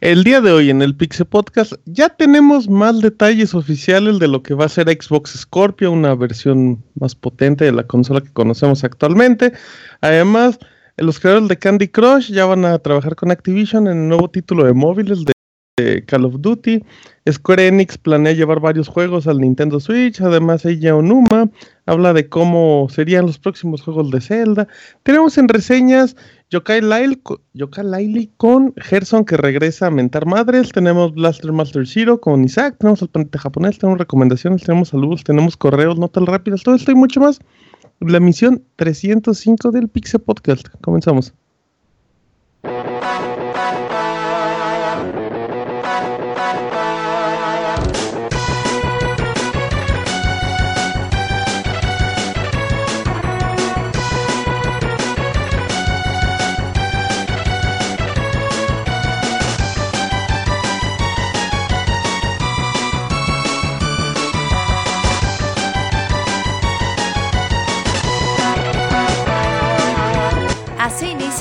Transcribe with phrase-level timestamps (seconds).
[0.00, 4.44] El día de hoy en el Pixel Podcast ya tenemos más detalles oficiales de lo
[4.44, 8.84] que va a ser Xbox Scorpio, una versión más potente de la consola que conocemos
[8.84, 9.52] actualmente.
[10.00, 10.60] Además,
[10.98, 14.64] los creadores de Candy Crush ya van a trabajar con Activision en el nuevo título
[14.64, 15.32] de móviles de
[16.06, 16.84] Call of Duty.
[17.30, 20.20] Square Enix planea llevar varios juegos al Nintendo Switch.
[20.20, 21.50] Además, ella Onuma
[21.86, 24.68] habla de cómo serían los próximos juegos de Zelda.
[25.02, 26.16] Tenemos en reseñas
[26.50, 30.70] Yokai Laili con Gerson que regresa a mentar madres.
[30.70, 32.76] Tenemos Blaster Master Zero con Isaac.
[32.78, 33.78] Tenemos el planeta japonés.
[33.78, 34.64] Tenemos recomendaciones.
[34.64, 35.24] Tenemos saludos.
[35.24, 36.62] Tenemos correos, notas rápidas.
[36.62, 37.40] Todo esto y mucho más.
[38.00, 40.68] La misión 305 del Pixel Podcast.
[40.80, 41.34] Comenzamos.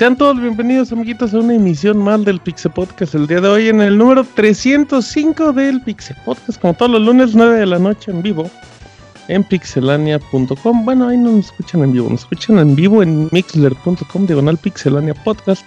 [0.00, 3.14] Sean todos bienvenidos, amiguitos, a una emisión más del Pixel Podcast.
[3.14, 7.34] El día de hoy, en el número 305 del Pixel Podcast, como todos los lunes,
[7.34, 8.50] 9 de la noche en vivo,
[9.28, 10.84] en pixelania.com.
[10.86, 15.12] Bueno, ahí no nos escuchan en vivo, nos escuchan en vivo en mixler.com, diagonal pixelania
[15.12, 15.66] podcast.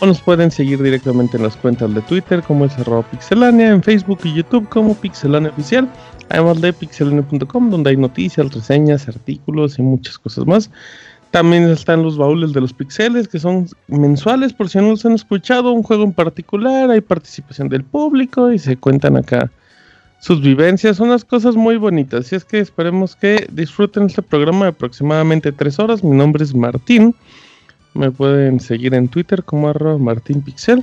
[0.00, 3.82] O nos pueden seguir directamente en las cuentas de Twitter, como es arroba pixelania, en
[3.82, 5.86] Facebook y YouTube, como pixelania oficial.
[6.30, 10.70] Además de pixelania.com, donde hay noticias, reseñas, artículos y muchas cosas más.
[11.36, 15.12] También están los baúles de los pixeles, que son mensuales, por si no los han
[15.12, 19.50] escuchado, un juego en particular, hay participación del público y se cuentan acá
[20.18, 22.24] sus vivencias, unas cosas muy bonitas.
[22.24, 26.02] Así es que esperemos que disfruten este programa de aproximadamente tres horas.
[26.02, 27.14] Mi nombre es Martín.
[27.92, 30.82] Me pueden seguir en Twitter como arroba martinpixel.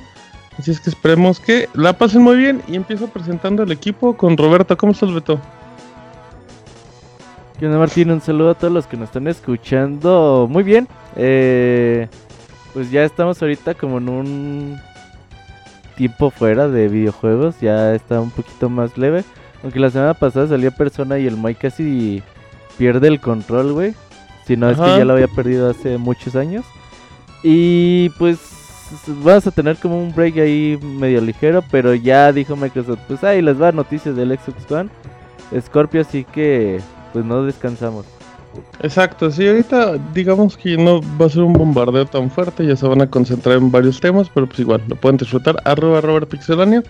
[0.56, 4.36] Así es que esperemos que la pasen muy bien y empiezo presentando el equipo con
[4.36, 4.76] Roberto.
[4.76, 5.40] ¿Cómo estás, Beto?
[7.58, 8.10] ¿Qué onda Martín?
[8.10, 10.48] Un saludo a todos los que nos están escuchando.
[10.50, 10.88] Muy bien.
[11.14, 12.08] Eh,
[12.72, 14.80] pues ya estamos ahorita como en un
[15.96, 17.60] tiempo fuera de videojuegos.
[17.60, 19.22] Ya está un poquito más leve.
[19.62, 22.24] Aunque la semana pasada salía persona y el Mike casi
[22.76, 23.94] pierde el control, güey.
[24.46, 26.64] Si no es que ya lo había perdido hace muchos años.
[27.44, 28.40] Y pues
[29.06, 31.62] vamos a tener como un break ahí medio ligero.
[31.70, 34.90] Pero ya dijo Microsoft, pues ahí les va noticias del Xbox One.
[35.60, 36.80] Scorpio, así que
[37.14, 38.04] pues no descansamos.
[38.82, 42.86] Exacto, sí, ahorita digamos que no va a ser un bombardeo tan fuerte, ya se
[42.86, 46.82] van a concentrar en varios temas, pero pues igual, lo pueden disfrutar, arroba Robert Pixelania,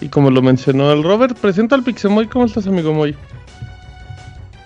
[0.00, 3.16] y como lo mencionó el Robert, presenta al Pixemoy, ¿cómo estás amigo Moy?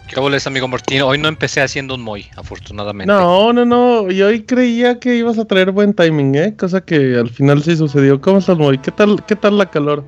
[0.09, 1.03] ¿Qué boles amigo Martín?
[1.03, 3.13] Hoy no empecé haciendo un Moy, afortunadamente.
[3.13, 6.57] No, no, no, y hoy creía que ibas a traer buen timing, ¿eh?
[6.57, 8.21] Cosa que al final sí sucedió.
[8.21, 8.79] ¿Cómo estás Moy?
[8.79, 10.05] ¿Qué tal, qué tal la calor?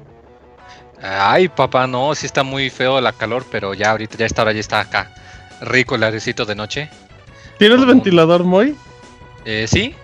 [1.02, 4.52] Ay, papá, no, sí está muy feo la calor, pero ya ahorita, ya está hora,
[4.52, 5.10] ya está acá.
[5.60, 6.90] Rico el airecito de noche.
[7.58, 8.76] ¿Tienes ventilador, muy?
[9.44, 9.94] Eh, sí.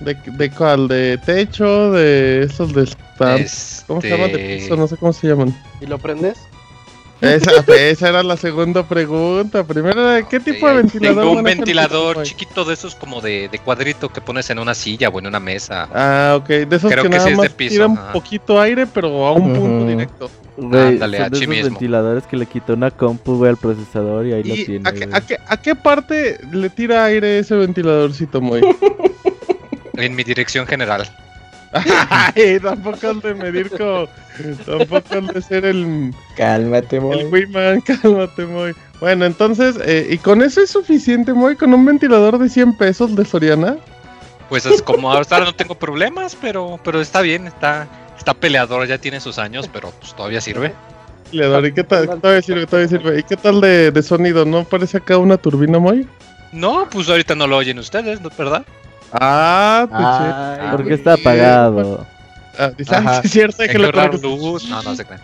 [0.00, 0.88] ¿De, ¿De cuál?
[0.88, 1.92] ¿De techo?
[1.92, 2.86] ¿De esos de
[3.86, 4.32] ¿Cómo se llaman?
[4.32, 5.54] De piso, no sé cómo se llaman.
[5.80, 6.38] ¿Y lo prendes?
[7.20, 9.64] Esa, esa, era la segunda pregunta.
[9.64, 11.22] Primero, ¿qué tipo de ventilador?
[11.22, 15.08] Tengo un ventilador chiquito de esos como de, de, cuadrito que pones en una silla
[15.08, 15.88] o en una mesa.
[15.94, 16.48] Ah, ok.
[16.48, 20.30] De esos que, nada más tiran un poquito aire, pero a un punto directo.
[20.58, 24.54] Ándale, son de esos ventiladores que le quita una compu, al procesador y ahí lo
[24.54, 24.88] tiene.
[24.88, 28.62] ¿a qué, a, qué, ¿A qué parte le tira aire ese ventiladorcito, muy?
[29.94, 31.06] en mi dirección general.
[32.10, 34.06] Ay, tampoco el de medir como.
[34.64, 36.14] Tampoco el de ser el.
[36.36, 37.20] Cálmate, Moy.
[37.20, 38.74] El Wiman, cálmate, Moy.
[39.00, 41.56] Bueno, entonces, eh, ¿y con eso es suficiente, Moy?
[41.56, 43.76] ¿Con un ventilador de 100 pesos de Soriana?
[44.48, 48.98] Pues es como ahora no tengo problemas, pero, pero está bien, está, está peleador, ya
[48.98, 50.72] tiene sus años, pero pues todavía sirve.
[51.30, 52.20] Peleador, ¿y qué tal?
[52.20, 53.18] Todavía sirve, todavía sirve.
[53.18, 54.44] ¿Y qué tal de, sonido?
[54.44, 56.06] ¿No parece acá una turbina, Moy?
[56.52, 58.30] No, pues ahorita no lo oyen ustedes, ¿no?
[58.38, 58.64] ¿Verdad?
[59.20, 62.06] Ah, Ay, che- Porque está apagado.
[62.58, 64.68] Ah, dice, ah, sí, es cierto, que lo luz.
[64.68, 65.20] No, no se crean.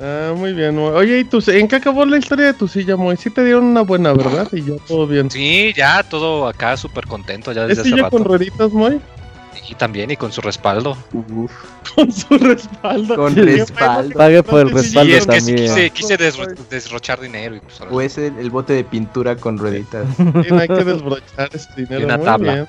[0.00, 0.76] Ah, muy bien.
[0.76, 0.92] Moy.
[0.94, 3.16] Oye, ¿y tu, en qué acabó la historia de tu silla, Moy?
[3.16, 4.46] Sí te dieron una buena, ¿verdad?
[4.52, 5.30] Y ya todo bien.
[5.30, 8.28] Sí, ya todo acá súper contento ya ¿Es desde hace silla con rato.
[8.28, 9.00] rueditas, Moy?
[9.68, 10.96] Y también y con su respaldo.
[11.12, 11.50] Uf,
[11.96, 13.16] Con su respaldo.
[13.16, 14.16] Con Qué respaldo.
[14.16, 15.18] Pague por el Sí, respaldo silla.
[15.18, 15.74] es que sí también.
[15.74, 19.56] quise, quise desro- desrochar dinero y pues o es el, el bote de pintura con
[19.58, 20.04] rueditas.
[20.52, 22.02] Hay que desbrochar este dinero.
[22.02, 22.52] Y una muy tabla.
[22.54, 22.68] bien.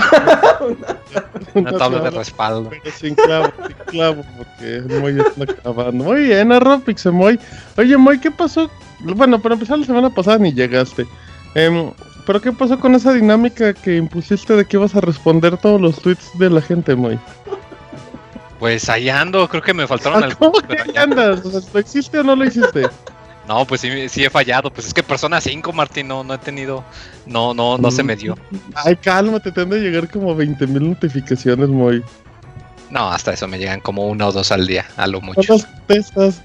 [1.54, 2.70] una tabla de respaldo.
[2.70, 6.04] Pero sin clavo, sin clavo, porque Moy está acabando.
[6.04, 7.38] Muy bien, arroba Pixemoy.
[7.76, 8.70] Oye, Moy, ¿qué pasó?
[9.00, 11.06] Bueno, para empezar, la semana pasada ni llegaste.
[11.54, 11.90] Em,
[12.26, 16.00] ¿Pero qué pasó con esa dinámica que impusiste de que ibas a responder todos los
[16.00, 17.18] tweets de la gente, Moy?
[18.58, 20.60] Pues ahí ando, creo que me faltaron Ah, algunos.
[20.62, 21.42] ¿Cómo que ya- andas?
[21.72, 22.88] ¿Lo hiciste o no lo hiciste?
[23.50, 24.72] No, pues sí, sí he fallado.
[24.72, 26.84] Pues es que Persona 5, Martín, no, no he tenido.
[27.26, 28.38] No, no, no se me dio.
[28.76, 32.00] Ay, cálmate, te han de llegar como 20.000 notificaciones, Moy.
[32.90, 35.40] No, hasta eso me llegan como una o dos al día, a lo mucho.
[35.52, 36.42] las contestas.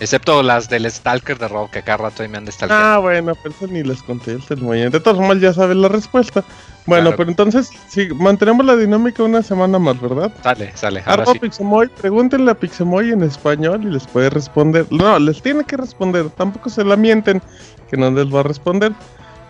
[0.00, 2.80] Excepto las del Stalker de Rob, que cada rato ahí me han de stalkear.
[2.80, 4.80] Ah, bueno, pero eso ni las contestas, Moy.
[4.88, 6.44] De todas formas, ya sabes la respuesta.
[6.86, 7.16] Bueno, Claro.
[7.16, 10.32] pero entonces, sí, mantenemos la dinámica una semana más, ¿verdad?
[10.42, 11.02] Sale, sale.
[11.04, 11.38] Ahora sí.
[11.40, 14.86] Pixemoy, pregúntenle a Pixemoy en español y les puede responder.
[14.90, 17.42] No, les tiene que responder, tampoco se la mienten,
[17.90, 18.92] que no les va a responder.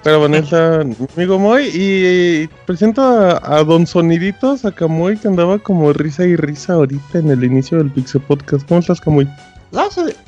[0.02, 5.28] Pero bueno, está mi amigo Moy y presento a, a Don Soniditos, a Camuy, que
[5.28, 8.66] andaba como risa y risa ahorita en el inicio del Pixel Podcast.
[8.66, 9.28] ¿Cómo estás, Camuy?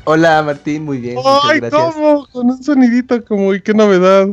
[0.05, 1.15] Hola Martín, muy bien.
[1.17, 1.95] muchas ¡Ay, gracias.
[1.95, 2.27] cómo!
[2.33, 4.29] Con un sonidito, Camuy, qué novedad.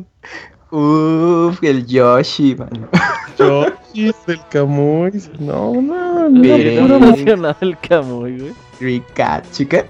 [0.69, 2.89] Uf, el Yoshi, mano.
[3.37, 5.11] Yo, del Camuy.
[5.39, 6.41] No, no, no.
[6.41, 6.87] Bien.
[6.87, 8.53] mo- emocionado el Camuy, güey.
[8.79, 9.85] Rica, chica.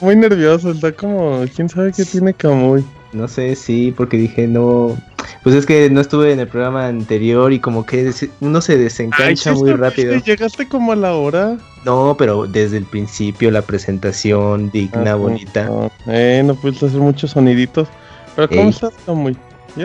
[0.00, 2.84] Muy nervioso, está como, quién sabe qué tiene Camuy.
[3.12, 4.96] No sé, sí, porque dije no.
[5.42, 8.74] Pues es que no estuve en el programa anterior y como que uno se
[9.18, 10.14] Ay, sí muy rápido.
[10.16, 11.56] Llegaste como a la hora.
[11.84, 15.64] No, pero desde el principio la presentación digna, Ah, bonita.
[15.64, 15.90] no.
[16.06, 17.88] Eh, no pudiste hacer muchos soniditos.
[18.36, 18.68] Pero ¿cómo Ey.
[18.68, 19.36] estás, Camuy?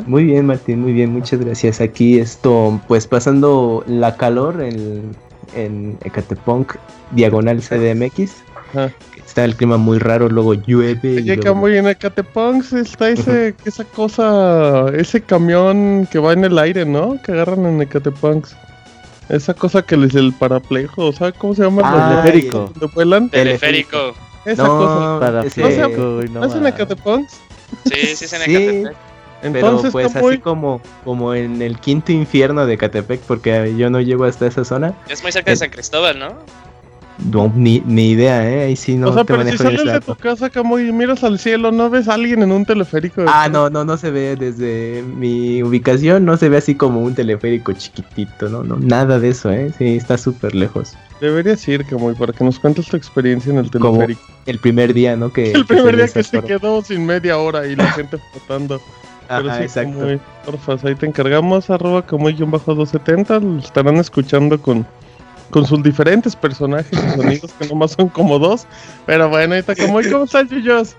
[0.07, 1.79] Muy bien, Martín, muy bien, muchas gracias.
[1.79, 5.11] Aquí esto, pues pasando la calor en,
[5.55, 6.73] en Ecatepunk,
[7.11, 8.43] diagonal CDMX.
[8.73, 8.91] Ajá.
[9.25, 10.99] Está el clima muy raro, luego llueve.
[11.13, 16.45] y Oye, luego- Camuy, en Ecatepunks está ese, esa cosa, ese camión que va en
[16.45, 17.19] el aire, ¿no?
[17.23, 18.55] Que agarran en Ecatepunks.
[19.29, 21.81] Esa cosa que les el paraplejo, ¿sabes cómo se llama?
[21.85, 22.73] Ah, Los Teleférico.
[22.93, 23.29] vuelan.
[23.29, 24.13] Teleférico.
[24.45, 24.85] Esa cosa.
[24.85, 25.57] No no ¿No es
[26.53, 26.73] en mames.
[26.73, 27.31] Ecatepunks?
[27.85, 28.83] Sí, sí, es en Sí, Ecatepec.
[29.41, 33.99] pero Entonces, pues así como, como en el quinto infierno de Ecatepec, porque yo no
[34.01, 34.93] llego hasta esa zona.
[35.09, 36.33] Es muy cerca de San Cristóbal, ¿no?
[37.31, 38.63] No, ni, ni idea, ¿eh?
[38.65, 41.24] Ahí sí no o sea, te pero si sales de tu casa, Camuy, y miras
[41.24, 43.24] al cielo, ¿no ves a alguien en un teleférico?
[43.27, 47.13] Ah, no, no, no se ve desde mi ubicación, no se ve así como un
[47.13, 49.71] teleférico chiquitito, no, no, nada de eso, ¿eh?
[49.77, 50.94] Sí, está súper lejos.
[51.21, 54.21] Deberías ir, Camuy, para que nos cuentes tu experiencia en el teleférico.
[54.45, 55.31] El primer día, ¿no?
[55.31, 58.81] Que, El primer día que se quedó sin media hora y la gente flotando.
[59.27, 60.00] Pero Ajá, sí, exacto.
[60.00, 64.86] Camuy, porfas, ahí te encargamos, arroba Camuy-270, lo estarán escuchando con,
[65.53, 68.65] con sus diferentes personajes y sonidos que nomás son como dos.
[69.05, 70.95] Pero bueno, ahí está Camuy, ¿cómo estás, Yuyos?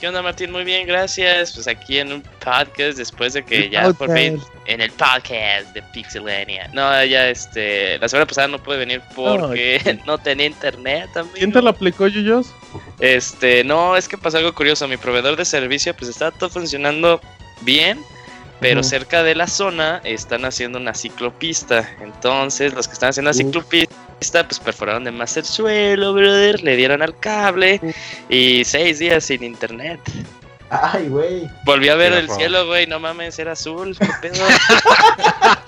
[0.00, 0.50] ¿Qué onda, Martín?
[0.50, 1.52] Muy bien, gracias.
[1.52, 5.82] Pues aquí en un podcast después de que ya por fin en el podcast de
[5.92, 6.70] Pixelania.
[6.72, 11.36] No, ya este, la semana pasada no pude venir porque no tenía internet también.
[11.36, 12.52] ¿Quién te la aplicó, Yuyos?
[13.00, 14.88] Este, no, es que pasó algo curioso.
[14.88, 17.20] Mi proveedor de servicio, pues estaba todo funcionando
[17.60, 17.98] bien,
[18.60, 21.88] pero cerca de la zona están haciendo una ciclopista.
[22.00, 26.76] Entonces, los que están haciendo la ciclopista, pues perforaron de más el suelo, brother, le
[26.76, 27.80] dieron al cable
[28.28, 30.00] y seis días sin internet.
[30.68, 31.48] Ay, güey.
[31.64, 34.34] Volví a ver el cielo, güey, no mames, era azul, qué pedo.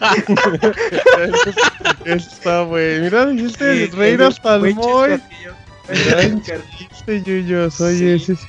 [2.04, 3.00] Está, güey.
[3.00, 4.74] Mira, dijiste Sí, reír hasta el.
[5.88, 7.80] Gran chiste, Yuyos.
[7.80, 8.46] Oye, sí, sí.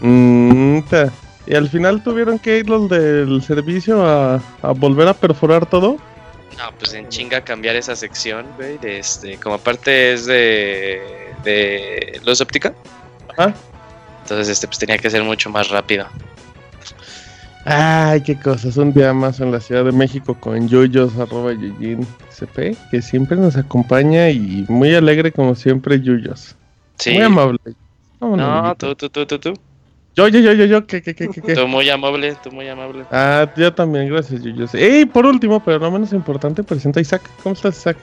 [0.00, 1.10] Mm, ta.
[1.48, 5.96] Y al final tuvieron que ir los del servicio a, a volver a perforar todo.
[6.58, 11.00] No, pues en chinga cambiar esa sección, güey, de este, como aparte es de,
[11.44, 12.74] de luz óptica,
[13.30, 13.54] Ajá.
[14.22, 16.06] entonces este, pues tenía que ser mucho más rápido.
[17.64, 18.76] Ay, qué cosas.
[18.76, 23.36] Un día más en la Ciudad de México con Yuyos, arroba Yujin CP, que siempre
[23.38, 26.56] nos acompaña y muy alegre como siempre, Yuyos.
[26.98, 27.12] Sí.
[27.14, 27.58] Muy amable.
[28.20, 28.96] No, amiguito.
[28.96, 29.67] tú, tú, tú, tú, tú.
[30.18, 31.54] Yo, yo, yo, yo, yo, ¿qué, qué, qué, qué, qué?
[31.54, 33.04] Tú muy amable, tú muy amable.
[33.12, 34.74] Ah, yo también, gracias, Yuyos.
[34.74, 37.22] Y por último, pero no menos importante, presenta a Isaac.
[37.40, 37.96] ¿Cómo estás, Isaac?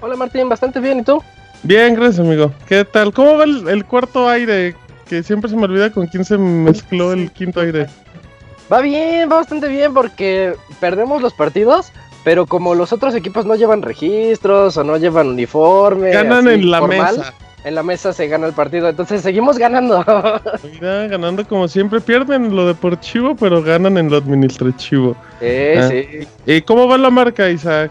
[0.00, 1.22] Hola Martín, bastante bien, ¿y tú?
[1.62, 2.50] Bien, gracias, amigo.
[2.66, 3.12] ¿Qué tal?
[3.12, 4.74] ¿Cómo va el, el cuarto aire?
[5.06, 7.86] Que siempre se me olvida con quién se mezcló el quinto aire.
[8.72, 11.92] Va bien, va bastante bien porque perdemos los partidos,
[12.24, 16.12] pero como los otros equipos no llevan registros o no llevan uniforme.
[16.12, 17.34] Ganan así, en la formal, mesa.
[17.64, 20.04] En la mesa se gana el partido, entonces seguimos ganando.
[20.72, 22.00] Mira, ganando como siempre.
[22.00, 25.16] Pierden en lo deportivo, pero ganan en lo administrativo.
[25.40, 25.88] Eh, Ah.
[25.88, 26.28] sí.
[26.44, 27.90] ¿Y cómo va la marca, Isaac?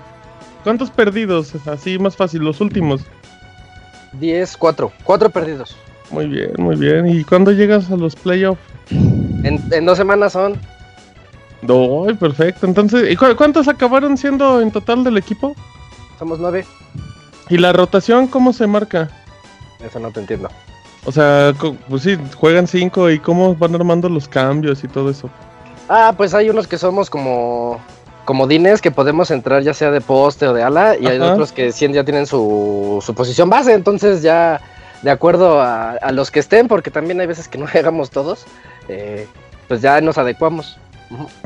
[0.64, 1.54] ¿Cuántos perdidos?
[1.68, 3.02] Así más fácil, los últimos.
[4.14, 4.92] 10, 4.
[5.06, 5.76] 4 perdidos.
[6.10, 7.08] Muy bien, muy bien.
[7.08, 8.60] ¿Y cuándo llegas a los playoffs?
[8.90, 10.60] En, en dos semanas son.
[11.62, 12.66] No, perfecto.
[12.66, 15.56] Entonces, ¿y cu- cuántos acabaron siendo en total del equipo?
[16.20, 16.66] Somos 9.
[17.50, 19.10] ¿Y la rotación cómo se marca?
[19.86, 20.50] Eso no te entiendo.
[21.06, 21.54] O sea,
[21.90, 25.30] pues sí, juegan cinco y cómo van armando los cambios y todo eso.
[25.90, 27.80] Ah, pues hay unos que somos como
[28.26, 31.72] comodines que podemos entrar ya sea de poste o de ala y hay otros que
[31.72, 34.62] ya tienen su, su posición base, entonces ya
[35.02, 38.46] de acuerdo a, a los que estén, porque también hay veces que no llegamos todos,
[38.88, 39.28] eh,
[39.68, 40.78] pues ya nos adecuamos.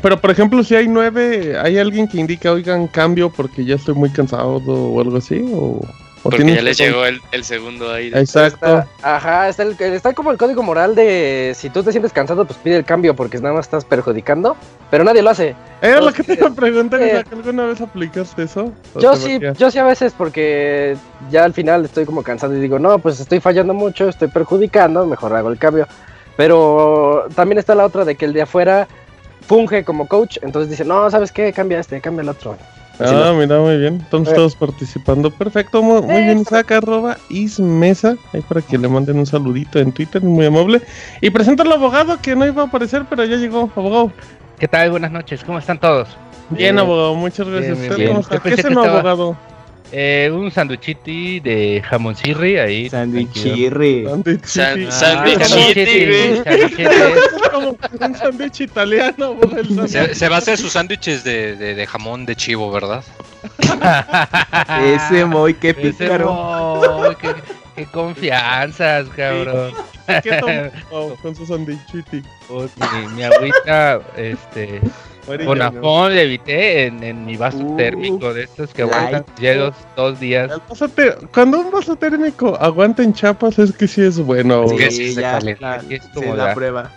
[0.02, 3.96] Pero, por ejemplo, si hay nueve, ¿hay alguien que indica, oigan, cambio porque ya estoy
[3.96, 5.44] muy cansado o algo así?
[5.52, 5.86] ¿O, o
[6.32, 8.20] Porque ya les llegó el, el segundo aire.
[8.20, 8.66] Exacto.
[8.66, 12.46] Está- ajá, está, el, está como el código moral de si tú te sientes cansado,
[12.46, 14.58] pues pide el cambio porque nada más estás perjudicando,
[14.90, 15.56] pero nadie lo hace.
[15.82, 18.72] Era lo que te iba a preguntar, Eh, ¿alguna vez aplicaste eso?
[18.96, 20.98] ¿O Yo sí, yo sí a veces porque
[21.30, 25.06] ya al final estoy como cansado y digo, no, pues estoy fallando mucho, estoy perjudicando,
[25.06, 25.88] mejor hago el cambio.
[26.38, 28.88] Pero también está la otra de que el de afuera
[29.48, 31.54] funge como coach, entonces dice, no, ¿sabes qué?
[31.54, 32.58] Cambia este, cambia el otro.
[33.00, 33.96] Ah, lo- mira, muy bien.
[33.96, 34.36] Entonces Eh.
[34.38, 35.30] todos participando.
[35.32, 38.16] Perfecto, muy, muy bien, Eh, Isaac, arroba ismesa.
[38.34, 40.82] Ahí para que le manden un saludito en Twitter, muy amable.
[41.22, 43.70] Y presenta al abogado que no iba a aparecer, pero ya llegó.
[43.76, 44.12] Abogado.
[44.60, 44.92] ¿Qué tal?
[44.92, 46.08] Buenas noches, ¿cómo están todos?
[46.50, 47.78] Bien, abogado, muchas gracias.
[47.80, 48.10] Bien, bien, ¿Usted bien.
[48.10, 48.40] cómo está?
[48.40, 49.38] ¿Qué es estaba- abogado?
[49.92, 52.90] Eh, un sanduchiti de jamón cirri ahí.
[52.90, 53.30] tranquilo.
[53.34, 54.06] Sandwichirri.
[54.06, 54.86] Sándwich San- City.
[54.88, 57.50] Ah, Sándwich sanduchiti, sanduchiti.
[57.52, 57.70] Como
[58.02, 59.38] un sándwich italiano.
[59.88, 63.04] Se, se va a hacer sus sándwiches de, de- de jamón de chivo, ¿verdad?
[64.84, 67.16] Ese muy qué Ese pícaro.
[67.76, 69.72] Qué, confianzas, cabrón.
[70.24, 72.22] ¿Qué tomó con su sanduichiti?
[72.48, 74.82] Pues, mi, mi agüita, este,
[75.46, 79.74] con afón le evité en, en mi vaso Uh, térmico de estos que aguantan hielos
[79.96, 80.52] dos días.
[81.34, 84.66] Cuando un vaso térmico aguanta en chapas es que sí es bueno.
[84.66, 84.92] Es que abogado.
[84.92, 86.54] sí se ya, la, es sí, como la da.
[86.54, 86.92] prueba.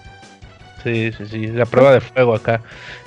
[0.85, 2.61] Sí, sí, sí, la prueba de fuego acá,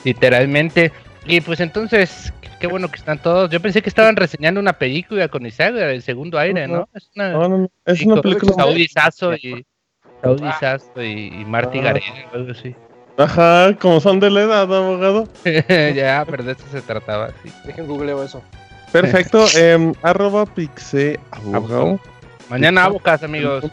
[0.03, 0.91] literalmente.
[1.25, 3.49] Y pues entonces, qué bueno que están todos.
[3.49, 6.89] Yo pensé que estaban reseñando una película con Isaac, el segundo aire, ¿no?
[6.93, 7.71] Es una No, no, no.
[7.85, 8.53] Es una con película.
[8.55, 9.65] Saúl Sazo y
[10.21, 11.83] Saúl Sazo y, y Marty Ah.
[11.83, 12.75] Gareda, algo así.
[13.17, 15.27] Ajá, como son de la edad, abogado.
[15.95, 17.51] ya, pero de eso se trataba, sí.
[17.65, 18.41] Dejen googleo eso.
[18.91, 19.45] Perfecto.
[19.55, 21.99] em, arroba pixe abogado.
[22.49, 23.65] Mañana abocas, amigos.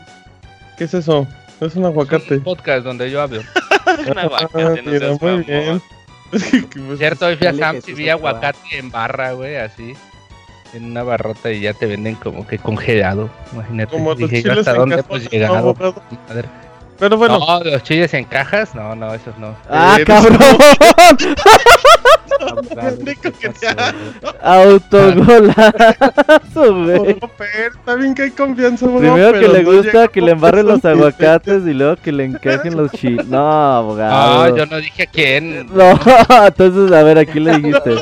[0.76, 1.26] ¿Qué es eso?
[1.60, 2.34] Es un Es aguacate.
[2.36, 3.40] un podcast donde yo hablo.
[4.06, 5.82] Un aguacate, Ah, no mira, seas muy bien.
[6.98, 9.94] Cierto, hoy fui a Sam's y vi aguacate en barra, güey, así.
[10.74, 13.30] En una barrota y ya te venden como que congelado.
[13.52, 13.90] Imagínate.
[13.90, 15.74] Como Dije, ¿yo hasta dónde cajas, pues ¿no, llegado?
[16.28, 16.48] Madre.
[16.98, 19.54] Pero bueno, No, los chiles en cajas, no, no, esos no.
[19.70, 20.38] ¡Ah, Eh, cabrón!
[23.04, 23.66] Rico que te
[24.42, 25.62] Autogolazo,
[26.54, 26.96] güey.
[26.96, 30.30] abogado, pero está bien que hay confianza, abogado, Primero que le no gusta que le
[30.32, 33.26] embarren los aguacates y luego que le encajen los chiles.
[33.26, 34.56] No, Ah, abogado.
[34.56, 35.66] yo no dije a quién.
[35.74, 35.90] No,
[36.46, 37.94] entonces a ver, aquí le dijiste.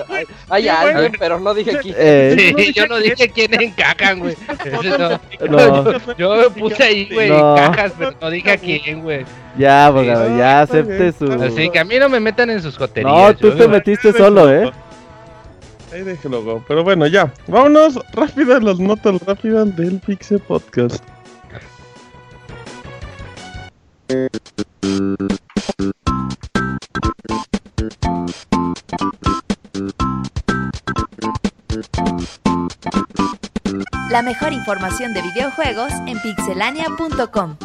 [0.48, 1.14] Hay Sí, alguien, bueno.
[1.18, 1.92] pero no dije aquí.
[1.96, 4.36] Eh, Sí, yo no dije quién encajan, güey.
[5.50, 5.82] No.
[5.82, 7.54] no, Yo puse ahí, güey, No.
[7.56, 9.24] cajas, pero no dije a quién, güey.
[9.58, 11.32] ya, abogado, Sí, ya acepte su.
[11.32, 13.12] Así que a mí no me metan en sus joterías.
[13.12, 14.70] No, tú yo- te metiste solo, ¿eh?
[15.92, 16.64] Ahí déjelo, go.
[16.68, 17.32] Pero bueno, ya.
[17.48, 21.02] Vámonos rápidas las notas rápidas del Pixel Podcast.
[34.16, 37.56] La mejor información de videojuegos en pixelania.com.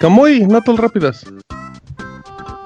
[0.00, 1.24] Camuy, notas rápidas.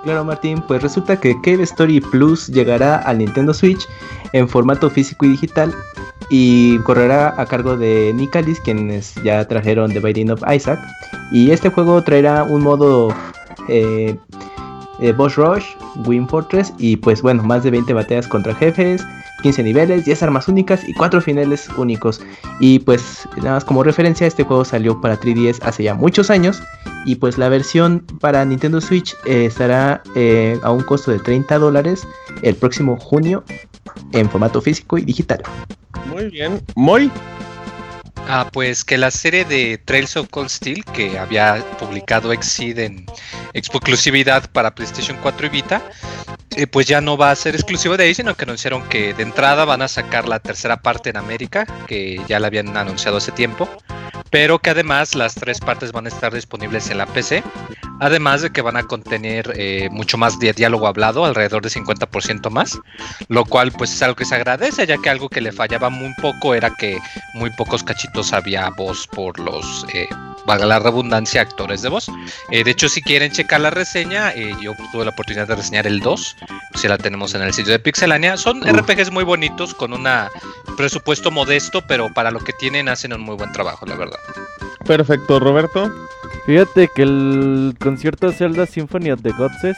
[0.05, 3.87] Claro, Martín, pues resulta que Cave Story Plus llegará al Nintendo Switch
[4.33, 5.75] en formato físico y digital
[6.31, 10.81] y correrá a cargo de Nicalis, quienes ya trajeron The Binding of Isaac.
[11.31, 13.15] Y este juego traerá un modo
[13.69, 14.17] eh,
[15.01, 15.65] eh, Boss Rush,
[16.07, 19.05] Win Fortress y pues bueno, más de 20 batallas contra jefes,
[19.43, 22.21] 15 niveles, 10 armas únicas y 4 finales únicos.
[22.61, 26.63] Y pues nada más como referencia, este juego salió para 3DS hace ya muchos años
[27.05, 31.59] y pues la versión para Nintendo Switch eh, estará eh, a un costo de 30
[31.59, 32.07] dólares
[32.43, 33.45] el próximo junio
[34.13, 35.43] en formato físico y digital.
[36.07, 36.61] Muy bien.
[36.75, 37.11] Muy.
[38.31, 43.07] Ah, pues que la serie de Trails of Cold Steel que había publicado Exceed en
[43.55, 45.83] exclusividad para PlayStation 4 y Vita,
[46.55, 49.23] eh, pues ya no va a ser exclusivo de ahí, sino que anunciaron que de
[49.23, 53.33] entrada van a sacar la tercera parte en América, que ya la habían anunciado hace
[53.33, 53.67] tiempo,
[54.31, 57.43] pero que además las tres partes van a estar disponibles en la PC,
[58.01, 62.51] además de que van a contener eh, mucho más de diálogo hablado, alrededor de 50%
[62.51, 62.79] más,
[63.29, 66.13] lo cual pues es algo que se agradece, ya que algo que le fallaba muy
[66.21, 66.99] poco era que
[67.35, 70.09] muy pocos cachitos había voz por los, eh,
[70.49, 72.11] valga la redundancia, actores de voz.
[72.51, 75.87] Eh, de hecho, si quieren checar la reseña, eh, yo tuve la oportunidad de reseñar
[75.87, 76.37] el 2,
[76.75, 78.37] si la tenemos en el sitio de Pixelania.
[78.37, 80.09] Son RPGs muy bonitos, con un
[80.77, 84.18] presupuesto modesto, pero para lo que tienen hacen un muy buen trabajo, la verdad.
[84.87, 85.91] Perfecto, Roberto.
[86.47, 89.77] Fíjate que el concierto Zelda Symphony of the Gods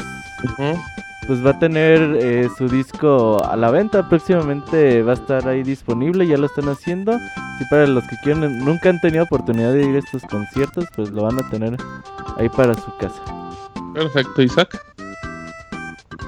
[1.27, 4.09] pues va a tener eh, su disco a la venta.
[4.09, 7.19] Próximamente va a estar ahí disponible, ya lo están haciendo.
[7.59, 11.11] Si para los que quieren, nunca han tenido oportunidad de ir a estos conciertos, pues
[11.11, 11.77] lo van a tener
[12.37, 13.23] ahí para su casa.
[13.95, 14.90] Perfecto, Isaac.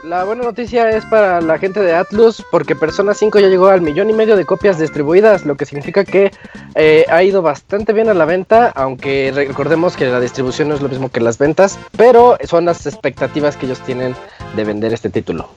[0.04, 3.80] La buena noticia es para la gente de Atlus porque Persona 5 ya llegó al
[3.80, 6.32] millón y medio de copias distribuidas, lo que significa que
[6.75, 10.82] eh, ha ido bastante bien a la venta, aunque recordemos que la distribución no es
[10.82, 14.14] lo mismo que las ventas, pero son las expectativas que ellos tienen
[14.56, 15.49] de vender este título.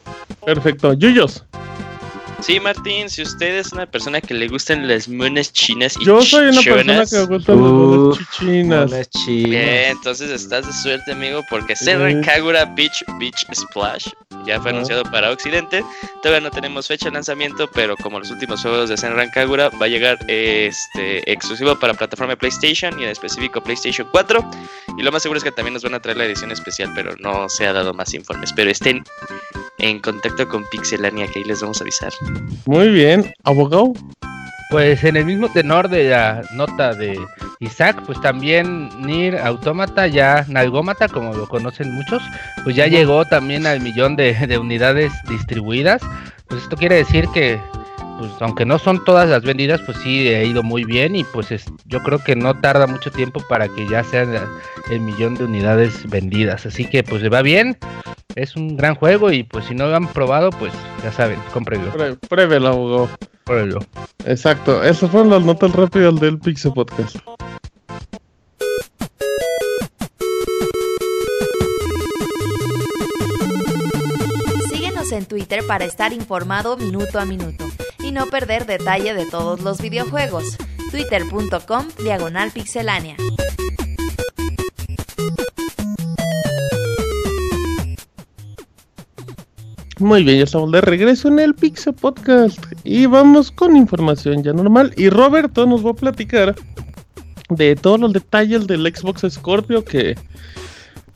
[0.46, 1.44] Perfecto, Yuyos.
[2.42, 6.22] Sí, Martín, si usted es una persona que le gustan las monas chinas y Yo
[6.22, 9.10] soy una persona que gustan las monas chinas.
[9.28, 14.08] Bien, entonces estás de suerte, amigo, porque Senran Kagura Beach Beach Splash
[14.46, 15.84] ya fue anunciado para Occidente.
[16.22, 19.86] Todavía no tenemos fecha de lanzamiento, pero como los últimos juegos de Senran Kagura, va
[19.86, 24.52] a llegar este exclusivo para plataforma de PlayStation y en específico PlayStation 4.
[24.98, 27.16] Y lo más seguro es que también nos van a traer la edición especial, pero
[27.20, 28.54] no se ha dado más informes.
[28.54, 29.04] Pero estén
[29.80, 32.14] en contacto con Pixelania, que ahí les vamos a avisar.
[32.66, 33.94] Muy bien, abogado.
[34.72, 37.20] Pues en el mismo tenor de la nota de
[37.60, 42.24] Isaac, pues también Nir Automata, ya Nalgómata, como lo conocen muchos,
[42.64, 46.02] pues ya llegó también al millón de, de unidades distribuidas.
[46.48, 47.60] Pues esto quiere decir que
[48.18, 51.52] pues aunque no son todas las vendidas, pues sí ha ido muy bien y pues
[51.52, 54.34] es, yo creo que no tarda mucho tiempo para que ya sean
[54.90, 56.66] el millón de unidades vendidas.
[56.66, 57.78] Así que pues va bien,
[58.36, 60.74] es un gran juego y pues si no lo han probado, pues
[61.04, 61.92] ya saben, cómprenlo.
[62.30, 63.10] pruébelo, abogado.
[63.44, 63.80] Pruébelo.
[64.26, 67.18] Exacto, esas fueron las notas rápidas del Pixel Podcast.
[74.72, 77.65] Síguenos en Twitter para estar informado minuto a minuto
[78.06, 80.58] y no perder detalle de todos los videojuegos.
[80.92, 83.18] Twitter.com Diagonal Pixelánea.
[90.00, 94.54] Muy bien, ya estamos de regreso en el Pixel Podcast y vamos con información ya
[94.54, 94.94] normal.
[94.98, 96.54] Y Roberto nos va a platicar
[97.50, 100.16] de todos los detalles del Xbox Scorpio que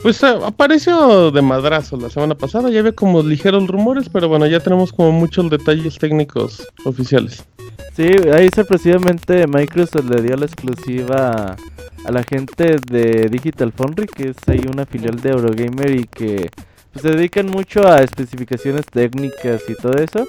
[0.02, 2.70] pues apareció de madrazo la semana pasada.
[2.70, 7.44] Ya había como ligeros rumores, pero bueno, ya tenemos como muchos detalles técnicos oficiales.
[7.96, 11.58] Sí, ahí sorpresivamente Microsoft le dio la exclusiva
[12.06, 16.50] a la gente de Digital Foundry, que es ahí una filial de Eurogamer y que
[16.94, 20.26] pues, se dedican mucho a especificaciones técnicas y todo eso.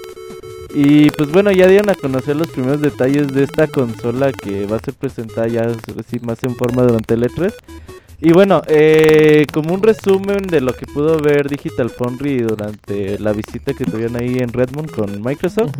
[0.74, 4.76] Y pues bueno, ya dieron a conocer los primeros detalles de esta consola que va
[4.76, 5.66] a ser presentada ya
[6.22, 7.52] más en forma durante el E3.
[8.22, 13.32] Y bueno, eh, como un resumen de lo que pudo ver Digital Foundry durante la
[13.32, 15.72] visita que tuvieron ahí en Redmond con Microsoft,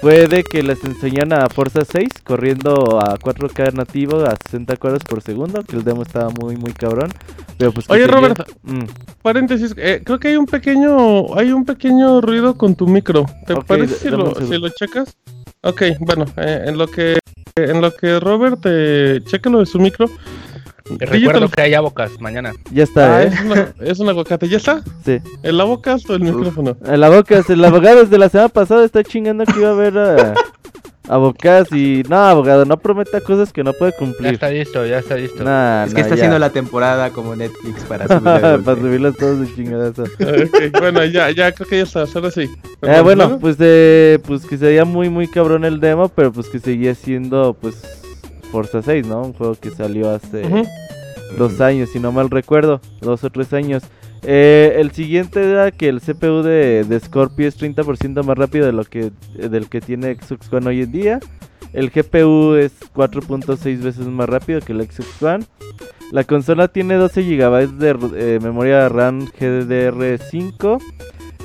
[0.00, 5.02] fue de que les enseñan a Forza 6 corriendo a 4K nativo a 60 cuadros
[5.02, 7.10] por segundo, que el demo estaba muy muy cabrón.
[7.58, 8.84] Pero pues Oye Roberto, mm.
[9.22, 13.26] paréntesis, eh, creo que hay un pequeño hay un pequeño ruido con tu micro.
[13.44, 15.16] ¿Te parece si lo, si lo, checas?
[15.62, 17.18] Ok, bueno, eh, en lo que
[17.56, 20.06] en lo que Robert eh, cheque lo de su micro.
[20.98, 22.52] Recuerdo que hay abocas mañana.
[22.72, 23.30] Ya está, ah, ¿eh?
[23.32, 24.82] Es, una, es un aguacate, ¿ya está?
[25.04, 25.18] Sí.
[25.42, 26.76] ¿El abocas o el micrófono?
[26.86, 30.34] El abocas, el abogado desde la semana pasada está chingando que iba a haber a,
[31.08, 32.02] abocas y...
[32.08, 34.30] No, abogado, no prometa cosas que no puede cumplir.
[34.30, 35.44] Ya está listo, ya está listo.
[35.44, 36.22] Nah, es que nah, está ya.
[36.22, 38.22] haciendo la temporada como Netflix para subir
[38.64, 40.04] Para subirlas todos de chingadazo.
[40.22, 42.48] Ok, bueno, ya, ya creo que ya está, ahora sí.
[42.82, 46.48] Eh, bueno, pues eh, pues que se veía muy muy cabrón el demo, pero pues
[46.48, 48.01] que seguía siendo pues
[48.52, 49.22] Forza 6, ¿no?
[49.22, 50.42] Un juego que salió hace
[51.38, 53.82] dos años, si no mal recuerdo, dos o tres años.
[54.24, 58.72] Eh, el siguiente era que el CPU de, de Scorpio es 30% más rápido de
[58.72, 61.20] lo que del que tiene Xbox One hoy en día.
[61.72, 65.44] El GPU es 4.6 veces más rápido que el Xbox One.
[66.12, 70.78] La consola tiene 12 GB de eh, memoria RAM GDDR5.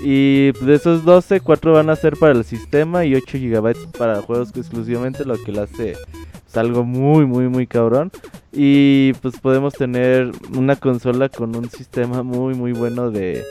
[0.04, 4.22] Y de esos 12, 4 van a ser para el sistema y 8 GB para
[4.22, 5.96] juegos exclusivamente, lo que lo hace
[6.48, 8.12] pues, algo muy, muy, muy cabrón.
[8.54, 13.44] Y pues podemos tener una consola con un sistema muy, muy bueno de,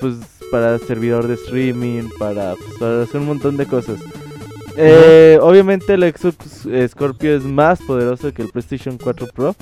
[0.00, 0.14] pues
[0.50, 4.00] para servidor de streaming, para, pues, para hacer un montón de cosas.
[4.76, 9.56] Eh, obviamente el Xbox Scorpio es más poderoso que el PlayStation 4 Pro.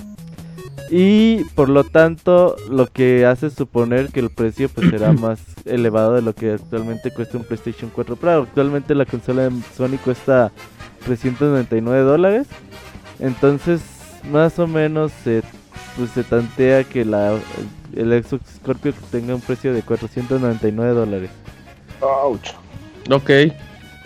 [0.91, 6.15] Y por lo tanto, lo que hace suponer que el precio pues será más elevado
[6.15, 8.43] de lo que actualmente cuesta un PlayStation 4 Pro.
[8.43, 10.53] Actualmente la consola de Sony cuesta
[11.07, 12.47] 399 dólares.
[13.23, 13.81] Entonces,
[14.31, 15.43] más o menos se,
[15.97, 17.35] pues, se tantea que la,
[17.97, 21.31] el Xbox Scorpio tenga un precio de 499 dólares.
[22.01, 22.49] Ouch.
[23.11, 23.31] Ok.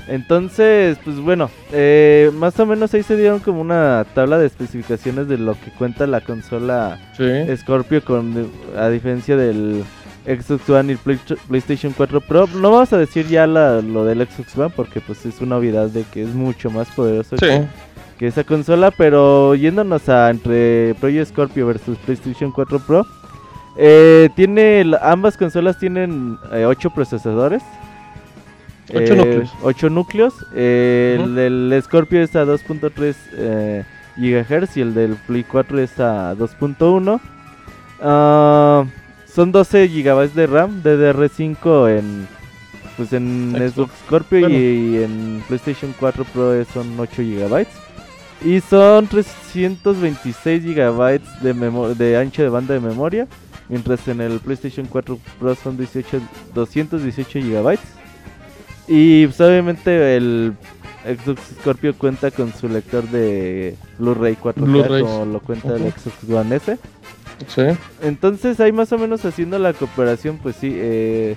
[0.09, 5.27] Entonces, pues bueno, eh, más o menos ahí se dieron como una tabla de especificaciones
[5.27, 7.25] de lo que cuenta la consola Sí.
[7.57, 8.49] Scorpio con
[8.79, 9.83] a diferencia del
[10.25, 12.47] Xbox One y Play- PlayStation 4 Pro.
[12.55, 15.89] No vamos a decir ya la- lo del Xbox One porque pues es una obviedad
[15.89, 17.45] de que es mucho más poderoso Sí.
[17.47, 17.65] que,
[18.19, 23.07] que esa consola, pero yéndonos a entre Project Scorpio versus PlayStation 4 Pro,
[23.77, 27.63] eh, tiene ambas consolas tienen 8 procesadores.
[28.95, 29.51] Ocho núcleos.
[29.63, 30.35] 8 núcleos.
[30.55, 31.29] Eh, Ujú.
[31.29, 33.85] El del Scorpio es a 2.3 eh,
[34.17, 37.21] GHz y el del Play 4 es a 2.1.
[38.01, 38.85] Ah,
[39.27, 42.29] son 12 GB de RAM, DDR5 en
[42.97, 43.73] pues en Xbox.
[43.75, 44.55] Xbox Scorpio Bueno.
[44.57, 47.67] y en PlayStation 4 Pro son 8 GB.
[48.47, 51.21] Y son 326 GB
[51.97, 53.27] de, ancho de banda de memoria.
[53.69, 56.21] Mientras en el PlayStation 4 Pro son 18,
[56.55, 57.77] 218 GB.
[58.87, 60.53] Y pues, obviamente el
[61.05, 65.03] Xbox Scorpio cuenta con su lector de Blu-ray 4K Blu-rays.
[65.05, 65.91] como lo cuenta el.
[65.91, 66.79] Xbox One S.
[67.49, 67.63] Sí.
[68.01, 71.37] Entonces ahí más o menos haciendo la cooperación, pues sí, eh,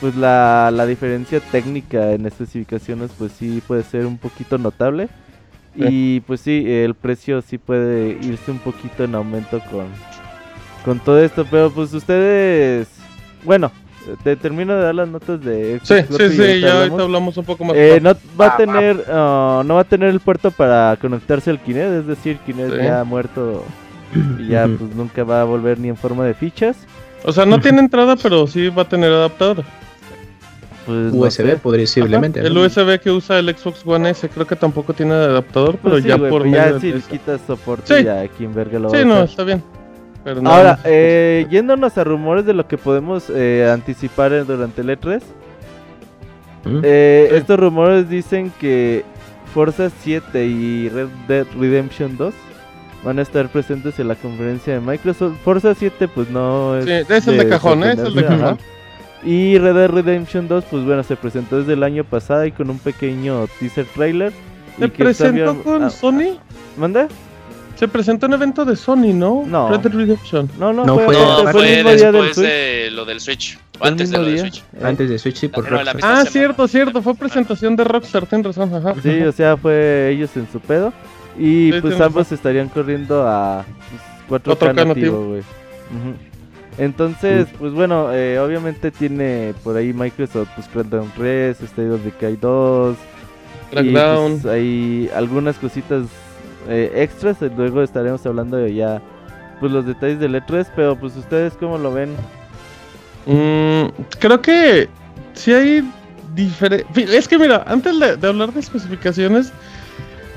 [0.00, 5.08] pues la, la diferencia técnica en especificaciones, pues sí puede ser un poquito notable.
[5.76, 9.86] Y pues sí, el precio sí puede irse un poquito en aumento con,
[10.84, 11.44] con todo esto.
[11.50, 12.88] Pero pues ustedes,
[13.44, 13.70] bueno,
[14.24, 17.00] te termino de dar las notas de Sí, Xbox sí, sí, ahorita ya ahorita hablamos.
[17.02, 17.76] hablamos un poco más.
[17.76, 21.60] Eh, no va a tener ah, no va a tener el puerto para conectarse al
[21.60, 22.78] Kinect, es decir, Kinect Sí.
[22.82, 23.64] ya ha muerto
[24.38, 26.76] y ya pues nunca va a volver ni en forma de fichas.
[27.24, 29.64] O sea, no tiene entrada, pero sí va a tener adaptador.
[30.86, 31.56] Pues no USB, sé.
[31.56, 32.40] posiblemente.
[32.40, 32.60] El ¿no?
[32.62, 36.08] USB que usa el Xbox One S creo que tampoco tiene adaptador, pero Pues sí,
[36.08, 38.04] ya güey, por pues ya medio si de le quitas soporte Sí.
[38.04, 39.62] ya quien verga lo va Sí, a no, está bien.
[40.22, 44.90] Pero no, Ahora, eh, yéndonos a rumores de lo que podemos eh, anticipar durante el
[44.90, 45.22] E3,
[46.64, 46.80] ¿Mm?
[46.82, 47.36] eh, Sí.
[47.36, 49.04] estos rumores dicen que
[49.54, 52.34] Forza 7 y Red Dead Redemption 2
[53.04, 55.34] van a estar presentes en la conferencia de Microsoft.
[55.44, 56.84] Forza 7 pues no es...
[56.84, 57.92] Sí, es el de cajón, ¿eh?
[57.92, 58.56] Es el de ajá.
[59.26, 62.70] Y Red Dead Redemption 2 pues bueno, se presentó desde el año pasado y con
[62.70, 64.32] un pequeño teaser trailer.
[64.78, 66.38] ¿Se presentó todavía- con ah, Sony?
[66.76, 67.08] ¿Manda?
[67.74, 69.44] Se presentó en evento de Sony, ¿no?
[69.46, 69.68] No.
[69.68, 70.48] Red Dead Redemption.
[70.58, 72.46] No, no, No, fue, fue- fue- No, fue fue el mismo día del Switch.
[72.46, 73.58] de lo del Switch.
[73.80, 74.42] Antes de lo del día.
[74.42, 74.58] Switch.
[74.74, 75.96] Eh, Antes de Switch, sí, por Rockstar.
[75.96, 76.24] Ah, semana.
[76.26, 77.02] cierto, cierto.
[77.02, 78.74] Fue presentación de Rockstar, tienes razón.
[78.74, 78.94] Ajá.
[79.02, 80.92] Sí, o sea, fue ellos en su pedo.
[81.38, 82.36] Y Sí, pues ambos razón.
[82.36, 83.64] estarían corriendo a
[84.28, 85.40] pues, 4K, 4K nativo, güey.
[85.40, 86.14] Ujú.
[86.78, 92.36] Entonces, pues bueno, eh, obviamente tiene por ahí Microsoft, pues Crackdown 3, State of Decay
[92.36, 92.96] 2.
[93.70, 94.40] Y Crackdown.
[94.40, 96.04] pues, hay algunas cositas
[96.68, 97.40] eh, extras.
[97.42, 99.00] eh, Luego estaremos hablando de ya
[99.60, 100.66] pues los detalles del E3.
[100.76, 102.14] Pero pues ustedes cómo lo ven.
[103.24, 103.86] Mm,
[104.18, 104.88] creo que
[105.32, 105.90] sí hay
[106.34, 107.08] diferentes.
[107.14, 109.52] Es que mira, antes de, de hablar de especificaciones,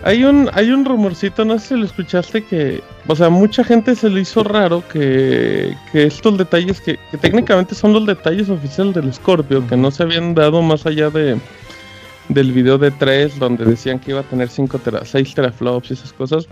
[0.03, 3.95] hay un hay un rumorcito, no sé si lo escuchaste, que, o sea, mucha gente
[3.95, 8.95] se le hizo raro que, que estos detalles, que, que técnicamente son los detalles oficiales
[8.95, 11.37] del Scorpio, que no se habían dado más allá de
[12.29, 15.93] del video de 3, donde decían que iba a tener 5 tera, 6 teraflops y
[15.93, 16.47] esas cosas,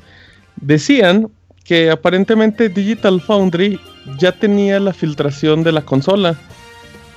[0.55, 1.29] decían
[1.63, 3.79] que aparentemente Digital Foundry
[4.17, 6.36] ya tenía la filtración de la consola.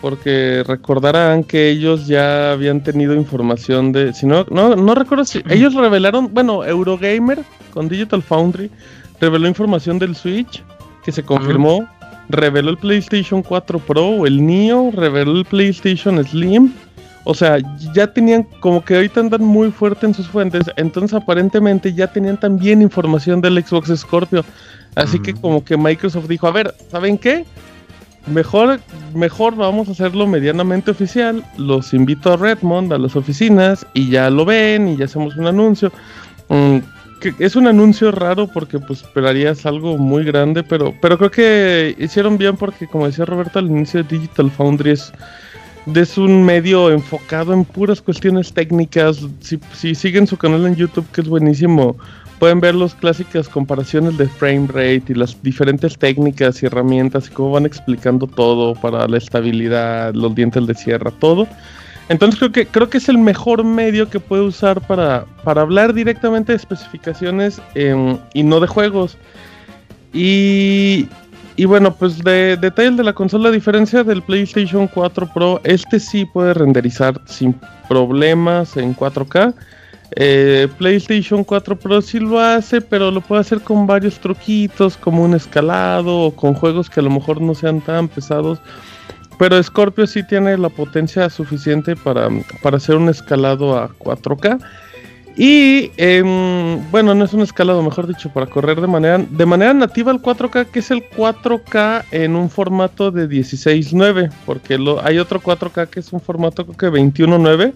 [0.00, 4.14] Porque recordarán que ellos ya habían tenido información de.
[4.14, 5.42] Si no, no, no recuerdo si.
[5.50, 6.32] Ellos revelaron.
[6.32, 7.40] Bueno, Eurogamer
[7.72, 8.70] con Digital Foundry
[9.20, 10.62] reveló información del Switch
[11.04, 11.86] que se confirmó.
[12.30, 16.72] Reveló el PlayStation 4 Pro, el Neo, reveló el PlayStation Slim.
[17.24, 17.58] O sea,
[17.92, 22.38] ya tenían, como que ahorita andan muy fuerte en sus fuentes, entonces aparentemente ya tenían
[22.40, 24.44] también información del Xbox Scorpio.
[24.94, 25.36] Así que Mm.
[25.40, 27.44] como que Microsoft dijo, a ver, ¿saben qué?
[28.26, 28.80] Mejor,
[29.14, 31.44] mejor vamos a hacerlo medianamente oficial.
[31.56, 35.46] Los invito a Redmond, a las oficinas, y ya lo ven, y ya hacemos un
[35.46, 35.90] anuncio.
[36.48, 36.78] Mm,
[37.20, 41.94] que es un anuncio raro porque pues esperarías algo muy grande, pero, pero creo que
[41.98, 45.12] hicieron bien porque como decía Roberto al inicio, Digital Foundry es,
[45.94, 49.20] es un medio enfocado en puras cuestiones técnicas.
[49.40, 51.96] Si, si siguen su canal en YouTube, que es buenísimo,
[52.40, 57.30] pueden ver las clásicas comparaciones de frame rate y las diferentes técnicas y herramientas y
[57.30, 61.46] cómo van explicando todo para la estabilidad, los dientes de sierra, todo.
[62.08, 65.92] Entonces creo que creo que es el mejor medio que puede usar para, para hablar
[65.92, 69.18] directamente de especificaciones em, y no de juegos.
[70.14, 71.06] Y,
[71.56, 76.00] y bueno, pues de detalles de la consola, a diferencia del PlayStation 4 Pro, este
[76.00, 77.54] sí puede renderizar sin
[77.86, 79.54] problemas en 4K.
[80.16, 85.24] Eh, PlayStation 4 Pro sí lo hace, pero lo puede hacer con varios truquitos, como
[85.24, 88.58] un escalado o con juegos que a lo mejor no sean tan pesados.
[89.38, 92.28] Pero Scorpio sí tiene la potencia suficiente para,
[92.62, 94.60] para hacer un escalado a 4K.
[95.36, 99.72] Y em, bueno, no es un escalado, mejor dicho, para correr de manera, de manera
[99.72, 105.40] nativa al 4K, que es el 4K en un formato de 16.9, porque hay otro
[105.40, 107.72] 4K que es un formato que 21.9,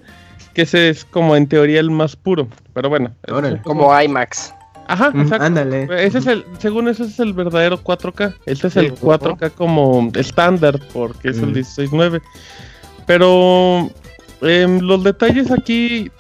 [0.54, 2.48] que ese es como en teoría el más puro.
[2.72, 3.60] Pero bueno, Órale.
[3.62, 4.54] Como IMAX.
[4.86, 5.44] Ajá, Mm, exacto.
[5.46, 5.88] ándale.
[6.06, 8.34] Ese es el, según eso ese es el verdadero 4K.
[8.46, 9.06] Este es el ujú.
[9.12, 11.54] 4K como estándar, porque es el Mm.
[11.54, 12.20] 16.9.
[13.06, 13.90] Pero
[14.42, 16.10] em, los detalles aquí,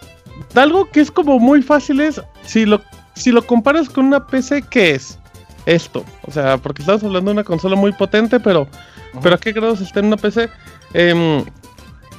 [0.54, 2.80] algo que es como muy fácil es, si lo,
[3.14, 5.18] si lo comparas con una PC, ¿qué es?
[5.66, 6.04] Esto.
[6.26, 8.66] O sea, porque estamos hablando de una consola muy potente, pero,
[9.22, 10.48] pero ¿a qué grados está en una PC?
[10.92, 11.44] Em,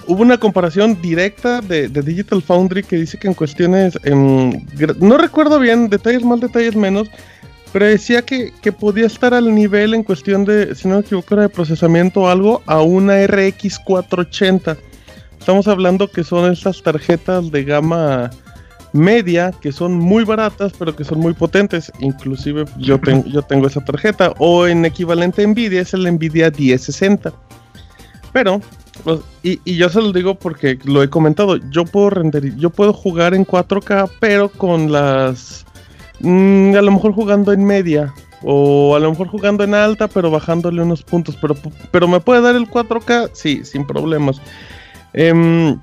[0.08, 4.66] hubo una comparación directa de, de Digital Foundry que dice que en cuestiones, em,
[5.00, 7.10] no recuerdo bien, detalles más, detalles menos,
[7.72, 11.34] pero decía que, que podía estar al nivel en cuestión de, si no me equivoco,
[11.34, 14.78] era de procesamiento o algo, a una RX 480.
[15.40, 18.30] Estamos hablando que son estas tarjetas de gama
[18.94, 21.92] media que son muy baratas pero que son muy potentes.
[22.00, 24.34] Inclusive yo, tengo yo tengo esa tarjeta.
[24.40, 27.34] O en equivalente Nvidia es el Nvidia 1060
[28.36, 28.60] pero
[29.44, 32.94] y, y yo se lo digo porque lo he comentado yo puedo render yo puedo
[32.94, 35.66] jugar en 4K pero con las
[36.22, 40.32] mm, a lo mejor jugando en media o a lo mejor jugando en alta pero
[40.32, 41.56] bajándole unos puntos pero
[41.92, 44.42] pero me puede dar el 4K sí sin problemas
[45.16, 45.80] Em,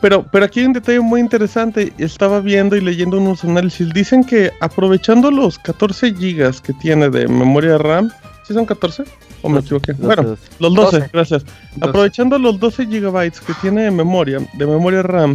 [0.00, 1.92] pero, pero aquí hay un detalle muy interesante.
[1.98, 3.92] Estaba viendo y leyendo unos análisis.
[3.92, 8.10] Dicen que aprovechando los 14 GB que tiene de memoria RAM,
[8.46, 9.04] ¿sí son 14?
[9.42, 9.92] ¿O me equivoqué?
[9.92, 11.10] Bueno, los 12, 12.
[11.12, 11.44] gracias.
[11.80, 15.34] Aprovechando los 12 GB que tiene de memoria, de memoria RAM,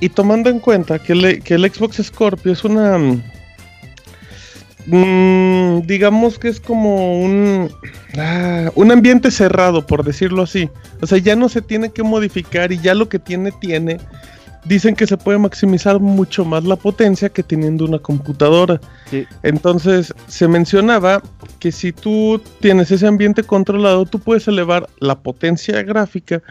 [0.00, 2.98] y tomando en cuenta que, el- que el Xbox Scorpio es una.
[4.86, 7.70] mm, digamos que es como un.
[8.18, 10.68] ah, un ambiente cerrado, por decirlo así.
[11.00, 13.98] O sea, ya no se tiene que modificar y ya lo que tiene, tiene.
[14.64, 18.80] Dicen que se puede maximizar mucho más la potencia que teniendo una computadora.
[19.10, 19.26] Sí.
[19.42, 21.22] Entonces, se mencionaba
[21.58, 26.42] que si tú tienes ese ambiente controlado, tú puedes elevar la potencia gráfica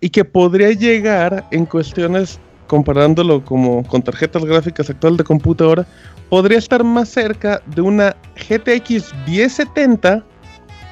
[0.00, 5.86] y que podría llegar en cuestiones, comparándolo como con tarjetas gráficas actual de computadora,
[6.28, 10.24] podría estar más cerca de una GTX 1070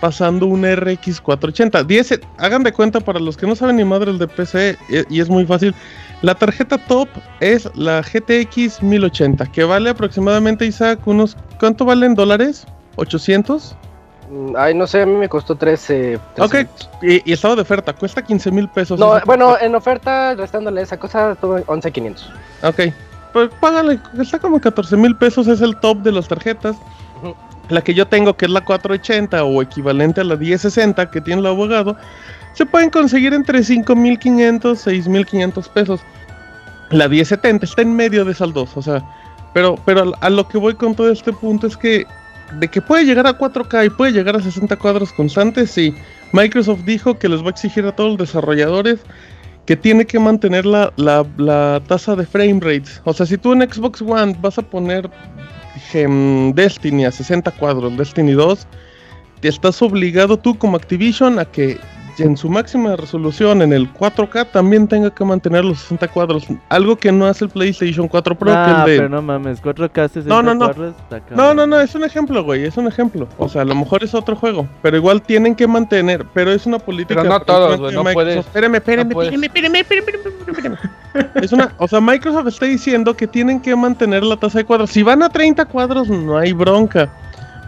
[0.01, 1.85] pasando una RX 480.
[1.85, 4.77] 10, hagan de cuenta para los que no saben ni madres de PC
[5.09, 5.75] y es muy fácil.
[6.23, 7.09] La tarjeta top
[7.41, 11.37] es la GTX 1080, que vale aproximadamente, Isaac, unos...
[11.61, 12.67] ¿Cuánto vale en dólares?
[12.97, 13.75] ¿800?
[14.31, 16.19] Mm, Ay, no sé, a mí me costó 13.
[16.39, 16.69] Ok, 13.
[17.03, 18.99] y, y estaba de oferta, cuesta 15 mil pesos.
[18.99, 22.33] No, bueno, en oferta, restándole esa cosa, tuve 11,500.
[22.63, 22.81] Ok,
[23.33, 26.77] pues págale, está como 14 mil pesos, es el top de las tarjetas.
[27.69, 31.41] La que yo tengo, que es la 480 o equivalente a la 1060 que tiene
[31.41, 31.97] el abogado,
[32.57, 36.01] se pueden conseguir entre 5.500, 6.500 pesos.
[36.91, 39.05] La 1070 está en medio de esas dos, o sea,
[39.55, 42.07] pero, pero a lo que voy con todo este punto es que
[42.61, 45.93] de que puede llegar a 4K y puede llegar a 60 cuadros constantes, sí.
[46.33, 49.01] Microsoft dijo que les va a exigir a todos los desarrolladores
[49.67, 53.01] que tiene que mantener la, la- la tasa de frame rates.
[53.05, 55.11] O sea, si tú en Xbox One vas a poner
[55.93, 58.65] em, Destiny a 60 cuadros, Destiny 2,
[59.41, 61.79] te estás obligado tú como Activision a que
[62.19, 66.47] en su máxima resolución en el 4K también tenga que mantener los 60 cuadros.
[66.69, 68.51] Algo que no hace el PlayStation 4 Pro.
[68.51, 70.67] que Ah, el de- pero no mames, 4K 60 No, no, no.
[70.67, 70.95] cuadros,
[71.31, 73.29] no, no, no, es un ejemplo, güey, es un ejemplo.
[73.39, 76.67] O sea, a lo mejor es otro juego, pero igual tienen que mantener, pero es
[76.67, 77.21] una política.
[77.23, 78.47] Pero no todos, güey, no de puedes- Microsoft.
[78.49, 79.33] Espérame, espérame, no puedes.
[79.33, 80.77] espérame, espérame, espérame, espérame,
[81.15, 81.45] espérame.
[81.45, 84.91] Es una, o sea, Microsoft está diciendo que tienen que mantener la tasa de cuadros.
[84.91, 87.09] Si van a 30 cuadros, no hay bronca.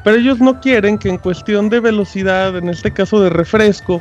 [0.04, 4.00] Pero ellos no quieren que en cuestión de velocidad, en este caso de refresco,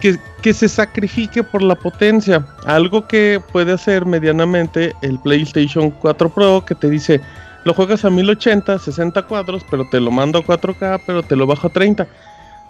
[0.00, 2.46] que, se sacrifique por la potencia.
[2.64, 7.20] Algo que puede hacer medianamente el PlayStation 4 Pro, que te dice,
[7.64, 11.46] lo juegas a 1080, 60 cuadros, pero te lo mando a 4K, pero te lo
[11.46, 12.06] bajo a 30.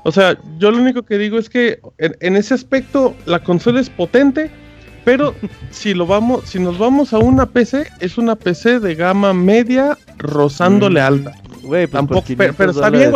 [0.04, 3.90] O sea, yo lo único que digo es que en ese aspecto la consola es
[3.90, 4.50] potente,
[5.06, 5.36] Pero
[5.70, 9.96] si lo vamos, si nos vamos a una PC, es una PC de gama media
[10.18, 11.04] rozándole Mm.
[11.04, 11.32] alta.
[11.62, 13.10] Güey, pues Tampoco, por pero- 500 pero está bien,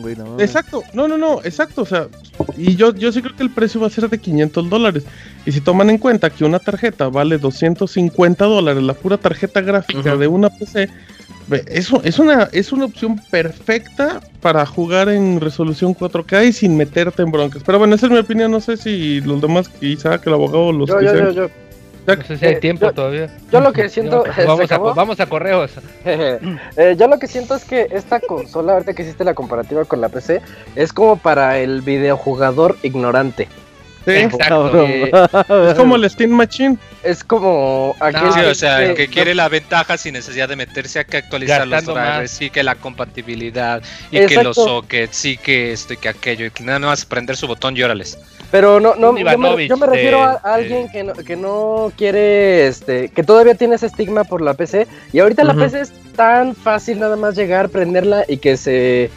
[0.00, 0.40] güey, está- no.
[0.40, 2.08] Exacto, no, no, no, exacto, o sea,
[2.56, 5.04] y yo, yo sí creo que el precio va a ser de 500 dólares.
[5.46, 10.16] Y si toman en cuenta que una tarjeta vale 250 dólares, la pura tarjeta gráfica
[10.16, 10.88] de una PC,
[11.68, 17.22] eso es una, es una opción perfecta para jugar en resolución 4K y sin meterte
[17.22, 17.62] en broncas.
[17.64, 20.72] Pero bueno, esa es mi opinión, no sé si los demás, quizá que el abogado
[20.72, 21.48] los Yo, yo, yo, yo.
[22.06, 23.30] No sé si hay Eh, tiempo yo- todavía.
[23.52, 24.24] Yo lo que siento.
[24.34, 25.72] ¿se vamos, a, vamos a correos.
[26.06, 30.00] Eh, yo lo que siento es que esta consola, ahorita que hiciste la comparativa con
[30.00, 30.40] la PC,
[30.74, 33.48] es como para el videojugador ignorante.
[34.08, 34.84] Sí, Exacto.
[34.86, 35.10] Eh,
[35.70, 36.78] es como el Steam Machine.
[37.02, 40.48] Es como aquel Sí, que o sea, el dice, que quiere la ventaja sin necesidad
[40.48, 45.16] de meterse a que actualizar los drivers, sí que la compatibilidad, y que los sockets,
[45.16, 48.18] sí que esto y que aquello, y que nada más prender su botón y órales.
[48.50, 51.12] Pero no, no, yo me, Ivanovich yo me refiero a, de- a alguien que no,
[51.12, 54.86] que no quiere, este, que todavía tiene ese estigma por la PC.
[55.12, 55.54] Y ahorita la.
[55.54, 59.10] PC es tan fácil nada más llegar, prenderla y que se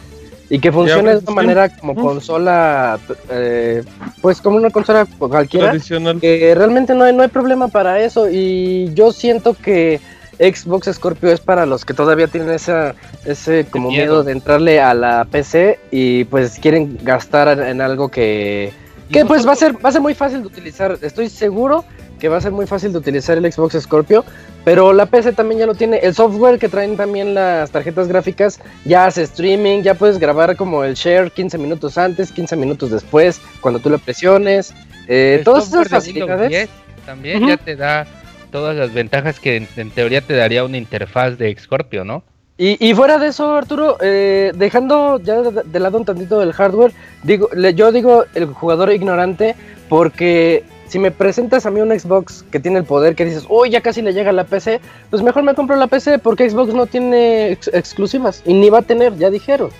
[0.52, 2.98] y que funcione de una manera como consola,
[3.30, 3.82] eh,
[4.20, 5.70] pues como una consola cualquiera.
[5.70, 6.20] Tradicional.
[6.20, 9.98] que realmente no hay, no hay problema para eso y yo siento que
[10.38, 14.02] Xbox Scorpio es para los que todavía tienen esa, ese como miedo.
[14.02, 14.24] miedo.
[14.24, 18.74] de entrarle a la PC y pues quieren gastar en, en algo que,
[19.10, 20.98] que pues va a ser va a ser muy fácil de utilizar.
[21.00, 21.86] Estoy seguro
[22.22, 24.24] que va a ser muy fácil de utilizar el Xbox Scorpio,
[24.64, 25.96] pero la PC también ya lo tiene.
[25.98, 30.84] El software que traen también las tarjetas gráficas ya hace streaming, ya puedes grabar como
[30.84, 34.72] el share 15 minutos antes, 15 minutos después, cuando tú le presiones.
[35.08, 36.48] Eh, todas esas facilidades.
[36.48, 36.68] 10
[37.04, 38.06] también ya te da
[38.52, 42.22] todas las ventajas que en, en teoría te daría una interfaz de Scorpio, ¿no?
[42.56, 46.52] Y, y fuera de eso, Arturo, eh, dejando ya de, de lado un tantito del
[46.52, 46.92] hardware,
[47.24, 49.56] digo, le- yo digo el jugador ignorante
[49.88, 53.70] porque si me presentas a mí un Xbox que tiene el poder que dices, uy,
[53.70, 54.78] ya casi le llega a la PC,
[55.08, 58.80] pues mejor me compro la PC porque Xbox no tiene ex- exclusivas y ni va
[58.80, 59.70] a tener, ya dijeron.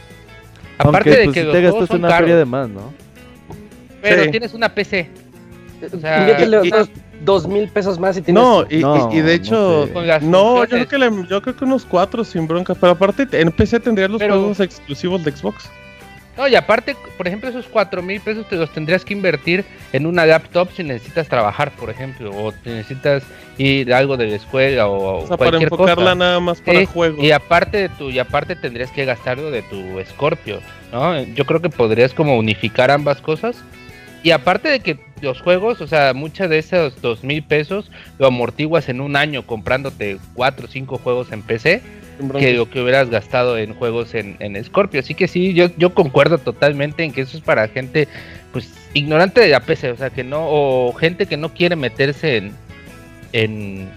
[0.79, 2.69] Aparte Aunque, de pues, que si los te gastas son una caros, feria de más,
[2.71, 2.95] ¿no?
[4.01, 4.31] pero Sí.
[4.31, 5.11] tienes una PC.
[5.95, 6.89] O sea, Inviértele y- otros
[7.25, 8.43] dos mil pesos más y tienes...
[8.43, 10.21] No, y, No, y- y de no hecho, sé.
[10.23, 13.53] No, yo creo que le- yo creo que unos cuatro sin broncas, pero aparte en
[13.53, 15.71] PC tendrías los Pero- juegos exclusivos de Xbox.
[16.37, 20.07] No, y aparte, por ejemplo, esos cuatro mil pesos te los tendrías que invertir en
[20.07, 23.23] una laptop si necesitas trabajar, por ejemplo, o te necesitas
[23.59, 26.15] ir a algo de la escuela o, O sea, para cualquier enfocarla cosa.
[26.15, 27.23] nada más para Sí, juegos.
[27.23, 31.23] Y aparte de tu, y aparte tendrías que gastarlo de tu Scorpio, ¿no?
[31.23, 33.57] Yo creo que podrías como unificar ambas cosas.
[34.23, 38.27] Y aparte de que los juegos, o sea, muchas de esos dos mil pesos lo
[38.29, 41.83] amortiguas en un año comprándote cuatro o cinco juegos en PC.
[42.39, 45.01] Que lo que hubieras gastado en juegos en, en Scorpio.
[45.01, 48.09] Así que sí, yo, yo concuerdo totalmente en que eso es para gente
[48.53, 52.37] pues ignorante de la PC, o sea, que no, o gente que no quiere meterse
[52.37, 52.53] en,
[53.33, 53.89] en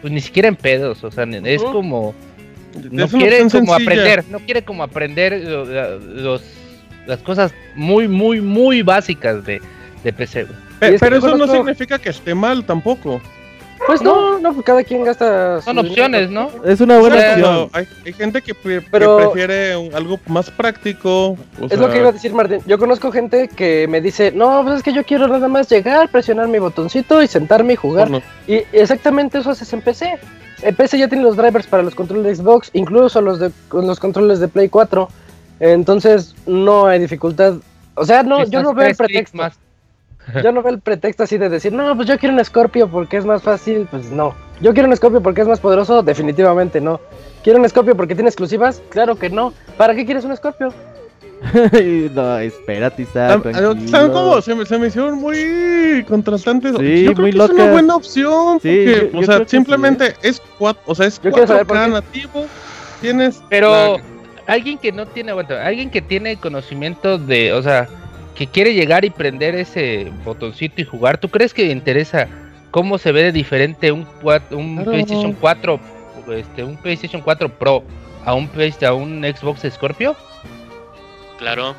[0.00, 2.14] pues ni siquiera en pedos, o sea, es como
[2.90, 3.76] no quiere como sencilla.
[3.76, 6.42] aprender, no quiere como aprender los
[7.06, 9.60] las cosas muy, muy, muy básicas de,
[10.02, 10.46] de PC.
[10.80, 13.20] es pero eso no significa que esté mal tampoco.
[13.86, 15.60] Pues no, no, cada quien gasta...
[15.62, 15.90] Son dinero.
[15.92, 16.50] opciones, ¿no?
[16.64, 17.70] Es una buena O sea, opción.
[17.72, 21.28] Hay, hay gente que, pre- que Pero- prefiere un- algo más práctico.
[21.30, 22.60] o Es sea, lo que iba a decir Martín.
[22.66, 26.08] Yo conozco gente que me dice, no, pues es que yo quiero nada más llegar,
[26.08, 28.10] presionar mi botoncito y sentarme y jugar.
[28.48, 30.18] Y exactamente eso haces en PC.
[30.62, 34.00] En PC ya tiene los drivers para los controles de Xbox, incluso los de los
[34.00, 35.08] controles de Play 4.
[35.60, 37.54] Entonces no hay dificultad.
[37.94, 39.36] O sea, no, yo no veo el pretexto.
[39.36, 39.58] más.
[40.42, 43.16] Yo no veo el pretexto así de decir, no, pues yo quiero un Scorpio porque
[43.16, 43.86] es más fácil.
[43.90, 44.34] Pues no.
[44.60, 46.02] Yo quiero un Scorpio porque es más poderoso.
[46.02, 47.00] Definitivamente no.
[47.44, 48.82] ¿Quiero un Scorpio porque tiene exclusivas?
[48.88, 49.52] Claro que no.
[49.76, 50.72] ¿Para qué quieres un Scorpio?
[52.14, 53.42] no, espérate, Isaac.
[53.52, 54.40] ¿Saben cómo?
[54.40, 56.72] Se me, se me hicieron muy contrastantes.
[56.78, 58.58] Sí, yo creo muy que es una buena opción.
[58.60, 61.66] Sí, porque, yo- yo o sea, simplemente es 4, o sea, es Yo quiero saber
[61.66, 61.90] por 4K qué.
[61.92, 62.46] nativo.
[63.00, 63.42] Tienes.
[63.50, 64.02] Pero la-
[64.54, 67.88] alguien que no tiene, aguanta, alguien que tiene conocimiento de, o sea,
[68.36, 72.28] que quiere llegar y prender ese botoncito y jugar, ¿tú crees que le interesa
[72.70, 74.06] cómo se ve de diferente un,
[74.50, 74.90] un Claro.
[74.90, 75.80] PlayStation 4,
[76.32, 77.82] este, un PlayStation 4 Pro
[78.24, 78.48] a un
[78.86, 80.14] a un Xbox Scorpio?
[81.38, 81.74] Claro,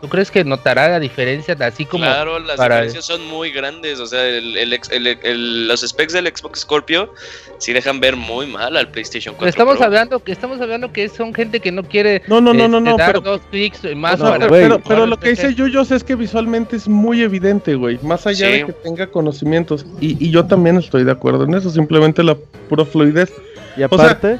[0.00, 4.00] ¿Tú crees que notará la diferencia así como claro, las para- diferencias son muy grandes.
[4.00, 7.12] O sea, el, el ex- el- el- los specs del Xbox Scorpio
[7.58, 9.38] sí dejan ver muy mal al PlayStation 4.
[9.40, 9.84] Pero estamos Pro.
[9.86, 12.90] hablando que estamos hablando que son gente que no quiere No, no, no, no, este,
[12.90, 12.96] no.
[12.96, 16.02] dar Pero, dos clics o más sea, para pero, pero lo que dice Yuyos es
[16.02, 17.98] que visualmente es muy evidente, güey.
[18.02, 18.52] Más allá Sí.
[18.52, 19.84] de que tenga conocimientos.
[20.00, 21.68] Y, y yo también estoy de acuerdo en eso.
[21.70, 22.36] Simplemente la
[22.70, 23.30] pura fluidez.
[23.76, 24.38] Y aparte,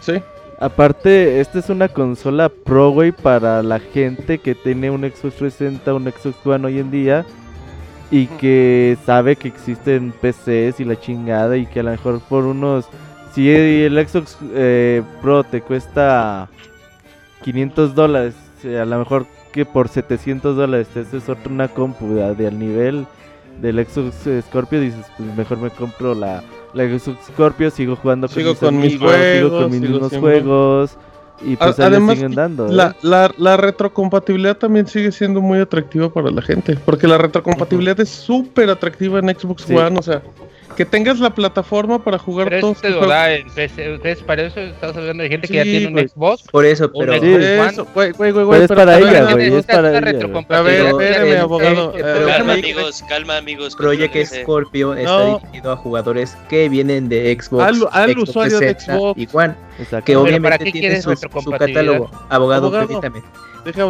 [0.00, 0.12] Sí.
[0.60, 5.94] Aparte, esta es una consola pro, güey, para la gente que tiene un Xbox 360,
[5.94, 7.26] un Xbox One hoy en día.
[8.12, 12.44] y que sabe que existen PCs y la chingada y que a lo mejor por
[12.44, 12.88] unos
[13.32, 16.48] si el Xbox eh, Pro te cuesta
[17.42, 18.34] 500 dólares,
[18.64, 22.48] eh, a lo mejor que por 700 dólares te haces otra una compu de, de
[22.48, 23.06] al nivel
[23.60, 26.42] del Xbox Scorpio, dices, pues mejor me compro la,
[26.74, 29.80] la Xbox Scorpio, sigo jugando con Sigo mis con mis amigos, sigo juegos, con mis
[29.80, 30.96] sigo mismos siempre- juegos
[31.42, 32.66] y pues además, siguen dando.
[32.66, 32.72] ¿eh?
[32.72, 36.76] La, la, la retrocompatibilidad también sigue siendo muy atractiva para la gente.
[36.84, 39.74] Porque la retrocompatibilidad es súper atractiva en Xbox Sí.
[39.74, 39.98] One.
[39.98, 40.20] O sea,
[40.76, 43.14] que tengas la plataforma para jugar Pero todos eso te tus lo juegos.
[43.16, 44.24] da en PC.
[44.26, 46.08] Para eso estás hablando de gente que ya Sí, tiene un güey.
[46.08, 46.42] Xbox.
[46.50, 47.26] Por eso, pero Sí.
[47.34, 49.98] Eso, güey, güey, güey, Pero es para ella, güey, es para ella,
[50.48, 53.76] A ver, espérame, abogado, eh, Calma, amigos, calma, amigos.
[53.76, 54.16] Project.
[54.42, 55.38] Scorpio está No.
[55.40, 59.20] dirigido a jugadores que vienen de Xbox, Al- al Xbox usuario de 360 Xbox.
[59.20, 60.04] y One, Exacto.
[60.04, 61.10] que obviamente ¿para qué tiene su,
[61.58, 62.10] catálogo.
[62.28, 63.00] Abogado, Abogado.
[63.00, 63.22] permítame.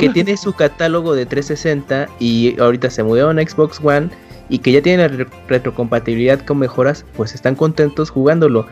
[0.01, 4.09] que tiene su catálogo de 360 y ahorita se mudaron a Xbox One
[4.51, 8.67] y que ya tienen la re- retrocompatibilidad con mejoras, pues están contentos jugándolo.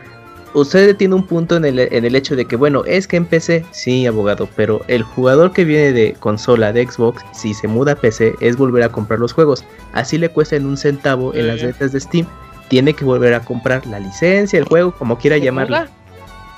[0.53, 3.25] Usted tiene un punto en el, en el hecho de que, bueno, es que en
[3.25, 7.91] PC, sí, abogado, pero el jugador que viene de consola de Xbox, si se muda
[7.93, 9.63] a PC, es volver a comprar los juegos.
[9.93, 12.25] Así le cuesta en un centavo en las ventas de Steam.
[12.67, 15.77] Tiene que volver a comprar la licencia, el juego, como quiera ¿Se llamarlo.
[15.77, 15.89] muda?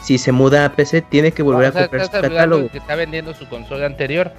[0.02, 2.70] Si se muda a PC, tiene que volver O a comprar su catálogo.
[2.72, 4.32] que está vendiendo su consola anterior.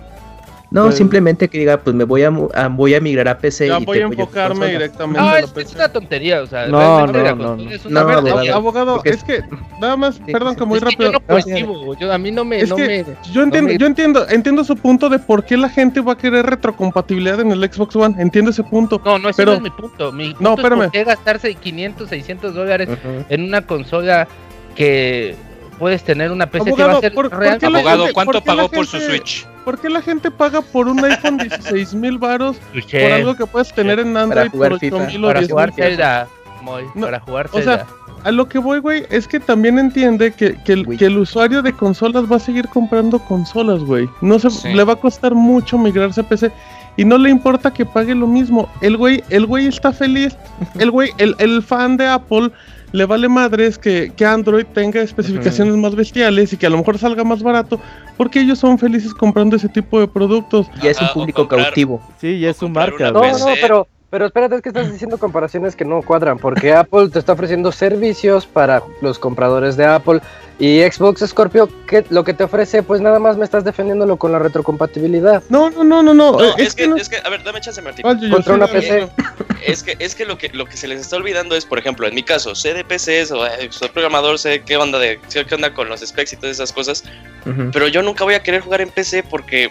[0.72, 3.36] No, Pues- simplemente que diga, pues me voy a, mu- a- voy a migrar a
[3.36, 3.68] PC.
[3.68, 6.66] Ya y voy a enfocarme directamente No, a la es, es una tontería, o sea,
[6.66, 7.70] No, no, no, no.
[7.70, 8.54] es una No, tontería.
[8.54, 8.54] abogado.
[8.56, 9.42] Abogado, Porque- es que
[9.80, 11.12] nada más, Sí, perdón, sí, que muy Es que rápido.
[11.12, 13.42] yo no No, sí, cohesivo, yo a mí no me, Es no que me, Yo
[13.42, 16.46] entiendo, me- yo entiendo, entiendo su punto de por qué la gente va a querer
[16.46, 18.14] retrocompatibilidad en el Xbox One.
[18.18, 19.00] Entiendo ese punto.
[19.04, 20.10] no, no, ese pero- no es mi punto.
[20.12, 20.78] Mi punto No, es espérame.
[20.84, 22.88] por qué gastarse 500, 600 dólares
[23.28, 24.26] en una consola
[24.74, 25.36] que
[25.82, 27.58] puedes tener una PC que va Abogado, a ser ¿por- por real.
[27.60, 29.44] la Abogado, gente- ¿cuánto por pagó por su Switch?
[29.64, 32.56] ¿Por qué la gente paga por un iPhone 16 mil varos
[32.92, 35.06] por algo que puedes tener en Android jugar por 8 FIFA.
[35.08, 35.72] mil o para 10 jugar?
[35.74, 36.28] Zelda,
[36.62, 37.84] Moy, No, para jugar o sea.
[38.24, 40.96] A lo que voy, güey, es que también entiende que, que el, Güey.
[40.96, 44.08] que el usuario de consolas va a seguir comprando consolas, güey.
[44.20, 44.72] No se Sí.
[44.72, 46.52] le va a costar mucho migrarse a PC
[46.96, 48.68] y no le importa que pague lo mismo.
[48.80, 50.36] El güey, el güey está feliz.
[50.78, 52.52] El güey, el, el fan de Apple
[52.92, 56.98] le vale madres que, que Android tenga especificaciones más bestiales y que a lo mejor
[56.98, 57.80] salga más barato
[58.16, 60.68] porque ellos son felices comprando ese tipo de productos.
[60.82, 62.00] Ya es un o público comprar- cautivo.
[62.20, 65.16] Sí, o es su comprar marca, No, no, pero, pero espérate, es que estás diciendo
[65.18, 70.20] comparaciones que no cuadran, porque Apple te está ofreciendo servicios para los compradores de Apple
[70.64, 74.30] y Xbox Scorpio, que lo que te ofrece, pues nada más me estás defendiéndolo con
[74.30, 75.42] la retrocompatibilidad.
[75.48, 76.32] No, no, no, no, no.
[76.38, 78.04] No, eh, es, que, no- es que, a ver, dame chance, Martín.
[78.06, 79.08] Yo- yo contra una PC.
[79.64, 82.08] Es que, es que lo que lo que se les está olvidando es, por ejemplo,
[82.08, 85.44] en mi caso, sé de PCs o eh, soy programador, sé qué onda de sé
[85.46, 87.04] qué onda con los specs y todas esas cosas,
[87.46, 87.70] Ujú.
[87.72, 89.70] pero yo nunca voy a querer jugar en PC porque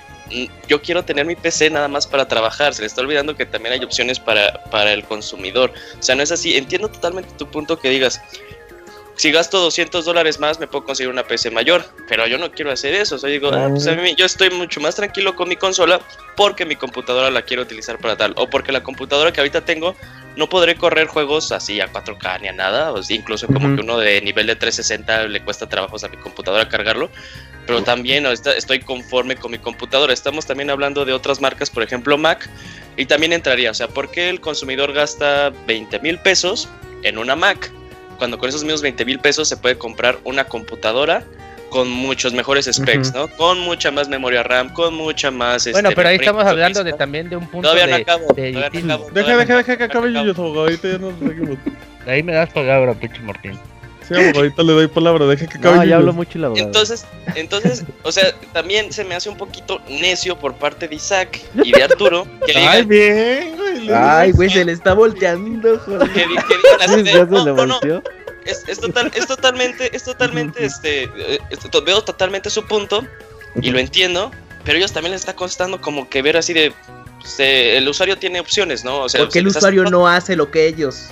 [0.69, 2.73] yo quiero tener mi PC nada más para trabajar.
[2.73, 5.73] Se les está olvidando que también hay opciones para, para el consumidor.
[5.99, 6.55] O sea, no es así.
[6.55, 8.21] Entiendo totalmente tu punto que digas.
[9.21, 12.71] Si gasto 200 dólares más, me puedo conseguir una PC mayor, pero yo no quiero
[12.71, 13.17] hacer eso.
[13.17, 16.01] O sea, digo, ah, pues a mí, yo estoy mucho más tranquilo con mi consola
[16.35, 19.95] porque mi computadora la quiero utilizar para tal, o porque la computadora que ahorita tengo
[20.37, 23.75] no podré correr juegos así a 4K ni a nada, o sea, incluso como Ujú.
[23.75, 27.11] que uno de nivel de 360 le cuesta trabajos a mi computadora cargarlo,
[27.67, 30.13] pero también estoy conforme con mi computadora.
[30.13, 32.49] Estamos también hablando de otras marcas, por ejemplo Mac,
[32.97, 36.67] y también entraría, o sea, ¿por qué el consumidor gasta 20 mil pesos
[37.03, 37.71] en una Mac?
[38.21, 41.23] Cuando con esos mismos 20 mil pesos se puede comprar una computadora
[41.71, 43.15] con muchos mejores specs.
[43.15, 43.27] ¿no?
[43.29, 45.63] Con mucha más memoria RAM, con mucha más...
[45.71, 48.27] Bueno, este, pero ahí estamos hablando de también de un punto Todavía no de, acabo,
[48.35, 49.09] de todavía no acabo.
[49.09, 50.19] Deja, deja, deja que acabe yo.
[50.19, 51.57] Ahorita ya nos seguimos.
[52.05, 53.57] Ahí me das palabra, pinche Martín.
[54.07, 55.25] Sí, abogadito, le doy palabra.
[55.25, 56.65] Deja que acabe No, ya hablo mucho el abogado.
[56.65, 61.39] Entonces, entonces, o sea, también se me hace un poquito necio por parte de Isaac
[61.63, 63.91] y de Arturo que Ay, digan, bien, güey.
[63.93, 66.09] Ay, güey, se le está volteando, joder.
[66.09, 68.01] que, que digan así Sí, de, ya se no, le no,
[68.45, 73.05] es, es total, es totalmente, es totalmente, este, eh, es- veo totalmente su punto
[73.61, 74.31] y lo entiendo,
[74.65, 76.73] pero ellos también les está costando como que ver así de,
[77.19, 79.01] pues, eh, el usuario tiene opciones, ¿no?
[79.01, 81.09] O sea, Porque se el hace- usuario no hace lo que ellos.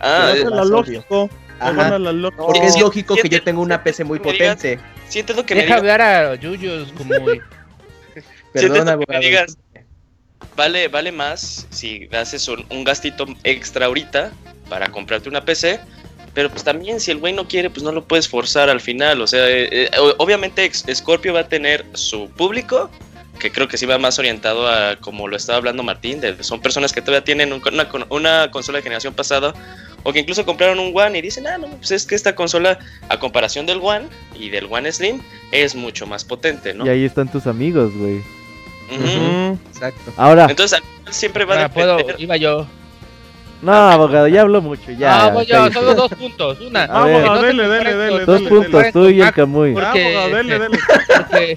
[0.00, 1.28] Ah, eh, es la más lógico.
[1.60, 1.98] Ajá.
[2.36, 4.78] Porque es lógico que yo tengo una PC muy me digas- potente.
[5.08, 6.00] sí entiendo que me Deja digan, hablar
[6.32, 7.40] a Yuyos como que
[9.08, 9.56] me digas,
[10.56, 14.32] vale, vale más si haces un, un gastito extra ahorita
[14.68, 15.80] para comprarte una PC.
[16.32, 19.20] Pero pues también si el güey no quiere, pues no lo puedes forzar al final.
[19.20, 22.88] O sea, eh, eh, obviamente Scorpio va a tener su público,
[23.40, 26.60] que creo que sí va más orientado a, como lo estaba hablando Martín, de, son
[26.60, 29.54] personas que todavía tienen un- una, con- una consola de generación pasada,
[30.02, 32.78] o que incluso compraron un One y dicen, ah, no, pues es que esta consola,
[33.08, 34.06] a comparación del One
[34.38, 35.20] y del One Slim,
[35.52, 36.86] es mucho más potente, ¿no?
[36.86, 38.18] Y ahí están tus amigos, güey.
[38.90, 39.58] Ujú.
[39.72, 40.12] Exacto.
[40.16, 42.20] Ahora, Entonces, al final siempre va a Ah, puedo, depender.
[42.20, 42.66] iba yo.
[43.62, 45.26] No, abogado, ya hablo mucho, ya.
[45.26, 46.60] Ah, voy yo, solo dos puntos.
[46.60, 47.24] Una, A ver.
[47.26, 49.74] no Dele, dele, dele, Dos dele, puntos, tú y el Camuy.
[49.74, 50.78] Porque, Abogado, dele, dele.
[51.14, 51.56] porque,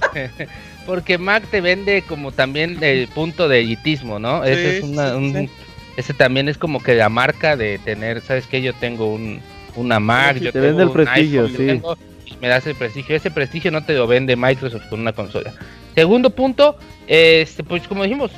[0.85, 4.43] porque Mac te vende como también el punto de elitismo, ¿no?
[4.43, 5.49] ese Sí, es una, sí, un- sí.
[5.97, 8.61] Ese también es como que la marca de tener, ¿sabes qué?
[8.61, 9.39] Yo tengo un,
[9.75, 11.65] una Mac, Sí, yo te tengo vende el un prestigio, iPhone, sí.
[11.67, 11.97] tengo-
[12.41, 13.15] me das el prestigio.
[13.15, 15.53] Ese prestigio no te lo vende Microsoft con una consola.
[15.95, 16.77] Segundo punto,
[17.07, 18.31] este, pues como dijimos,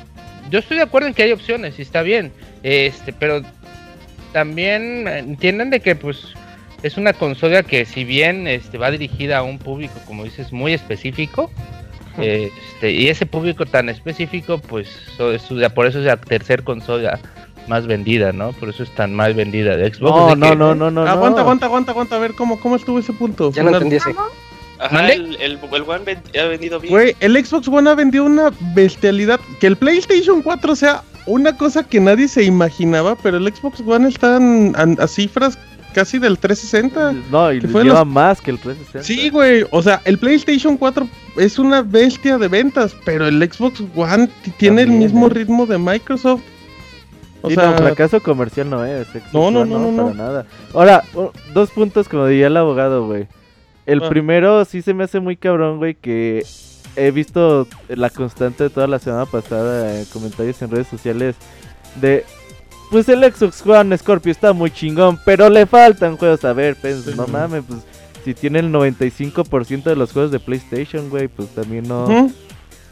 [0.50, 2.30] yo estoy de acuerdo en que hay opciones y está bien,
[2.62, 3.42] este, pero
[4.32, 6.34] también entienden de que pues
[6.82, 10.72] es una consola que si bien este, va dirigida a un público, como dices, muy
[10.74, 11.50] específico,
[12.18, 15.42] este, y ese público tan específico, pues so- es-
[15.74, 17.18] por eso es la tercer consola
[17.68, 18.52] más vendida, ¿no?
[18.52, 20.10] Por eso es tan mal vendida de Xbox.
[20.10, 21.00] No, no, que- no, no, no.
[21.06, 21.42] aguanta, no.
[21.42, 22.16] aguanta, aguanta, aguanta.
[22.16, 23.52] A ver, ¿cómo, cómo estuvo ese punto?
[23.52, 24.14] Ya no entendí ese.
[24.78, 25.58] Ajá, el, el, el
[25.88, 26.92] One ven- ha vendido bien.
[26.92, 29.40] Güey, el Xbox One ha vendido una bestialidad.
[29.58, 34.08] Que el PlayStation 4 sea una cosa que nadie se imaginaba, pero el Xbox One
[34.08, 35.58] está en- en- a cifras
[35.94, 37.14] casi del 360.
[37.30, 39.02] No, y que fue lleva los- más que el 360.
[39.02, 39.64] Sí, güey.
[39.70, 41.08] O sea, el PlayStation 4
[41.38, 45.30] es una bestia de ventas, pero el Xbox One tiene el mismo eh.
[45.30, 46.42] ritmo de Microsoft.
[47.42, 49.06] O Sí, sea, no, fracaso comercial no es.
[49.32, 50.14] No, no, One, no, no, para no.
[50.14, 50.46] nada.
[50.74, 51.04] Ahora,
[51.54, 53.26] dos puntos como diría el abogado, güey.
[53.84, 54.08] El Ah.
[54.08, 56.44] primero sí se me hace muy cabrón, güey, que
[56.96, 61.36] he visto la constante de toda la semana pasada en comentarios en redes sociales
[62.00, 62.24] de...
[62.90, 66.44] Pues el Xbox One Scorpio está muy chingón, pero le faltan juegos.
[66.44, 67.12] A ver, pues, Sí.
[67.16, 67.80] no mames, pues
[68.24, 72.30] si tiene el 95% de los juegos de PlayStation, güey, pues también no...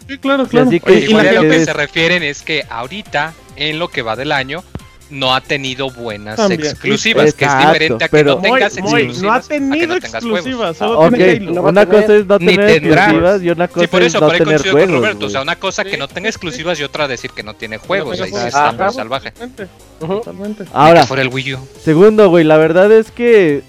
[0.09, 0.67] Sí, claro, claro.
[0.69, 3.89] así que Oye, Igual a lo que es- se refieren es que ahorita, en lo
[3.89, 4.63] que va del año,
[5.11, 6.65] no ha tenido buenas También.
[6.65, 9.23] exclusivas, que es diferente a que pero- no tengas exclusivas.
[9.23, 10.79] no ha que tenido no exclusivas, juegos.
[10.79, 11.41] solo tiene.
[11.41, 14.21] No una cosa es no ni tener exclusivas y una cosa Sí, por es eso,
[14.21, 15.01] no por ahí tener coincido con juegos.
[15.03, 15.27] Roberto.
[15.27, 18.19] O sea, una cosa que no tenga exclusivas y otra decir que no tiene juegos.
[18.21, 18.49] Ahí sí juegos.
[18.49, 19.31] está muy salvaje.
[19.31, 19.69] Totalmente,
[20.01, 20.65] totalmente.
[20.73, 21.59] Ahora, el Wii U.
[21.83, 23.63] Segundo, güey, la verdad es que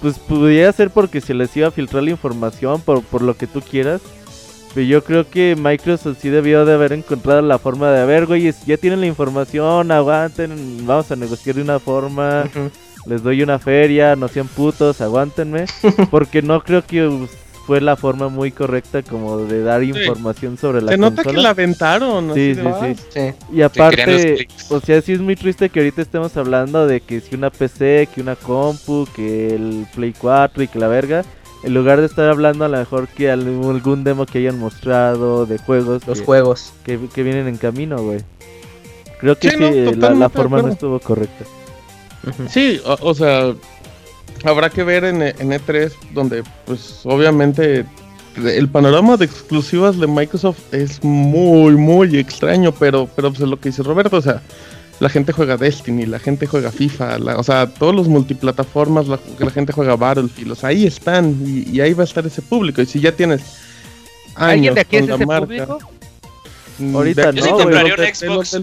[0.00, 3.46] pues pudiera ser porque se les iba a filtrar la información por, por lo que
[3.46, 4.00] tú quieras.
[4.74, 8.26] Pero yo creo que Microsoft sí debió de haber encontrado la forma de, a ver,
[8.26, 12.44] güey, ya tienen la información, aguanten, vamos a negociar de una forma,
[13.06, 15.64] les doy una feria, no sean putos, aguántenme.
[16.10, 17.26] Porque no creo que
[17.66, 21.50] fue la forma muy correcta como de dar información sobre la Se nota que la
[21.50, 22.32] aventaron.
[22.34, 23.02] Sí, sí, "Ah, sí.
[23.10, 23.20] Sí.
[23.52, 27.34] Y aparte, o sea, sí es muy triste que ahorita estemos hablando de que si
[27.34, 31.24] una PC, que una compu, que el Play 4 y que la verga,
[31.62, 35.46] en lugar de estar hablando a lo mejor que al- algún demo que hayan mostrado
[35.46, 36.72] de juegos Los que, juegos.
[36.84, 38.20] que, que vienen en camino, güey.
[39.20, 41.44] Creo que Sí, sí, no, la- forma no estuvo correcta.
[42.48, 43.54] Sí, o, o sea,
[44.44, 47.84] habrá que ver en, en E3, donde pues obviamente
[48.36, 53.58] el panorama de exclusivas de Microsoft es muy, muy extraño, pero, pero pues es lo
[53.58, 54.40] que dice Roberto, o sea,
[55.00, 59.18] la gente juega Destiny, la gente juega FIFA, la- o sea, todos los multiplataformas, la,
[59.38, 62.42] la gente juega Battlefield, o sea, ahí están y, y ahí va a estar ese
[62.42, 63.40] público, y si ya tienes
[64.36, 65.78] ¿Alguien años de aquí es con la ese marca, público?
[66.78, 68.62] mm, Ahorita Yo sí compraría un Xbox, un,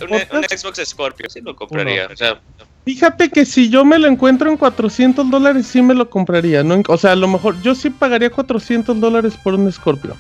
[0.58, 2.08] Xbox Scorpio, sí lo compraría.
[2.12, 2.40] O sea,
[2.86, 6.64] Fíjate que si yo me lo encuentro en 400 dólares, sí me lo compraría.
[6.64, 6.82] ¿no?
[6.88, 10.16] O sea, a lo mejor yo sí pagaría 400 dólares por un Scorpio.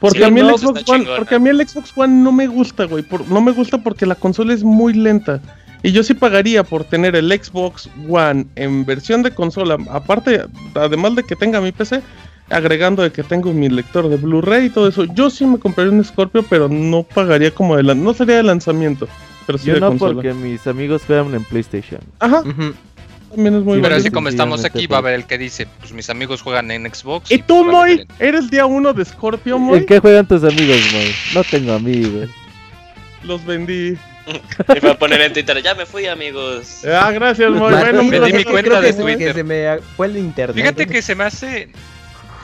[0.00, 2.22] Porque, Sí, a mí no, el pues Xbox One, porque a mí el Xbox One
[2.22, 3.02] no me gusta, güey.
[3.02, 5.40] por- no me gusta porque la consola es muy lenta.
[5.82, 9.76] Y yo sí pagaría por tener el Xbox One en versión de consola.
[9.90, 10.42] Aparte,
[10.74, 12.02] además de que tenga mi PC,
[12.50, 15.04] agregando de que tengo mi lector de Blu-ray y todo eso.
[15.04, 18.42] Yo sí me compraría un Scorpio, pero no pagaría como de lan- No sería de
[18.42, 19.06] lanzamiento.
[19.46, 20.14] Pero sí Yo de no consola.
[20.14, 22.00] porque mis amigos juegan en PlayStation.
[22.18, 22.42] Ajá.
[23.30, 25.66] También es muy Sí, Pero así como estamos aquí, va a haber el que dice,
[25.78, 27.30] pues mis amigos juegan en Xbox.
[27.30, 28.06] ¿Y tú, pues, Moy?
[28.18, 29.78] ¿Eres día uno de Scorpio, Moy?
[29.78, 31.14] ¿En qué juegan tus amigos, Moy?
[31.34, 32.28] No tengo amigos.
[33.22, 33.96] Los vendí.
[34.68, 36.84] me fue a poner en Twitter, ya me fui, amigos.
[36.84, 37.72] Ah, gracias, Moy.
[37.72, 38.44] Bueno, mi placer.
[38.44, 39.28] cuenta creo de Twitter.
[39.28, 40.56] que se me fue el internet.
[40.56, 41.68] Fíjate que se me hace,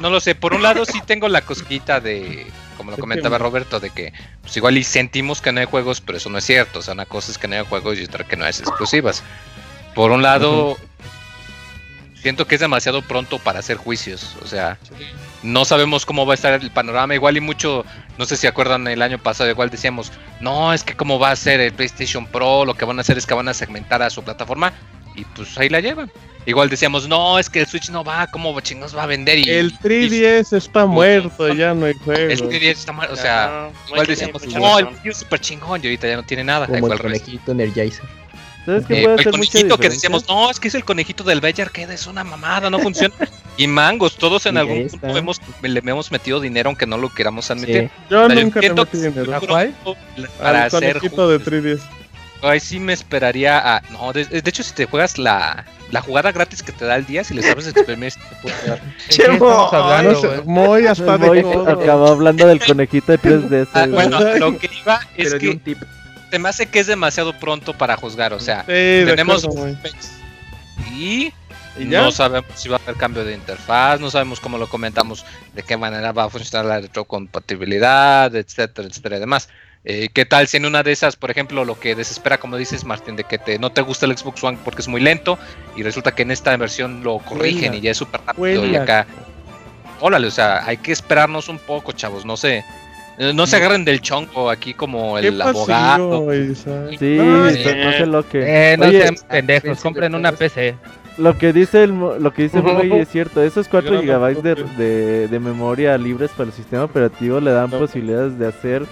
[0.01, 3.39] no lo sé, por un lado sí tengo la cosquita de, como lo ¿De comentaba?
[3.39, 4.13] Roberto, de que
[4.43, 6.81] pues igual y sentimos que no hay juegos, pero eso no es cierto.
[6.81, 9.23] O sea, una cosa es que no hay juegos y otra que no es exclusivas.
[9.97, 10.77] Por un lado,
[12.21, 14.37] siento que es demasiado pronto para hacer juicios.
[14.43, 14.77] O sea,
[15.43, 17.15] no sabemos cómo va a estar el panorama.
[17.15, 17.83] Igual y mucho,
[18.19, 21.37] no sé si acuerdan el año pasado, igual decíamos, no, es que cómo va a
[21.37, 24.11] ser el PlayStation Pro, lo que van a hacer es que van a segmentar a
[24.11, 24.75] su plataforma.
[25.15, 26.13] Y pues ahí la llevan.
[26.45, 29.39] Igual decíamos, no, es que el Switch no va, ¿cómo chingados va a vender?
[29.39, 32.31] Y, El 3DS está muerto, ya no hay juego.
[32.31, 34.89] el 3DS está mal, o sea, igual decíamos, no, el.
[35.03, 36.67] Wii súper chingón y ahorita ya no tiene nada.
[36.67, 38.05] Como el conejito Energizer.
[38.67, 41.41] ¿Sabes qué Eh, puede el conejito que decíamos, no, es que es el conejito del
[41.41, 43.15] Belly Arcade, es una mamada, no funciona.
[43.57, 47.51] y mangos, todos en algún punto hemos, le hemos metido dinero aunque no lo queramos
[47.51, 47.85] admitir.
[47.85, 47.91] Sí.
[48.11, 49.35] Yo O sea, yo nunca le metí dinero.
[49.37, 49.75] ¿A cuál?
[50.39, 51.81] Para Al hacer conejito de juicios.
[52.43, 52.49] 3DS.
[52.49, 53.83] ahí sí me esperaría a.
[53.93, 57.07] No, de, de hecho, si te juegas la, la jugada gratis que te da el
[57.07, 58.81] día, si le sabes exprimir, te puede dar.
[59.11, 60.43] ¿De qué estamos hablando, No sé, güey?
[60.45, 63.69] Muy hasta de acabó hablando del conejito de 3DS.
[63.73, 65.79] Ah, bueno, lo que iba es Pero que un tip.
[66.31, 68.33] Se me hace que es demasiado pronto para juzgar.
[68.33, 69.77] O sea, Sí, tenemos acuerdo,
[70.93, 71.33] y
[71.79, 72.03] ¿Y ya?
[72.03, 75.25] no sabemos si va a haber cambio de interfaz, no sabemos cómo lo comentamos,
[75.55, 79.49] de qué manera va a funcionar la retrocompatibilidad, etcétera, etcétera y demás.
[79.85, 82.85] Eh, ¿Qué tal si en una de esas, por ejemplo, lo que desespera, como dices,
[82.85, 85.39] Martín, de que te, no te gusta el Xbox One porque es muy lento
[85.77, 87.77] y resulta que en esta versión lo corrigen Huela.
[87.77, 89.07] y ya es súper rápido y acá...
[90.01, 92.65] Órale, o sea, hay que esperarnos un poco, chavos, no sé.
[93.19, 96.35] No se agarren del chongo aquí como ¿Qué el abogado.
[96.35, 96.97] Isaac?
[96.99, 98.73] Sí, No, no, no sé lo que.
[98.73, 100.75] Eh, no Oye, sean pendejos, compren una PC.
[101.19, 104.43] Lo que dice el mo- lo que dice Moy es cierto, esos 4 Gran GB
[104.43, 107.79] de, de, de memoria libres para el sistema operativo le dan No.
[107.79, 108.83] posibilidades de hacer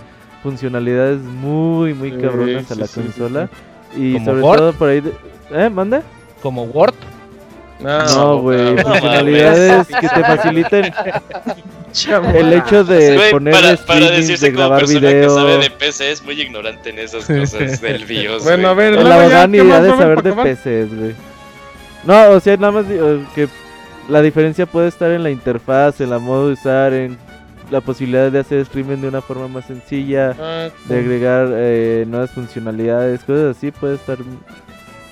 [0.43, 3.51] funcionalidades muy muy Sí, cabronas a sí, la sí, sí, consola
[3.97, 4.59] y sobre Word.
[4.59, 5.13] todo por ahí de-
[5.53, 5.69] ¿Eh?
[5.69, 6.03] ¿Manda?
[6.43, 6.95] Como Word.
[7.81, 10.93] No, güey, no, funcionalidades que te faciliten
[12.35, 15.23] el hecho de poner para, para decirse de como grabar persona video.
[15.29, 18.45] que sabe de PC es muy ignorante en esas cosas del BIOS.
[18.45, 20.33] Bueno, a ver, ya, abogado ni ¿qué más ha de saber de?
[20.33, 21.15] PCs, güey.
[22.05, 23.49] No, o sea, nada más digo que
[24.09, 27.17] la diferencia puede estar en la interfaz, en la modo de usar, en
[27.71, 32.31] la posibilidad de hacer streaming de una forma más sencilla, Ah, de agregar eh, nuevas
[32.31, 34.19] funcionalidades, cosas así, puede estar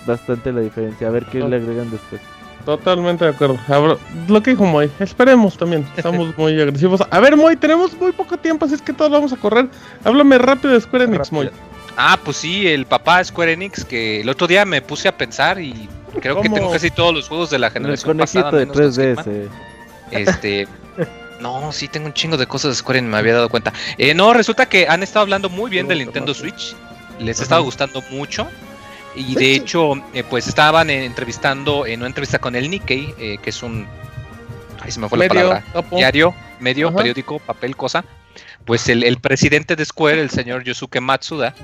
[0.07, 1.09] bastante la diferencia.
[1.09, 2.21] A ver qué le agregan después.
[2.65, 3.59] Totalmente de acuerdo.
[3.69, 3.97] Ahora,
[4.29, 5.87] lo que dijo Moy, esperemos también.
[5.97, 7.03] Estamos muy agresivos.
[7.11, 9.69] A ver, Moy, tenemos muy poco tiempo, así es que todos vamos a correr.
[10.05, 11.51] Háblame rápido de Square Enix, Moy.
[11.97, 15.17] Ah, pues sí, el papá de Square Enix, que el otro día me puse a
[15.17, 15.89] pensar y
[16.21, 18.59] creo que tengo casi todos los juegos de la El generación conejito pasada.
[18.59, 19.49] de menos los que 3DS.
[20.13, 20.69] Este.
[21.43, 23.73] No, sí, tengo un chingo de cosas de Square Enix, me había dado cuenta.
[23.99, 26.77] Eh, no, resulta que han estado hablando muy bien del Nintendo Switch.
[27.19, 28.47] Les ha estado gustando mucho.
[29.15, 33.39] Y de hecho, eh, pues estaban eh, entrevistando en una entrevista con el Nikkei, eh,
[33.43, 33.87] que es un.
[34.81, 35.65] Ay, se me fue la palabra.
[35.73, 35.97] topo.
[35.97, 36.99] Diario, medio, Ajá.
[36.99, 38.05] periódico, papel, cosa.
[38.65, 41.55] Pues el, el presidente de Square, el señor Yosuke Matsuda,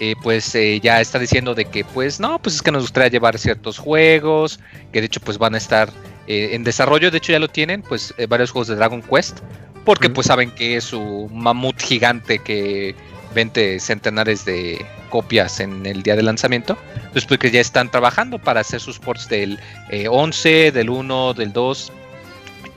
[0.00, 3.08] eh, pues eh, ya está diciendo de que, pues no, pues es que nos gustaría
[3.10, 4.58] llevar ciertos juegos,
[4.92, 5.90] que de hecho, pues van a estar
[6.26, 9.38] eh, en desarrollo, de hecho ya lo tienen, pues eh, varios juegos de Dragon Quest,
[9.84, 12.94] porque pues saben que es su mamut gigante que
[13.34, 16.78] vende centenares de copias en el día de lanzamiento,
[17.12, 19.58] pues porque ya están trabajando para hacer sus ports del
[19.90, 21.92] eh, 11, del 1, del 2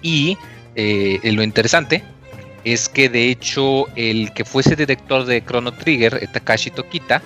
[0.02, 0.38] y
[0.76, 2.04] eh, lo interesante
[2.64, 7.22] es que de hecho el que fuese director de Chrono Trigger, eh, Takashi Tokita,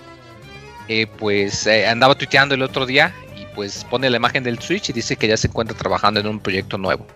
[0.87, 4.89] eh, pues eh, andaba tuiteando el otro día y pues pone la imagen del Switch
[4.89, 7.07] y dice que ya se encuentra trabajando en un proyecto nuevo.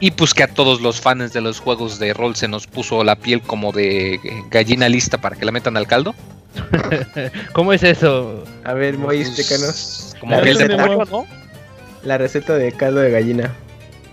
[0.00, 3.02] Y pues que a todos los fans de los juegos de rol se nos puso
[3.02, 4.20] la piel como de
[4.50, 6.14] gallina lista para que la metan al caldo.
[7.52, 8.44] ¿Cómo es eso?
[8.64, 10.16] A ver, Moy, Pues, explícanos.
[10.20, 11.26] como Ya piel de pollo, ¿no?
[12.04, 13.52] La receta de caldo de gallina.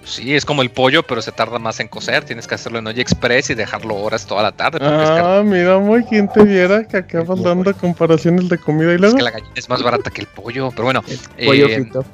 [0.04, 2.24] Sí, es como el pollo, pero se tarda más en cocer.
[2.26, 4.78] Tienes que hacerlo en olla express y dejarlo horas toda la tarde.
[4.78, 8.96] es, que, Ah, mira, Moy, quien te viera que acabas dando comparaciones de comida y
[8.96, 9.18] es luego.
[9.18, 10.70] que la gallina es más barata que el pollo.
[10.72, 11.04] Pero bueno,
[11.44, 12.06] Pollo eh, frito.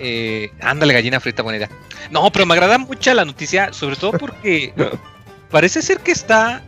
[0.00, 1.68] Eh, ándale, gallina frita, buena idea.
[2.10, 4.72] No, pero me agrada mucho la noticia, sobre todo porque
[5.50, 6.62] parece ser que está.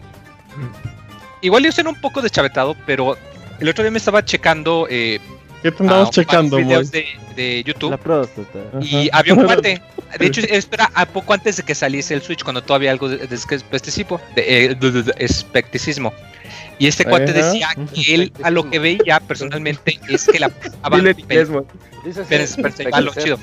[1.43, 3.17] Igual yo estoy un poco deschavetado, pero
[3.61, 4.87] el otro día me estaba checando.
[4.91, 5.21] Eh,
[5.63, 7.91] ¿Qué te checando, videos de, de YouTube.
[7.91, 8.59] La próstata.
[8.81, 9.83] Y había un cuate.
[10.19, 13.27] De hecho, espera, a poco antes de que saliese el Switch, cuando todavía algo de,
[13.27, 16.13] de especticismo, de, eh, de- de- de especticismo.
[16.79, 20.47] Y este cuate decía que él a lo que veía personalmente es que la
[20.83, 20.99] apuntaba-
[23.01, 23.39] lo chido.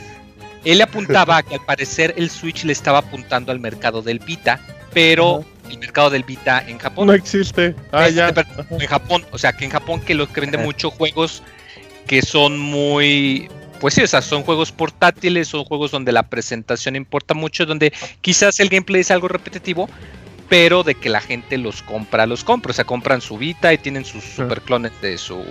[0.63, 4.19] Él le apuntaba a que al parecer el Switch le estaba apuntando al mercado del
[4.19, 4.59] Vita,
[4.93, 7.07] pero el mercado del Vita en Japón.
[7.07, 7.75] No existe.
[7.91, 8.34] Ah, Este, ya.
[8.79, 10.65] en Japón, o sea, que en Japón que lo que vende Ajá.
[10.65, 11.43] muchos juegos
[12.07, 16.95] que son muy pues sí, o sea, son juegos portátiles, son juegos donde la presentación
[16.95, 19.89] importa mucho, donde quizás el gameplay es algo repetitivo,
[20.50, 23.78] pero de que la gente los compra, los compra, o sea, compran su Vita y
[23.78, 25.44] tienen sus super clones de su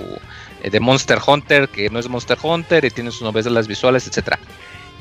[0.63, 4.39] eh, de Monster Hunter, que no es Monster Hunter, y tienen sus novelas visuales, etcétera.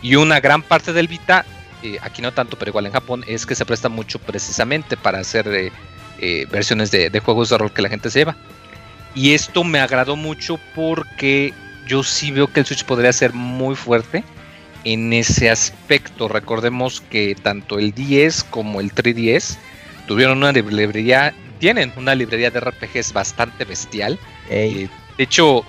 [0.01, 1.45] Y una gran parte del Vita,
[1.83, 5.19] eh, aquí no tanto, pero igual en Japón, es que se presta mucho precisamente para
[5.19, 5.71] hacer eh,
[6.19, 8.35] eh, versiones de, de juegos de rol que la gente se lleva.
[9.13, 11.53] Y esto me agradó mucho porque
[11.87, 14.23] yo sí veo que el Switch podría ser muy fuerte
[14.83, 16.27] en ese aspecto.
[16.27, 19.57] Recordemos que tanto el 10 como el 3DS
[20.11, 24.19] tuvieron una librería, tienen una librería de RPGs bastante bestial.
[24.49, 25.65] Ey, Eh, de hecho,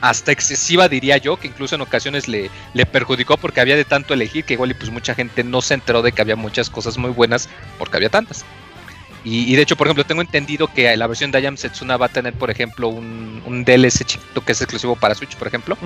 [0.00, 4.14] hasta excesiva diría yo, que incluso en ocasiones le, le perjudicó porque había de tanto
[4.14, 6.98] elegir que igual y pues mucha gente no se enteró de que había muchas cosas
[6.98, 7.48] muy buenas
[7.78, 8.46] porque había tantas.
[9.24, 12.06] Y, y de hecho, por ejemplo, tengo entendido que la versión de Ayam Setsuna va
[12.06, 15.78] a tener, por ejemplo, un, un DLC chiquito que es exclusivo para Switch, por ejemplo.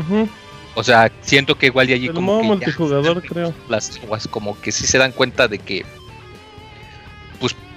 [0.74, 3.56] O sea, siento que igual y allí El como modo que ya multijugador, creo.
[3.66, 5.86] las aguas como que sí se dan cuenta de que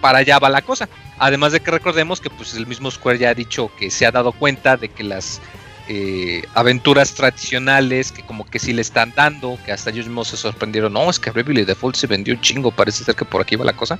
[0.04, 0.90] para allá va la cosa.
[1.18, 4.12] Además de que recordemos que pues el mismo Square ya ha dicho que se ha
[4.12, 5.40] dado cuenta de que las
[5.88, 10.36] eh, aventuras tradicionales que como que sí le están dando, que hasta ellos mismos se
[10.36, 13.56] sorprendieron, no, es que Bravely Default se vendió un chingo, parece ser que por aquí
[13.56, 13.98] va la cosa.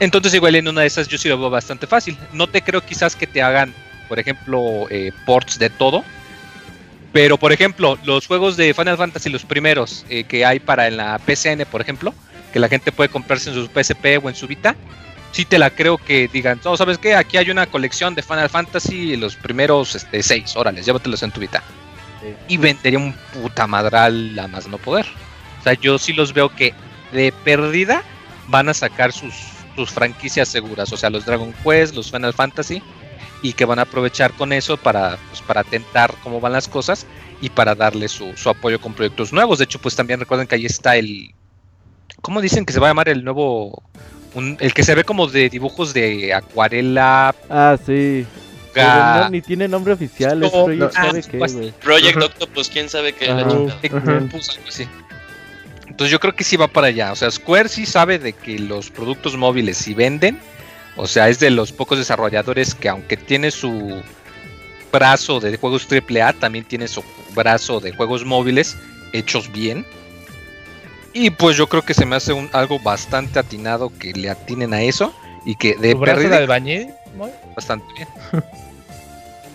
[0.00, 2.18] Entonces igual en una de esas yo sí lo veo bastante fácil.
[2.32, 3.72] No te creo quizás que te hagan,
[4.08, 6.02] por ejemplo, eh, ports de todo.
[7.12, 10.96] Pero por ejemplo, los juegos de Final Fantasy, los primeros eh, que hay para en
[10.96, 12.12] la PCN, por ejemplo,
[12.54, 14.76] que la gente puede comprarse en su PSP o en su Vita,
[15.32, 17.16] sí te la creo que digan, no, ¿sabes qué?
[17.16, 21.40] Aquí hay una colección de Final Fantasy, los primeros este, seis, órale, llévatelos en tu
[21.40, 21.64] Vita.
[22.46, 25.04] Y vendería un puta madral a más no poder.
[25.58, 26.72] O sea, yo sí los veo que
[27.10, 28.04] de perdida
[28.46, 29.34] van a sacar sus,
[29.74, 32.80] sus franquicias seguras, o sea, los Dragon Quest, los Final Fantasy,
[33.42, 37.04] y que van a aprovechar con eso para, pues, para tentar cómo van las cosas
[37.40, 39.58] y para darle su, su apoyo con proyectos nuevos.
[39.58, 41.34] De hecho, pues también recuerden que ahí está el...
[42.20, 43.82] ¿Cómo dicen que se va a llamar el nuevo...
[44.34, 47.34] un- el que se ve como de dibujos de acuarela...
[47.50, 48.26] Ah, sí.
[48.72, 51.52] Pero ga- no, ni tiene nombre oficial, es No, Project no, sabe ah, qué, pues.
[51.80, 52.22] Project.
[52.22, 53.42] Octopus, quién sabe qué Ajá.
[53.42, 53.68] la algo
[54.68, 54.88] así.
[55.86, 57.12] Entonces yo creo que sí va para allá.
[57.12, 60.40] O sea, Square sí sabe de que los productos móviles sí venden.
[60.96, 64.02] O sea, es de los pocos desarrolladores que aunque tiene su
[64.92, 68.76] brazo de juegos AAA, también tiene su brazo de juegos móviles
[69.12, 69.84] hechos bien.
[71.14, 74.74] Y pues yo creo que se me hace un, algo bastante atinado que le atinen
[74.74, 76.88] a eso y que de ¿Tu brazo de pérdida albañil?
[77.16, 77.30] Moy?
[77.54, 78.08] bastante bien.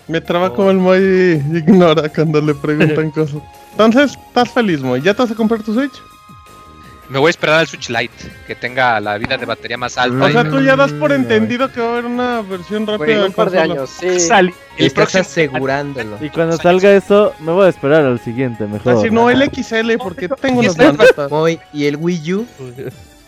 [0.08, 3.42] Me traba como el Moy ignora cuando le preguntan cosas.
[3.72, 5.02] Entonces, estás feliz, Moy.
[5.02, 6.02] ¿Ya te vas a comprar tu Switch?
[7.10, 8.14] Me voy a esperar al Switch Lite,
[8.46, 10.26] que tenga la vida de batería más alta.
[10.26, 13.18] O sea, tú ya das por entendido que va a haber una versión rápida Güey,
[13.18, 14.20] de un par de años, sí.
[14.20, 16.18] Sale el Estás próximo asegurándolo.
[16.22, 18.98] Y cuando salga eso, me voy a esperar al siguiente, mejor.
[18.98, 21.32] Así no, el XL, porque tengo unas manotas.
[21.74, 22.48] ¿y el Wii U?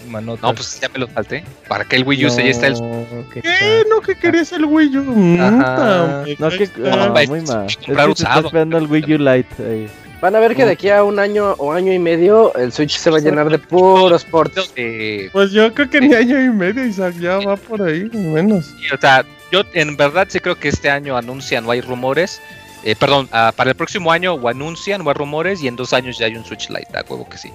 [0.07, 0.43] Manotas.
[0.43, 1.43] No, pues ya me lo salté.
[1.67, 3.83] ¿Para que el Wii U se ya está el No, qué ¿Qué?
[3.89, 5.37] ¿No que querías el Wii U?
[5.41, 6.23] Ajá.
[6.39, 7.65] No, que Ah, no, pues, muy mal.
[7.65, 8.47] Es que usado.
[8.47, 9.47] esperando el Wii U Lite.
[9.59, 9.87] ahí.
[10.21, 12.97] Van a ver que de aquí a un año o año y medio el Switch
[12.97, 14.71] se va a llenar de puros ports.
[14.75, 18.65] Eh, Pues yo creo que ni año y medio, Isaac, ya va por ahí, menos.
[18.67, 22.39] sí, o sea, yo en verdad sí creo que este año anuncian o hay rumores.
[22.83, 25.91] eh, perdón, ah, para el próximo año o anuncian o hay rumores y en dos
[25.91, 27.51] años ya hay un Switch Lite, a huevo que sí.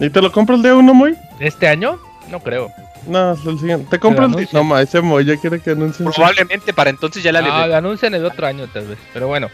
[0.00, 1.16] ¿Y te lo compro el día uno, Moy?
[1.38, 1.98] ¿Este año?
[2.30, 2.70] No creo.
[3.06, 3.86] No, es el siguiente.
[3.90, 4.48] Te compro el.
[4.52, 6.10] No, ma, ese Moy ya quiere que anuncien.
[6.10, 8.98] Probablemente para entonces ya la Ah, le lo anuncian el otro año tal vez.
[9.12, 9.48] Pero bueno,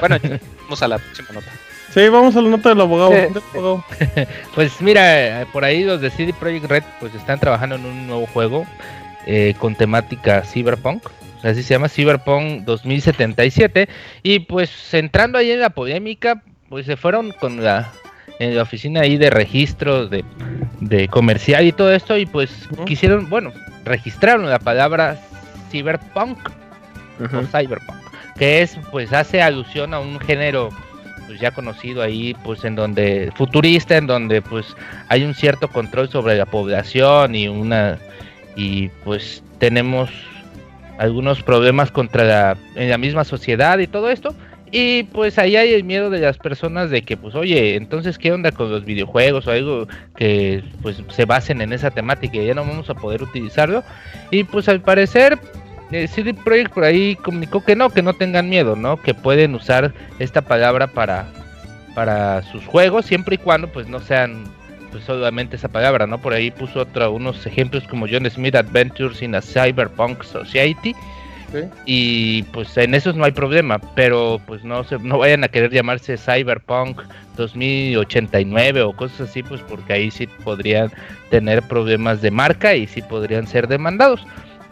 [0.00, 0.16] Bueno,
[0.68, 1.50] vamos a la próxima nota.
[1.90, 3.10] Sí, vamos a la nota del abogado.
[3.12, 3.16] Sí.
[3.16, 3.84] del abogado.
[4.54, 8.06] pues mira, eh, por ahí los de CD Projekt Red pues están trabajando en un
[8.06, 8.66] nuevo juego
[9.26, 11.08] eh, con temática cyberpunk.
[11.42, 13.88] Así se llama Cyberpunk 2077.
[14.22, 17.92] Y pues entrando ahí en la polémica, pues se fueron con la,
[18.40, 20.24] en la oficina ahí de registros de,
[20.80, 22.18] de comercial y todo esto.
[22.18, 23.52] Y pues quisieron, bueno,
[23.84, 25.18] registraron la palabra
[25.70, 26.38] cyberpunk
[27.20, 28.07] o cyberpunk,
[28.38, 30.70] que es pues hace alusión a un género
[31.26, 34.76] pues ya conocido ahí pues en donde futurista en donde pues
[35.08, 37.98] hay un cierto control sobre la población y una
[38.56, 40.10] y pues tenemos
[40.98, 44.34] algunos problemas contra la en la misma sociedad y todo esto.
[44.70, 48.32] Y pues ahí hay el miedo de las personas de que pues oye entonces qué
[48.32, 52.54] onda con los videojuegos o algo que pues se basen en esa temática y ya
[52.54, 53.82] no vamos a poder utilizarlo
[54.30, 55.38] y pues al parecer
[55.90, 59.00] eh, CD Projekt por ahí comunicó que no, que no tengan miedo, ¿no?
[59.00, 61.26] Que pueden usar esta palabra para,
[61.94, 64.44] para sus juegos, siempre y cuando pues no sean
[64.90, 66.18] pues solamente esa palabra, ¿no?
[66.18, 70.94] Por ahí puso otro, unos ejemplos como John Smith Adventures in a Cyberpunk Society.
[71.52, 71.60] Sí.
[71.86, 75.70] Y pues en esos no hay problema, pero pues no se, no vayan a querer
[75.70, 77.00] llamarse Cyberpunk
[77.38, 80.92] 2089 o cosas así, pues porque ahí sí podrían
[81.30, 84.26] tener problemas de marca y sí podrían ser demandados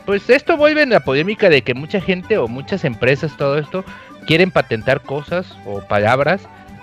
[0.07, 3.85] pues esto vuelve en la polémica de que mucha gente o muchas empresas, todo esto,
[4.27, 6.43] quieren patentar cosas o palabras.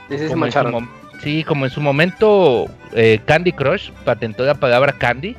[0.09, 0.73] Sí, como en su mancharon.
[0.73, 0.89] mom-
[1.21, 5.35] sí, como en su momento eh, Candy Crush patentó la palabra Candy.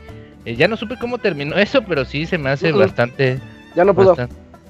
[0.47, 3.39] Eh, ya no supe cómo terminó eso, pero sí se me hace bastante,
[3.76, 4.14] Ya no pudo.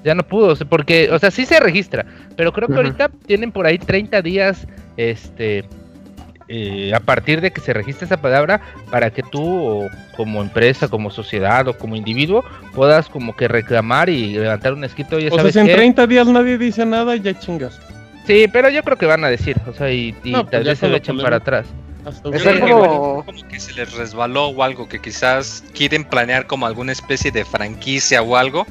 [0.03, 2.05] Ya no pudo, porque, o sea, sí se registra,
[2.37, 5.65] pero creo que ahorita tienen por ahí 30 días, este,
[6.47, 10.87] eh, a partir de que se registre esa palabra, para que tú, o como empresa,
[10.87, 12.43] como sociedad o como individuo,
[12.73, 15.17] puedas como que reclamar y levantar un escrito.
[15.19, 15.73] Ya O sea, sabes si en qué?
[15.75, 17.79] 30 días nadie dice nada, ya chingas.
[18.27, 20.63] Sí, pero yo creo que van a decir, o sea, y, y No, pues tal
[20.63, 21.23] vez se lo polémica.
[21.23, 21.65] para atrás.
[22.33, 26.45] Es que como- igual como que se les resbaló o algo, que quizás quieren planear
[26.45, 28.65] como alguna especie de franquicia o algo,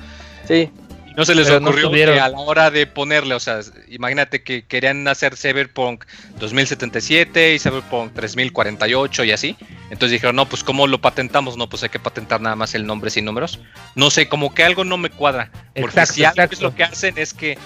[0.47, 0.84] Sí, y
[1.17, 4.65] no se les Pero ocurrió que a la hora de ponerle, o sea, imagínate que
[4.67, 6.05] querían hacer Cyberpunk
[6.39, 9.57] 2077 y Cyberpunk 3048 y así,
[9.91, 11.57] entonces dijeron, no, pues ¿cómo lo patentamos?
[11.57, 13.61] No, pues hay que patentar nada más el nombre sin números.
[13.95, 16.85] No sé, como que algo no me cuadra, porque Exacto, si algo es lo que
[16.85, 17.59] hacen es que,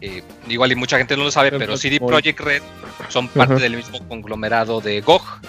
[0.00, 1.98] eh, igual y mucha gente no lo sabe, pero CD.
[2.00, 2.62] Projekt Red
[3.08, 5.40] son parte del mismo conglomerado de GOG.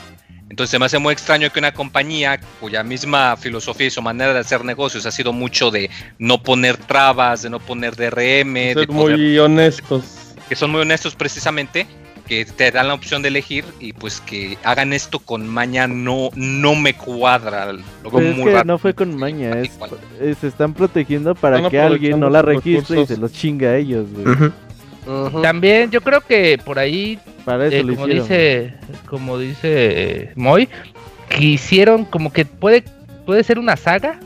[0.49, 4.33] Entonces se me hace muy extraño que una compañía cuya misma filosofía y su manera
[4.33, 8.73] de hacer negocios ha sido mucho de no poner trabas, de no poner DRM, de
[8.73, 10.33] Ser poner- muy honestos.
[10.49, 11.85] que son muy honestos precisamente,
[12.27, 16.29] que te dan la opción de elegir y pues que hagan esto con maña no,
[16.35, 17.71] no me cuadra.
[17.73, 18.65] Lo Pues es muy que raro.
[18.65, 23.01] no fue con maña, es, se están protegiendo para Están que alguien no la registre
[23.01, 24.51] y se los chinga a ellos, güey.
[25.41, 28.27] También yo creo que por ahí Para eso Eh, como hicieron.
[28.29, 28.73] dice
[29.05, 30.69] como dice eh, Moy
[31.29, 32.83] quisieron como que puede
[33.25, 34.19] puede ser una saga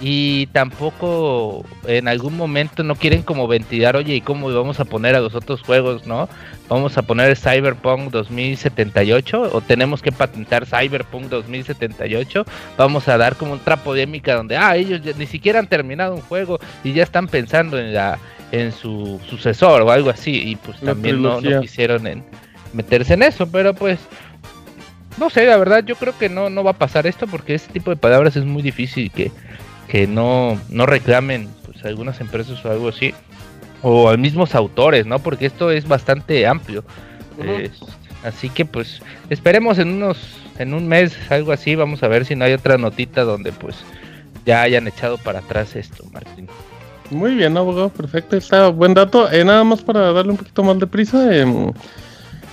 [0.00, 5.14] y tampoco en algún momento no quieren como ventilar oye y cómo vamos a poner
[5.16, 6.28] a los otros juegos no
[6.68, 12.44] vamos a poner Cyberpunk 2078 o tenemos que patentar Cyberpunk 2078
[12.76, 16.20] vamos a dar como otra polémica donde ah ellos ya ni siquiera han terminado un
[16.20, 18.18] juego y ya están pensando en la
[18.60, 22.24] en su sucesor o algo así y pues La también no, no quisieron en
[22.72, 23.98] meterse en eso pero pues
[25.18, 27.72] no sé la verdad yo creo que no no va a pasar esto porque ese
[27.72, 29.30] tipo de palabras es muy difícil que
[29.88, 33.14] que no no reclamen pues algunas empresas o algo así
[33.82, 36.84] o a mismos autores no porque esto es bastante amplio
[38.24, 39.00] así que pues
[39.30, 42.78] esperemos en unos en un mes algo así vamos a ver si no hay otra
[42.78, 43.76] notita donde pues
[44.44, 46.48] ya hayan echado para atrás esto Martín
[47.10, 48.36] Muy bien, abogado, perfecto.
[48.36, 49.30] Está buen dato.
[49.30, 51.34] Eh, nada más para darle un poquito más de prisa.
[51.34, 51.72] em,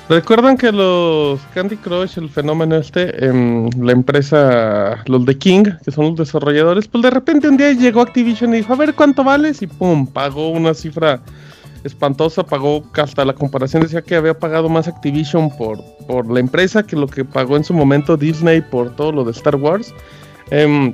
[0.09, 5.91] Recuerdan que los Candy Crush, el fenómeno este, em, la empresa, los de King, que
[5.91, 9.23] son los desarrolladores, pues de repente un día llegó Activision y dijo, a ver cuánto
[9.23, 11.21] vales, y pum, pagó una cifra
[11.85, 16.83] espantosa, pagó hasta la comparación decía que había pagado más Activision por, por la empresa
[16.83, 19.93] que lo que pagó en su momento Disney por todo lo de Star Wars.
[20.51, 20.93] Em,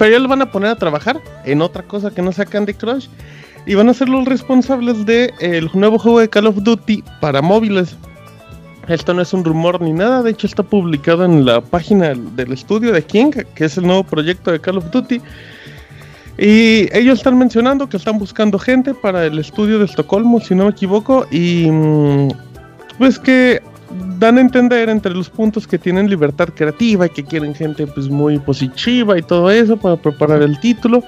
[0.00, 2.72] pero ya lo van a poner a trabajar en otra cosa que no sea Candy
[2.72, 3.08] Crush.
[3.66, 7.94] Y van a ser los responsables del nuevo juego de Call of Duty para móviles.
[8.88, 12.50] Esto no es un rumor ni nada, de hecho está publicado en la página del
[12.50, 15.20] estudio de King, que es el nuevo proyecto de Call of Duty.
[16.38, 20.64] Y ellos están mencionando que están buscando gente para el estudio de Estocolmo, si no
[20.64, 22.28] me equivoco, y mm,
[22.96, 23.60] pues que
[24.18, 28.08] dan a entender entre los puntos que tienen libertad creativa y que quieren gente pues
[28.08, 31.02] muy positiva y todo eso para preparar el título.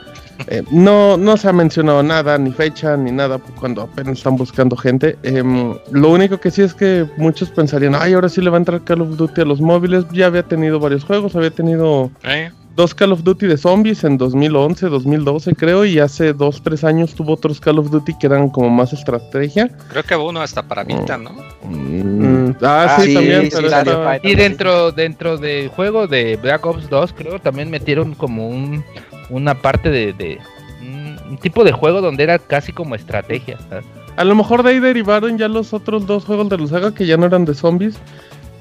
[0.48, 4.76] Eh, no, no se ha mencionado nada, ni fecha, ni nada, cuando apenas están buscando
[4.76, 5.16] gente.
[5.22, 8.60] Em, lo único que sí es que muchos pensarían, ay, ahora sí le va a
[8.60, 10.04] entrar Call of Duty a los móviles.
[10.12, 12.50] Ya había tenido varios juegos, había tenido ¿Eh?
[12.74, 17.14] Dos Call of Duty de zombies en 2011, 2012 creo, y hace dos, tres años
[17.14, 19.70] tuvo otros Call of Duty que eran como más estrategia.
[19.88, 21.30] Creo que hubo uno hasta para Vita, ¿no?
[21.64, 24.20] Mm, ah, Ah, sí, sí, también, sí, pero.
[24.22, 28.84] Y dentro, dentro del juego de Black Ops 2, creo también metieron como un,
[29.30, 30.38] una parte de, de
[30.80, 33.58] un, tipo de juego donde era casi como estrategia.
[33.68, 33.84] ¿sabes?
[34.16, 37.16] A lo mejor de ahí derivaron ya los otros dos juegos de saga que ya
[37.16, 37.96] no eran de zombies.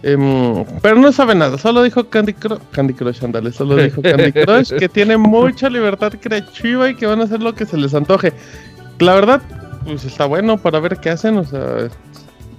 [0.03, 4.31] Em, pero no sabe nada, solo dijo Candy Crush, Candy Crush, ándale, solo dijo Candy
[4.45, 7.93] Crush que tiene mucha libertad creativa y que van a hacer lo que se les
[7.93, 8.33] antoje.
[8.99, 9.41] La verdad,
[9.85, 11.87] pues está bueno para ver qué hacen, o sea,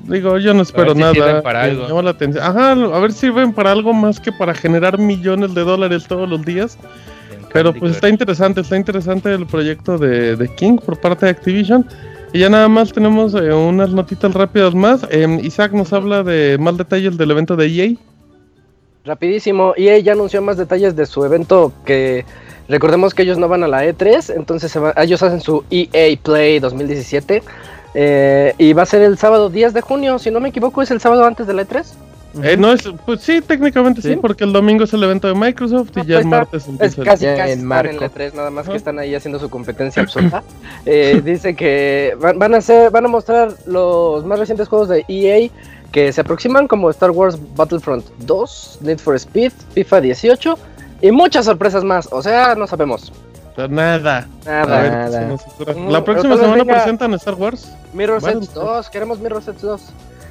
[0.05, 1.15] digo, yo no espero si nada.
[1.15, 1.89] sirven para me algo.
[1.89, 2.45] llama la atención.
[2.45, 6.29] Ajá, a ver si sirven para algo más que para generar millones de dólares todos
[6.29, 6.79] los días.
[7.53, 11.87] Pero pues está interesante, está interesante el proyecto de, de King por parte de Activision.
[12.33, 15.07] Y ya nada más tenemos eh, unas notitas rápidas más.
[15.11, 17.95] Em, Isaac nos habla de más detalles del evento de EA.
[19.05, 22.25] Rapidísimo, EA ya anunció más detalles de su evento que
[22.69, 26.61] recordemos que ellos no van a la E3, entonces va- ellos hacen su EA Play
[26.61, 27.43] 2017
[27.95, 30.91] eh, y va a ser el sábado 10 de junio, si no me equivoco es
[30.93, 31.63] el sábado antes de la
[32.35, 32.45] E3.
[32.45, 34.11] Eh, no es, pues sí, técnicamente sí.
[34.11, 34.17] Sí.
[34.17, 36.37] porque el domingo es el evento de Microsoft y Ah, ya el pues está.
[36.39, 38.71] martes Es empieza el- casi, Ya casi en están en la E3, nada más Ajá.
[38.73, 40.43] que están ahí haciendo su competencia absurda.
[40.87, 45.05] Eh, dice que van, van a hacer, van a mostrar los más recientes juegos de
[45.09, 45.49] EA
[45.93, 50.59] que se aproximan como Star Wars Battlefront 2, Need for Speed, FIFA 18
[51.03, 52.09] y muchas sorpresas más.
[52.11, 53.13] O sea, no sabemos.
[53.55, 54.27] Sea, nada.
[54.47, 54.81] Nada.
[54.81, 55.21] ver, Nada.
[55.77, 57.71] Mm, La próxima pero semana venga- presentan Star Wars.
[57.93, 59.83] Mirror Bueno, Sets 2, queremos Mirror Sets 2.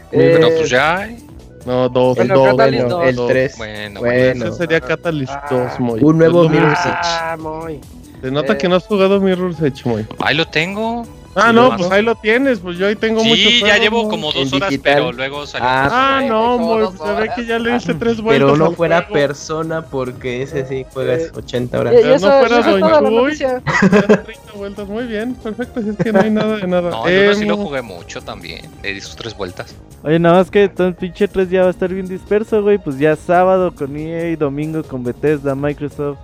[0.09, 1.17] Pero Eh, pues ya hay.
[1.65, 3.27] No, dos, Bueno, dos, Catalyst dos, el.
[3.27, 3.57] 3.
[3.57, 4.45] Bueno, Bueno.
[4.47, 5.45] Ese sería Catalyst Ah.
[5.49, 5.99] 2, Moy.
[6.03, 6.79] Un nuevo Pues Mirror's.
[6.85, 6.97] Edge.
[7.03, 7.79] Ah, muy.
[8.21, 8.57] Se nota Eh.
[8.57, 10.05] que no has jugado Mirror's Edge, Moy.
[10.19, 11.05] Ahí lo tengo.
[11.35, 14.03] Ah, Sí, no, pues ahí lo tienes, pues yo ahí tengo mucho Sí, ya llevo
[14.03, 14.09] ¿no?
[14.09, 14.95] como dos horas, digital.
[14.95, 15.67] pero luego salió.
[15.67, 18.51] Ah, Ah, no, como muy, dos se ve que ya le diste tres vueltas.
[18.51, 19.13] Pero no fuera juego.
[19.13, 21.93] persona porque ese sí juegas Eh, 80 Y, horas.
[21.95, 23.15] Pero no esa, fuera Doña toda la Chuy.
[23.17, 23.61] noticia.
[23.91, 26.89] Ya 30 vueltas, muy bien, perfecto, si es que no hay nada de nada.
[26.91, 28.61] No, yo no sí lo Em, jugué mucho también.
[28.83, 29.73] Le di sus tres vueltas.
[30.03, 32.77] Oye, nada más que el pinche 3 ya va a estar bien disperso, güey.
[32.77, 36.17] Pues ya sábado con EA, domingo con Bethesda, Microsoft,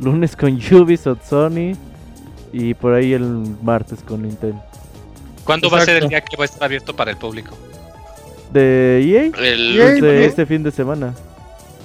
[0.00, 1.74] lunes con Ubisoft, Sony
[2.58, 3.22] y por ahí el
[3.62, 4.62] martes con Nintendo.
[5.44, 6.08] ¿Cuándo va a ser el Exacto.
[6.08, 7.56] día que va a estar abierto para el público?
[8.52, 9.24] ¿De EA?
[9.26, 9.74] El-.
[9.76, 10.24] Pues de ¿qué?
[10.24, 11.14] este fin de semana.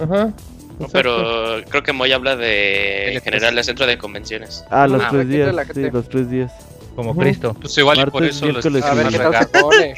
[0.01, 0.25] Ajá.
[0.25, 0.89] no, exacto.
[0.93, 4.63] pero creo que Moy habla de en El general el centro de convenciones.
[4.69, 5.55] Ah, los Ah, tres días.
[5.73, 6.51] Sí, los tres días.
[6.95, 7.21] Como Ujú.
[7.21, 7.55] Cristo.
[7.59, 9.43] Pues igual y por Martes, eso lo miércoles A ver qué tal regar.
[9.47, 9.95] se pone.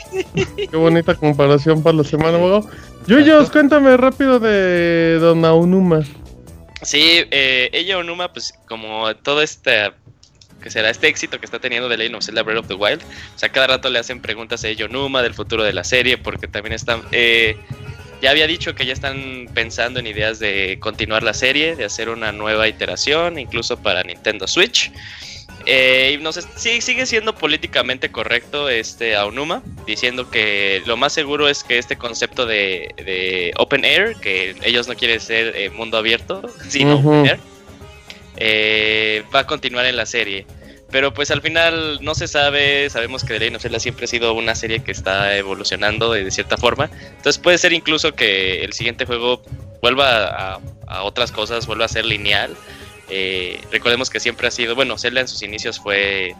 [0.71, 2.67] Qué bonita comparación para la semana, abogado.
[3.07, 6.01] Yuyos, cuéntame rápido de Don Aonuma.
[6.81, 9.91] Sí, eh, ella Onuma, pues como todo este
[10.63, 13.01] que será este éxito que está teniendo de Legend of Zelda Breath of the Wild,
[13.03, 16.17] o sea, cada rato le hacen preguntas a ella Onuma del futuro de la serie,
[16.17, 17.57] porque también están, eh,
[18.21, 22.09] ya había dicho que ya están pensando en ideas de continuar la serie, de hacer
[22.09, 24.91] una nueva iteración, incluso para Nintendo Switch.
[25.65, 31.13] Eh, y no sé, sí, sigue siendo políticamente correcto este Aonuma, diciendo que lo más
[31.13, 35.69] seguro es que este concepto de, de open air, que ellos no quieren ser eh,
[35.69, 37.39] mundo abierto, sino open air,
[38.37, 40.45] eh, va a continuar en la serie.
[40.91, 44.07] Pero pues al final no se sabe, sabemos que The Legend of Zelda siempre ha
[44.07, 46.89] sido una serie que está evolucionando de, cierta forma.
[46.93, 49.41] Entonces puede ser incluso que el siguiente juego
[49.81, 52.55] vuelva a, a otras cosas, vuelva a ser lineal.
[53.09, 56.35] Eh, recordemos que siempre ha sido, bueno, Zelda en sus inicios fue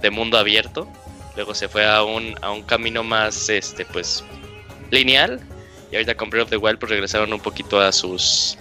[0.00, 0.88] de mundo abierto,
[1.34, 4.24] luego se fue a un, a un camino más, este, pues,
[4.90, 5.40] lineal,
[5.90, 8.56] y ahorita con Breath of the Wild pues regresaron un poquito a sus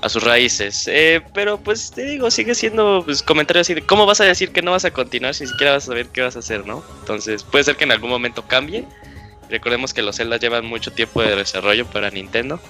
[0.00, 0.88] a sus raíces.
[0.88, 4.52] Eh, pero pues te digo, sigue siendo pues, comentarios así de cómo vas a decir
[4.52, 6.66] que no vas a continuar si ni siquiera vas a saber qué vas a hacer,
[6.66, 6.84] ¿no?
[7.00, 8.84] Entonces puede ser que en algún momento cambie.
[9.48, 12.60] Recordemos que los Zelda llevan mucho tiempo de desarrollo para Nintendo.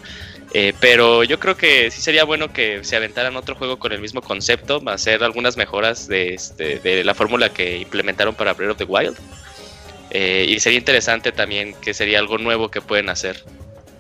[0.55, 4.01] Eh, pero yo creo que sí sería bueno que se aventaran otro juego con el
[4.01, 8.79] mismo concepto, hacer algunas mejoras de, este, de la fórmula que implementaron para Breath of
[8.79, 9.17] the Wild.
[10.11, 13.43] Eh, y sería interesante también que sería algo nuevo que pueden hacer.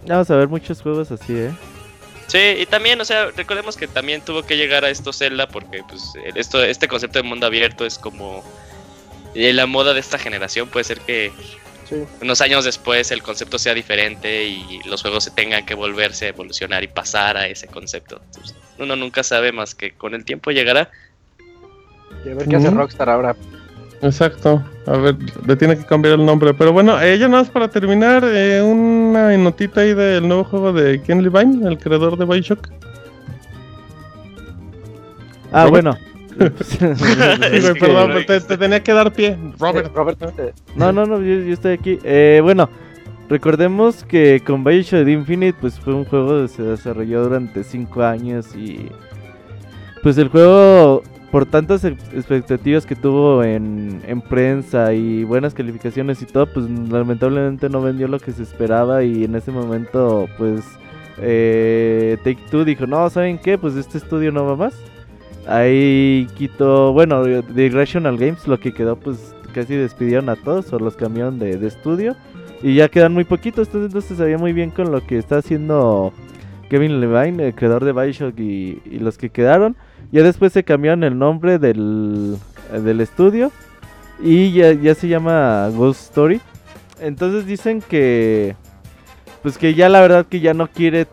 [0.06, 1.50] Vamos a ver muchos juegos así, ¿eh?
[2.26, 5.82] Sí, y también, o sea, recordemos que también tuvo que llegar a esto Zelda porque
[5.88, 6.02] pues
[6.34, 8.42] esto, este concepto de mundo abierto es como
[9.34, 10.68] eh, la moda de esta generación.
[10.68, 11.32] Puede ser que
[11.88, 12.02] Sí.
[12.20, 16.28] unos años después el concepto sea diferente y los juegos se tengan que volverse a
[16.30, 18.20] evolucionar y pasar a ese concepto.
[18.26, 20.90] Entonces, uno nunca sabe más que con el tiempo llegará.
[22.24, 22.78] Y a ver qué hace Ujú.
[22.78, 23.36] Rockstar ahora.
[24.02, 24.62] Exacto.
[24.86, 25.16] A ver,
[25.46, 26.54] le tiene que cambiar el nombre.
[26.54, 30.72] Pero bueno, eh, ya nada más para terminar, eh, una notita ahí del nuevo juego
[30.72, 32.68] de Ken Levine, el creador de Bioshock.
[35.52, 35.70] Ah, Robert.
[35.70, 35.96] bueno.
[36.38, 39.36] Que- perdón, pero te, te tenía que dar pie.
[39.58, 39.86] Robert.
[39.86, 41.98] Eh, Robert, eh, No, no, no, yo, yo estoy aquí.
[42.04, 42.68] Eh, bueno,
[43.28, 48.54] recordemos que con Bioshock Infinite pues fue un juego que se desarrolló durante 5 años
[48.54, 48.88] y
[50.02, 56.22] pues el juego por tantas ex- expectativas que tuvo en, en prensa y buenas calificaciones
[56.22, 60.64] y todo, pues lamentablemente no vendió lo que se esperaba y en ese momento pues
[61.18, 63.58] eh, Take Two dijo, no, ¿saben qué?
[63.58, 64.74] Pues este estudio no va más.
[65.46, 70.78] Ahí quitó, bueno, de Irrational Games lo que quedó pues casi despidieron a todos o
[70.78, 72.14] los cambiaron de, estudio
[72.62, 76.12] y ya quedan muy poquitos, entonces se sabía muy bien con lo que está haciendo
[76.68, 79.76] Kevin Levine, el creador de Bioshock y los que quedaron.
[80.12, 82.36] Ya después se cambiaron el nombre del,
[82.72, 83.50] del estudio
[84.20, 86.40] y ya, ya se llama Ghost Story.
[87.00, 88.56] Entonces dicen que
[89.42, 91.06] pues que ya la verdad que ya no quiere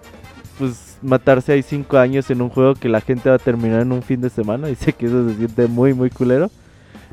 [0.58, 3.92] pues matarse ahí cinco años en un juego que la gente va a terminar en
[3.92, 4.68] un fin de semana.
[4.68, 6.50] Dice que eso se siente muy muy culero.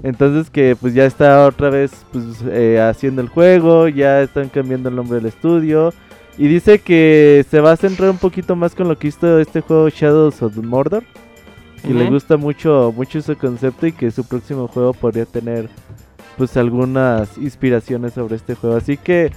[0.02, 4.88] Entonces que pues ya está otra vez pues eh, haciendo el juego, ya están cambiando
[4.88, 5.92] el nombre del estudio.
[6.38, 9.60] Y dice que se va a centrar un poquito más con lo que hizo este
[9.60, 11.04] juego Shadows of Mordor.
[11.82, 15.68] Que le gusta mucho, mucho ese concepto y que su próximo juego podría tener
[16.36, 18.76] pues algunas inspiraciones sobre este juego.
[18.76, 19.32] Así que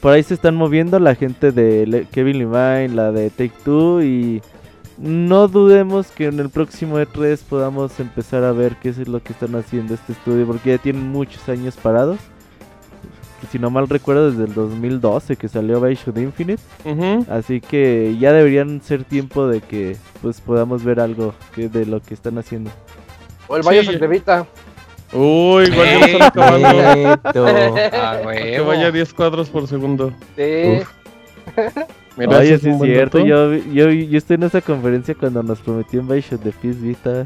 [0.00, 4.42] por ahí se están moviendo la gente de Kevin Levine, la de Take Two y
[4.98, 9.32] no dudemos que en el próximo E3 podamos empezar a ver qué es lo que
[9.32, 12.18] están haciendo este estudio porque ya tienen muchos años parados.
[13.50, 16.62] Si no mal recuerdo desde el 2012 que salió Bioshock Infinite,
[17.30, 22.00] así que ya deberían ser tiempo de que pues podamos ver algo que de lo
[22.00, 22.70] que están haciendo.
[23.48, 23.98] O el Sí, Bioshock ya.
[24.00, 24.46] de Vita.
[25.12, 26.68] Uy, igual ya están acabando.
[27.92, 30.12] Ah, Que vaya a 10 cuadros por segundo.
[30.36, 30.80] Sí.
[32.16, 36.00] Mira, Oye, sí es cierto, yo, yo, yo estoy en esa conferencia cuando nos prometió
[36.00, 37.24] en Bioshock de Fizz Vita.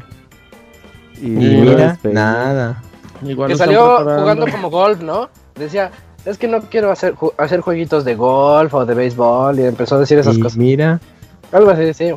[1.21, 2.81] Y Mira, nada.
[3.23, 5.29] Igual que salió jugando como golf, ¿no?
[5.55, 5.91] Decía,
[6.29, 9.95] es que no quiero hacer, ju- hacer jueguitos de golf o de béisbol y empezó
[9.95, 10.57] a decir esas Y cosas.
[10.57, 10.99] mira,
[11.51, 12.11] Algo así, sí.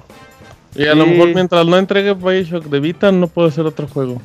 [0.75, 4.21] Y a lo mejor mientras no entregue Bioshock de Vita, no puede ser otro juego.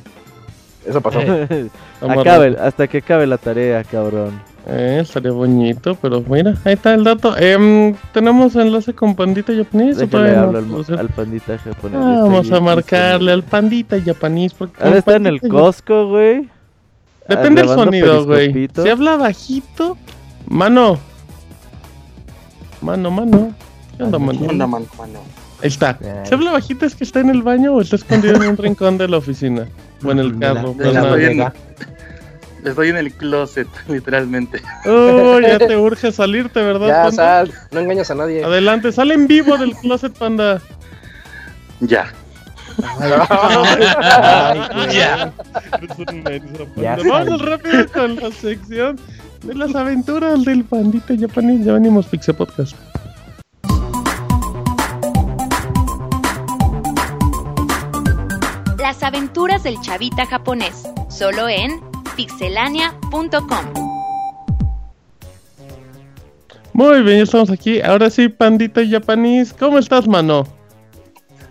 [0.86, 1.18] Eso pasó.
[2.00, 4.40] Acabe, hasta que acabe la tarea, cabrón.
[4.66, 7.36] Eh, estaría bonito, pero mira, ahí está el dato.
[7.38, 9.96] Em, ¿Tenemos enlace con Pandita Japonés?
[9.96, 10.58] Déjale todavía no?
[10.58, 11.98] hablo al, al pandita japonés.
[11.98, 14.52] ah, está vamos a marcarle al Pandita japonés.
[14.54, 16.48] Como estar en el Costco, güey.
[17.28, 18.68] Depende del sonido, güey.
[18.82, 19.96] Si habla bajito,
[20.46, 20.98] mano.
[22.80, 23.54] Mano, mano.
[23.96, 24.38] ¿Qué onda, mano?
[24.40, 24.86] ¿Qué onda, mano?
[24.96, 25.18] Mano.
[25.60, 25.98] Ahí está.
[26.24, 28.96] Si habla bajito es que está en el baño o está escondido en un rincón
[28.98, 29.66] de la oficina.
[30.04, 30.68] O en el la- carro.
[30.74, 31.52] de pues la.
[32.64, 34.60] Estoy en el closet, literalmente.
[34.86, 36.88] Oh, ya te urge salirte, ¿verdad?
[36.88, 37.10] Ya, Panda?
[37.12, 38.44] sal, no engañas a nadie.
[38.44, 40.60] Adelante, sale en vivo del closet, panda.
[41.80, 42.12] Ya.
[44.90, 45.32] Ya.
[47.08, 48.98] Vamos rápido con la sección
[49.42, 51.64] de las aventuras del pandita japonés.
[51.64, 52.76] Ya venimos, Pixel Podcast.
[58.78, 61.80] Las aventuras del chavita japonés, solo en
[62.16, 63.88] pixelania.com.
[66.72, 67.80] Muy bien, ya estamos aquí.
[67.80, 69.52] Ahora sí, pandita japonés.
[69.52, 70.57] ¿Cómo estás, mano?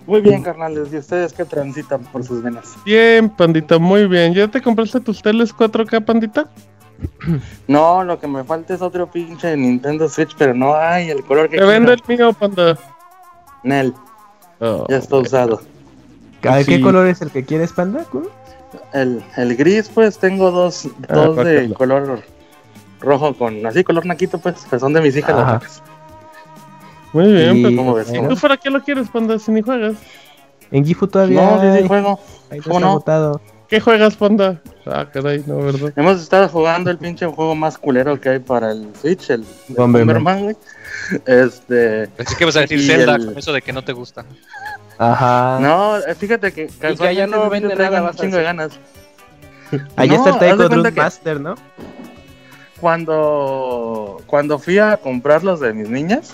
[0.08, 0.92] Muy bien, carnales.
[0.92, 2.76] ¿Y ustedes qué transitan por sus venas?
[2.86, 4.34] Bien, pandita, muy bien.
[4.34, 6.48] ¿Ya te compraste tus teles 4K, pandita?
[7.68, 11.50] No, lo que me falta es otro pinche Nintendo Switch, pero no hay el color
[11.50, 12.78] que Te vende el mío, panda.
[13.64, 13.94] Nel,
[14.60, 14.86] Oh.
[14.90, 15.62] ya está usado.
[16.50, 16.82] ¿A ¿Qué Sí.
[16.82, 18.04] color es el que quieres, panda?
[18.94, 22.22] El, el gris, pues tengo dos, Ah, dos de color
[23.02, 25.36] rojo con así color naquito, pues, que son de mis hijas.
[25.36, 25.84] las.
[27.24, 28.12] Muy bien, Y- pero ¿Cómo ves?
[28.12, 29.96] ¿tú para qué lo quieres, panda, si ni juegas?
[30.72, 31.42] En Gifu todavía.
[31.42, 32.20] No, sí, sí, juego.
[32.52, 32.92] Ahí no ¿Cómo está no?
[32.92, 33.42] agotado.
[33.68, 34.62] ¿Qué juegas, panda?
[34.86, 35.92] Ah, caray, no, ¿verdad?
[35.96, 40.44] Hemos estado jugando el pinche juego más culero que hay para el Switch, el Bomberman.
[40.44, 40.56] Güey.
[41.26, 42.08] Este.
[42.16, 44.24] Pensé que ibas a decir Y Zelda, el- con eso de que no te gusta.
[44.98, 45.58] Ajá.
[45.62, 48.80] No, eh, fíjate que que allá no vende nada, vas a chingo de ganas.
[49.96, 51.56] Ahí No, está el Taiko Drum Master, ¿no?
[52.80, 56.34] Cuando cuando fui a comprar los de mis niñas,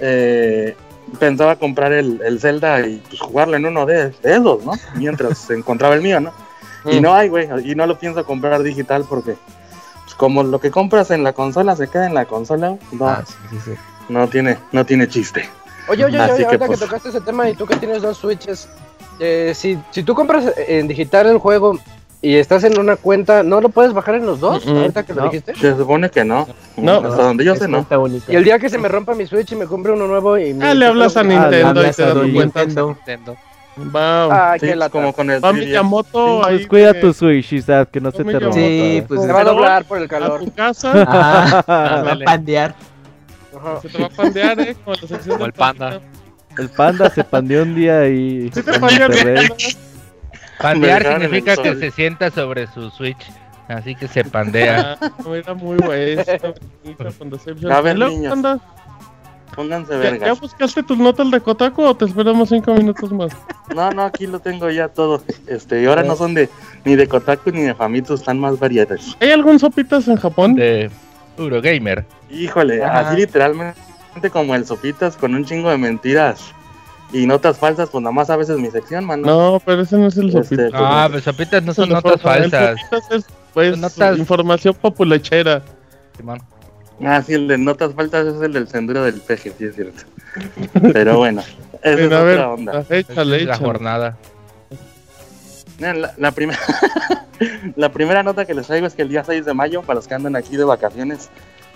[0.00, 0.76] eh,
[1.18, 4.72] pensaba comprar el, el Zelda y pues, jugarlo en uno de, de esos, ¿no?
[4.94, 6.32] Mientras se encontraba el mío, ¿no?
[6.84, 9.36] Y no hay, güey, y no lo pienso comprar digital porque
[10.04, 13.24] pues, como lo que compras en la consola se queda en la consola, no, Ah,
[13.26, 13.70] sí, sí, sí.
[14.08, 15.48] no tiene no tiene chiste.
[15.88, 18.02] Oye, oye, Así oye, que, ahorita que, pues- tocaste ese tema y tú que tienes
[18.02, 18.68] dos Switches,
[19.18, 21.78] eh, si, si tú compras en digital el juego
[22.20, 24.66] y estás en una cuenta, ¿no lo puedes bajar en los dos?
[24.66, 25.26] Mm, mm, ahorita que lo no.
[25.30, 25.54] dijiste.
[25.54, 26.48] Se supone que no.
[26.76, 26.94] No.
[26.96, 27.78] Hasta donde yo Es sé, no.
[27.78, 28.32] cuenta única.
[28.32, 30.52] Y el día que se me rompa mi Switch y me compre uno nuevo y...
[30.54, 32.60] mi- Ah, le hablas a Ah, Nintendo y te a das Don cuenta.
[32.64, 32.86] Nintendo.
[32.96, 33.36] Nintendo.
[33.76, 34.32] Wow.
[34.32, 35.58] Ay, Sí, como con el Va 3DS.
[35.66, 36.56] Miyamoto Sí, ahí.
[36.56, 38.52] Pues cuida de- tu Switch, Isaac, que no se te rompa.
[38.52, 40.40] Sí, pues Se va a doblar por el a calor.
[40.40, 40.90] tu casa.
[41.06, 42.02] Ajá.
[42.02, 42.74] Va a pandear.
[43.56, 43.80] Ajá.
[43.80, 46.00] Se te va a pandear, eh, como la sección Como del el panda.
[46.58, 49.06] El panda se pandeó un día y Sí te pandeó.
[50.60, 53.30] Pandear significa que se sienta sobre su Switch.
[53.68, 54.96] Así que se pandea.
[55.00, 56.22] Ah, no, era muy bueno.
[56.22, 56.52] está
[56.82, 58.30] bonita cuando se- A ver, ¿Y luego, niños.
[58.30, 58.58] panda?
[59.54, 60.40] Pónganse ¿Ya, ya vergas.
[60.40, 63.32] buscaste tus notas de Kotaku o te esperamos cinco minutos más?
[63.74, 65.22] No, no, aquí lo tengo ya todo.
[65.46, 66.48] Este, y ahora no son de
[66.84, 69.16] ni de Kotaku ni de Famitsu, están más variadas.
[69.20, 70.54] ¿Hay algún sopitas en Japón?
[70.54, 70.90] De
[71.36, 72.04] Eurogamer.
[72.30, 73.00] Híjole, Ajá.
[73.10, 73.74] así literalmente
[74.32, 76.54] como el Sopitas con un chingo de mentiras
[77.12, 79.26] y notas falsas, pues nada más a veces mi sección, mano.
[79.26, 80.70] No, pero ese no es el Este, sopitas.
[80.74, 82.76] Ah, pues sopitas no Ese son notas falsas.
[83.10, 83.24] es,
[83.54, 85.62] pues, notas- información populachera.
[86.16, 86.40] Simón.
[87.04, 90.02] Ah, sí, el de notas falsas es el del sendero del peje, sí es cierto.
[90.92, 91.42] Pero bueno,
[91.82, 92.72] esa es a otra ver, onda.
[92.90, 93.64] ah, échale, Es la échale.
[93.66, 94.16] jornada.
[95.78, 96.58] Mira, La, la primera
[97.76, 100.08] la primera nota que les traigo es que el día 6 de mayo, para los
[100.08, 101.30] que andan aquí de vacaciones,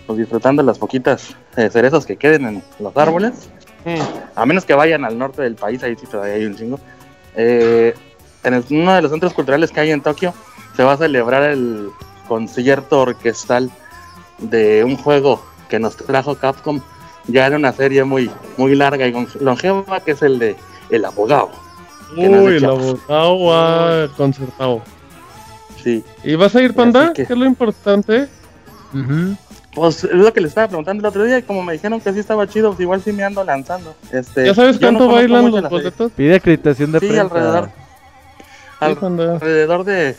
[0.06, 3.48] pues disfrutando las poquitas eh, cerezos que queden en los árboles.
[4.34, 6.78] A menos que vayan al norte del país, ahí sí todavía hay un chingo.
[7.34, 7.94] eh,
[8.44, 10.34] en el- uno de los centros culturales que hay en Tokio
[10.76, 11.88] se va a celebrar el
[12.28, 13.70] concierto orquestal
[14.38, 16.80] de un juego que nos trajo Capcom
[17.28, 20.56] ya en una serie muy muy larga y longeva que es el de
[20.90, 21.50] El Abogado.
[22.16, 23.52] Uy, el abogado
[24.04, 24.82] ha concertado.
[25.82, 26.04] Sí.
[26.22, 27.12] ¿Y vas a ir, panda?
[27.14, 28.28] Que- ¿Qué es lo importante?
[29.74, 32.12] Pues es lo que le estaba preguntando el otro día y como me dijeron que
[32.12, 33.94] sí estaba chido, pues igual sí me ando lanzando.
[34.12, 36.12] Este, ¿Ya sabes no cuánto conozco bailan los boletos?
[36.12, 37.22] Pide acreditación de Sí, prensa.
[37.22, 37.70] alrededor,
[38.80, 40.16] alrededor de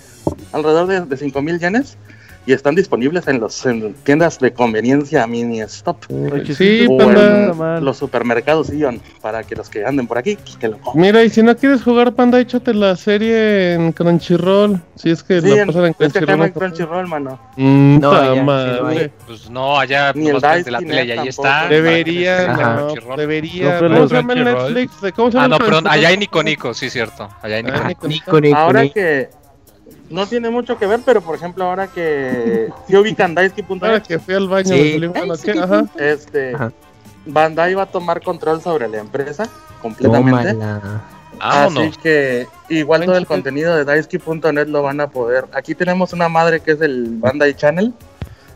[0.54, 1.98] alrededor de, de 5 mil yenes.
[2.46, 3.66] Y están disponibles en las
[4.04, 5.98] tiendas de conveniencia mini stop
[6.58, 7.78] Sí, o panda.
[7.78, 11.02] en los supermercados Ion para que los que anden por aquí pues, que lo compren.
[11.02, 14.82] Mira, y si no quieres jugar Panda, échate la serie en Crunchyroll.
[14.96, 16.52] Si es que Sí, la en- pasan en es que Crunchyroll.
[16.54, 17.40] Crunchyroll, mano.
[17.58, 19.12] Mm, No, sí hay.
[19.26, 21.68] Pues no, allá Ni el nomás prende la Dice tele y ahí está.
[21.70, 23.18] Debería, no, Crunchyroll.
[23.20, 23.80] debería.
[23.80, 24.74] ¿Cómo se llama el Crunchyroll.
[24.74, 25.14] Netflix?
[25.16, 25.98] ¿Cómo se llama Ah, no, perdón, Crunchyroll?
[26.00, 27.30] allá hay Nico Nico, sí, cierto.
[27.42, 28.08] Allá hay Nico Ah, Nico.
[28.08, 28.42] Nico Nico.
[28.42, 29.30] Nico, Nico, Ahora que
[30.10, 34.20] no tiene mucho que ver, pero por ejemplo, ahora que si ubican Ahora Daisuke.net, que
[34.20, 35.00] fui al baño, Sí.
[35.26, 35.86] noche, ajá.
[35.98, 36.72] este Ajá.
[37.26, 39.48] Bandai va a tomar control sobre la empresa
[39.82, 40.54] completamente.
[40.54, 41.02] Tómala.
[41.40, 41.90] Vámonos.
[41.90, 45.46] Así que igual todo el contenido de Daisuke.net lo van a poder.
[45.54, 47.94] Aquí tenemos una madre que es el Bandai Channel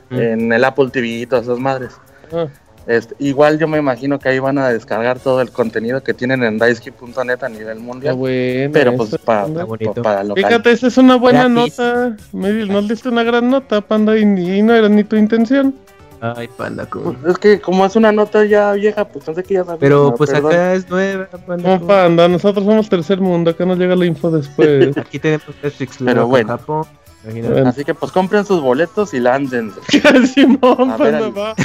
[0.10, 0.20] Mm.
[0.22, 1.92] en el Apple TV y todas esas madres.
[2.32, 2.46] Ah,
[2.88, 6.42] Este, igual yo me imagino que ahí van a descargar todo el contenido que tienen
[6.44, 8.16] en Daisuke.net a nivel mundial.
[8.16, 8.70] bueno.
[8.72, 10.02] pero pues para, bonito.
[10.02, 10.44] para local.
[10.46, 11.78] Fíjate, esa es una buena Gratis.
[11.78, 12.16] nota.
[12.32, 15.76] Me di- nos diste una gran nota, Panda, y, y no era ni tu intención.
[16.20, 16.86] Ay, panda.
[16.88, 17.16] cool.
[17.28, 19.80] Es que como es una nota ya vieja, pues pensé que ya sabía.
[19.80, 20.52] Pero no, pues perdón.
[20.52, 21.70] acá es nueva, panda.
[21.74, 21.88] No, cool.
[21.88, 24.98] Panda, nosotros somos tercer mundo, acá nos llega la info después.
[24.98, 26.48] Aquí tenemos Netflix Pero bueno.
[26.58, 26.86] Japón.
[27.32, 27.70] Bueno.
[27.70, 29.80] Así que pues compren sus boletos y lándense.
[30.34, 31.56] Simón, A ver, Panda, el- va.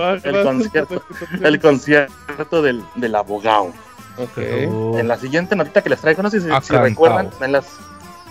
[0.00, 1.02] va, gracias concierto.
[1.42, 3.72] El concierto del, del abogado.
[4.18, 4.38] Ok.
[4.70, 4.98] Oh.
[4.98, 6.82] En la siguiente notita que les traigo, no sé si, si Acampao.
[6.84, 7.64] recuerdan, en las,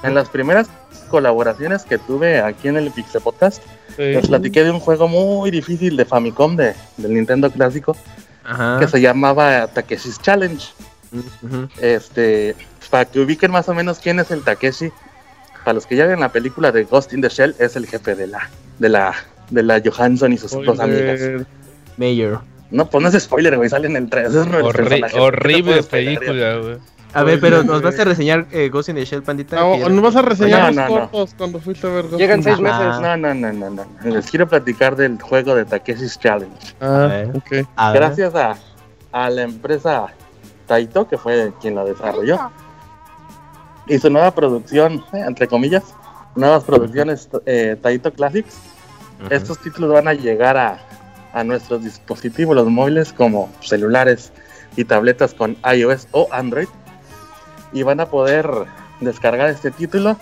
[0.04, 0.70] en las primeras
[1.10, 3.62] colaboraciones que tuve aquí en el Pixel Podcast,
[3.96, 4.02] Sí.
[4.02, 7.96] les platiqué de un juego muy difícil de Famicom de, del Nintendo clásico
[8.44, 8.78] Ajá.
[8.80, 10.66] que se llamaba Takeshi's Challenge.
[11.80, 12.56] Este,
[12.90, 14.92] para que ubiquen más o menos quién es el Takeshi,
[15.64, 18.16] para los que ya ven la película de Ghost in the Shell, es el jefe
[18.16, 18.50] de la,
[18.80, 19.14] de la,
[19.50, 21.20] de la Johansson y sus dos amigas.
[21.98, 22.42] Mayor.
[22.72, 24.34] No, pues no es spoiler, güey, salen en el 3.
[24.34, 26.78] Horri- horrible película, güey.
[27.16, 29.56] A ver, pero ¿nos vas a reseñar eh, Ghost in the Shell, pandita?
[29.58, 32.06] No, Que ya- no vas a reseñar No, los no, cortos cuando fuiste a ver.
[32.08, 32.72] Ghost Llegan in seis the Shell.
[32.74, 33.02] meses.
[33.02, 33.86] No, no, no, no, no.
[34.16, 36.56] Les quiero platicar del juego de Takeshi's Challenge.
[36.82, 37.30] Ah, ver.
[37.38, 37.68] ok.
[37.76, 37.92] A.
[37.94, 38.56] Gracias a,
[39.12, 40.08] a la empresa
[40.66, 42.40] Taito, que fue quien la desarrolló,
[43.88, 45.84] y su nueva producción, eh, entre comillas,
[46.36, 48.56] nuevas producciones eh, Taito Classics,
[49.30, 50.80] estos títulos van a llegar a,
[51.34, 54.34] a nuestros dispositivos, los móviles, como celulares
[54.76, 56.68] y tabletas con iOS o Android,
[57.72, 58.50] y van a poder
[59.00, 60.18] descargar este título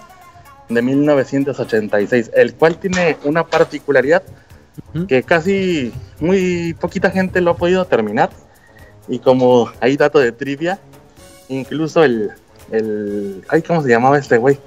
[0.69, 4.23] de 1986, el cual tiene una particularidad
[5.07, 8.29] que casi muy poquita gente lo ha podido terminar.
[9.07, 10.79] Y como hay dato de trivia,
[11.49, 12.31] incluso el,
[12.71, 14.59] el ay, ¿cómo se llamaba este güey?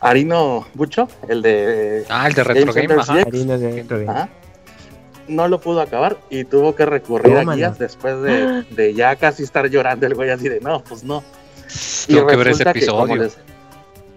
[0.00, 3.14] Arino Bucho, el de Ah, el de Retro Game, ajá.
[3.16, 4.10] CX, Harina de Retro Game.
[4.10, 4.28] ajá,
[5.28, 9.42] no lo pudo acabar y tuvo que recurrir a guías después de, de ya casi
[9.42, 11.22] estar llorando el güey así de no, pues no.
[12.06, 13.16] Tengo que ver ese como episodio.
[13.16, 13.36] les,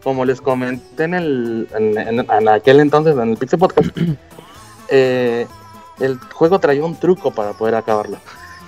[0.04, 3.90] como les comenté en, el, en, en- en aquel entonces, en el Pixel Podcast,
[4.90, 5.45] eh,
[6.00, 8.18] el juego traía un truco para poder acabarlo.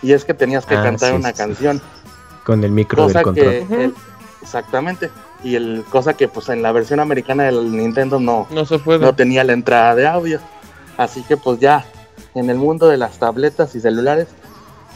[0.03, 1.33] Y es que tenías que Ah, cantar sí, una sí.
[1.37, 1.81] canción.
[2.45, 3.67] Con el micro Cosa del control.
[3.67, 3.83] que.
[3.85, 3.93] el-
[4.45, 5.09] exactamente.
[5.43, 8.99] Y el cosa que pues en la versión americana del Nintendo no, No se puede.
[8.99, 10.39] no tenía la entrada de audio.
[10.97, 11.85] Así que pues ya
[12.35, 14.27] en el mundo de las tabletas y celulares,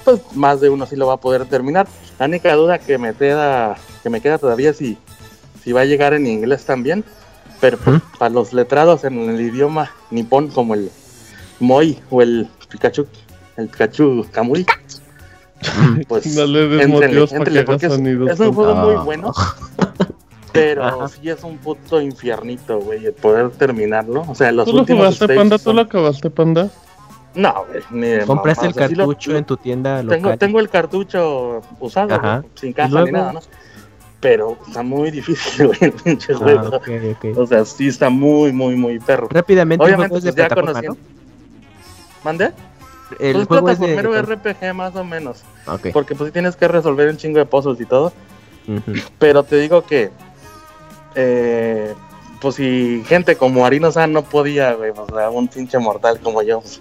[0.05, 1.87] pues más de uno sí lo va a poder terminar.
[2.19, 4.97] La única duda que me queda, que me queda todavía es si,
[5.63, 7.03] si va a llegar en inglés también.
[7.59, 10.89] Pero pues, para los letrados en el idioma nipón como el
[11.59, 13.05] Moi o el Pikachu,
[13.57, 14.65] el Pikachu Kamui,
[16.07, 18.29] pues No le des motivos para que haga sonidos.
[18.31, 19.03] es un juego muy Ah.
[19.03, 19.33] bueno.
[20.51, 21.07] Pero Ajá.
[21.09, 24.25] sí es un puto infiernito, güey, el poder terminarlo.
[24.27, 25.57] O sea, los ¿Tú lo stages Panda?
[25.59, 26.69] ¿Tú lo acabaste, Panda?
[27.35, 27.83] No, güey,
[28.19, 30.39] ni ¿Compraste el o sea, sí lo- cartucho en tu tienda tengo, local?
[30.39, 32.39] tengo el cartucho usado, Ajá.
[32.39, 33.39] güey, sin ¿Y caja ni nada, ¿no?
[34.19, 36.81] Pero está muy difícil, güey, el pinche Ah, juego.
[37.37, 39.27] O sea, sí está muy, muy, muy perro.
[39.29, 40.97] Rápidamente, ¿el Obviamente, pues ya plataforma, conociendo.
[42.23, 42.51] ¿Mande?
[43.19, 44.21] El pues juego es de...
[44.21, 45.43] RPG más o menos.
[45.65, 45.87] Ok.
[45.93, 48.13] Porque pues sí tienes que resolver un chingo de puzzles y todo.
[49.17, 50.11] Pero te digo que,
[51.15, 51.93] eh,
[52.39, 56.43] pues si gente como Arino San no podía, güey, o sea, un pinche mortal como
[56.43, 56.79] yo, pues,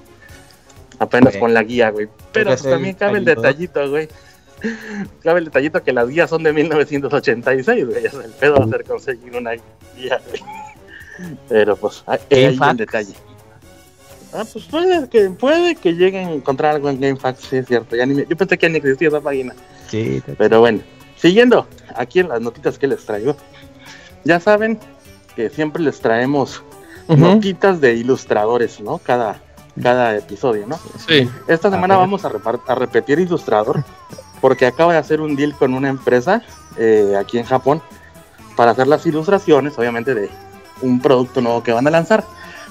[0.99, 2.09] apenas con la guía, güey.
[2.33, 4.09] Pero pues, también cabe el detallito, güey.
[5.23, 8.09] Cabe el detallito que las guías son de 1986, güey.
[8.09, 9.53] Sea, el pedo va a ser conseguir una
[9.97, 10.43] guía, güey.
[11.49, 12.79] Pero pues, ahí ahí el GameFAQs.
[12.79, 13.28] detalle.
[14.33, 17.97] Ah, pues puede que, puede que lleguen a encontrar algo en GameFAQs, sí es cierto.
[17.97, 19.55] Ya ni me- yo pensé que ya ni existía esa página.
[19.89, 20.81] Sí, Pero bueno,
[21.17, 23.37] siguiendo aquí en las notitas que les traigo.
[24.25, 24.79] Ya saben
[25.35, 26.63] que siempre les traemos
[27.09, 27.19] Ujú.
[27.21, 28.99] notitas de ilustradores, ¿no?
[28.99, 29.41] Cada,
[29.83, 30.79] cada episodio, ¿no?
[31.07, 31.29] Sí.
[31.47, 33.83] Esta semana vamos a repetir ilustrador
[34.43, 36.43] porque acaba de hacer un deal con una empresa
[36.77, 37.81] eh, aquí en Japón
[38.57, 40.29] para hacer las ilustraciones, obviamente, de
[40.83, 42.25] un producto nuevo que van a lanzar.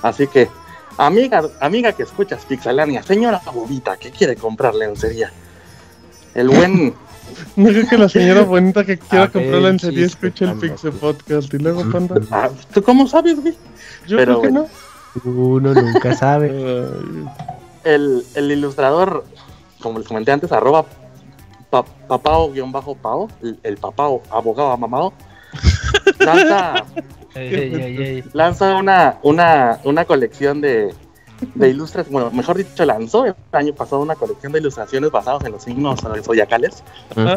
[0.03, 0.49] Así que,
[0.97, 5.31] amiga, amiga que escuchas Pixelania, señora bobita que quiere comprar lencería.
[6.33, 6.93] El buen
[7.55, 10.91] No creo que la señora bonita que quiera A comprar lencería escuche el Pixel.
[10.93, 11.53] Podcast.
[11.53, 12.15] Y luego, panda.
[12.31, 13.53] Ah, ¿Tú cómo sabes, güey?
[14.07, 14.67] Yo Pero creo que bueno.
[15.25, 16.49] Uno nunca sabe.
[16.51, 17.33] no.
[17.83, 19.23] El, el ilustrador,
[19.81, 20.85] como les comenté antes, arroba
[21.69, 25.13] pa- papao-pao, el, el papao abogado amamado,
[26.19, 26.83] lanza,
[27.37, 30.93] Ey, ey, ey, lanza una, una, una colección de,
[31.55, 35.51] de ilustraciones, bueno, mejor dicho, lanzó el año pasado una colección de ilustraciones basadas en
[35.51, 36.83] los signos zodiacales.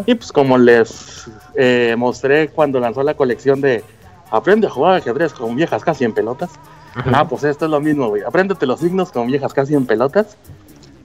[0.06, 3.85] Y pues como les eh, mostré cuando lanzó la colección de
[4.31, 6.51] Aprende a jugar ajedrez con viejas casi en pelotas.
[6.94, 8.22] Ah, pues esto es lo mismo, güey.
[8.22, 10.36] Apréndete los signos con viejas casi en pelotas.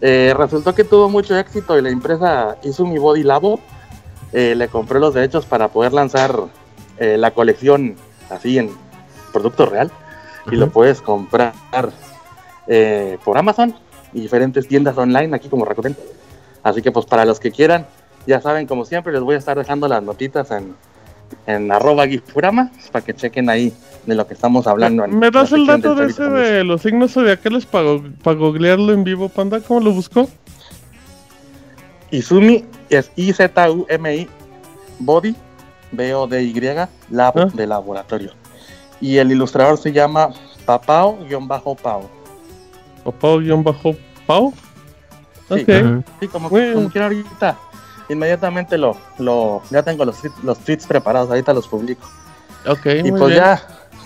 [0.01, 3.59] Eh, resultó que tuvo mucho éxito y la empresa Izumi Body Labo
[4.33, 6.35] eh, le compró los derechos para poder lanzar
[6.99, 7.95] eh, la colección
[8.29, 8.71] así en
[9.35, 9.91] producto real.
[10.51, 11.53] Y lo puedes comprar
[12.67, 13.75] eh, por Amazon
[14.13, 15.95] y diferentes tiendas online aquí como Rakuten.
[16.63, 17.85] Así que pues para los que quieran,
[18.27, 20.75] ya saben, como siempre, les voy a estar dejando las notitas en,
[21.47, 23.73] en arroba gifurama para que chequen ahí
[24.05, 25.07] de lo que estamos hablando.
[25.07, 29.29] ¿Me das el dato de ese de los signos zodiacales para, para googlearlo en vivo,
[29.29, 29.59] panda?
[29.61, 30.27] ¿Cómo lo buscó?
[32.11, 34.27] Izumi es I-Z-U-M-I,
[34.99, 35.35] Body,
[35.91, 36.61] B-O-D-Y,
[37.09, 37.49] Lab Ah.
[37.53, 38.31] de laboratorio.
[39.01, 40.29] Y el ilustrador se llama
[40.65, 42.09] Papao-Pao.
[43.03, 44.53] ¿O Pau-Pau?
[45.49, 45.61] Sí.
[45.61, 45.69] Ok.
[45.69, 46.03] Ujú.
[46.19, 46.73] Sí, como, bien.
[46.73, 47.57] como quiera ahorita.
[48.09, 52.07] Inmediatamente lo, lo, ya tengo los, tweets- los tweets preparados, ahorita los publico.
[52.67, 53.43] Ok, y muy pues bien.
[53.43, 53.61] ya,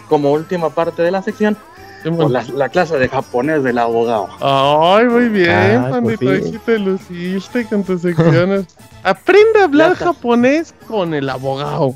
[0.07, 1.57] como última parte de la sección,
[2.03, 2.29] pues, bueno.
[2.29, 4.29] la, la clase de japonés del abogado.
[4.41, 5.49] Ay, muy bien,
[5.85, 6.19] Ah, pandito.
[6.25, 6.59] pues sí.
[6.65, 8.65] te luciste con tus secciones.
[9.03, 11.93] Aprende a hablar japonés con el abogado.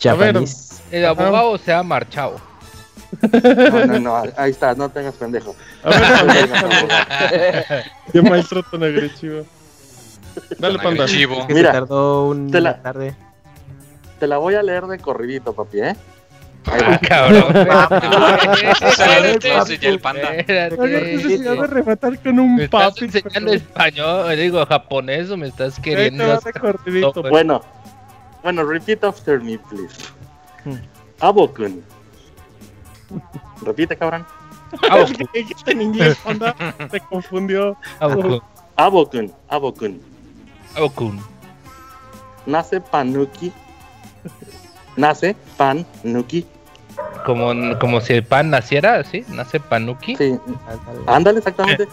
[0.00, 0.69] Japanese.
[0.90, 2.40] El abogado se ha marchado.
[3.32, 5.54] No, no, no, ahí está, no tengas pendejo.
[5.82, 9.44] A ver, qué maestro tan agresivo.
[10.58, 11.04] Dale, Tan panda.
[11.04, 11.46] agresivo.
[11.48, 13.14] Mira, tardó una te la- tarde.
[14.20, 15.96] Te la voy a leer de corridito, papi, ¿eh?
[16.66, 17.54] Ahí Ah, cabrón.
[19.80, 20.34] Ya el panda.
[20.36, 21.66] Espérate.
[21.66, 23.04] rematar con un ¿Me estás papi.
[23.06, 24.36] enseñando español?
[24.36, 26.38] Digo, japonés o me estás queriendo
[27.30, 27.62] Bueno,
[28.42, 29.96] bueno, repeat after me, please.
[30.64, 30.78] Hmm.
[31.20, 31.82] Abokun.
[33.62, 34.26] Repite, cabrón.
[34.96, 36.54] Es que dijiste en inglés, panda.
[36.90, 37.76] Se confundió.
[37.98, 38.40] Abokun.
[38.76, 40.00] Abokun, Abokun.
[40.76, 41.20] Abokun.
[42.46, 43.52] Nace Panuki.
[44.96, 46.46] Nace Panuki.
[47.24, 49.24] Como, como si el pan naciera, ¿sí?
[49.28, 50.16] Nace Panuki.
[50.16, 50.38] Sí,
[51.06, 51.38] Ándale.
[51.38, 51.88] exactamente.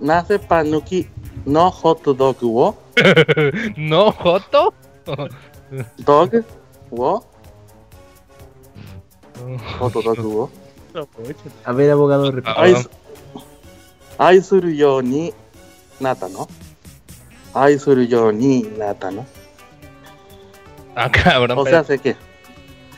[0.00, 1.08] Nace Panuki
[1.46, 2.76] no hot dog wo.
[3.76, 4.74] no, Joto.
[5.98, 6.44] Dog
[6.90, 7.24] ¿Jugó?
[9.44, 9.56] Mm.
[9.80, 10.50] No, Totó jugó.
[11.64, 12.88] A ver, abogado, ah, repite.
[14.18, 14.40] Ay,
[14.76, 15.32] yo ni
[16.00, 16.48] nata, ¿no?
[17.52, 19.26] Ay, yo ni nata, ¿no?
[20.94, 21.58] Ah, cabrón.
[21.58, 22.16] O sea, sé que.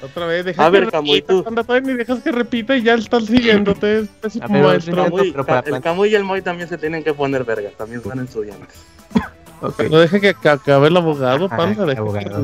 [0.01, 1.81] Otra vez, dejas a ver, que Camuy, repita, tú.
[1.83, 4.01] Ni dejas que repita y ya están siguiéndote.
[4.01, 4.95] Es, es un maestro.
[4.95, 5.35] Camuy,
[5.67, 7.73] el Camuy y el Moy también se tienen que poner vergas.
[7.77, 8.77] También están en estudiantes.
[9.61, 11.85] No deja que ac- acabe el abogado, panda.
[11.85, 12.43] Deja que abogado.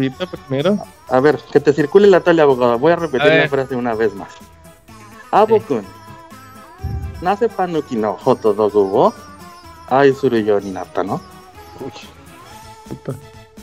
[0.48, 0.78] primero.
[1.08, 2.78] A ver, que te circule la tele, abogado.
[2.78, 4.32] Voy a repetir A la frase una vez más.
[5.30, 5.84] Abokun.
[7.22, 9.14] Nace panuki no hoto dogu wo
[9.88, 11.20] ai suru yo ni natta, ¿no?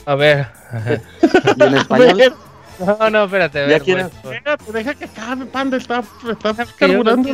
[0.06, 0.48] A ver.
[1.56, 2.34] Y en español,
[2.78, 3.64] No, no, espérate.
[3.64, 4.08] A ¿Ya quieres?
[4.22, 5.76] pues, Espérate, deja que acabe, panda.
[5.76, 7.30] Está, está carburando.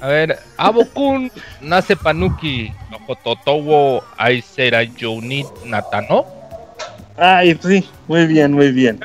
[0.00, 2.72] A ver, Abokun nace Panuki.
[3.06, 6.26] Jototowo Aisera Yoni Natano.
[7.16, 9.00] Ay, sí, muy bien, muy bien.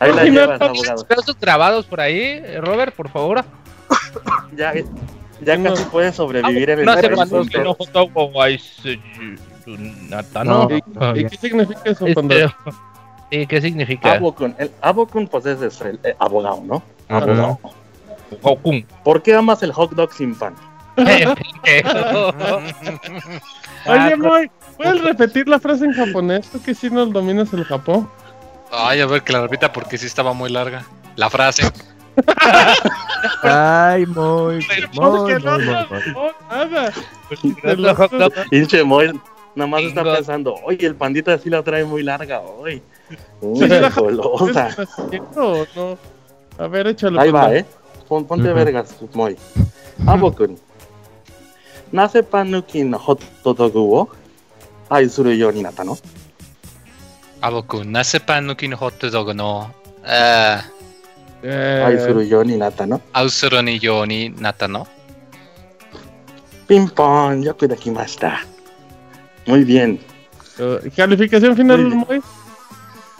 [0.00, 1.04] Ahí la llevas, abogado.
[1.04, 3.44] ¿Tienes grabados por ahí, Robert, por favor?
[4.56, 4.74] Ya,
[5.40, 5.70] ya No.
[5.70, 7.08] casi puedes sobrevivir en el Nace.
[7.10, 9.00] Panuki no Jotowo Aisera
[10.10, 10.68] Natano.
[10.94, 11.16] No.
[11.16, 12.56] ¿Y qué significa eso, Este, panda?
[13.30, 14.12] Sí, ¿qué significa?
[14.14, 16.82] Abokun, el Abokun pues es el eh, abogado, ¿no?
[17.08, 17.58] Abogado.
[18.42, 18.86] Gokun.
[19.02, 20.54] ¿Por qué amas el hot dog sin pan?
[23.86, 26.48] Oye, Moy, ¿puedes repetir la frase en japonés?
[26.48, 28.08] Tú que sí no dominas el Japón.
[28.70, 30.84] Ay, a ver que la repita porque sí estaba muy larga.
[31.16, 31.70] La frase.
[33.42, 35.60] Ay, muy, muy, dog.
[38.50, 39.20] Pinche Moy,
[39.54, 42.82] nada más está pensando, oye, el pandita sí la trae muy larga hoy.
[43.40, 44.70] Uy, golosa.
[46.58, 47.20] A ver, échalo.
[47.20, 47.54] Ahí va.
[47.54, 47.66] ¿eh?
[48.14, 48.54] Pon- ponte Ujú.
[48.54, 49.34] vergas, Moy.
[50.06, 50.56] Abokun.
[51.90, 54.08] Nace panuki no hot dog wo
[54.88, 55.98] ai suru yo ni natta, ¿no?
[57.42, 59.74] Aboku, nace panuki no hot dog no.
[60.06, 60.62] Ah,
[61.46, 63.02] Eh, Ay, Suruyon y Nata, ¿no?
[63.12, 64.86] Ausuron y Yoni Nata, ¿no?
[66.66, 68.40] Ping pong, yo cuido aquí más está.
[69.46, 70.00] Muy bien.
[70.58, 71.98] eh, ¿Calificación final, Muy bien.
[72.08, 72.22] Moy?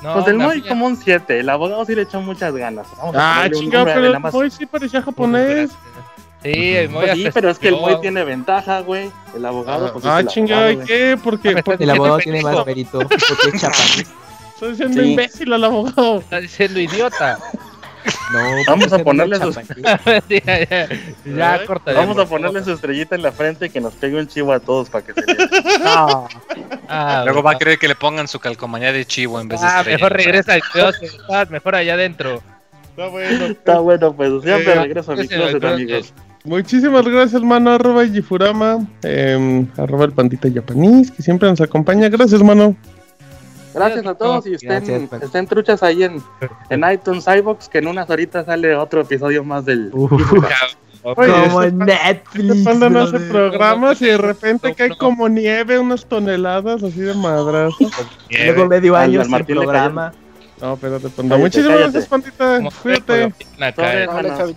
[0.04, 1.40] No, pues el Moy mía- como un 7.
[1.40, 2.86] El abogado sí le echó muchas ganas.
[2.98, 4.20] Vamos a Ah, nueve, pero el.
[4.20, 5.70] Moy sí parecía japonés.
[6.42, 7.76] Sí, el Moy Pues sí, pero es que el.
[7.76, 9.10] Moy tiene ventaja, güey.
[9.34, 11.18] El abogado, pues Ah, es el chingado, ¿y qué?
[11.22, 13.24] Porque, Ah, El abogado tiene más mérito porque es
[13.60, 14.04] chapaní.
[14.52, 15.08] estoy diciendo Sí.
[15.10, 16.18] imbécil al abogado.
[16.18, 17.38] Está diciendo idiota.
[18.32, 20.88] No, Vamos a ponerle sus- ya, ya,
[21.94, 24.90] Vamos a su estrellita en la frente y que nos pegue un chivo a todos
[24.90, 25.20] para que se.
[25.84, 26.28] No,
[26.88, 29.66] Ah, Luego va a querer que le pongan su calcomanía de chivo en vez de
[29.66, 29.96] Ah, estrella.
[29.98, 32.42] mejor regresa al closet, estás mejor allá adentro.
[32.90, 33.44] Está bueno.
[33.46, 35.64] Está bueno, pues siempre Eh, regreso a mi closet, closet.
[35.74, 36.14] amigos.
[36.44, 37.70] Muchísimas gracias, hermano.
[37.72, 38.86] Arroba Gifurama.
[39.02, 42.08] eh, arroba el pandita japonés, que siempre nos acompaña.
[42.10, 42.76] Gracias, hermano.
[43.74, 45.22] Gracias a todos y estén, Gracias, Pan.
[45.22, 46.22] estén truchas ahí en,
[46.70, 49.90] en iTunes, iBox, que en unas horitas sale otro episodio más del...
[49.92, 50.08] Uh,
[51.06, 52.64] Oye, como este- Netflix.
[52.64, 54.96] Panda no hace programas y de repente No, cae no.
[54.96, 57.76] como nieve, unas toneladas así de madrazo.
[58.30, 60.14] Luego medio año sin Martín programa.
[60.62, 61.36] No, espérate, panda.
[61.36, 62.60] Muchísimas gracias, pandita.
[62.82, 63.34] Cuídate.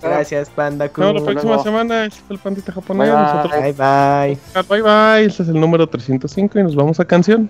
[0.02, 2.06] Gracias, Panda Nos vemos la próxima semana.
[2.06, 3.10] Este es el pandita japonés.
[3.10, 3.24] Bye, bye.
[3.34, 3.62] Nosotros.
[3.62, 4.64] Bye, bye.
[4.70, 5.26] Bye bye.
[5.26, 7.50] Este es el número 305 y nos vamos a canción.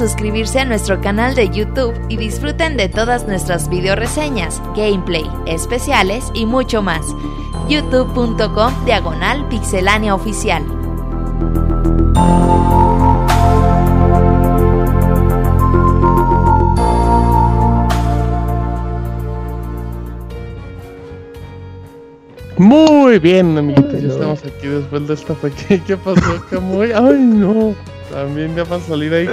[0.00, 6.30] suscribirse a nuestro canal de YouTube y disfruten de todas nuestras video reseñas, gameplay, especiales
[6.32, 7.02] y mucho más.
[7.68, 10.64] youtube.com diagonal pixelania oficial.
[22.56, 24.00] Muy bien, amiguitos.
[24.00, 25.84] Ya estamos aquí después de esta pequeña.
[25.84, 26.90] ¿Qué pasó, Camuy?
[26.92, 27.74] Ay, no.
[28.20, 29.26] También ya va a salir ahí.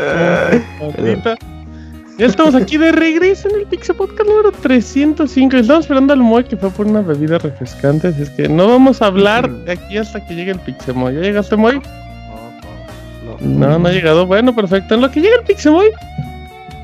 [2.17, 5.57] Ya estamos aquí de regreso en el Pixel Podcast número 305.
[5.57, 8.07] Estamos esperando al Moy que fue por una bebida refrescante.
[8.07, 11.15] Así es que no vamos a hablar de aquí hasta que llegue el Pixemoy.
[11.15, 11.81] ¿Ya llegaste, Moy?
[13.41, 14.25] No, no ha llegado.
[14.25, 14.95] Bueno, perfecto.
[14.95, 15.89] En lo que llega el Pixemoy,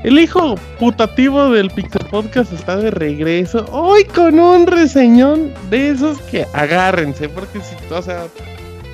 [0.02, 3.64] el hijo putativo del Pixel Podcast está de regreso.
[3.72, 7.30] Hoy con un reseñón de esos que agárrense.
[7.30, 8.24] Porque si, o sea,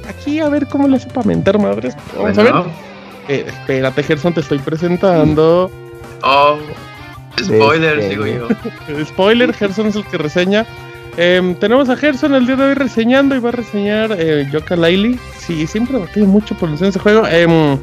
[0.08, 1.96] aquí a ver cómo le hace para mentar madres.
[2.16, 2.89] Vamos a ver.
[3.31, 5.70] Eh, espérate, Gerson, te estoy presentando.
[6.23, 6.57] Oh,
[7.43, 8.48] spoilers, digo yo.
[9.07, 10.66] Spoiler, Gerson es el que reseña.
[11.16, 14.74] Em, tenemos a Gerson el día de hoy reseñando y va a reseñar eh, Yoka
[14.77, 15.19] Laili.
[15.39, 17.27] Sí, siempre batalla mucho por ese juego.
[17.27, 17.78] Em,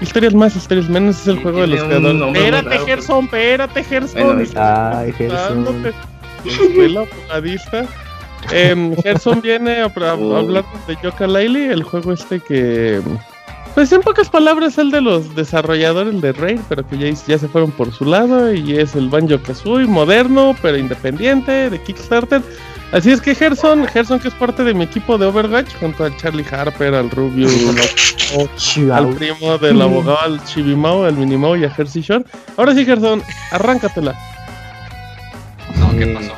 [0.00, 2.36] historias más, historias menos es el Sí, juego de los creadores.
[2.36, 2.78] Espérate.
[2.84, 4.22] Gerson, espérate, Gerson.
[4.36, 5.84] Bueno, Ay, Gerson.
[6.44, 7.86] Escuela voladista.
[8.50, 13.00] Em, Gerson viene a, a- a hablar de Yoka Laili, el juego este que.
[13.74, 17.48] Pues en pocas palabras, el de los desarrolladores de Raid, pero que ya, ya se
[17.48, 18.52] fueron por su lado.
[18.54, 22.40] Y es el Banjo Kazooie moderno, pero independiente, de Kickstarter.
[22.92, 26.16] Así es que Gerson, Gerson que es parte de mi equipo de Overwatch, junto a
[26.16, 27.48] Charlie Harper, al Rubio,
[28.92, 32.24] al, al primo del abogado, al Chibimao, al Minimao y a Jersey Shore.
[32.56, 34.14] Ahora sí, Gerson, arráncatela.
[35.80, 36.32] No, ¿qué pasó?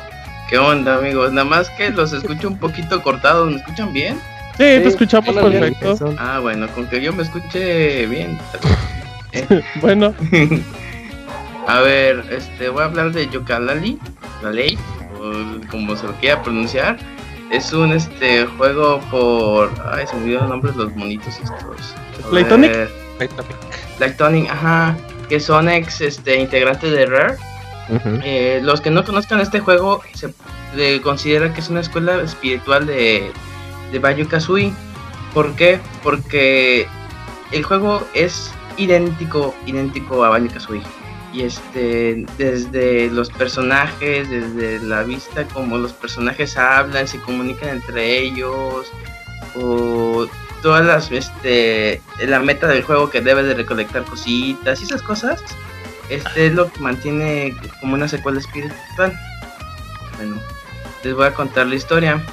[0.49, 1.31] ¿Qué onda, amigos?
[1.31, 3.51] Nada más que los escucho un poquito cortados.
[3.51, 4.17] ¿Me escuchan bien?
[4.57, 6.15] Sí, te escuchamos suena bien, perfecto.
[6.17, 8.37] Ah, bueno, con que yo me escuche bien.
[9.81, 10.15] Bueno,
[11.67, 13.99] A ver, este, voy a hablar de Yokalali,
[14.41, 14.79] la ley,
[15.19, 16.97] o como se lo quiera pronunciar.
[17.51, 19.69] Es un este juego por.
[19.91, 21.95] Ay, se me olvidó el nombre de los monitos estos.
[22.31, 22.89] Ver,
[23.97, 24.97] Playtonic, ajá.
[25.27, 27.35] Que son ex este, integrantes de Rare.
[28.23, 30.33] Eh, los que no conozcan este juego se
[30.75, 33.31] le considera que es una escuela espiritual de,
[33.91, 34.73] de Banjo Kazooie.
[35.33, 35.79] ¿Por qué?
[36.03, 36.87] Porque
[37.51, 40.83] el juego es idéntico, idéntico a Banjo Kazooie.
[41.33, 48.17] Y este, desde los personajes, desde la vista como los personajes hablan, se comunican entre
[48.19, 48.91] ellos,
[49.55, 50.27] o
[50.61, 55.43] todas las, este, la meta del juego que debe de recolectar cositas y esas cosas,
[56.09, 59.17] este es lo que mantiene como una secuela espiritual.
[60.15, 60.37] Bueno,
[61.03, 62.23] les voy a contar la historia.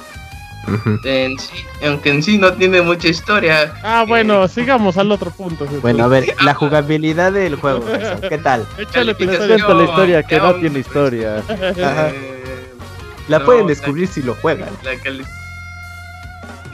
[1.03, 3.73] En sí, aunque en sí no tiene mucha historia.
[3.83, 5.65] ah, bueno, sigamos al otro punto.
[5.81, 8.65] Bueno, a ver, la jugabilidad del juego, Gerson, ¿qué tal?
[8.77, 9.47] échale historia.
[9.73, 11.37] La historia que no tiene historia.
[11.49, 12.09] Ajá.
[12.09, 12.73] eh,
[13.27, 14.69] La No, pueden la- descubrir si lo juegan.
[14.83, 15.25] la cali-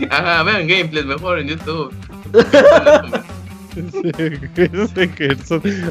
[0.09, 1.93] Ajá, vean gameplays mejor en YouTube.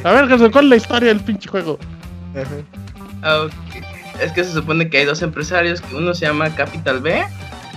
[0.05, 1.79] A ver, Gerson, ¿cuál es la historia del pinche juego?
[3.23, 3.47] Ah.
[4.21, 7.25] Es que se supone que hay dos empresarios, que uno se llama Capital B,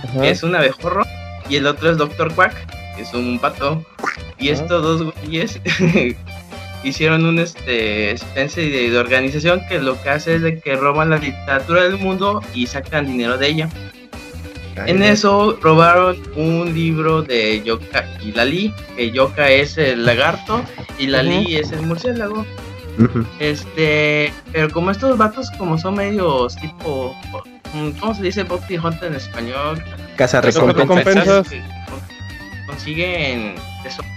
[0.04, 0.20] Ajá.
[0.20, 1.04] que es un abejorro,
[1.48, 2.54] y el otro es Doctor Quack,
[2.96, 3.84] que es un pato.
[4.38, 5.60] Y estos dos güeyes
[6.84, 11.10] hicieron un este especie de, de organización que lo que hace es de que roban
[11.10, 13.68] la literatura del mundo y sacan dinero de ella.
[14.86, 20.62] En eso robaron un libro de Yoka y Lali, que Yoka es el lagarto
[20.98, 22.44] y Lali es el murciélago.
[23.40, 27.14] Este, pero como estos vatos como son medios tipo,
[27.72, 29.82] mm, ¿cómo se dice Bounty Hunter en español?
[30.16, 31.48] Casa Recompensas.
[32.66, 34.10] consiguen tesoros.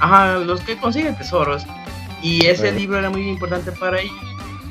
[0.00, 1.64] Ajá, los que consiguen tesoros.
[2.22, 2.78] Y ese Bueno.
[2.78, 4.14] libro era muy importante para ellos.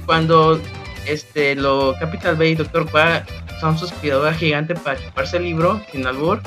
[0.05, 0.59] Cuando
[1.07, 3.23] este lo Capital Bay y Doctor Qua
[3.59, 6.41] son su aspiradora gigante para chuparse el libro, sin albur.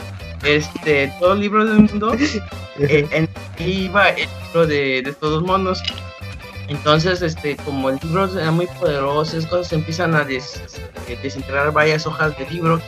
[0.45, 2.15] Este, todo el libro del mundo
[2.79, 3.29] eh, en,
[3.59, 5.83] iba el libro de, de estos dos monos.
[6.69, 10.63] Entonces, este, como el libro era muy poderoso, esas cosas empiezan a des-
[11.09, 12.81] eh, desintegrar varias hojas de libro,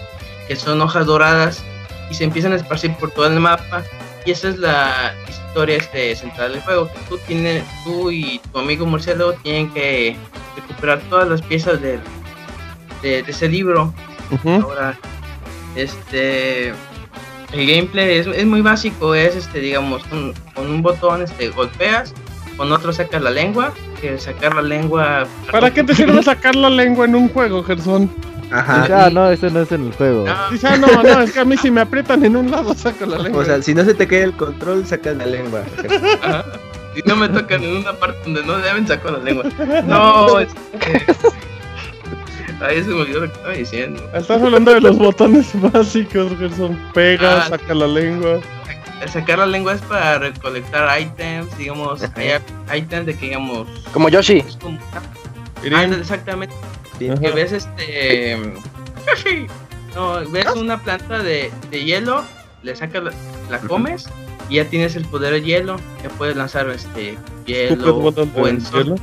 [0.47, 1.63] que son hojas doradas,
[2.11, 3.83] y se empiezan a esparcir por todo el mapa.
[4.27, 6.89] Y esa es la historia este, central del juego.
[6.93, 10.15] que Tú, tienes, tú y tu amigo Murciélago tienen que
[10.57, 11.99] recuperar todas las piezas de,
[13.03, 13.95] de ese libro.
[14.63, 14.99] Ahora,
[15.75, 16.69] este,
[17.53, 22.13] el gameplay es, es muy básico, es este, digamos, un- con un botón este, golpeas,
[22.61, 23.73] con otro sacas la lengua,
[24.03, 25.27] que sacar la lengua...
[25.51, 28.11] ¿Para qué te sirve sacar la lengua en un juego, Gerson?
[28.51, 29.07] Ajá.
[29.07, 30.27] Ah, no, ese no es en el juego.
[30.29, 32.75] Ah, Dice, ah, no, no, es que a mí si me aprietan en un lado
[32.75, 33.41] saco la lengua.
[33.41, 35.63] O sea, si no se te cae el control, sacas la lengua.
[36.23, 36.45] Ajá.
[36.95, 39.45] y no me tocan en una parte donde no deben sacar la lengua.
[39.87, 40.51] No, es
[42.61, 44.03] Ahí se me olvidó lo que estaba diciendo.
[44.13, 46.79] Estás hablando de los botones básicos, Gerson.
[46.93, 47.49] Pega, Ah.
[47.49, 48.39] saca la lengua.
[49.09, 53.69] Sacar la lengua es para recolectar ítems, digamos, hay ítems de que digamos.
[53.93, 54.39] Como Yoshi.
[54.39, 54.79] es como-.
[55.65, 56.55] Ándale, exactamente.
[56.99, 58.39] Que ves este.
[59.09, 59.47] Yoshi.
[59.95, 62.23] No, ves una planta de, de hielo,
[62.63, 63.13] le sacas la,
[63.51, 64.09] la comes
[64.49, 65.77] y ya tienes el poder de hielo.
[66.03, 67.17] Ya puedes lanzar este
[67.47, 68.97] ¿Escupes hielo o en hielo?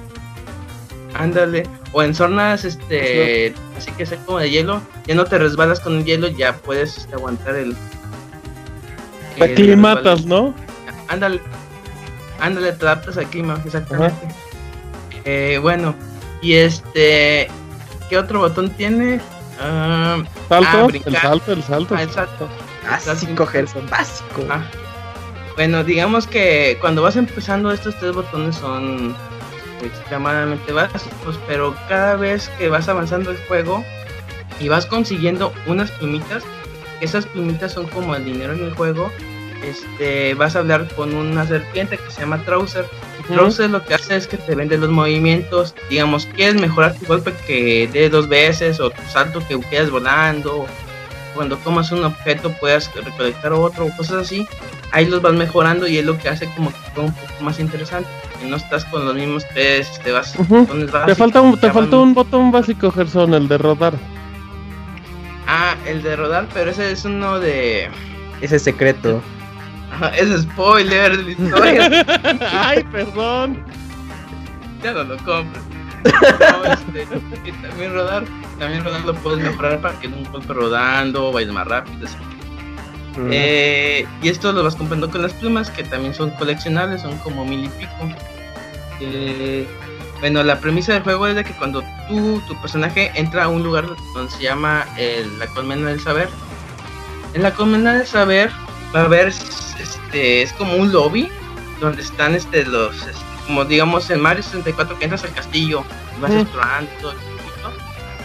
[1.14, 1.64] Ándale.
[1.94, 5.98] O en zonas este así que sea como de hielo, ya no te resbalas con
[5.98, 7.76] el hielo, ya puedes este, aguantar el.
[9.38, 10.26] Te aclimatas.
[10.26, 10.54] ¿no?
[11.08, 11.42] Ándale.
[12.40, 14.28] Ándale, te adaptas al clima, exactamente.
[15.26, 15.96] Eh, bueno,
[16.42, 17.50] y este.
[18.10, 19.20] ¿Qué otro botón tiene?
[19.60, 21.96] Ah, Salto, ah, el salto, el salto.
[21.96, 22.48] Ah, el salto.
[23.06, 24.44] Básico, Gerson, básico.
[24.50, 24.64] Ah.
[25.56, 29.16] Bueno, digamos que cuando vas empezando estos tres botones son
[29.84, 33.84] extremadamente básicos, pero cada vez que vas avanzando el juego
[34.60, 36.44] y vas consiguiendo unas plumitas,
[37.02, 39.12] esas plumitas son como el dinero en el juego,
[39.64, 42.86] este, vas a hablar con una serpiente que se llama Trouser.
[43.30, 43.34] Y.
[43.34, 47.34] Trouser lo que hace es que te vende los movimientos, digamos, quieres mejorar tu golpe
[47.46, 50.66] que dé dos veces o tu salto que quedas volando,
[51.36, 54.48] cuando tomas un objeto puedas recolectar otro o cosas así,
[54.92, 58.10] ahí los vas mejorando y es lo que hace como que un poco más interesante,
[58.42, 61.68] que no estás con los mismos tres, te vas botones Te básicos, falta un, te
[61.70, 63.94] van- un botón básico, Gerson, el de rodar.
[65.48, 67.90] Ah, el de rodar, pero ese es uno de...
[68.42, 69.22] Ese es secreto.
[69.92, 72.06] Ajá, es spoiler de la historia,
[72.52, 73.64] Ay, perdón.
[74.84, 75.62] ya no lo compro.
[76.40, 77.08] No, este,
[77.46, 78.24] y también rodar,
[78.60, 82.06] también rodar lo puedes mejorar para que un golpe rodando vayas más rápido.
[82.06, 82.16] así.
[83.32, 87.44] Eh, y esto lo vas comprando con las plumas que también son coleccionables, son como
[87.46, 88.10] mil y pico.
[89.02, 89.68] Eh,
[90.20, 93.64] bueno, la premisa del juego es de que cuando tú, tu personaje entra a un
[93.64, 96.30] lugar donde se llama el- la colmena del saber,
[97.34, 98.52] en la colmena del saber
[98.96, 101.30] va a haber, este, es como un lobby
[101.80, 103.14] donde están este, los, este,
[103.46, 105.84] como digamos en Mario 64 que entras al castillo
[106.18, 106.38] y vas Mm.
[106.40, 107.72] explorando todo el circuito,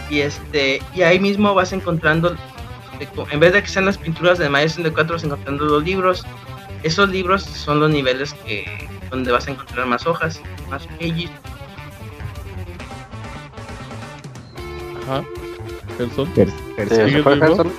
[0.09, 2.35] y este, y ahí mismo vas encontrando
[3.31, 6.25] en vez de que sean las pinturas de Mario 64 vas encontrando los libros
[6.83, 11.29] esos libros son los niveles que donde vas a encontrar más hojas más pages
[15.03, 15.23] Ajá.
[15.97, 16.27] Gerson.
[16.35, 17.71] Gerson.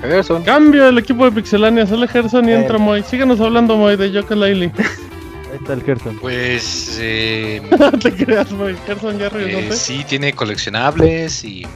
[0.00, 0.42] Gerson.
[0.44, 2.60] Cambio el equipo de Pixelania, sale Gerson y Eh.
[2.60, 3.02] entra Moy.
[3.02, 4.70] Síganos hablando, Moy, de Yooka Laylee.
[5.50, 6.16] Ahí está el Gerson.
[6.20, 7.62] Pues eh,
[8.02, 8.76] Te creas, Moy.
[8.86, 9.74] Gerson ya eh, regresó.
[9.74, 11.66] sí tiene coleccionables y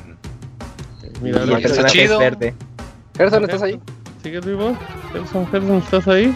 [1.20, 2.14] Mira, Y el que- está personaje chido.
[2.14, 2.54] es verde.
[3.16, 3.78] Gerson, ¿estás ahí?
[4.22, 4.76] ¿Sigues vivo?
[5.12, 6.34] Gerson, Gerson, ¿estás ahí?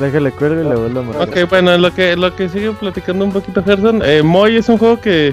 [0.00, 1.28] Déjale cuelgo y le vuelvo a marcar.
[1.44, 4.78] Ok, bueno, lo que, lo que sigue platicando un poquito Gerson, eh, Moy es un
[4.78, 5.32] juego que,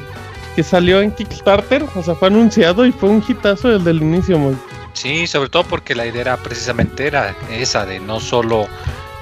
[0.56, 4.38] que salió en Kickstarter, o sea, fue anunciado y fue un hitazo desde el inicio,
[4.38, 4.58] Moy.
[4.94, 8.68] Sí, sobre todo porque la idea era precisamente era esa de no solo,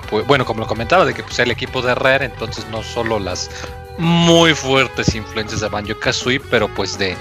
[0.09, 3.19] pues, bueno, como lo comentaba, de que pues el equipo de Rare, entonces no solo
[3.19, 3.49] las
[3.97, 7.15] muy fuertes influencias de Banjo Kazooie, pero pues de,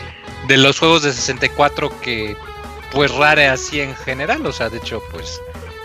[0.46, 2.36] de los juegos de 64 que
[2.92, 5.40] pues Rare hacía en general, o sea, de hecho, pues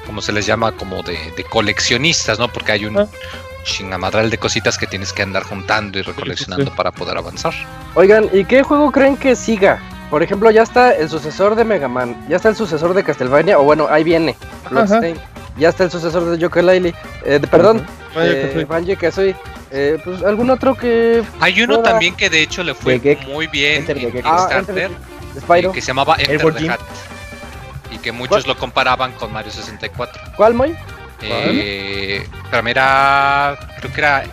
[0.05, 2.47] como se les llama como de, de coleccionistas, ¿no?
[2.47, 3.07] Porque hay un Ah.
[3.63, 6.71] Chingamadral de cositas que tienes que andar juntando y recoleccionando sí.
[6.75, 7.53] para poder avanzar.
[7.95, 9.79] Oigan, ¿y qué juego creen que siga?
[10.09, 13.57] Por ejemplo, ya está el sucesor de Mega Man, ya está el sucesor de Castlevania,
[13.57, 14.35] o bueno, ahí viene,
[14.69, 15.17] Bloodstain.
[15.57, 16.93] Ya está el sucesor de Yooka-Laylee,
[17.25, 17.85] eh, de- perdón,
[18.15, 18.63] eh, que soy.
[18.65, 19.35] Banjo Kazooie.
[19.75, 23.79] Eh, pues algún otro que Hay uno también que de hecho le fue muy bien
[23.79, 24.21] Enter en.
[24.23, 24.91] Ah, Kickstarter.
[25.49, 26.69] Eh, que se llamaba Enter the.
[26.69, 26.79] Hat
[27.91, 30.21] y que muchos lo comparaban con Mario 64.
[30.35, 30.75] ¿Cuál, Moy?
[31.21, 34.23] Eh, pero era, creo que era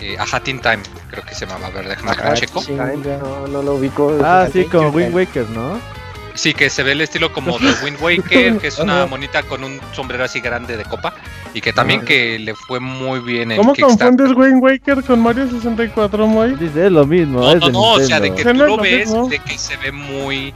[0.00, 0.80] eh, A Hat in Time,
[1.10, 2.62] creo que se llamaba, a ver, déjame Ajá, checo.
[2.68, 4.18] No, no lo ubico.
[4.22, 5.14] Ah, sí, como Wind.
[5.14, 5.78] Waker, ¿no?
[6.34, 9.62] Sí, que se ve el estilo como de Wind Waker, que es una monita con
[9.62, 11.12] un sombrero así grande de copa
[11.52, 15.46] y que también que le fue muy bien en ¿Cómo confundes Wayne Waker con Mario
[15.50, 16.54] 64, Moy?
[16.56, 17.40] Dice, es lo mismo.
[17.40, 19.28] No, es no, no, o sea, de que Que tú lo lo ves, mismo.
[19.28, 20.54] de que se ve muy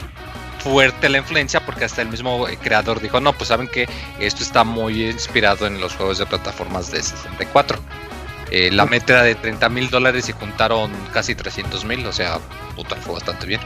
[0.58, 3.88] fuerte la influencia, porque hasta el mismo eh, creador dijo, no, pues saben que
[4.18, 7.78] esto está muy inspirado en los juegos de plataformas de 64.
[8.50, 12.38] Eh, la meta era de 30 mil dólares y juntaron casi 300 mil, o sea,
[12.76, 13.60] puta, fue bastante bien.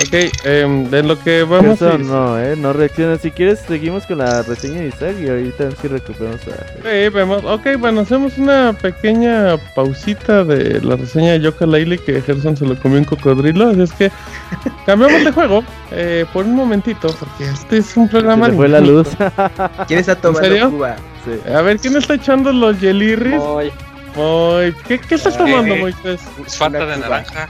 [0.00, 0.14] Ok,
[0.44, 1.92] em, de lo que vamos a...
[1.92, 3.16] Gerson, no, eh, no reacciona.
[3.16, 6.66] Si quieres, seguimos con la reseña de Isaac y ahorita sí recuperamos a.
[6.82, 7.44] Sí, vemos.
[7.44, 12.66] Ok, bueno, hacemos una pequeña pausita de la reseña de Yooka Laylee que Gerson se
[12.66, 13.68] lo comió un cocodrilo.
[13.70, 14.10] Así es que
[14.86, 15.62] cambiamos de juego
[15.92, 18.48] eh, por un momentito, porque este es un Se programa.
[18.48, 19.08] le fue la luz.
[19.86, 20.70] ¿Quién está tomando serio?
[20.70, 20.96] Cuba?
[21.24, 21.50] Sí.
[21.52, 23.36] A ver, ¿quién está echando los Jelirris?
[23.36, 23.70] Moy.
[24.16, 26.20] Moy, ¿qué, qué estás tomando, Eh, Moisés?
[26.46, 27.48] Es Fanta de naranja.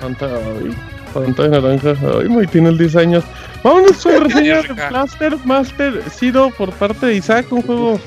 [0.00, 0.74] Fanta, ay,
[1.12, 1.94] Fanta de naranja.
[2.20, 3.24] Ay, Moy, tiene el 10 años.
[3.62, 4.72] Vámonos con reseña de.
[4.90, 8.00] Blaster Master sido por parte de Isaac, un juego,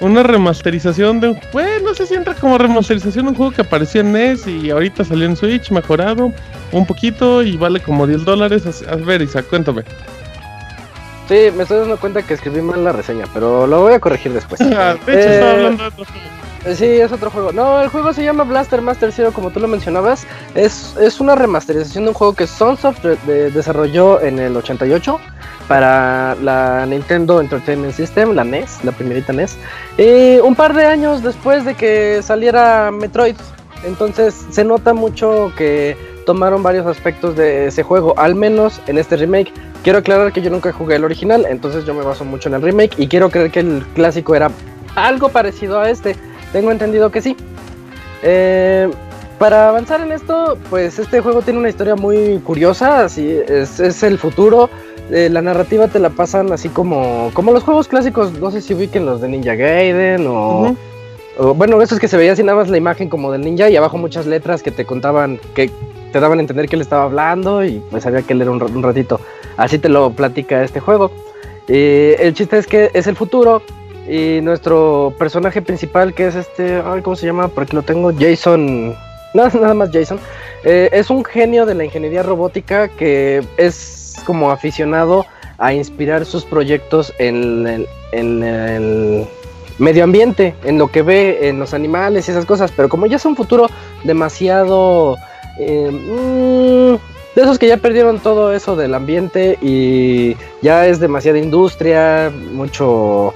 [0.00, 3.62] una remasterización de un bueno, no sé si entra como remasterización de un juego que
[3.62, 6.32] apareció en NES y ahorita salió en Switch, mejorado
[6.72, 8.62] un poquito y vale como 10 dólares.
[8.88, 9.82] A ver, Isaac, cuéntame.
[11.28, 14.32] Sí, me estoy dando cuenta que escribí mal la reseña, pero lo voy a corregir
[14.32, 14.60] después.
[14.74, 16.20] Ah, de hecho, Eh, estaba hablando de otro juego.
[16.64, 17.52] Eh, Sí, es otro juego.
[17.52, 20.26] No, el juego se llama Blaster Master Zero, como tú lo mencionabas.
[20.54, 25.18] Es, es una remasterización de un juego que Sunsoft de- de- desarrolló en el 88
[25.68, 29.56] para la Nintendo Entertainment System, la NES, la primerita NES.
[29.98, 33.36] Y un par de años después de que saliera Metroid.
[33.84, 39.16] Entonces se nota mucho que tomaron varios aspectos de ese juego, al menos en este
[39.16, 39.52] remake.
[39.84, 42.62] Quiero aclarar que yo nunca jugué el original, entonces yo me baso mucho en el
[42.62, 44.50] remake y quiero creer que el clásico era
[44.96, 46.16] algo parecido a este.
[46.52, 47.36] Tengo entendido que sí.
[48.22, 48.88] Eh,
[49.38, 54.02] para avanzar en esto, pues este juego tiene una historia muy curiosa, así es, es
[54.02, 54.68] el futuro.
[55.10, 58.74] eh, la narrativa te la pasan así como, como los juegos clásicos, no sé si
[58.74, 60.76] ubiquen los de Ninja Gaiden o, Ujú.
[61.38, 63.76] o, bueno, esos que se veía así nada más la imagen como del ninja y
[63.76, 65.70] abajo muchas letras que te contaban, que
[66.12, 68.60] te daban a entender que él estaba hablando y pues sabía que él era un,
[68.62, 69.20] un ratito.
[69.56, 71.10] Así te lo platica este juego.
[71.68, 73.62] Eh, el chiste es que es el futuro
[74.08, 77.48] y nuestro personaje principal que es este, ay, ¿cómo se llama?
[77.48, 78.94] Porque lo tengo, Jason,
[79.34, 80.18] nada, nada más Jason.
[80.64, 85.26] Eh, es un genio de la ingeniería robótica que es como aficionado
[85.58, 89.26] a inspirar sus proyectos en el, en el
[89.78, 93.16] medio ambiente, en lo que ve en los animales y esas cosas, pero como ya
[93.16, 93.68] es un futuro
[94.04, 95.16] demasiado...
[95.58, 101.38] eh, mm, de esos que ya perdieron todo eso del ambiente y ya es demasiada
[101.38, 103.32] industria, mucho...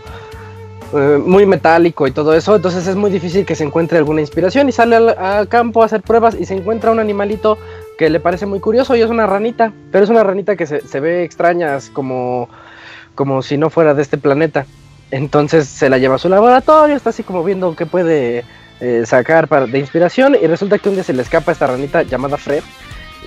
[0.93, 4.69] eh, muy metálico y todo eso, entonces es muy difícil que se encuentre alguna inspiración
[4.69, 7.59] y sale al, campo a hacer pruebas y se encuentra un animalito
[7.97, 10.87] que le parece muy curioso y es una ranita, pero es una ranita que se,
[10.87, 12.49] se ve extraña, como,
[13.15, 14.67] como si no fuera de este planeta.
[15.11, 18.45] Entonces se la lleva a su laboratorio, está así como viendo qué puede
[18.81, 22.03] eh, sacar para, de inspiración y resulta que un día se le escapa esta ranita
[22.03, 22.63] llamada Fred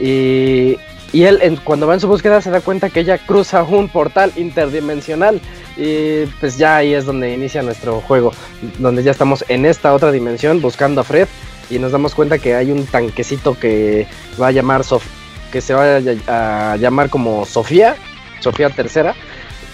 [0.02, 0.78] y,
[1.14, 4.34] y él cuando va en su búsqueda se da cuenta que ella cruza un portal
[4.36, 5.40] interdimensional
[5.78, 8.32] y pues ya ahí es donde inicia nuestro juego,
[8.80, 11.28] donde ya estamos en esta otra dimensión buscando a Fred
[11.70, 14.08] y nos damos cuenta que hay un tanquecito que
[14.40, 15.04] va a llamar Sof
[15.52, 17.96] que se va a, ll- a llamar como Sofía,
[18.42, 19.16] Sofía tercera.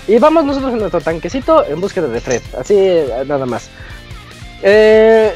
[0.07, 2.76] Y vamos nosotros en nuestro tanquecito en búsqueda de Fred, así
[3.26, 3.69] nada más.
[4.64, 5.34] Eh,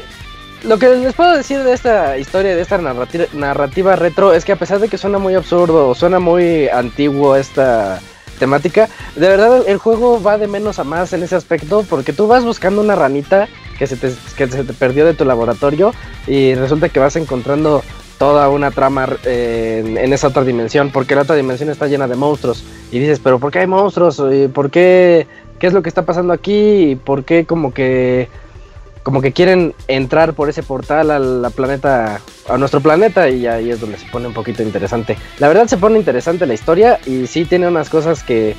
[0.64, 4.56] lo que les puedo decir de esta historia, de esta narrativa, retro, es que a
[4.56, 8.00] pesar de que suena muy absurdo suena muy antiguo esta
[8.36, 12.26] temática, de verdad el juego va de menos a más en ese aspecto, porque tú
[12.26, 13.48] vas buscando una ranita
[13.78, 15.92] que se te, que se te perdió de tu laboratorio
[16.26, 17.82] y resulta que vas encontrando
[18.18, 22.16] toda una trama eh, en, esa otra dimensión, porque la otra dimensión está llena de
[22.16, 22.64] monstruos.
[22.90, 24.22] Y dices, pero ¿por qué hay monstruos?
[24.32, 25.26] ¿Y ¿Por qué?
[25.58, 26.90] ¿Qué es lo que está pasando aquí?
[26.90, 28.28] ¿Y ¿Por qué como que
[29.06, 33.70] como que quieren entrar por ese portal a la planeta, a nuestro planeta y ahí
[33.70, 35.16] es donde se pone un poquito interesante.
[35.38, 38.56] La verdad se pone interesante la historia y sí tiene unas cosas que,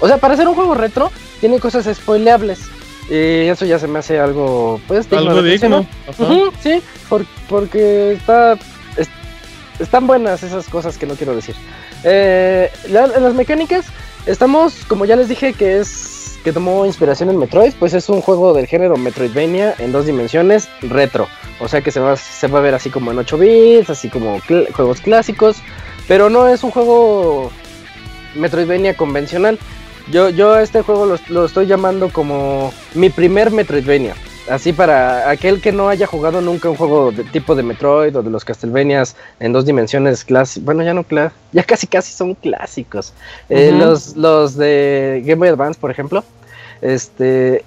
[0.00, 1.10] o sea, para ser un juego retro
[1.40, 2.60] tiene cosas spoileables
[3.08, 5.86] y eso ya se me hace algo, pues, digno Algo de digno.
[6.62, 8.58] Sí, por- porque está,
[8.98, 9.08] es-
[9.78, 11.54] están buenas esas cosas que no quiero decir.
[12.04, 13.86] Eh, la- las mecánicas
[14.26, 15.88] estamos, como ya les dije, que es
[16.44, 20.68] que tomó inspiración en Metroid, pues es un juego del género Metroidvania en dos dimensiones
[20.82, 21.28] retro.
[21.60, 24.08] O sea que se va, se va a ver así como en 8 bits, así
[24.08, 24.40] como
[24.74, 25.56] juegos clásicos,
[26.06, 27.50] pero no es un juego
[28.34, 29.58] Metroidvania convencional.
[30.10, 34.14] Yo, yo a este juego lo estoy llamando como mi primer Metroidvania.
[34.50, 38.22] Así para aquel que no haya jugado nunca un juego de tipo de Metroid o
[38.22, 40.64] de los Castlevanias en dos dimensiones clásicos.
[40.64, 41.04] Bueno, ya no
[41.52, 43.12] ya casi casi son clásicos.
[43.48, 46.24] Eh, los, los de Game Boy Advance, por ejemplo.
[46.80, 47.64] Este,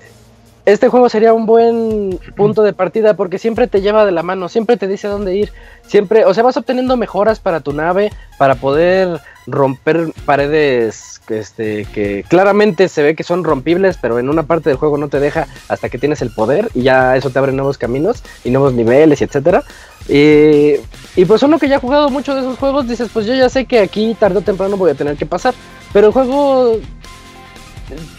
[0.66, 4.48] este juego sería un buen punto de partida porque siempre te lleva de la mano,
[4.48, 5.52] siempre te dice a dónde ir,
[5.88, 12.24] siempre, o sea, vas obteniendo mejoras para tu nave, para poder romper paredes este, que
[12.28, 15.48] claramente se ve que son rompibles, pero en una parte del juego no te deja
[15.68, 19.22] hasta que tienes el poder y ya eso te abre nuevos caminos y nuevos niveles
[19.22, 19.64] y etcétera.
[20.08, 20.76] Y,
[21.16, 23.50] y pues uno que ya ha jugado mucho de esos juegos, dices, pues yo ya
[23.50, 25.54] sé que aquí tarde o temprano voy a tener que pasar,
[25.94, 26.78] pero el juego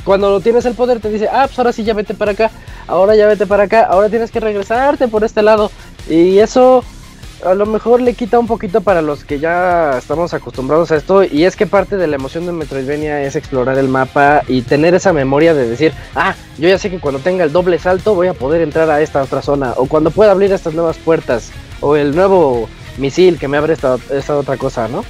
[0.05, 2.51] cuando tienes el poder te dice, ah, pues ahora sí ya vete para acá,
[2.87, 5.71] ahora ya vete para acá, ahora tienes que regresarte por este lado.
[6.09, 6.85] Y eso
[7.45, 11.25] a lo mejor le quita un poquito para los que ya estamos acostumbrados a esto
[11.25, 14.95] y es que parte de la emoción de Metroidvania es explorar el mapa y tener
[14.95, 18.29] esa memoria de decir, ah, yo ya sé que cuando tenga el doble salto voy
[18.29, 21.51] a poder entrar a esta otra zona o cuando pueda abrir estas nuevas puertas
[21.81, 25.05] o el nuevo misil que me abre esta, esta otra cosa, ¿no?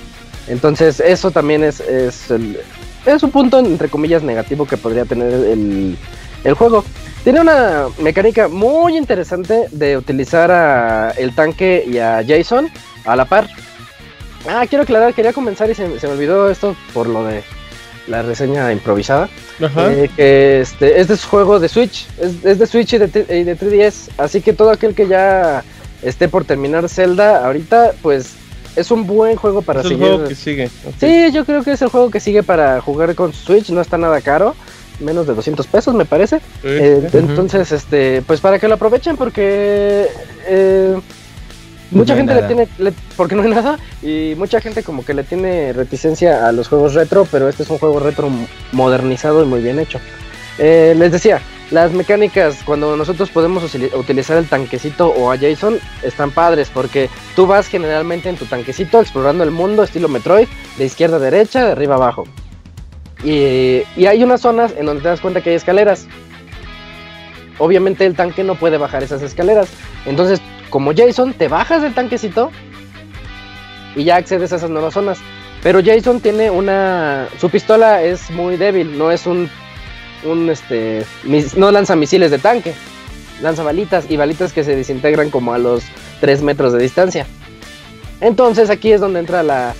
[0.48, 2.58] Entonces eso también es, es, el-
[3.04, 5.96] es un punto entre comillas negativo que podría tener el,
[6.44, 6.84] el juego.
[7.24, 12.68] Tiene una mecánica muy interesante de utilizar a el tanque y a Jason
[13.04, 13.48] a la par.
[14.48, 17.44] Ah, quiero aclarar, quería comenzar y se, se me olvidó esto por lo de
[18.08, 19.28] la reseña improvisada.
[19.64, 19.92] Ajá.
[19.92, 23.06] Eh, que este, es de su juego de Switch, es, es de Switch y de,
[23.08, 25.62] t- y de 3DS, así que todo aquel que ya
[26.02, 28.32] esté por terminar Zelda ahorita, pues
[28.74, 30.06] es un buen juego para es el seguir.
[30.08, 30.70] juego que sigue.
[30.98, 33.96] Sí, yo creo que es el juego que sigue para jugar con Switch, no está
[33.98, 34.56] nada caro,
[35.02, 36.40] menos de 200 pesos me parece.
[36.64, 37.08] Eh.
[37.12, 40.06] Entonces, este, pues para que lo aprovechen porque
[40.46, 40.98] eh,
[41.90, 45.14] mucha No gente le tiene, le- porque no hay nada y mucha gente como que
[45.14, 48.30] le tiene reticencia a los juegos retro, pero este es un juego retro
[48.72, 49.98] modernizado y muy bien hecho.
[50.58, 53.64] Eh, les decía, las mecánicas cuando nosotros podemos
[53.94, 59.00] utilizar el tanquecito o a Jason están padres porque tú vas generalmente en tu tanquecito
[59.00, 62.24] explorando el mundo estilo Metroid, de izquierda a derecha, de arriba a abajo.
[63.24, 66.06] Y, y hay unas zonas en donde te das cuenta que hay escaleras.
[67.58, 69.68] Obviamente el tanque no puede bajar esas escaleras.
[70.06, 70.40] Entonces,
[70.70, 72.50] como Jason, te bajas del tanquecito
[73.94, 75.18] y ya accedes a esas nuevas zonas.
[75.62, 77.28] Pero Jason tiene una...
[77.38, 79.48] Su pistola es muy débil, no es un...
[80.24, 81.04] un este,
[81.56, 82.74] no lanza misiles de tanque.
[83.40, 85.84] Lanza balitas y balitas que se desintegran como a los
[86.20, 87.26] 3 metros de distancia.
[88.20, 89.74] Entonces aquí es donde entra la,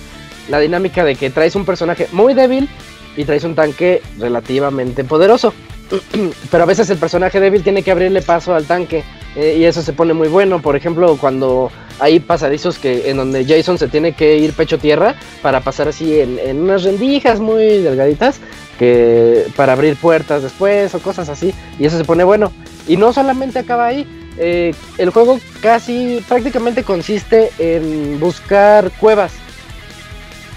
[0.49, 2.69] la dinámica de que traes un personaje muy débil
[3.15, 5.53] y traes un tanque relativamente poderoso.
[6.51, 9.03] Pero a veces el personaje débil tiene que abrirle paso al tanque
[9.35, 10.61] eh, y eso se pone muy bueno.
[10.61, 15.15] Por ejemplo, cuando hay pasadizos que en donde Jason se tiene que ir pecho tierra
[15.41, 18.39] para pasar así en, unas rendijas muy delgaditas
[18.79, 22.51] que para abrir puertas después o cosas así y eso se pone bueno.
[22.87, 24.07] Y no solamente acaba ahí.
[24.37, 29.33] eh, el juego casi prácticamente consiste en buscar cuevas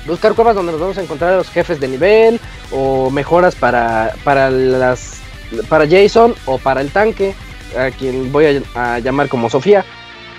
[0.07, 2.41] buscar cuevas donde nos vamos a encontrar a los jefes de nivel
[2.73, 5.21] o mejoras para, para las
[5.69, 7.35] para Jason o para el tanque
[7.79, 9.85] a quien voy a, a llamar como Sofía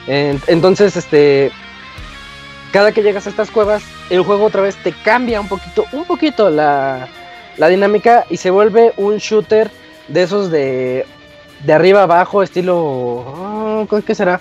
[0.08, 1.52] En- entonces este
[2.72, 6.06] cada que llegas a estas cuevas el juego otra vez te cambia un poquito un
[6.06, 7.08] poquito la,
[7.58, 9.72] la dinámica y se vuelve un shooter
[10.08, 11.06] de esos de
[11.66, 13.26] de arriba abajo estilo
[13.90, 14.40] ah, ¿qué será?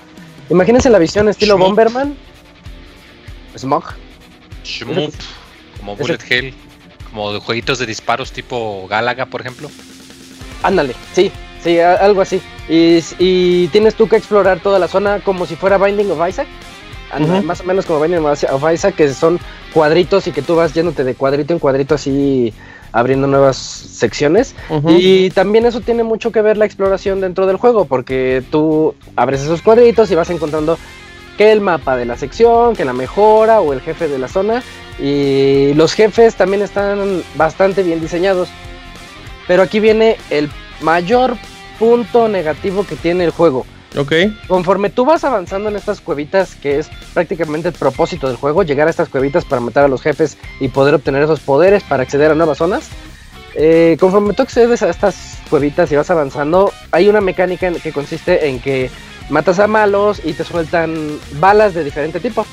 [0.51, 1.57] imagínense la visión estilo.
[1.59, 2.15] Bomberman
[3.57, 3.85] Smog
[4.67, 5.13] Shmup,
[5.79, 6.55] como Bullet Hell,
[7.11, 9.71] como de jueguitos de disparos tipo Galaga, por ejemplo.
[10.63, 11.31] Ándale, sí,
[11.63, 12.41] sí, a- algo así.
[12.69, 16.49] Y, y tienes tú que explorar toda la zona como si fuera Binding of Isaac.
[17.43, 19.39] Más o menos como Binding of Isaac, que son
[19.73, 22.53] cuadritos y que tú vas yéndote de cuadrito en cuadrito así
[22.93, 24.55] abriendo nuevas secciones.
[24.99, 29.43] Y también eso tiene mucho que ver la exploración dentro del juego, porque tú abres
[29.43, 30.79] esos cuadritos y vas encontrando
[31.37, 34.63] que el mapa de la sección, que la mejora o el jefe de la zona.
[34.99, 38.49] Y los jefes también están bastante bien diseñados.
[39.47, 40.51] Pero aquí viene el
[40.81, 41.37] mayor
[41.79, 43.67] punto negativo que tiene el juego.
[43.97, 44.13] Ok.
[44.49, 48.89] Conforme tú vas avanzando en estas cuevitas, que es prácticamente el propósito del juego, llegar
[48.89, 52.31] a estas cuevitas para matar a los jefes y poder obtener esos poderes para acceder
[52.31, 52.89] a nuevas zonas.
[53.55, 58.49] eh, conforme tú accedes a estas cuevitas y vas avanzando, hay una mecánica que consiste
[58.49, 58.91] en que
[59.31, 62.47] matas a malos y te sueltan balas de diferente tipo.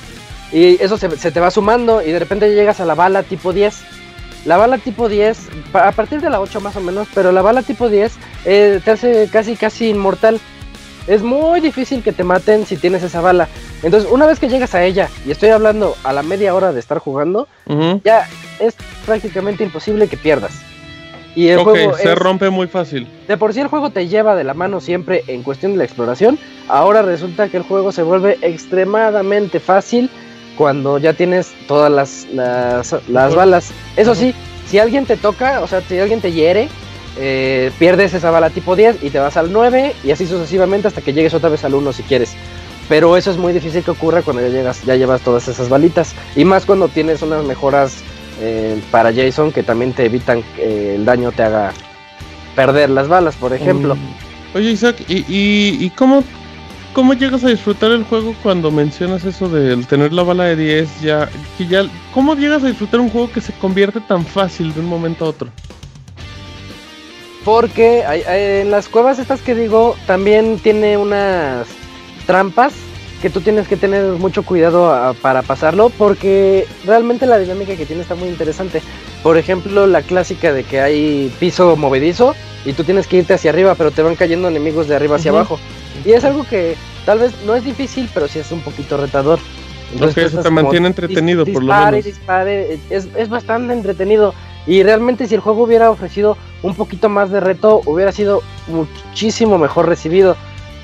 [0.52, 3.54] Y eso se, se te va sumando y de repente llegas a la bala tipo
[3.54, 3.82] 10.
[4.46, 5.38] La bala tipo 10,
[5.72, 8.12] pa- a partir de la 8 más o menos, pero la bala tipo 10
[8.46, 10.40] eh, te hace casi casi inmortal.
[11.08, 13.48] Es muy difícil que te maten si tienes esa bala.
[13.84, 16.80] Entonces, una vez que llegas a ella, y estoy hablando a la media hora de
[16.80, 17.48] estar jugando,
[18.04, 18.28] ya
[18.60, 18.76] es
[19.06, 20.54] prácticamente imposible que pierdas.
[21.36, 23.08] Y el juego se es- rompe muy fácil.
[23.28, 25.84] de por sí el juego te lleva de la mano siempre en cuestión de la
[25.86, 26.38] exploración.
[26.68, 30.10] Ahora resulta que el juego se vuelve extremadamente fácil
[30.58, 33.72] cuando ya tienes todas las, las, las balas.
[33.96, 34.36] Eso sí,
[34.68, 36.70] si alguien te toca, o sea, si alguien te hiere,
[37.18, 41.02] eh, pierdes esa bala tipo 10 y te vas al 9 y así sucesivamente hasta
[41.02, 42.34] que llegues otra vez al 1 si quieres.
[42.90, 46.14] Pero eso es muy difícil que ocurra cuando ya llegas, ya llevas todas esas balitas.
[46.36, 48.04] Y más cuando tienes unas mejoras
[48.46, 51.72] eh, para Jason que también te evitan que el daño te haga
[52.56, 53.96] perder las balas, por ejemplo.
[53.96, 54.58] Mm.
[54.58, 56.24] Oye, Isaac, ¿y, y, y cómo,
[56.94, 61.02] cómo llegas a disfrutar el juego cuando mencionas eso del tener la bala de 10?
[61.02, 64.82] Ya, que ya, ¿Cómo llegas a disfrutar un juego que se convierte tan fácil de
[64.82, 65.50] un momento a otro?
[67.46, 71.68] Porque hay- hay- en las cuevas estas que digo también tiene unas
[72.26, 72.74] trampas
[73.24, 77.86] que tú tienes que tener mucho cuidado a- para pasarlo porque realmente la dinámica que
[77.86, 78.82] tiene está muy interesante.
[79.24, 82.36] Por ejemplo, la clásica de que hay piso movedizo
[82.66, 85.32] y tú tienes que irte hacia arriba, pero te van cayendo enemigos de arriba hacia
[85.32, 85.58] abajo.
[86.04, 86.76] Y es algo que
[87.06, 89.40] tal vez no es difícil, pero sí es un poquito retador.
[89.96, 92.04] Ok, tú eso te mantiene entretenido, por lo menos.
[92.04, 94.34] dispare, es, es bastante entretenido.
[94.68, 99.58] Y realmente si el juego hubiera ofrecido un poquito más de reto, hubiera sido muchísimo
[99.58, 100.36] mejor recibido.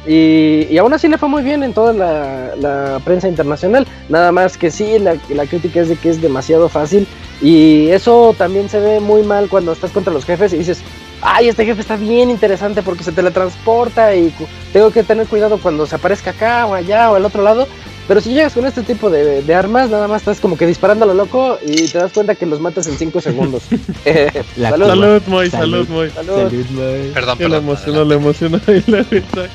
[0.08, 3.88] Y, y aún así le fue muy bien en toda la, prensa internacional.
[4.08, 7.08] Nada más que sí, la, la crítica es de que es demasiado fácil.
[7.42, 10.82] Y eso también se ve muy mal cuando estás contra los jefes y dices,
[11.22, 14.34] ay, este jefe está bien interesante porque se teletransporta y
[14.74, 17.68] tengo que tener cuidado cuando se aparezca acá o allá o al otro lado.
[18.10, 21.06] Pero si llegas con este tipo de, de armas, nada más estás como que disparando
[21.06, 23.64] a lo loco y te das cuenta que los matas en 5 segundos.
[24.04, 25.22] Eh, La salud.
[25.28, 25.90] Moy, salud, Salud.
[25.90, 26.10] Moy.
[26.10, 26.36] Salud.
[26.50, 27.12] Salud, Moy.
[27.14, 27.64] Perdón, Que le perdón.
[27.64, 29.06] emocionó, le emocionó ahí la.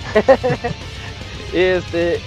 [1.53, 2.21] Y este,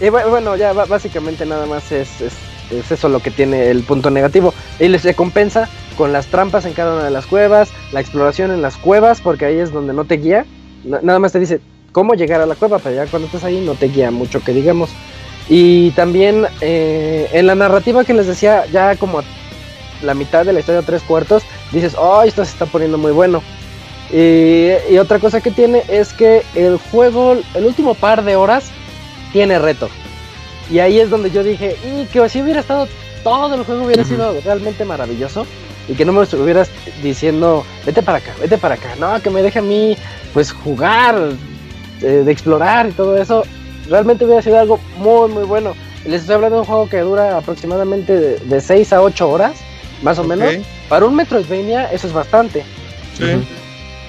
[0.00, 2.32] y bu- bueno, ya básicamente nada más es, es,
[2.70, 4.54] es eso lo que tiene el punto negativo.
[4.78, 8.62] Y les recompensa con las trampas en cada una de las cuevas, la exploración en
[8.62, 10.44] las cuevas, porque ahí es donde no te guía.
[10.84, 11.60] Na- nada más te dice
[11.92, 14.52] cómo llegar a la cueva, pero ya cuando estás ahí no te guía mucho que
[14.52, 14.90] digamos.
[15.48, 19.22] Y también eh, en la narrativa que les decía, ya como
[20.02, 21.42] la mitad de la historia, tres cuartos,
[21.72, 23.42] dices, oh, esto se está poniendo muy bueno.
[24.12, 28.70] Y, y otra cosa que tiene es que el juego, el último par de horas,
[29.32, 29.88] tiene reto.
[30.70, 32.88] Y ahí es donde yo dije, y que si hubiera estado
[33.22, 35.46] todo el juego, hubiera sido realmente maravilloso.
[35.88, 36.68] Y que no me estuvieras
[37.02, 38.94] diciendo, vete para acá, vete para acá.
[39.00, 39.96] No, que me deje a mí,
[40.34, 41.30] pues, jugar,
[42.02, 43.44] eh, de explorar y todo eso.
[43.88, 45.74] Realmente hubiera sido algo muy, muy bueno.
[46.04, 49.60] Les estoy hablando de un juego que dura aproximadamente de, de 6 a 8 horas,
[50.02, 50.54] más o menos.
[50.88, 52.64] Para un Metroidvania, eso es bastante.
[53.16, 53.24] Sí.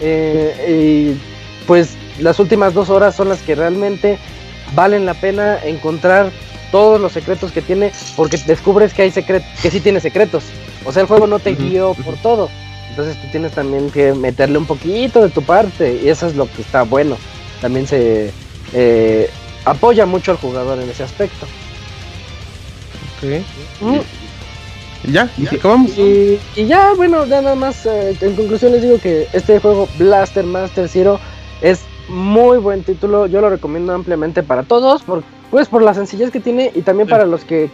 [0.01, 4.17] Eh, y pues las últimas dos horas son las que realmente
[4.73, 6.31] valen la pena encontrar
[6.71, 10.43] todos los secretos que tiene porque descubres que hay secretos que sí tiene secretos
[10.85, 12.49] o sea el juego no te guió por todo
[12.89, 16.49] entonces tú tienes también que meterle un poquito de tu parte y eso es lo
[16.51, 17.17] que está bueno
[17.61, 18.31] también se
[18.73, 19.29] eh,
[19.69, 21.45] apoya mucho al jugador en ese aspecto
[23.17, 23.41] Ok.
[23.81, 23.99] Mm.
[25.11, 25.97] Ya, y acabamos.
[25.97, 29.87] Y, y ya, bueno, ya nada más eh, en conclusión les digo que este juego
[29.97, 31.19] Blaster Master Zero
[31.61, 36.31] es muy buen título, yo lo recomiendo ampliamente para todos, por, pues por la sencillez
[36.31, 37.11] que tiene y también Sí.
[37.11, 37.69] para los que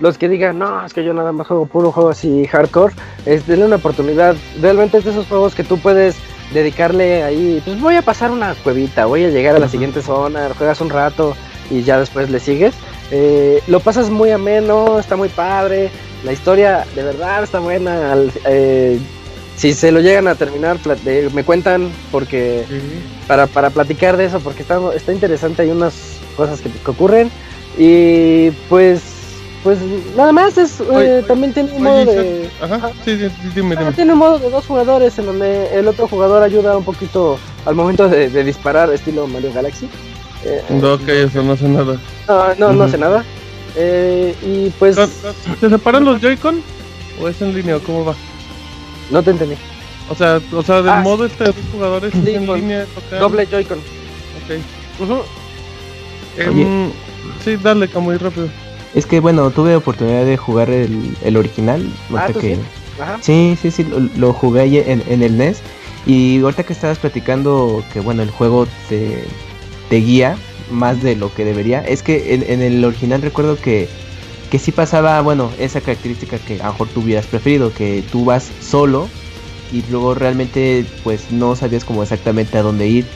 [0.00, 2.94] los que digan, no, es que yo nada más juego puro juego así hardcore,
[3.24, 6.16] es denle una oportunidad, realmente es de esos juegos que tú puedes
[6.52, 10.48] dedicarle ahí, pues voy a pasar una cuevita, voy a llegar a la siguiente zona,
[10.56, 11.34] juegas un rato
[11.70, 12.74] y ya después le sigues.
[13.10, 15.90] Eh, lo pasas muy ameno, está muy padre,
[16.24, 18.12] la historia de verdad está buena.
[18.12, 18.98] al- eh,
[19.56, 22.64] si se lo llegan a terminar, eh, me cuentan porque
[23.26, 25.94] para, para platicar de eso, porque está, está interesante, hay unas
[26.36, 27.30] cosas que, que ocurren.
[27.78, 29.02] Y pues,
[29.62, 29.78] pues
[30.16, 32.50] nada más, es, eh, Oye, también tiene un modo de...
[32.60, 33.92] Ajá, sí, sí, sí, dime, Ah, dime.
[33.92, 37.74] tiene un modo de dos jugadores en donde el otro jugador ayuda un poquito al
[37.74, 39.88] momento de, de disparar estilo Mario Galaxy.
[40.44, 41.96] Eh, No, ok, eso no sé nada.
[42.58, 43.24] no, no, sé nada.
[43.76, 44.96] Eh, y pues
[45.60, 46.60] ¿Se separan los Joy-Con?
[47.20, 48.14] ¿O es en línea o cómo va?
[49.10, 49.54] no te entendí.
[50.10, 52.58] O sea, o sea del Ah, modo este de dos jugadores sí, es en con
[52.60, 53.18] línea local.
[53.20, 53.78] Doble Joy-Con.
[53.78, 54.60] Ok.
[56.38, 56.90] Em,
[57.44, 58.48] sí, dale, como muy rápido.
[58.94, 61.82] Es que bueno, tuve oportunidad de jugar el, el original.
[62.14, 62.60] Ah, ahorita ¿tú que, sí?
[63.00, 63.18] Ajá.
[63.22, 65.60] Sí, sí, sí, lo, lo jugué en, en el NES.
[66.06, 69.24] Y ahorita que estabas platicando que bueno, el juego te,
[69.88, 70.36] te guía
[70.70, 71.80] más de lo que debería.
[71.80, 73.88] Es que en, en el original recuerdo que,
[74.50, 78.24] que sí pasaba, bueno, esa característica que a lo mejor tú hubieras preferido, que tú
[78.24, 79.08] vas solo
[79.72, 83.06] y luego realmente pues no sabías como exactamente a dónde ir.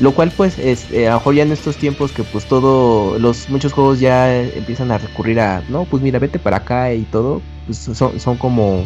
[0.00, 3.18] Lo cual pues es, eh, a lo mejor ya en estos tiempos que pues todo,
[3.18, 7.02] los muchos juegos ya empiezan a recurrir a, no, pues mira, vete para acá y
[7.02, 8.84] todo, pues son, son como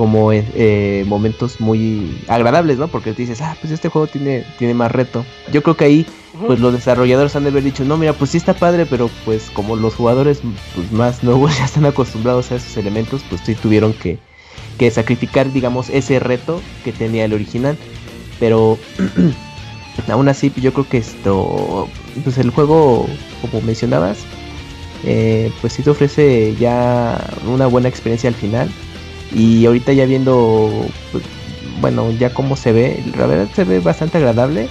[0.00, 2.88] como eh, eh, momentos muy agradables, ¿no?
[2.88, 5.26] Porque te dices, ah, pues este juego tiene, tiene más reto.
[5.52, 6.06] Yo creo que ahí,
[6.46, 9.50] pues los desarrolladores han de haber dicho, no, mira, pues sí está padre, pero pues
[9.50, 10.40] como los jugadores
[10.74, 14.18] pues, más nuevos ya están acostumbrados a esos elementos, pues sí tuvieron que,
[14.78, 17.76] que sacrificar, digamos, ese reto que tenía el original.
[18.38, 18.78] Pero
[20.08, 21.88] aún así, yo creo que esto,
[22.24, 23.06] pues el juego,
[23.42, 24.18] como mencionabas,
[25.04, 28.70] eh, pues sí te ofrece ya una buena experiencia al final.
[29.34, 30.70] Y ahorita ya viendo,
[31.12, 31.24] pues,
[31.80, 34.68] bueno, ya cómo se ve, la verdad se ve bastante agradable.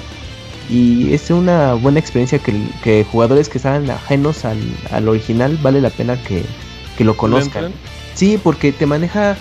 [0.70, 4.60] Y es una buena experiencia que, que jugadores que están ajenos al,
[4.92, 6.44] al original vale la pena que,
[6.96, 7.72] que lo conozcan.
[8.14, 9.36] Sí, porque te maneja,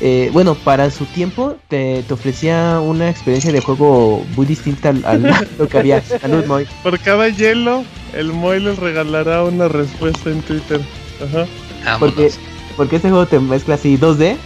[0.00, 5.04] eh, bueno, para su tiempo te, te ofrecía una experiencia de juego muy distinta al,
[5.04, 5.22] al
[5.58, 6.02] lo que había.
[6.02, 6.66] Salud, Moy.
[6.82, 10.80] Por cada hielo El Moy les regalará una respuesta en Twitter.
[11.22, 11.98] Ajá.
[11.98, 12.30] Porque,
[12.76, 14.36] porque este juego te mezcla así 2D,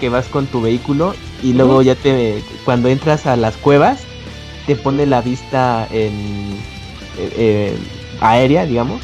[0.00, 4.00] que vas con tu vehículo y luego ya te cuando entras a las cuevas
[4.66, 6.12] te pone la vista en
[7.18, 7.76] eh, eh,
[8.20, 9.02] aérea, digamos.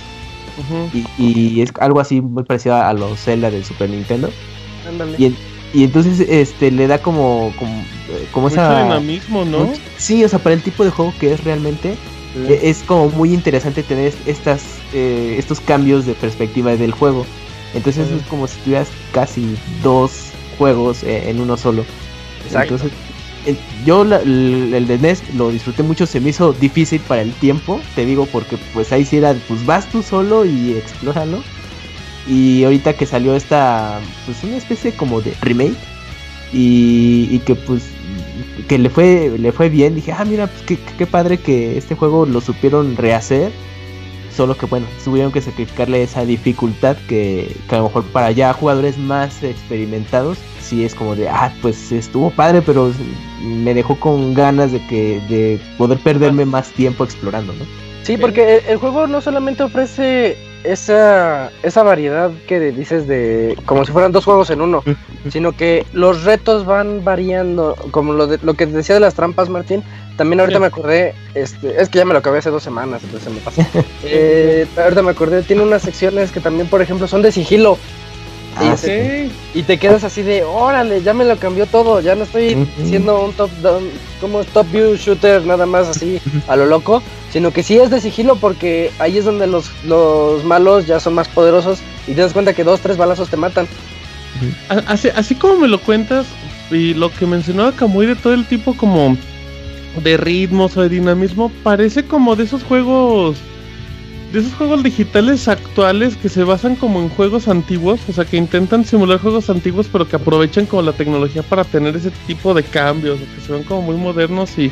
[0.92, 4.30] y, y es algo así muy parecido a los Zelda del Super Nintendo.
[4.88, 5.16] Ándale.
[5.18, 5.36] Y,
[5.72, 9.72] y entonces este le da como como, eh, como Mucho esa dinamismo, ¿no?
[9.96, 11.96] sí, o sea, para el tipo de juego que es realmente
[12.32, 12.52] Sí.
[12.52, 17.26] e- es como muy interesante tener est- estas eh, estos cambios de perspectiva del juego.
[17.74, 21.84] Entonces es como si tuvieras casi dos juegos eh, en uno solo.
[22.44, 22.74] Exacto.
[22.74, 22.98] Entonces,
[23.46, 27.22] eh, yo la- el, el de NES lo disfruté mucho, se me hizo difícil para
[27.22, 31.42] el tiempo, te digo, porque pues ahí sí era, pues vas tú solo y explóralo.
[32.26, 35.76] Y ahorita que salió esta, pues una especie como de remake
[36.52, 37.82] y, y que pues
[38.68, 41.94] que le fue le fue bien, dije, ah mira, pues qué, qué padre que este
[41.94, 43.52] juego lo supieron rehacer.
[44.36, 48.52] Solo que bueno, tuvieron que sacrificarle esa dificultad que, que a lo mejor para ya
[48.52, 52.92] jugadores más experimentados, sí es como de, ah, pues estuvo padre, pero
[53.42, 57.64] me dejó con ganas de que de poder perderme más tiempo explorando, ¿no?
[58.04, 63.84] Sí, porque el, el juego no solamente ofrece esa, esa variedad que dices de como
[63.84, 64.82] si fueran dos juegos en uno,
[65.30, 69.48] sino que los retos van variando, como lo, de, lo que decía de las trampas,
[69.48, 69.82] Martín.
[70.16, 70.60] También ahorita Sí.
[70.60, 73.40] me acordé, este, es que ya me lo acabé hace dos semanas, entonces se me
[73.40, 73.62] pasó.
[74.04, 77.78] Eh, ahorita me acordé, tiene unas secciones que también, por ejemplo, son de sigilo.
[78.56, 78.86] Ah, y, sí.
[78.86, 82.66] te, y te quedas así de, órale, ya me lo cambió todo, ya no estoy
[82.84, 83.88] siendo un top down,
[84.20, 87.02] como top view shooter nada más así a lo loco,
[87.32, 91.14] sino que sí es de sigilo porque ahí es donde los, los malos ya son
[91.14, 93.68] más poderosos y te das cuenta que dos, tres balazos te matan.
[94.86, 96.26] Así, así como me lo cuentas
[96.70, 99.16] y lo que mencionaba Kamui de todo el tipo como
[100.02, 103.36] de ritmos o de dinamismo, parece como de esos juegos
[104.32, 108.36] de esos juegos digitales actuales que se basan como en juegos antiguos, o sea, que
[108.36, 112.62] intentan simular juegos antiguos pero que aprovechan como la tecnología para tener ese tipo de
[112.62, 114.70] cambios, que se ven como muy modernos y,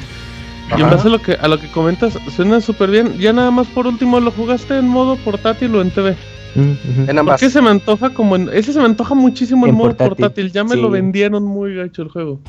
[0.77, 3.19] y en base a lo que a lo que comentas suena súper bien.
[3.19, 6.17] Ya nada más por último, ¿lo jugaste en modo portátil o en TV?
[6.55, 7.41] En ambas.
[7.41, 8.49] Porque se me antoja como en.
[8.53, 10.53] Ese se me antoja muchísimo en, En modo portátil, portátil.
[10.53, 10.81] Ya me sí.
[10.81, 12.41] lo vendieron muy gacho el juego.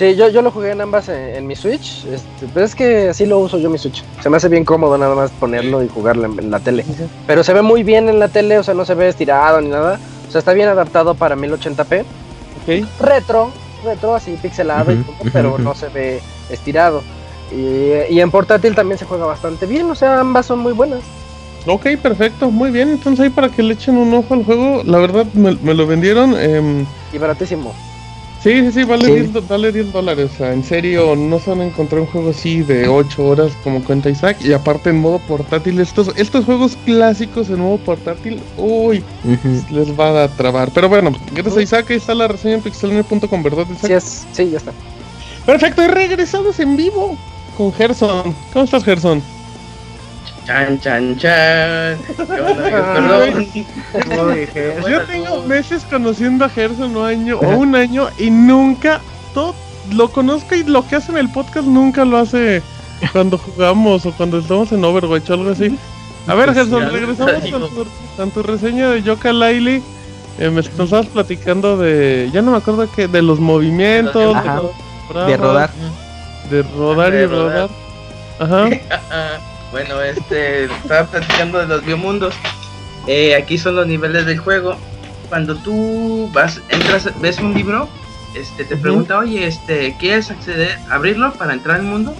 [0.00, 3.10] Sí, yo, yo lo jugué en ambas en, en mi Switch, este, pero es que
[3.10, 4.02] así lo uso yo mi Switch.
[4.22, 6.86] Se me hace bien cómodo nada más ponerlo y jugarlo en, en la tele.
[7.26, 9.68] Pero se ve muy bien en la tele, o sea, no se ve estirado ni
[9.68, 10.00] nada.
[10.26, 12.00] O sea, está bien adaptado para 1080p.
[12.62, 12.86] Ok.
[12.98, 13.50] Retro,
[13.84, 17.02] retro, así pixelado y todo, pero no se ve estirado.
[17.52, 21.00] Y, y en portátil también se juega bastante bien, o sea, ambas son muy buenas.
[21.66, 22.50] Ok, perfecto.
[22.50, 22.88] Muy bien.
[22.88, 24.82] Entonces ahí para que le echen un ojo al juego.
[24.82, 26.34] La verdad me, me lo vendieron.
[26.40, 27.74] em, Y baratísimo.
[28.42, 29.12] Sí, sí, sí, vale, Sí.
[29.12, 30.30] 10, do- vale 10 dólares.
[30.34, 33.52] O sea, en serio, no se van a encontrar un juego así de 8 horas
[33.64, 34.38] como cuenta Isaac.
[34.40, 39.74] Y aparte en modo portátil, estos, estos juegos clásicos en modo portátil, uy, Ujú.
[39.74, 40.70] les va a trabar.
[40.74, 43.86] Pero bueno, gracias a Isaac, ahí está la reseña en pixelner.com, ¿verdad, Isaac?
[43.86, 44.72] Sí, es, sí, ya está.
[45.46, 47.16] Perfecto, y regresamos en vivo
[47.56, 48.34] con Gerson.
[48.52, 49.22] ¿Cómo estás, Gerson?
[50.46, 51.98] Chan, chan, chan.
[54.52, 59.00] Qué Yo tengo meses conociendo a Gerson, un año o un año, y nunca
[59.34, 59.54] todo
[59.92, 62.62] lo conozco y lo que hace en el podcast nunca lo hace
[63.12, 65.76] cuando jugamos o cuando estamos en Overwatch o algo así.
[66.26, 67.86] A ver, Gerson, Ya, regresamos con tu,
[68.16, 69.82] con tu reseña de Yoka Laili.
[70.38, 72.30] Eh, me nos estabas platicando de.
[72.32, 74.56] Ya no me acuerdo que de los movimientos, Ajá.
[74.56, 75.70] de, los De rodar.
[76.50, 77.68] De rodar y De rodar.
[78.38, 78.70] rodar.
[79.08, 79.40] Ajá.
[79.70, 82.34] bueno, este, estaba platicando de los biomundos.
[83.06, 84.76] Eh, aquí son los niveles del juego.
[85.28, 87.88] Cuando tú vas, entras, ves un libro,
[88.34, 92.14] este, te pregunta, oye, este, ¿quieres acceder, abrirlo para entrar al mundo?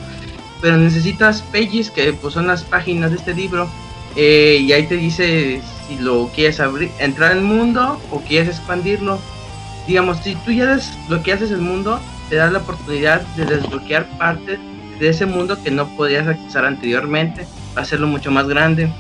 [0.61, 3.69] Pero necesitas pages, que pues, son las páginas de este libro.
[4.17, 9.19] eh, y ahí te dice si lo quieres abrir, entrar al mundo o quieres expandirlo.
[9.87, 14.61] Digamos, si tú ya desbloqueas el mundo, te da la oportunidad de desbloquear partes
[15.01, 18.93] de ese mundo que no podías accesar anteriormente, hacerlo mucho más grande.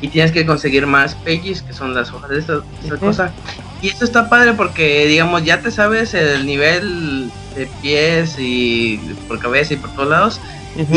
[0.00, 3.32] Y tienes que conseguir más pages, que son las hojas de esta, esta cosa.
[3.80, 9.38] Y esto está padre porque, digamos, ya te sabes el nivel de pies y por
[9.38, 10.40] cabeza y por todos lados.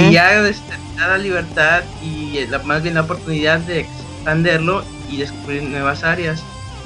[0.09, 3.81] Y ya este, te da la libertad y eh, la- más bien la oportunidad de
[3.81, 6.41] expanderlo y descubrir nuevas áreas.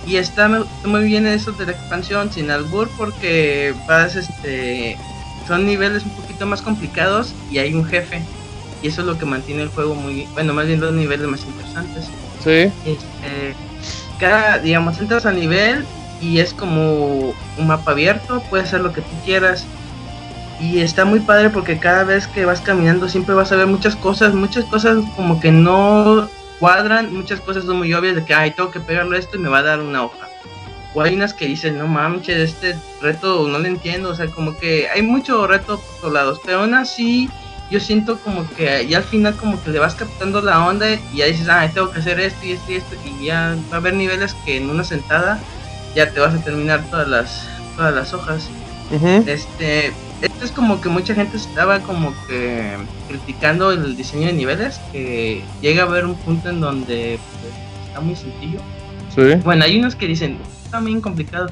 [0.05, 4.97] Y está mu- muy bien eso de la expansión sin albur porque vas, este,
[5.49, 8.21] son niveles un poquito más complicados y hay un jefe.
[8.81, 11.43] Y eso es lo que mantiene el juego muy, bueno, más bien los niveles más
[11.43, 12.05] interesantes.
[12.41, 12.71] Sí.
[12.85, 13.55] Este,
[14.19, 15.85] cada, digamos, entras al nivel
[16.21, 19.65] y es como un mapa abierto, puedes hacer lo que tú quieras.
[20.61, 23.95] y está muy padre porque cada vez que vas caminando siempre vas a ver muchas
[23.95, 28.51] cosas, muchas cosas como que no cuadran, muchas cosas son muy obvias de que, ay,
[28.51, 30.27] tengo que pegarle esto y me va a dar una hoja.
[30.93, 34.57] O hay unas que dicen, no manches, este reto no lo entiendo, o sea, como
[34.57, 37.29] que hay mucho reto por todos lados, pero aún así
[37.69, 41.17] yo siento como que ya al final como que le vas captando la onda y
[41.17, 43.79] ya dices, ah, tengo que hacer esto y esto y esto, y ya va a
[43.79, 45.39] haber niveles que en una sentada
[45.95, 48.49] ya te vas a terminar todas las, todas las hojas.
[49.27, 52.75] Este, esto es como que mucha gente estaba como que
[53.07, 57.53] criticando el diseño de niveles, que llega a haber un punto en donde pues,
[57.87, 58.59] está muy sencillo.
[59.13, 59.41] Sí.
[59.43, 60.39] Bueno, hay unos que dicen,
[60.69, 61.49] está bien complicado,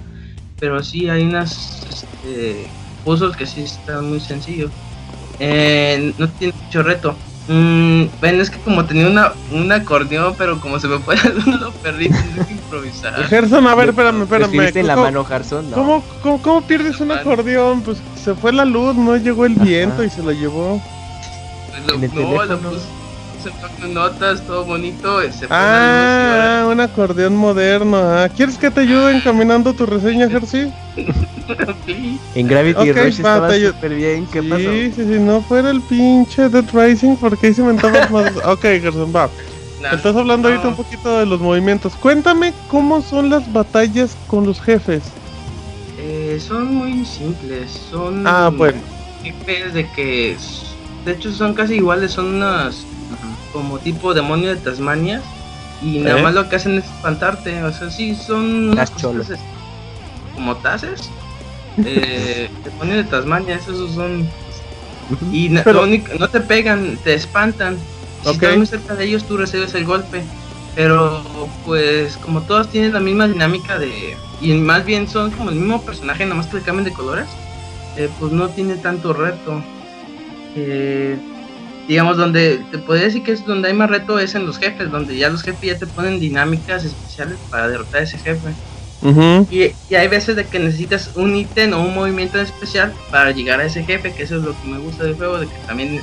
[0.60, 2.68] pero sí hay unas este,
[3.04, 4.70] puzzles que sí están muy sencillos.
[5.40, 7.16] Eh, no tiene mucho reto.
[7.48, 11.16] Mm, bueno, es que como tenía una, un acordeón, pero como se me fue
[11.60, 13.24] lo perdí, tengo que improvisar.
[13.28, 14.78] Gerson, a ver, espérame, espérame.
[14.78, 15.72] en la mano, Gerson?
[15.72, 15.76] No.
[15.76, 17.82] ¿Cómo, cómo, cómo pierdes un acordeón?
[17.82, 20.80] Pues se fue la luz, no llegó el viento y se lo llevó.
[21.88, 22.70] Lo, En el no, lo teléfono.
[22.70, 22.86] puse
[23.90, 27.98] notas, todo bonito, se luz y Ah, un acordeón moderno.
[27.98, 28.30] ah.
[28.36, 30.28] ¿Quieres que te ayude encaminando tu reseña?
[31.86, 32.20] Sí.
[32.36, 34.26] En Gravity Ok, Rush va, estaba te ayu- súper bien.
[34.28, 34.58] ¿Qué pasó?
[34.58, 38.36] Sí, sí, sí, no fuera el pinche Dead Rising porque ahí se mentabas más.
[38.46, 39.30] Ok, Gerson, va.
[39.82, 41.94] Nah, Estás hablando ahorita un poquito de los movimientos.
[41.96, 45.04] Cuéntame cómo son las batallas con los jefes.
[46.00, 48.80] Eh, son muy simples, son Ah, bueno.
[49.24, 50.36] jefes de que
[51.06, 52.86] de hecho son casi iguales, son unas
[53.54, 55.22] como tipo demonio de Tasmania
[55.82, 56.24] y nada ¿Eh?
[56.24, 59.28] más lo que hacen es espantarte, o sea, sí son unas Las cholas.
[60.36, 61.10] como tases.
[61.86, 64.28] Eh, demonio de Tasmania, esos son
[65.32, 67.78] y Pero- único- no te pegan, te espantan.
[68.24, 68.36] Si Ok.
[68.36, 70.24] estás muy cerca de ellos, tú recibes el golpe.
[70.76, 71.24] Pero,
[71.66, 74.16] pues, como todos tienen la misma dinámica de.
[74.42, 77.28] Y más bien son como el mismo personaje, nada más que le cambian de colores.
[77.96, 79.60] eh, pues no tiene tanto reto.
[80.56, 81.18] Eh,
[81.88, 84.92] digamos, donde te podría decir que es donde hay más reto es en los jefes,
[84.92, 88.50] donde ya los jefes ya te ponen dinámicas especiales para derrotar a ese jefe.
[89.50, 93.32] Y, y hay veces de que necesitas un ítem o un movimiento en especial para
[93.32, 95.56] llegar a ese jefe, que eso es lo que me gusta del juego, de que
[95.66, 96.02] también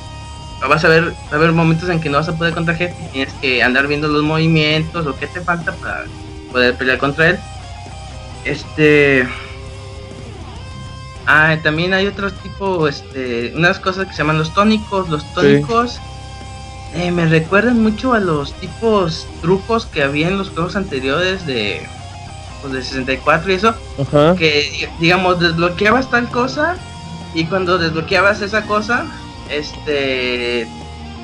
[0.69, 2.94] vas a ver, va a haber momentos en que no vas a poder contra jefe,
[3.12, 6.05] tienes que andar viendo los movimientos o qué te falta para
[6.51, 7.39] poder pelear contra él.
[8.44, 9.27] Este
[11.27, 15.09] Ah, también hay otros tipo, este, unas cosas que se llaman los tónicos.
[15.09, 15.99] Los tónicos
[16.95, 21.87] eh, me recuerdan mucho a los tipos trucos que había en los juegos anteriores de,
[22.61, 24.35] pues, de 64 y eso Ajá.
[24.37, 26.77] que di- digamos desbloqueabas tal cosa
[27.35, 29.07] y cuando desbloqueabas esa cosa
[29.51, 30.67] este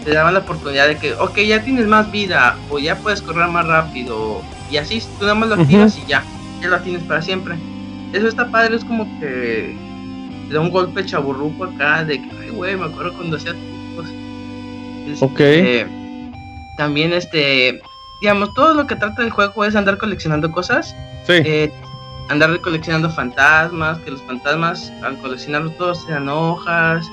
[0.05, 3.49] te daban la oportunidad de que ok ya tienes más vida o ya puedes correr
[3.49, 4.41] más rápido
[4.71, 6.25] y así tú nada más lo activas y ya
[6.61, 7.57] ya lo tienes para siempre
[8.13, 9.77] eso está padre es como que
[10.51, 14.11] te da un golpe chaburruco acá de que ay güey me acuerdo cuando hacía trucos
[15.23, 15.41] Ok.
[15.41, 15.87] Este,
[16.77, 17.81] también este
[18.21, 20.95] digamos todo lo que trata el juego es andar coleccionando cosas
[21.27, 21.35] Sí.
[21.45, 21.73] eh,
[22.29, 27.07] andar coleccionando fantasmas, que los fantasmas al coleccionarlos todos sean hojas.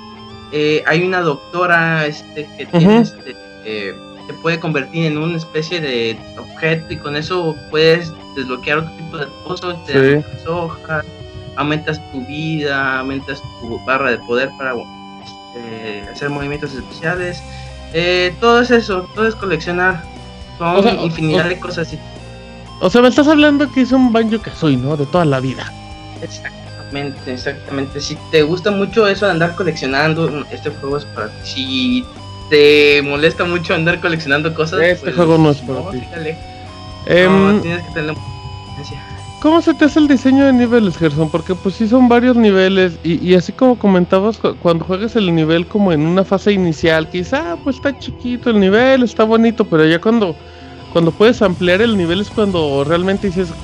[0.52, 3.02] Eh, hay una doctora este, que tiene, Ujú.
[3.04, 3.36] este,
[3.66, 3.96] eh,
[4.28, 9.18] te puede convertir en una especie de objeto y con eso puedes desbloquear otro tipo
[9.18, 10.26] de cosas, te Sí.
[10.46, 11.06] dan hojas,
[11.58, 17.42] aumentas tu vida, aumentas tu barra de poder para este, hacer movimientos especiales.
[17.94, 20.04] Eh, todo es eso, todo es coleccionar.
[20.58, 21.92] Son O sea, o- infinidad o- de cosas.
[21.94, 22.00] y-
[22.80, 24.96] O sea, me estás hablando que es un Banjo Kazooie, ¿no?
[24.98, 25.72] De toda la vida.
[26.22, 28.00] Exactamente, exactamente.
[28.02, 31.34] Si te gusta mucho eso de andar coleccionando, este juego es para ti.
[31.44, 32.06] Si
[32.50, 36.00] te molesta mucho andar coleccionando cosas, Este pues, juego no es para ti.
[36.00, 36.38] fíjale.
[37.08, 38.16] Em, No, tienes que tener
[38.68, 39.02] paciencia.
[39.48, 41.30] ¿Cómo se te hace el diseño de niveles, Gerson?
[41.32, 45.70] Porque pues sí son varios niveles y, así como comentabas, cu- cuando juegas el nivel
[45.70, 50.02] como en una fase inicial, quizá pues está chiquito el nivel, está bonito, pero ya
[50.02, 50.36] cuando,
[50.90, 53.56] cuando puedes ampliar el nivel es cuando realmente dices,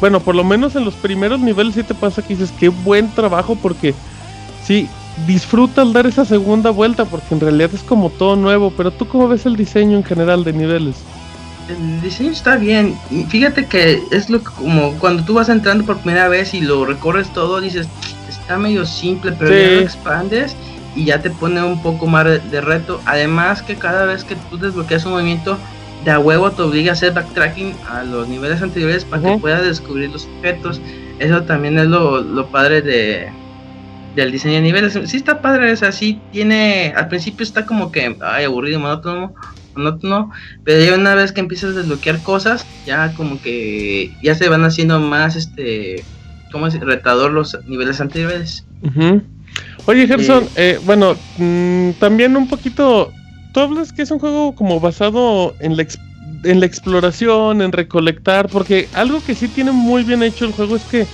[0.00, 3.14] bueno, por lo menos en los primeros niveles sí te pasa que dices, qué buen
[3.14, 4.00] trabajo porque
[4.58, 8.92] sí, disfruta al dar esa segunda vuelta porque en realidad es como todo nuevo, pero
[8.96, 11.08] tú cómo ves el diseño en general de niveles?
[11.72, 12.98] El diseño está bien.
[13.28, 16.84] Fíjate que es lo que como cuando tú vas entrando por primera vez y lo
[16.84, 17.88] recorres todo, dices,
[18.28, 19.60] está medio simple, pero Sí.
[19.60, 20.56] ya lo expandes
[20.94, 23.00] y ya te pone un poco más de, reto.
[23.06, 25.58] Además que cada vez que tú desbloqueas un movimiento,
[26.04, 29.62] de a huevo te obliga a hacer backtracking a los niveles anteriores para que puedas
[29.62, 30.80] descubrir los objetos.
[31.20, 33.30] Eso también es lo, lo padre de
[34.16, 34.98] del diseño de niveles.
[35.04, 39.34] Sí está padre, o sea, sí tiene, al principio está como que, ay, aburrido, monótono,
[39.74, 40.30] monótono,
[40.64, 44.64] pero ya una vez que empiezas a desbloquear cosas, ya como que ya se van
[44.64, 46.04] haciendo más, este,
[46.50, 46.78] ¿cómo es?
[46.78, 48.64] Retador los niveles anteriores.
[49.86, 53.12] Oye, Gerson, eh, bueno, mm, también un poquito.
[53.52, 55.86] Tú hablas que es un juego como basado en la,
[56.44, 60.76] en la exploración, en recolectar, porque algo que sí tiene muy bien hecho el juego
[60.76, 61.06] es que,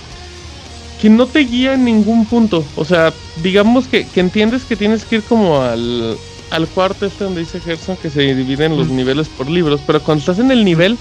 [1.01, 2.63] que no te guía en ningún punto.
[2.75, 3.13] O sea,
[3.43, 6.15] digamos que, que entiendes que tienes que ir como al,
[6.51, 10.19] al cuarto este donde dice Gerson que se dividen los niveles por libros, pero cuando
[10.19, 10.97] estás en el nivel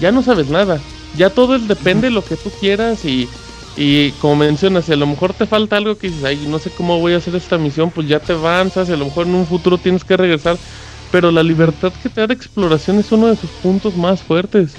[0.00, 0.80] ya no sabes nada.
[1.16, 3.28] Ya todo es, depende de lo que tú quieras y,
[3.76, 6.70] y como mencionas, si a lo mejor te falta algo que dices, ay, no sé
[6.70, 9.34] cómo voy a hacer esta misión, pues ya te avanzas y a lo mejor en
[9.34, 10.56] un futuro tienes que regresar.
[11.10, 14.74] Pero la libertad que te da de exploración es uno de sus puntos más fuertes.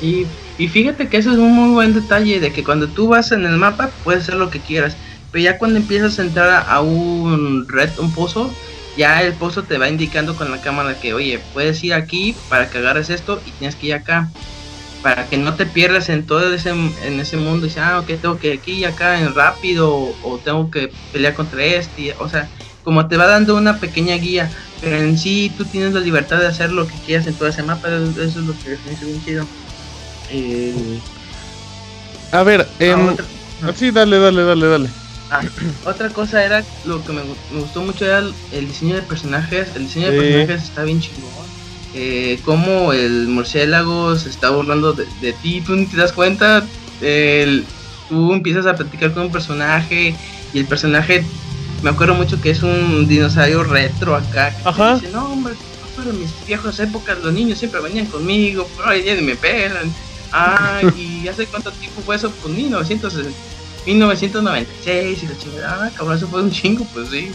[0.00, 0.26] Y,
[0.58, 3.44] y fíjate que eso es un muy buen detalle, de que cuando tú vas en
[3.44, 4.96] el mapa puedes hacer lo que quieras,
[5.30, 8.58] pero ya cuando empiezas a entrar a un red, un pozo,
[8.96, 12.70] ya el pozo te va indicando con la cámara que, oye, puedes ir aquí para
[12.70, 14.34] que agarres esto y tienes que ir acá,
[15.00, 18.12] para que no te pierdas en todo ese, en ese mundo, y dices, ah, ok,
[18.20, 22.02] tengo que ir aquí y acá en rápido, o, o tengo que pelear contra este,
[22.02, 22.50] y- o sea,
[22.82, 26.46] como te va dando una pequeña guía, pero en sí tú tienes la libertad de
[26.48, 29.06] hacer lo que quieras en todo ese mapa, eso eso es lo que me hizo
[29.06, 29.50] bien chido.
[30.28, 31.02] Eh,
[32.32, 33.26] A ver, ah, otra,
[33.74, 35.03] sí, dale, dale, dale, dale.
[35.84, 38.18] otra cosa era lo que me, gu- me gustó mucho era
[38.50, 39.72] el, diseño de personajes.
[39.74, 41.54] El diseño de personajes está bien chingón.
[41.92, 46.68] Eh, como el murciélago se está burlando de, de ti, tú ni te das cuenta.
[47.00, 47.68] El-
[48.06, 50.18] tú empiezas a platicar con un personaje
[50.52, 51.30] y el personaje,
[51.80, 54.54] me acuerdo mucho que es un dinosaurio retro acá.
[54.56, 54.94] que Ajá.
[54.94, 55.56] Dice, no, hombre,
[55.94, 59.36] pero en mis viejas épocas los niños siempre venían conmigo, pero hoy día ni me
[59.36, 59.94] pelan.
[60.32, 63.40] Ah, y hace cuánto tiempo fue eso, pues 1960,
[63.86, 67.30] 1996 y la chingada, ah, cabrón, eso fue un chingo, pues sí.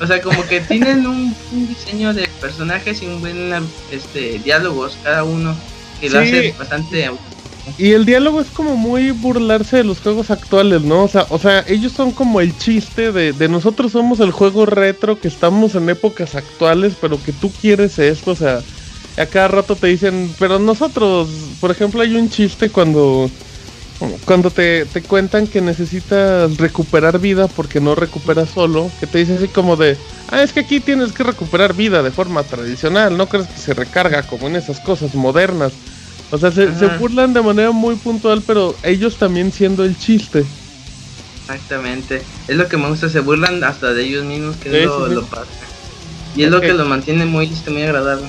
[0.00, 3.52] O sea, como que tienen un, un diseño de personajes y un buen
[3.90, 5.54] este diálogos cada uno
[6.00, 7.08] que lo hace bastante
[7.78, 11.04] Y el diálogo es como muy burlarse de los juegos actuales, ¿no?
[11.04, 14.66] O sea, o sea ellos son como el chiste de, de nosotros somos el juego
[14.66, 18.60] retro que estamos en épocas actuales, pero que tú quieres esto, o sea,
[19.16, 21.28] a cada rato te dicen, pero nosotros,
[21.60, 23.30] por ejemplo, hay un chiste cuando
[24.24, 29.34] cuando te, te cuentan que necesitas recuperar vida porque no recuperas solo, que te dice
[29.34, 29.96] así como de,
[30.30, 33.74] ah, es que aquí tienes que recuperar vida de forma tradicional, no crees que se
[33.74, 35.72] recarga como en esas cosas modernas.
[36.30, 40.44] O sea, se, se burlan de manera muy puntual, pero ellos también siendo el chiste.
[41.42, 42.22] Exactamente.
[42.48, 45.04] Es lo que me gusta, se burlan hasta de ellos mismos, que Sí, es lo,
[45.04, 45.14] sí, sí.
[45.16, 45.48] lo padre.
[46.34, 48.26] Y es lo que lo mantiene muy, este, muy agradable.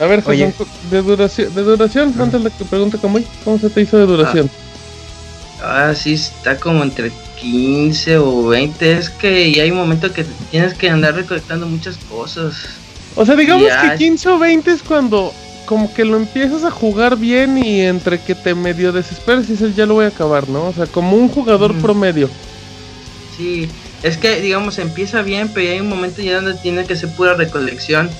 [0.00, 0.52] A ver, Oye.
[0.90, 4.50] De duración, de duración, antes de que pregunte cómo, cómo se te hizo de duración.
[4.52, 4.63] Ah,
[5.94, 7.10] sí, está como entre
[7.40, 8.92] 15 o 20.
[8.98, 12.54] Es que y hay un momento que tienes que andar recolectando muchas cosas.
[13.16, 13.92] O sea, digamos Ya.
[13.92, 15.32] que 15 o 20 es cuando
[15.66, 19.74] como que lo empiezas a jugar bien y entre que te medio desesperas y dices
[19.74, 20.66] ya lo voy a acabar, ¿no?
[20.66, 22.28] O sea, como un jugador promedio.
[23.36, 23.68] Sí,
[24.02, 27.34] es que digamos empieza bien, pero hay un momento ya donde tiene que ser pura
[27.34, 28.10] recolección.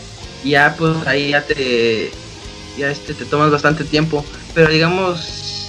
[0.42, 2.10] Y ya pues ahí ya te
[2.78, 5.63] ya este te tomas bastante tiempo, pero digamos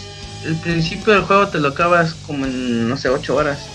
[0.45, 3.69] el principio del juego te lo acabas como en no sé, 8 horas.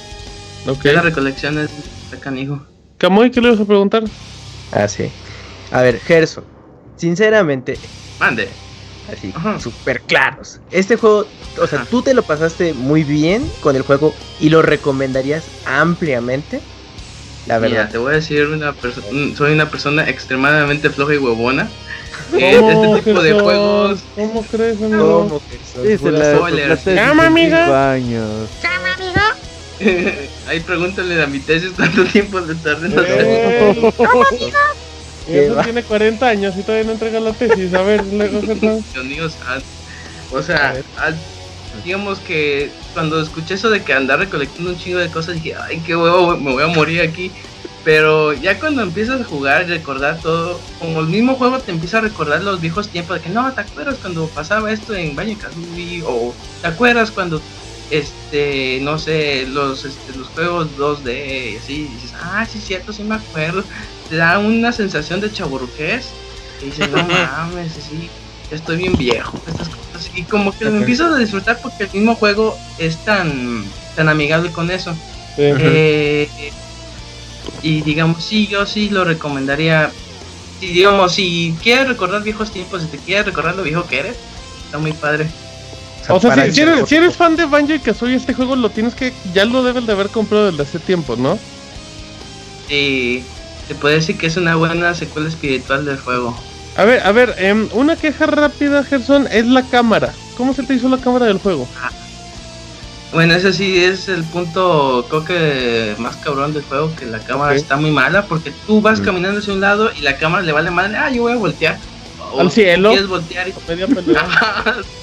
[0.67, 0.85] Ok.
[0.85, 1.69] Ya la recolección es
[2.03, 2.67] está canijo.
[2.99, 4.11] Camoy, ¿qué le ibas a preguntar?
[4.73, 5.13] Ah, sí.
[5.71, 6.45] A ver, Gerson,
[6.97, 7.81] sinceramente,
[8.19, 8.55] Mande.
[9.07, 9.59] así, Ajá.
[9.59, 10.61] súper claros.
[10.71, 11.29] Este juego,
[11.59, 11.91] o sea, Ajá.
[11.91, 16.61] tú te lo pasaste muy bien con el juego y lo recomendarías ampliamente.
[17.47, 17.91] La Mira, verdad.
[17.91, 19.07] te voy a decir una persona,
[19.37, 21.69] soy una persona extremadamente floja y huevona.
[22.39, 25.29] Eh, ¿Cómo, este tipo de juegos ¿Cómo crees, amigo?
[25.29, 25.41] ¿Cómo,
[25.97, 25.99] spoiler.
[25.99, 27.93] plata de Llama, 65 amiga.
[27.93, 28.49] años.
[30.49, 33.21] Ahí pregúntale a mi tesis cuánto tiempo le tardé en hacer.
[33.25, 33.93] Eh,
[35.27, 35.63] Qué Gerson va.
[35.65, 37.73] tiene 40 años y todavía no entrega la tesis.
[37.75, 38.85] A ver, luego, Gerson.
[38.93, 39.29] Dios mío.
[40.33, 41.17] O sea, al-
[41.85, 45.81] digamos que cuando escuché eso de que andar recolectando un chingo de cosas, dije, ay,
[45.87, 47.31] qué huevo, me voy a morir aquí.
[47.85, 51.99] Pero ya cuando empiezas a jugar y recordar todo, como el mismo juego te empieza
[51.99, 55.39] a recordar los viejos tiempos de que no, ¿te acuerdas cuando pasaba esto en Banjo
[55.41, 56.03] Kazooie?
[56.07, 57.41] O ¿te acuerdas cuando,
[57.91, 61.73] este, no sé, los, este, los juegos 2D y así?
[61.91, 63.65] Y dices, ah, sí, cierto, sí me acuerdo.
[64.11, 66.11] Te da una sensación de chaburruqués.
[66.61, 68.11] Y dices, no mames, sí,
[68.51, 70.11] estoy bien viejo, estas cosas.
[70.15, 73.65] Y como que lo empiezo a disfrutar porque el mismo juego es tan,
[73.97, 74.95] tan amigable con eso.
[75.39, 76.29] Eh,
[77.63, 79.91] y digamos, sí, yo sí lo recomendaría.
[80.59, 84.17] Si digamos, si quieres recordar viejos tiempos, si te quieres recordar lo viejo que eres,
[84.65, 85.27] está muy padre.
[86.09, 88.95] O sea, si, eres, si eres fan de Banjo y Kazooie, este juego lo tienes
[88.95, 89.13] que.
[89.33, 91.39] Ya lo debes de haber comprado desde hace tiempo, ¿no?
[92.69, 93.23] Y
[93.69, 96.37] te puede decir que es una buena secuela espiritual del juego.
[96.77, 100.13] A ver, a ver, em, una queja rápida, Gerson, es la cámara.
[100.37, 101.69] ¿Cómo se te hizo la cámara del juego?
[103.13, 107.57] Bueno, ese sí es el punto, creo que más cabrón del juego, que la cámara
[107.57, 110.71] está muy mala, porque tú vas caminando hacia un lado y la cámara le vale
[110.71, 111.79] madre, ah, yo voy a voltear.
[112.33, 112.91] O Al cielo.
[112.91, 113.53] Quieres voltear y.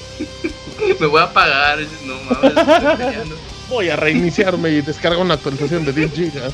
[0.99, 2.53] Me voy a apagar, no mames.
[3.69, 6.53] Voy a reiniciarme y descargo una actualización de 10 gigas.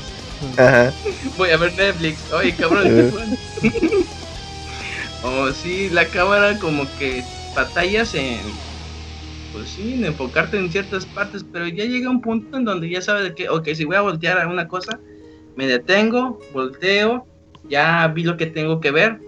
[0.56, 0.92] Ajá.
[1.36, 2.18] Voy a ver Netflix.
[2.32, 2.84] Oye, cabrón.
[2.86, 4.04] Eh.
[5.22, 7.22] oh, sí, la cámara como que
[7.54, 8.40] batallas en.
[9.54, 13.00] Pues sí, en enfocarte en ciertas partes, pero ya llega un punto en donde ya
[13.00, 14.98] sabes de que, ok, si voy a voltear a una cosa,
[15.54, 17.24] me detengo, volteo,
[17.68, 19.20] ya vi lo que tengo que ver,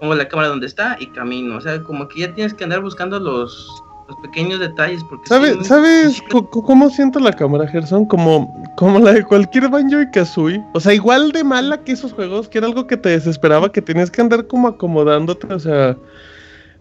[0.00, 1.56] pongo la cámara donde está y camino.
[1.56, 5.02] O sea, como que ya tienes que andar buscando los, los pequeños detalles.
[5.02, 8.06] Porque ¿Sabes, sí, ¿sabes cómo siento la cámara, Gerson?
[8.06, 10.62] Como, como la de cualquier Banjo y Kazooie.
[10.74, 13.82] O sea, igual de mala que esos juegos, que era algo que te desesperaba, que
[13.82, 15.52] tenías que andar como acomodándote.
[15.52, 15.96] O sea,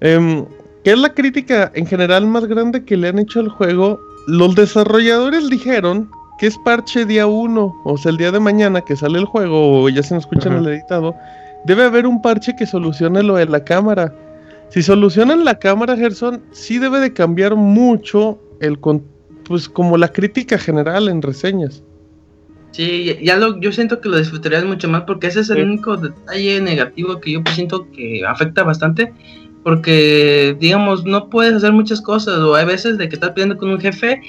[0.01, 0.45] em,
[0.85, 3.99] ¿qué es la crítica en general más grande que le han hecho al juego?
[4.27, 6.09] Los desarrolladores dijeron
[6.39, 9.83] que es parche día 1, o sea, el día de mañana que sale el juego,
[9.83, 10.61] o ya se nos escuchan Ajá.
[10.61, 11.15] el editado,
[11.65, 14.13] debe haber un parche que solucione lo de la cámara.
[14.69, 19.03] Si solucionan la cámara, Gerson, sí debe de cambiar mucho el con-
[19.45, 21.83] pues como la crítica general en reseñas.
[22.71, 25.57] Sí, ya- ya lo, yo siento que lo disfrutarías mucho más porque ese es el
[25.57, 25.61] Sí.
[25.63, 29.13] único detalle negativo que yo pues siento que afecta bastante.
[29.65, 33.71] Porque, digamos, no puedes hacer muchas cosas o hay veces de que estás peleando con
[33.71, 34.21] un jefe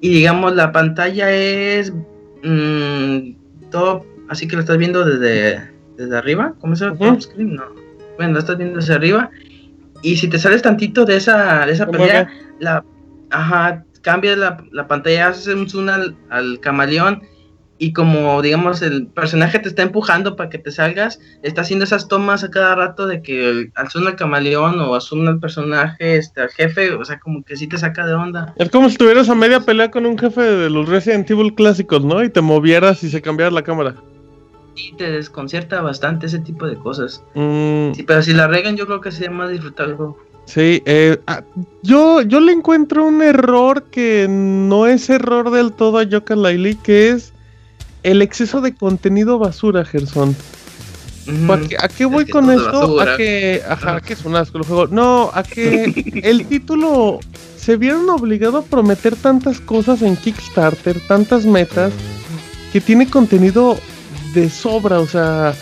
[0.00, 1.92] y, digamos, la pantalla es
[2.42, 6.54] mm, todo, así que lo estás viendo desde, desde arriba.
[6.60, 6.98] ¿Cómo se llama?
[6.98, 7.54] Top screen?
[7.54, 7.62] No.
[8.16, 9.30] Bueno, lo estás viendo desde arriba.
[10.02, 12.26] Y si te sales tantito de esa, de esa mueve.
[12.58, 12.84] la,
[13.30, 17.22] ajá, cambia la, la pantalla, haces un zoom al, al camaleón
[17.78, 22.08] y como digamos el personaje te está empujando para que te salgas, está haciendo esas
[22.08, 26.50] tomas a cada rato de que el- al camaleón o zoom al personaje, este, al
[26.50, 28.54] jefe, o sea, como que sí te saca de onda.
[28.56, 32.04] Es como si estuvieras a media pelea con un jefe de los Resident Evil clásicos,
[32.04, 32.22] ¿no?
[32.22, 33.94] Y te movieras y se cambiara la cámara.
[34.74, 37.22] Sí, te desconcierta bastante ese tipo de cosas.
[37.34, 39.92] Mm, Sí, pero si la regan, yo creo que sería más disfrutable.
[39.92, 40.18] el juego.
[40.44, 41.42] sí, eh, ah,
[41.82, 46.74] yo, yo le encuentro un error que no es error del todo a Yoka Laili,
[46.76, 47.32] que es
[48.06, 50.36] el exceso de contenido basura, Gerson.
[51.48, 53.00] ¿A qué, a qué voy con esto?
[53.00, 54.86] A que, ajá, que es un asco el juego.
[54.86, 57.18] No, a que el título
[57.56, 61.92] se vieron obligados a prometer tantas cosas en Kickstarter, tantas metas,
[62.72, 63.76] que tiene contenido
[64.34, 65.52] de sobra, o sea,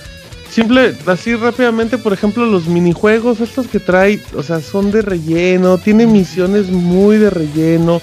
[0.50, 5.78] simple, así rápidamente, por ejemplo, los minijuegos, estos que trae, o sea, son de relleno,
[5.78, 8.02] tiene misiones muy de relleno.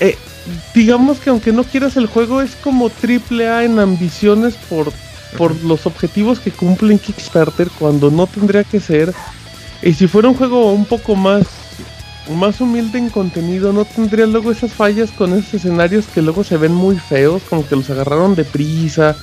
[0.00, 0.16] Eh,
[0.74, 4.92] digamos que aunque no quieras el juego, es como triple A en ambiciones por,
[5.36, 9.12] por los objetivos que cumple en Kickstarter cuando no tendría que ser.
[9.82, 11.46] Y si fuera un juego un poco más
[12.30, 16.56] más humilde en contenido, no tendría luego esas fallas con esos escenarios que luego se
[16.56, 19.16] ven muy feos, como que los agarraron de prisa.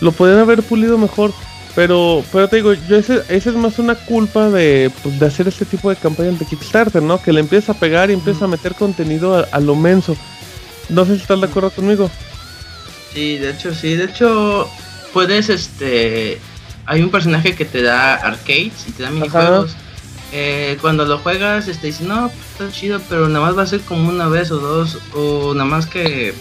[0.00, 1.32] Lo podrían haber pulido mejor.
[1.74, 5.46] Pero, pero te digo, yo ese, ese es más una culpa de, pues, de hacer
[5.46, 7.22] este tipo de campañas de Kickstarter, ¿no?
[7.22, 10.16] Que le empieza a pegar y empieza a meter contenido a, a lo menso.
[10.88, 12.10] No sé si estás de acuerdo conmigo.
[13.12, 13.94] Sí, de hecho, sí.
[13.94, 14.70] De hecho,
[15.12, 16.38] puedes, este...
[16.86, 19.72] Hay un personaje que te da arcades y te da minijuegos.
[20.32, 23.80] Eh, cuando lo juegas, este, dices, no, está chido, pero nada más va a ser
[23.82, 24.98] como una vez o dos.
[25.14, 26.34] O nada más que...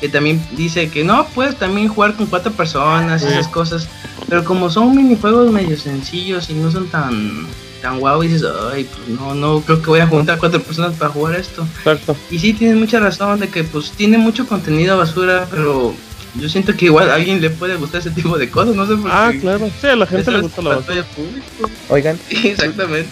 [0.00, 3.88] Que también dice que no, puedes también jugar con cuatro personas esas cosas.
[4.28, 7.46] Pero como son minijuegos medio sencillos y no son tan...
[7.84, 8.42] Tan guau, dices,
[8.72, 11.66] ay, pues no, no creo que voy a juntar cuatro personas para jugar esto.
[11.78, 12.16] Exacto.
[12.30, 15.94] Y sí, tienes mucha razón de que pues tiene mucho contenido basura, pero
[16.40, 18.94] yo siento que igual a alguien le puede gustar ese tipo de cosas, no sé
[18.96, 19.10] por qué.
[19.12, 19.68] Ah, claro.
[19.82, 20.86] Sí, a la gente le gusta la basura.
[20.86, 21.46] pantalla pública.
[21.90, 23.10] Oigan, Sí, exactamente.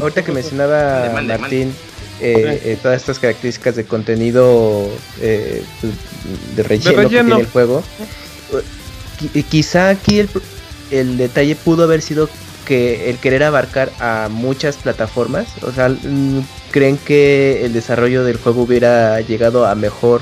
[0.00, 1.74] ahorita que mencionaba Martín
[2.22, 4.88] eh, eh, todas estas características de contenido
[5.20, 5.92] eh, pues,
[6.56, 7.08] de, relleno que relleno.
[7.26, 7.84] tiene el juego,
[9.20, 10.28] qui- quizá aquí el,
[10.90, 12.30] el detalle pudo haber sido
[12.66, 15.90] que el querer abarcar a muchas plataformas, o sea,
[16.70, 20.20] creen que el desarrollo del juego hubiera llegado a mejor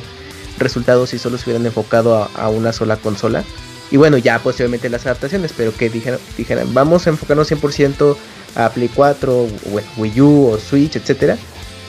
[0.59, 3.43] resultado si solo se hubieran enfocado a, una sola consola.
[3.91, 8.17] Y bueno, ya posteriormente las adaptaciones, pero que dijeran, dijeran vamos a enfocarnos 100%
[8.55, 11.37] a Play 4, o bueno, Wii U o Switch, etcétera.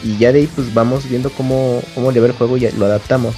[0.03, 2.85] Y ya de ahí pues vamos viendo cómo, cómo le va el juego y lo
[2.85, 3.35] adaptamos.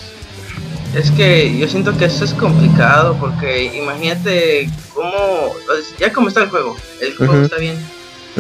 [0.96, 5.54] Es que yo siento que eso es complicado porque imagínate cómo,
[6.00, 7.78] ya como está el juego, el juego está bien,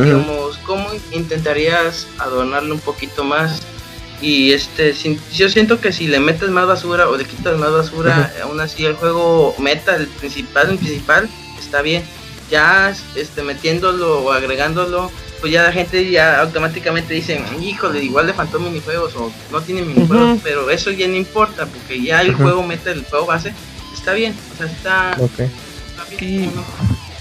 [0.05, 3.59] digamos, cómo intentarías adornarlo un poquito más
[4.21, 7.71] y este, sin- yo siento que si le metes más basura o le quitas más
[7.71, 11.29] basura, aún así el juego meta, el principal, el principal,
[11.59, 12.03] está bien,
[12.49, 18.33] ya este, metiéndolo o agregándolo pues ya la gente ya automáticamente dice, híjole, igual le
[18.33, 20.39] faltó minijuegos o no tiene minijuegos, Ujú.
[20.43, 23.53] pero eso ya no importa, porque ya el juego mete el juego base,
[23.93, 25.15] está bien, o sea, está,
[26.19, 26.51] bien,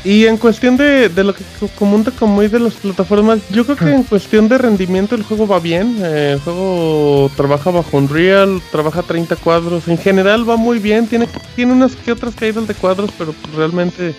[0.04, 3.76] Y- en cuestión de, de lo que co- comenta como de las plataformas, yo creo
[3.76, 5.98] que en cuestión de rendimiento el juego va bien.
[6.00, 9.88] eh, el juego trabaja bajo Unreal, trabaja 30 cuadros.
[9.88, 11.08] En general va muy bien.
[11.08, 11.26] Tiene,
[11.56, 14.14] tiene unas que otras caídas de cuadros, pero pues realmente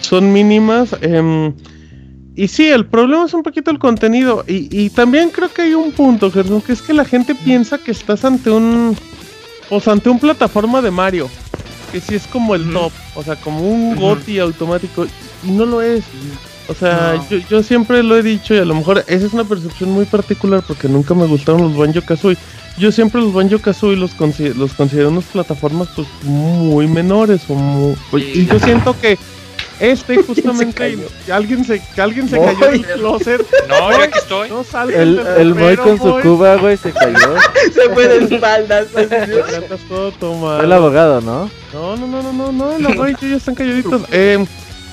[0.00, 0.96] son mínimas.
[1.02, 1.52] em,
[2.36, 4.44] y sí, el problema es un poquito el contenido.
[4.46, 7.78] Y, y también creo que hay un punto, Gerson, que es que la gente piensa
[7.78, 8.96] que estás ante un.
[9.68, 11.28] O sea, ante un plataforma de Mario.
[11.92, 12.92] Que sí es como el top.
[13.16, 14.00] O sea, como un Ujú.
[14.00, 15.06] GOTY automático.
[15.44, 16.04] Y no lo es.
[16.68, 17.28] O sea, No.
[17.28, 20.04] yo, yo siempre lo he dicho y a lo mejor esa es una percepción muy
[20.04, 22.36] particular porque nunca me gustaron los Banjo Kazooie.
[22.78, 27.54] Yo siempre los Banjo Kazooie los, consi- los considero unas plataformas pues muy menores o
[27.54, 29.18] muy- y yo siento que
[29.80, 30.98] este justamente
[31.32, 33.46] alguien se alguien se cayó del closet.
[33.68, 34.48] No, yo aquí estoy.
[34.50, 37.34] No salgan El, el Moy con su cuba, güey, se cayó.
[37.74, 38.88] Se fue de espaldas.
[39.88, 40.56] Todo tomado.
[40.56, 41.50] Fue el abogado, ¿no?
[41.72, 44.02] No, no, no, no, no, no, los Banjo ya están calladitos.
[44.10, 44.44] Eh,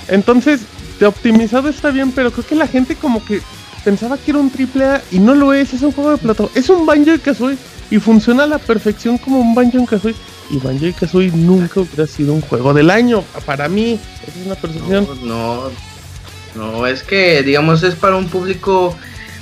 [0.08, 0.62] entonces,
[1.00, 3.42] de optimizado está bien, pero creo que la gente como que
[3.84, 6.52] pensaba que era un triple A y no lo es, es un juego de plataforma.
[6.56, 7.58] Es un Banjo y Kazooie
[7.90, 10.16] y funciona a la perfección como un Banjo y Kazooie.
[10.50, 14.00] Y Banjo y Kazooie nunca hubiera sido un juego del año, para mí.
[14.28, 15.08] Esa es una percepción.
[15.24, 15.70] No,
[16.56, 18.96] no, no, es que digamos es para un público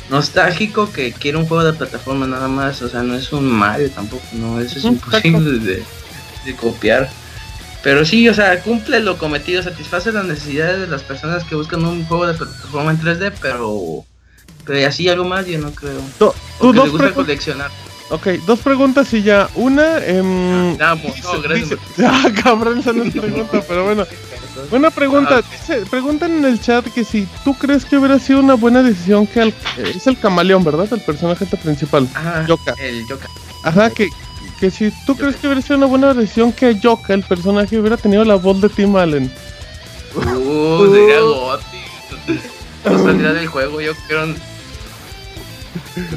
[0.10, 3.90] nostálgico que quiere un juego de plataforma nada más, o sea, no es un Mario
[3.92, 5.84] tampoco, no, eso es imposible de,
[6.46, 7.10] de copiar.
[7.84, 11.86] Pero sí, o sea, cumple lo cometido, satisface las necesidades de las personas que buscan
[11.86, 14.04] un juego de plataforma en 3D, pero
[14.66, 16.02] pero así algo más yo no creo.
[16.20, 17.70] Do- O tú gusta coleccionar.
[18.10, 19.50] Ok, dos preguntas y ya.
[19.56, 21.70] Una, mo- no, gracias.
[21.70, 24.06] dice- Ah, cabrón, esa no es pregunta, pero bueno.
[24.72, 28.40] Una pregunta, Ah, dice- preguntan en el chat que si tú crees que hubiera sido
[28.40, 30.88] una buena decisión que al- eh, es el camaleón, ¿verdad?
[30.92, 32.74] El personaje este principal, Ajá, Yoka.
[32.80, 33.28] el Yoka.
[33.64, 34.10] Ajá, que,
[34.60, 37.98] que si tú crees que hubiera sido una buena decisión que Yoka, el personaje, hubiera
[37.98, 39.32] tenido la voz de Tim Allen.
[40.16, 41.78] Uh, sería Gotti.
[42.86, 44.28] No saldría del juego, yo creo.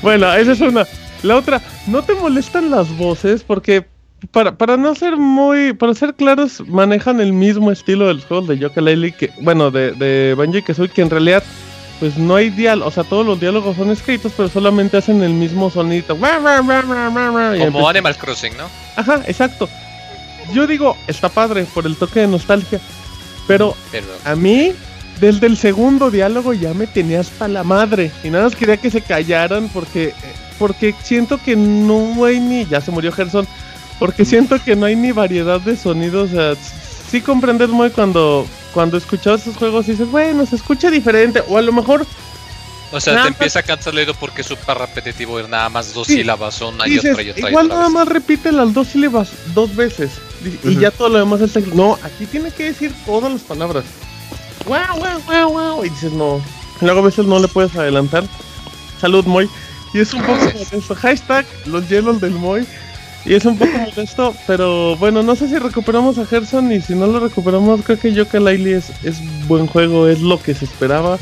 [0.02, 0.86] Bueno, esa es una.
[1.23, 3.43] La otra, ¿no te molestan las voces?
[3.43, 3.86] Porque
[4.31, 8.59] para, para no ser muy, para ser claros, manejan el mismo estilo del juego de
[8.59, 11.43] Yooka-Laylee que, bueno, de, de Banjo y Kazooie, que en realidad,
[12.01, 15.32] pues no hay diálogo, o sea, todos los diálogos son escritos, pero solamente hacen el
[15.32, 16.16] mismo sonito.
[17.73, 18.65] Como Animal Crossing, ¿no?
[18.97, 19.69] Ajá, exacto.
[20.53, 22.81] Yo digo, está padre por el toque de nostalgia,
[23.47, 24.73] pero Pero a mí,
[25.20, 28.11] desde el segundo diálogo ya me tenía hasta la madre.
[28.24, 30.15] Y nada más quería que se callaran porque,
[30.59, 32.66] porque siento que no hay ni.
[32.66, 33.47] Ya se murió Gerson.
[33.98, 36.30] Porque siento que no hay ni variedad de sonidos.
[36.30, 36.55] O sea,
[37.10, 41.43] sí comprendes muy cuando, cuando escuchabas esos juegos y dices, bueno, se escucha diferente.
[41.48, 42.06] O a lo mejor
[42.93, 46.14] O sea, te empieza a cansar porque es súper repetitivo y nada más dos Sí.
[46.14, 47.94] sílabas una y dices, otra y otra y igual otra nada vez.
[47.94, 50.12] más repite las dos sílabas dos veces.
[50.64, 51.60] Y, y ya todo lo demás está.
[51.74, 53.85] No, aquí tiene que decir todas las palabras.
[54.66, 55.85] Wow, wow, wow, wow.
[55.85, 56.40] Y dices, no.
[56.80, 58.24] Luego a veces no le puedes adelantar.
[59.01, 59.48] Salud, Moy.
[59.94, 60.94] Y es un poco molesto.
[60.94, 62.66] Hashtag los hielos del Moy.
[63.24, 66.94] Y es un poco molesto, pero bueno, no sé si recuperamos a Gerson y si
[66.94, 69.16] no lo recuperamos, creo que Yoka Laili es, es
[69.47, 71.19] buen juego, es lo que se esperaba.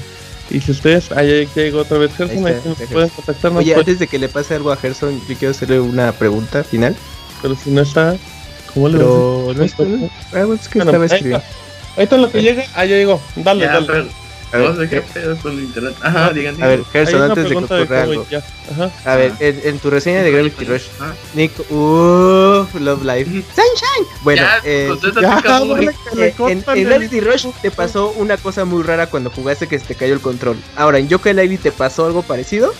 [0.51, 3.09] Y si ustedes, ahí ya llegó otra vez Gerson, Ahí ahí está, nos ya pueden
[3.09, 3.61] contactarnos.
[3.63, 6.63] Oye, pues, antes de que le pase algo a Gerson, yo quiero hacerle una pregunta
[6.63, 6.95] final.
[7.43, 8.15] pero si no está,
[8.73, 9.83] ¿cómo le Pero no está.
[9.83, 11.39] Ah, bueno, es que Bueno, estaba ahí escribiendo.
[11.39, 11.97] está.
[11.97, 13.21] Ahorita en lo que llegue, ah, ya llegó.
[13.37, 13.87] Dale, Ya, dale.
[13.87, 14.07] pero
[14.53, 15.95] A ver, no sé qué pedo con el internet.
[16.03, 16.63] Ajá, digan.
[16.63, 18.27] A ver, Gerson, una antes de que pregunta de ocurra algo.
[18.73, 18.91] Ajá.
[19.13, 20.85] A ver, en, en tu reseña de Gravity Rush,
[21.35, 23.31] Nick, uff, Love Life.
[23.55, 24.07] Sunshine.
[24.23, 25.89] Bueno, Ya, eh, Ya, cabrón.
[26.17, 29.95] eh, en, Gravity Rush te pasó una cosa muy rara cuando jugaste que se te
[29.95, 30.57] cayó el control.
[30.77, 32.73] Ahora, en Yoka Lady te pasó algo parecido.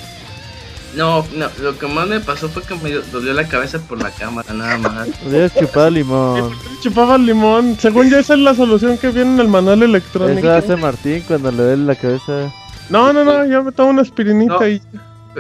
[0.97, 4.11] No, no, lo que más me pasó fue que me dolió la cabeza por la
[4.11, 5.09] cámara, nada más.
[5.27, 6.53] Hubieras chupado limón.
[6.83, 7.77] Chupaba limón.
[7.79, 10.39] Según yo, esa es la solución que viene en el manual electrónico.
[10.39, 12.51] Eso hace Martín cuando le duele la cabeza.
[12.89, 14.69] No, no, no, yo me tomo una aspirinita No.
[14.69, 14.81] y.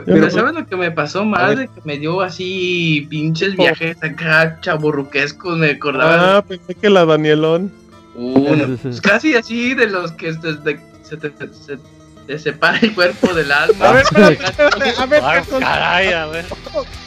[0.04, 1.56] Pero ¿sabes lo que me pasó más?
[1.56, 6.36] De que me dio así pinches viajes acá chaburruquescos, me acordaba.
[6.36, 7.72] Ah, pensé que la Danielón.
[8.14, 11.78] Uh, no, pues casi así de los que se, te, se
[12.26, 13.88] te separa el cuerpo del alma.
[13.88, 16.46] A ver, espérate, espérate, a ver, Ay, caray, a ver.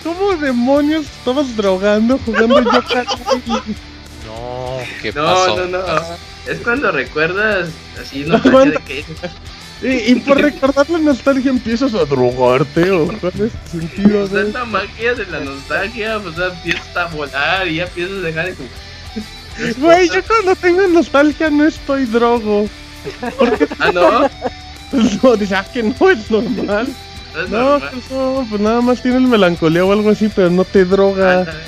[0.03, 3.03] ¿cómo demonios estabas drogando jugando Yoka
[4.25, 5.65] No, ¿qué No, pasó?
[5.67, 5.85] no, no.
[6.47, 7.69] Es cuando recuerdas
[8.01, 9.05] así No, de que
[9.81, 14.31] y, y por recordar la nostalgia empiezas a drogarte o cuál es tu sentido pues
[14.31, 18.17] de es la magia de la nostalgia, pues ya empiezas a volar y ya empiezas
[18.17, 19.75] a dejar de jugar.
[19.77, 22.67] Güey, yo cuando tengo nostalgia no estoy drogo.
[23.79, 24.29] Ah, no.
[24.91, 26.87] Pues no, dice, ah, que no es normal.
[27.35, 27.89] No es No, normal.
[27.93, 31.39] pues no, pues nada más tienes melancolía o algo así, pero no te droga.
[31.41, 31.59] Ándale,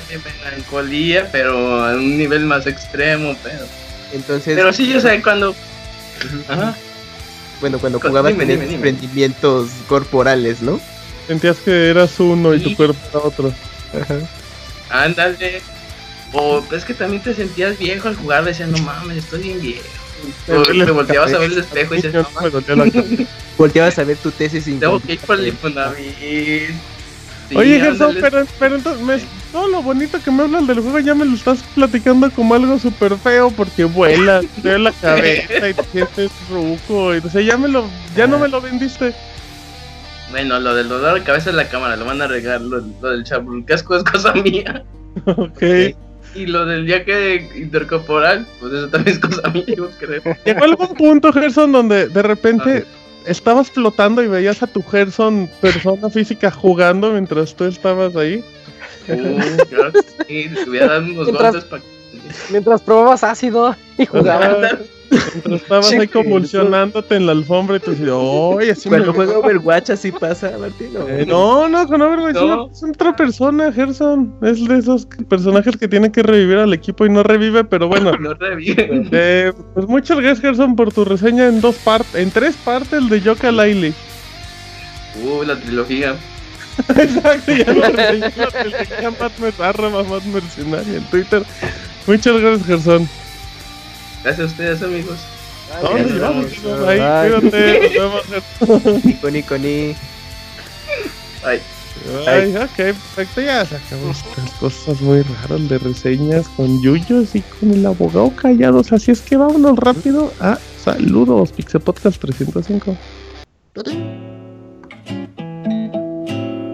[0.44, 3.64] melancolía, pero a un nivel más extremo, pero.
[4.12, 5.54] Entonces, Pero sí, o sea, cuando.
[6.48, 6.74] Ajá.
[7.60, 8.84] bueno, cuando jugabas dime, tenías dime, dime.
[8.84, 10.80] rendimientos corporales, ¿no?
[11.26, 13.52] Sentías que eras uno y tu cuerpo era otro.
[14.00, 14.18] Ajá.
[14.90, 15.62] Ándale.
[16.32, 19.84] O es que también te sentías viejo al jugar, decías, no mames, estoy bien viejo.
[20.46, 22.26] Te volteabas a ver el espejo y dices, no.
[23.58, 26.06] Volteabas a ver tu tesis sin tengo que ir por el Infonavit.
[27.48, 29.20] Sí, Oye, Gerson, pero, pero entonces, me-
[29.52, 32.78] todo lo bonito que me hablas del juego ya me lo estás platicando como algo
[32.78, 37.14] súper feo porque vuela, te duele la cabeza y te sientes ruco.
[37.14, 37.84] Y, o sea, ya me lo,
[38.16, 39.12] ya no me lo vendiste.
[40.30, 42.62] Bueno, lo del dolor de cabeza de la cámara lo van a arreglar.
[42.62, 44.82] Lo, lo del chaburcasco es cosa mía.
[45.26, 45.62] Ok.
[46.34, 50.22] Y lo del viaje intercorporal, pues eso también es cosa mía, yo creo.
[50.44, 52.84] Llegó algún punto, Gerson, donde de repente
[53.26, 58.42] estabas flotando y veías a tu Gerson, persona física, jugando mientras tú estabas ahí.
[59.08, 59.92] Uh, claro
[60.28, 61.82] sí, te hubiera dado unos Mientras- golpes para
[62.50, 64.76] Mientras probabas ácido y jugabas.
[65.34, 68.08] Mientras estabas ahí convulsionándote en la alfombra y tú dices,
[68.60, 70.96] ¡ay, así me Cuando juega Overwatch así pasa, Martín.
[70.96, 71.08] ¿o?
[71.08, 72.46] Eh, no, no, con Overwatch No.
[72.56, 74.34] no, es otra persona, Gerson.
[74.42, 78.12] Es de esos personajes que tiene que revivir al equipo y no revive, pero bueno.
[78.20, 79.08] no reviven.
[79.12, 83.08] Eh, pues muchas gracias, Gerson, por tu reseña en dos partes, en tres partes, el
[83.08, 83.92] de Yoka Laili.
[85.22, 86.16] Uh, la trilogía.
[86.88, 91.42] Exacto, ya lo reseñó, el de Matt Mer- arroba Matt Mercenaria en Twitter.
[92.06, 93.08] Muchas gracias, Gerson.
[94.22, 95.18] Gracias a ustedes, amigos.
[95.82, 96.46] ¿Dónde Gracias, vamos?
[96.46, 96.88] amigos.
[96.88, 97.30] Ahí, Bye.
[97.40, 98.28] cuídate, nos
[98.70, 99.04] vemos.
[99.04, 99.94] Nico, Nico, ni.
[101.44, 101.60] Ay,
[102.26, 107.70] Ay, ok, perfecto, ya sacamos estas cosas muy raras de reseñas con Yuyos y con
[107.72, 112.96] el abogado callados, así es que vámonos rápido a saludos, Pixel Podcast 305.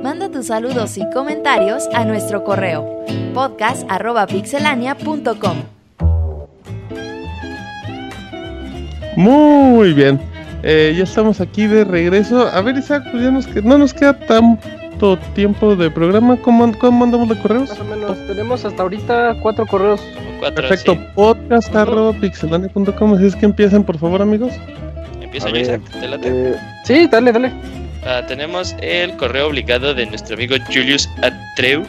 [0.03, 3.05] Manda tus saludos y comentarios a nuestro correo
[3.35, 5.78] podcast.pixelania.com.
[9.19, 10.21] Muy bien,
[10.63, 12.47] eh, ya estamos aquí de regreso.
[12.47, 16.37] A ver, Isaac, pues ya nos que- no nos queda tanto tiempo de programa.
[16.37, 17.69] ¿Cómo, cómo mandamos de correos?
[17.71, 18.17] Más o menos.
[18.29, 20.01] Tenemos hasta ahorita cuatro correos.
[20.39, 21.01] Cuatro, Perfecto, sí.
[21.17, 23.15] podcast arroba pixelania.com.
[23.15, 24.53] Así es que empiecen, por favor, amigos.
[25.21, 25.81] Empiezo A yo, Isaac.
[26.01, 26.29] ¿Te late?
[26.33, 27.51] Eh, sí, dale, dale.
[28.07, 31.83] Ah, tenemos el correo obligado de nuestro amigo Julius Atreu,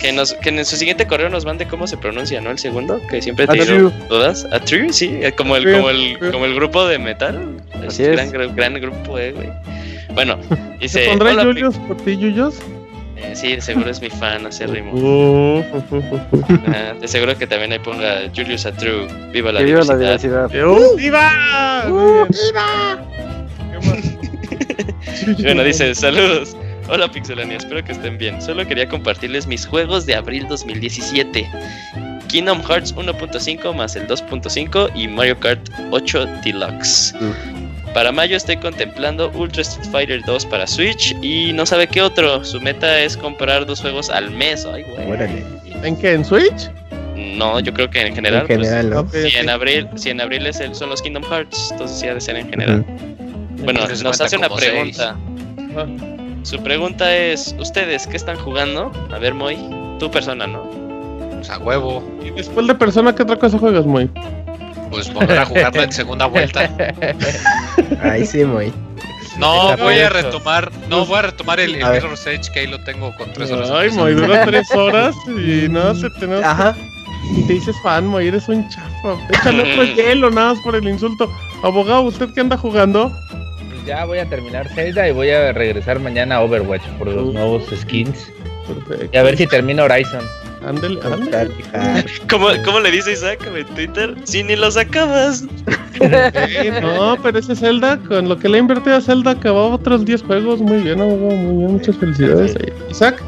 [0.00, 2.50] que nos que en su siguiente correo nos mande cómo se pronuncia, ¿no?
[2.50, 3.90] El segundo, que siempre te Atreu.
[4.08, 4.46] dudas.
[4.52, 7.56] Atreu, sí, eh, como el como el como el grupo de metal.
[7.82, 8.32] Es Así es.
[8.32, 9.48] gran gran grupo, eh, güey.
[10.14, 12.56] Bueno, ¿Se dice, pondrá "Hola, Yuyos por ti, Yuyos?
[13.16, 14.92] Eh, sí, seguro es mi fan acérrimo.
[14.92, 16.58] Uh, uh, uh, uh.
[16.66, 20.50] Ah, de seguro que también ahí ponga Julius Atreu, viva la Que viva la diversidad.
[20.66, 21.84] ¡Uh, ¡Viva!
[21.88, 24.24] Muy bien.
[25.42, 26.56] Bueno, dice, saludos.
[26.88, 28.40] Hola Pixelania, espero que estén bien.
[28.42, 31.48] Solo quería compartirles mis juegos de abril 2017.
[32.28, 37.14] Kingdom Hearts 1.5 más el 2.5 y Mario Kart 8 Deluxe.
[37.94, 42.44] Para mayo estoy contemplando Ultra Street Fighter 2 para Switch y no sabe qué otro.
[42.44, 44.66] Su meta es comprar dos juegos al mes.
[44.66, 45.06] Ay, güey.
[45.84, 46.12] ¿En qué?
[46.12, 46.70] ¿En Switch?
[47.16, 48.42] No, yo creo que en general.
[48.42, 49.00] En general, ¿no?
[49.00, 51.98] Ok, pues, si en abril, si en abril es el- son los Kingdom Hearts, entonces
[52.00, 52.84] sí ha de ser en general.
[53.62, 54.98] Bueno, Entonces nos hace una seis.
[56.44, 58.92] Su pregunta es, ¿ustedes qué están jugando?
[59.10, 59.56] A ver, Moy,
[59.98, 60.62] tu persona, ¿no?
[61.30, 62.04] Pues a huevo.
[62.22, 64.10] Y después de persona, ¿qué otra cosa juegas, muy?
[64.90, 66.70] Pues volver a jugarlo en segunda vuelta.
[68.02, 68.70] Ahí sí, muy.
[69.38, 70.70] No, voy a retomar.
[70.90, 71.90] No, voy a retomar el, el.
[71.90, 73.70] Mirror's Edge que ahí lo tengo con tres horas.
[73.70, 76.76] de Ay, muy dura tres horas y no se te Ajá.
[77.36, 79.16] y te dices fan, muy eres un chafa.
[79.30, 81.28] Échale otro hielo, nada más por el insulto.
[81.64, 83.10] Abogado, ¿usted qué anda jugando?
[83.86, 87.32] Ya voy a terminar Zelda y voy a regresar mañana a Overwatch por los Uh.
[87.32, 88.30] nuevos skins.
[88.66, 89.08] Perfecto.
[89.12, 90.24] Y a ver si termino Horizon.
[90.66, 91.50] Ándale, ándale.
[92.30, 94.14] ¿Cómo, cómo le dice Isaac en Twitter?
[94.24, 95.44] Si ni los acabas.
[95.92, 100.06] Sí, no, pero ese Zelda, con lo que le he invertido a Zelda, acabó otros
[100.06, 100.60] 10 juegos.
[100.60, 102.56] Muy bien, abogado, muy bien, muchas felicidades.
[102.90, 103.22] Isaac,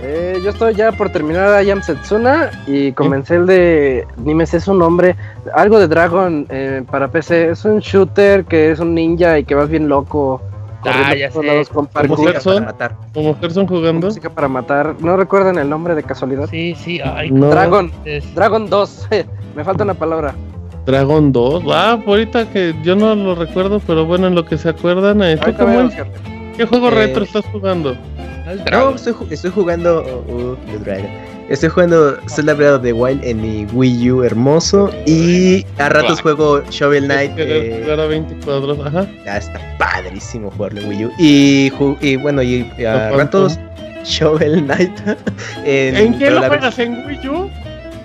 [0.00, 4.06] Eh, yo estoy ya por terminar a Yam Setsuna y comencé el de.
[4.24, 5.16] Ni me sé su nombre.
[5.54, 7.50] Algo de Dragon eh, para PC.
[7.50, 10.40] Es un shooter que es un ninja y que vas bien loco.
[10.84, 11.42] Ah, ya sé.
[11.42, 12.32] lados con ¿Cómo parkour.
[12.42, 12.96] Para matar.
[13.12, 14.06] como Gerson jugando.
[14.06, 14.94] Música para matar.
[15.00, 16.46] ¿No recuerdan el nombre de casualidad?
[16.48, 17.48] Sí, sí, ay, No.
[17.50, 17.90] Dragon.
[18.04, 19.08] es- Dragon 2.
[19.56, 20.32] me falta una palabra.
[20.86, 21.64] Dragon 2.
[21.72, 25.36] Ah, ahorita que yo no lo recuerdo, pero bueno, en lo que se acuerdan, eh,
[25.36, 25.94] ¿tú cómo es?
[26.58, 27.96] ¿Qué juego Eh, retro estás jugando?
[28.72, 31.10] no estoy, estoy jugando uh, The Dragon.
[31.48, 34.90] Estoy jugando Zelda Breath of the Wild en mi Wii U hermoso.
[35.06, 37.38] Y a ratos juego Shovel Knight.
[37.38, 39.06] Eh, eh, a 20 cuadros, ajá.
[39.24, 41.12] ya está padrísimo jugarlo en Wii U.
[42.00, 43.56] Y, bueno, y a ratos
[44.02, 44.98] Shovel Knight.
[45.64, 46.76] en, ¿En qué lo juegas?
[46.80, 47.50] ¿En Wii U?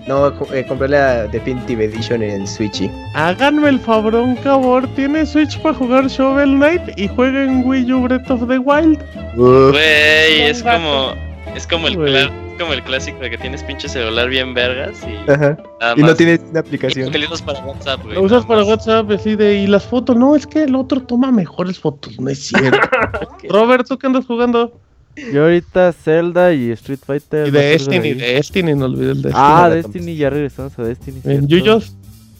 [0.07, 2.91] No, eh, compré la Definitive Edition en Switchy.
[3.15, 4.85] Háganme el fabrón, cabor.
[4.95, 8.99] Tiene Switch para jugar Shovel Knight y juega en Wii U Breath of the Wild.
[9.35, 11.13] Güey, es como.
[11.55, 14.97] Es como el, cla- es como el clásico de que tienes pinche celular bien vergas
[15.03, 15.55] y Ajá.
[15.79, 17.11] nada Y no tienes una aplicación.
[17.13, 18.15] lo usas para WhatsApp, güey.
[18.15, 18.63] Lo usas para.
[18.63, 19.55] WhatsApp, así de.
[19.59, 22.79] Y las fotos, no, es que el otro toma mejores fotos, no es cierto.
[23.49, 24.81] Robert, ¿tú qué andas jugando?
[25.31, 27.47] Yo ahorita Zelda y Street Fighter.
[27.47, 28.13] Y salgo Destiny, ahí.
[28.15, 29.33] Destiny, no olvides el Destiny.
[29.35, 31.21] Ah, la Destiny, ya regresamos a Destiny.
[31.25, 31.47] En.
[31.47, 31.93] Yuyos.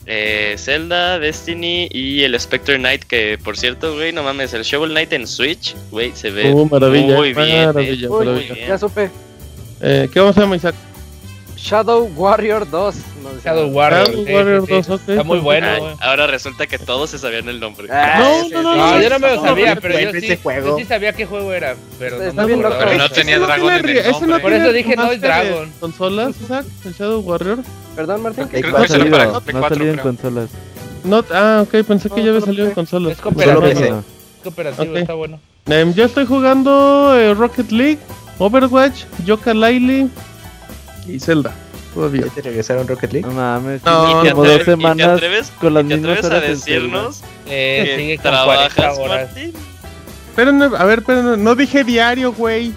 [0.05, 4.89] Eh, Zelda, Destiny y el Spectre Knight, que por cierto, güey, no mames, el Shovel
[4.91, 7.47] Knight en Switch, güey, se ve Oh, maravilla, muy bien.
[7.47, 8.53] eh, maravilla, muy maravilla.
[8.53, 8.67] bien.
[8.67, 9.09] Ya supe.
[9.81, 10.75] Eh, ¿Qué vamos a llamar, Isaac?
[11.63, 12.95] Shadow Warrior 2.
[13.23, 13.39] no sé.
[13.45, 14.07] Shadow Warrior.
[14.09, 14.73] Shadow sí, sí, Warrior sí.
[14.73, 17.87] 2, ok, Está muy pues, bueno, Ay, ahora resulta que todos se sabían el nombre.
[17.89, 18.79] Ah, No, no, no, sí.
[18.79, 20.67] No, yo no me lo sabía, no, pero yo sí, ese juego.
[20.67, 22.75] yo sí sabía qué juego era, pero Está no me bien loco.
[22.77, 24.39] Pero no Ese tenía tiene en el nombre.
[24.41, 25.71] Por eso dije, no es Dragon.
[25.79, 26.65] ¿Consolas, Isaac?
[26.83, 27.59] ¿El Shadow Warrior?
[27.95, 28.47] Perdón, Martín.
[28.49, 30.49] Play Creo que salido, para no ha Play 4, salido en consolas.
[31.05, 33.13] No, ah, ok, pensé que ya había salido en consolas.
[33.13, 33.61] Es cooperativo.
[33.61, 33.89] Solo PC.
[33.89, 33.99] No.
[33.99, 34.05] Es
[34.43, 35.39] cooperativo, está bueno.
[35.67, 37.99] Em, yo estoy jugando eh, Rocket League,
[38.37, 40.09] Overwatch, Yoka Laili
[41.07, 41.53] y Zelda.
[41.93, 42.23] Todavía.
[42.25, 43.27] ¿Ya te regresaron Rocket League?
[43.27, 45.87] No mames, No, tiene ¿Y te como dos y te semanas atreves- con las y
[45.89, 48.99] te mismas atreves a horas decirnos Eh, que sigue con 40 trabajas.
[49.09, 49.53] Martín?
[50.29, 52.73] Espérenme, a ver, espérenme, no dije diario, güey.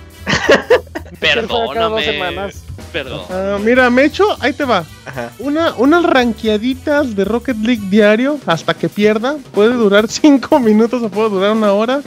[1.19, 2.05] Pero Perdóname.
[2.05, 2.63] semanas.
[2.93, 3.23] Perdón.
[3.31, 4.85] Ah, mira, me echo, ahí te va.
[5.07, 5.31] Ajá.
[5.39, 9.37] Una, unas ranqueaditas de Rocket League diario hasta que pierda.
[9.53, 12.01] Puede durar 5 minutos o puede durar una hora.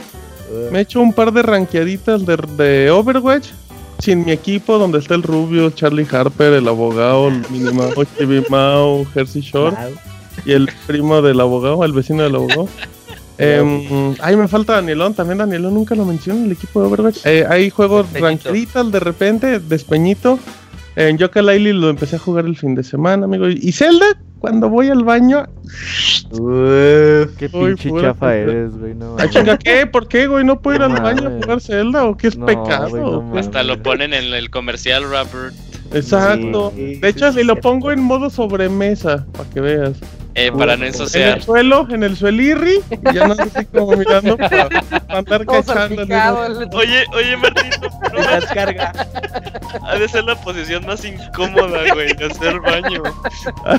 [0.50, 3.48] Uh, Me echo un par de ranqueaditas de, de Overwatch.
[4.02, 9.04] Sin mi equipo, donde está el Rubio, Charlie Harper, el abogado, el Minimao, Chibi Mao,
[9.12, 9.76] Jersey Shore.
[9.76, 9.94] wow.
[10.44, 12.68] y el primo del abogado, el vecino del abogado.
[13.42, 17.24] Em, ay, me falta Danielón, también Danielón nunca lo menciona en el equipo de Overwatch.
[17.24, 20.38] Eh, hay juegos ranqueritas de repente, despeñito.
[21.00, 23.48] En Yoka Laili lo empecé a jugar el fin de semana, amigo.
[23.48, 24.04] Y Zelda,
[24.38, 25.46] cuando voy al baño.
[26.30, 27.36] Uf.
[27.38, 28.36] Qué pinche chafa puta.
[28.36, 28.94] eres, güey.
[28.94, 29.30] No, mames.
[29.30, 29.86] chinga, ¿qué?
[29.86, 30.44] ¿Por qué, güey?
[30.44, 32.04] ¿No puedo ir al baño a jugar Zelda?
[32.04, 33.24] ¿O qué es No, pecado?
[33.34, 35.54] Hasta lo ponen en el comercial, Robert.
[35.92, 36.72] Exacto.
[36.76, 39.98] Sí, de hecho, sí, si lo pongo en modo sobremesa, para que veas.
[40.46, 41.38] Eh, para no En ensuciar.
[41.38, 46.02] el suelo, en el suelirri, y ya no así como mirando para, para andar cachando.
[46.72, 48.92] Oye, oye, Martín, no, no, La descarga.
[49.86, 53.02] ha de ser la posición más incómoda, güey, de hacer baño.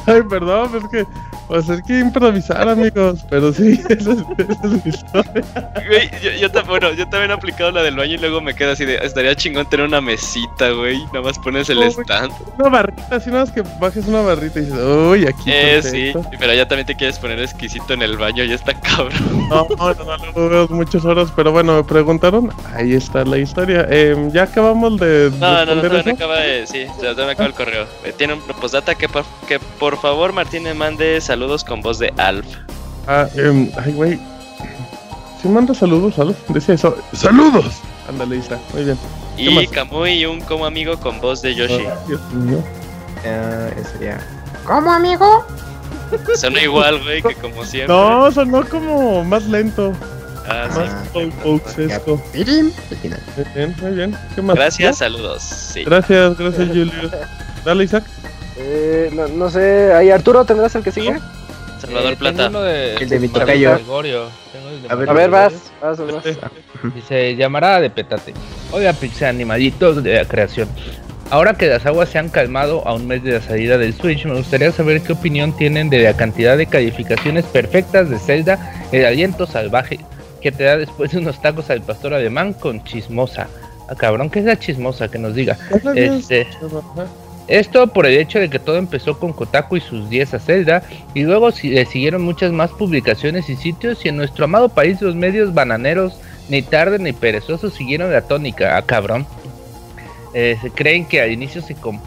[0.05, 1.05] Ay, perdón, es que
[1.47, 3.25] pues hay que improvisar, amigos.
[3.29, 5.43] Pero sí, esa es, esa es mi historia.
[5.87, 8.71] Güey, yo, yo, bueno, yo también he aplicado la del baño y luego me quedo
[8.71, 11.89] así de, estaría chingón tener una mesita, güey, nada más pones el güey.
[11.89, 12.31] stand.
[12.57, 15.43] Una barrita, así nada más que bajes una barrita y dices, uy, aquí.
[15.51, 16.39] Eh, sí, perfecto".
[16.51, 19.47] Pero ya también te quieres poner exquisito en el baño, ya está cabrón.
[19.47, 22.51] No, no, no, no, no veo muchas horas, pero bueno, me preguntaron.
[22.75, 23.87] Ahí está la historia.
[23.89, 25.31] Em, ya acabamos de.
[25.39, 27.85] No, no, no, no acaba de, sí, todavía no acaba el correo.
[28.03, 31.99] Eh, Tiene un postdata que, por- que por favor Martín me mande saludos con voz
[31.99, 32.45] de Alf.
[33.07, 34.19] Ah, em, ay, güey.
[35.41, 36.37] Si manda saludos, Alf.
[36.49, 36.97] Decía eso.
[37.13, 37.79] ¡Saludos!
[38.09, 38.59] Ándale, ahí está.
[38.73, 38.97] Muy bien.
[39.37, 39.67] ¿Qué Y?
[39.67, 41.75] Kamui, un como amigo con voz de Yoshi.
[41.75, 42.61] Ay, Dios mío.
[43.25, 44.19] Ah, ese sería.
[44.65, 45.45] ¿Cómo, amigo?
[46.35, 47.93] Suena igual, güey, que como siempre.
[47.95, 49.93] No, sonó como más lento.
[50.47, 50.67] Ah,
[51.13, 51.31] sí.
[51.43, 52.21] Más.
[52.33, 52.71] Pirim.
[52.89, 53.19] Al final.
[53.37, 54.17] Muy bien, muy bien.
[54.35, 54.55] ¿Qué más?
[54.55, 55.41] Gracias, saludos.
[55.43, 55.83] Sí.
[55.83, 56.91] Gracias, gracias, Julio.
[57.63, 58.03] Dale, Isaac.
[58.57, 61.17] Eh, no, no sé, ahí Arturo, ¿tendrás el que sigue?
[61.79, 62.49] Salvador Eh, tengo Plata.
[62.49, 63.71] uno de, El de mi tocayo.
[64.89, 66.23] A ver, A ver, vas, vas, vas.
[66.95, 68.33] Dice, llamará de petate.
[68.71, 70.67] Oiga, pixel animaditos de la creación.
[71.31, 74.25] Ahora que las aguas se han calmado a un mes de la salida del Switch,
[74.25, 79.05] me gustaría saber qué opinión tienen de la cantidad de calificaciones perfectas de Zelda, el
[79.05, 80.01] aliento salvaje
[80.41, 83.47] que te da después de unos tacos al pastor alemán con chismosa.
[83.87, 85.09] Ah, cabrón, ¿qué es la chismosa?
[85.09, 85.57] Que nos diga.
[85.95, 86.47] Este,
[87.47, 90.83] esto por el hecho de que todo empezó con Kotaku y sus 10 a Zelda,
[91.13, 95.15] y luego le siguieron muchas más publicaciones y sitios, y en nuestro amado país los
[95.15, 96.17] medios bananeros,
[96.49, 98.75] ni tarde ni perezosos, siguieron la tónica.
[98.75, 99.25] Ah, cabrón.
[100.33, 101.99] Eh, ¿se ¿Creen que al inicio se, com-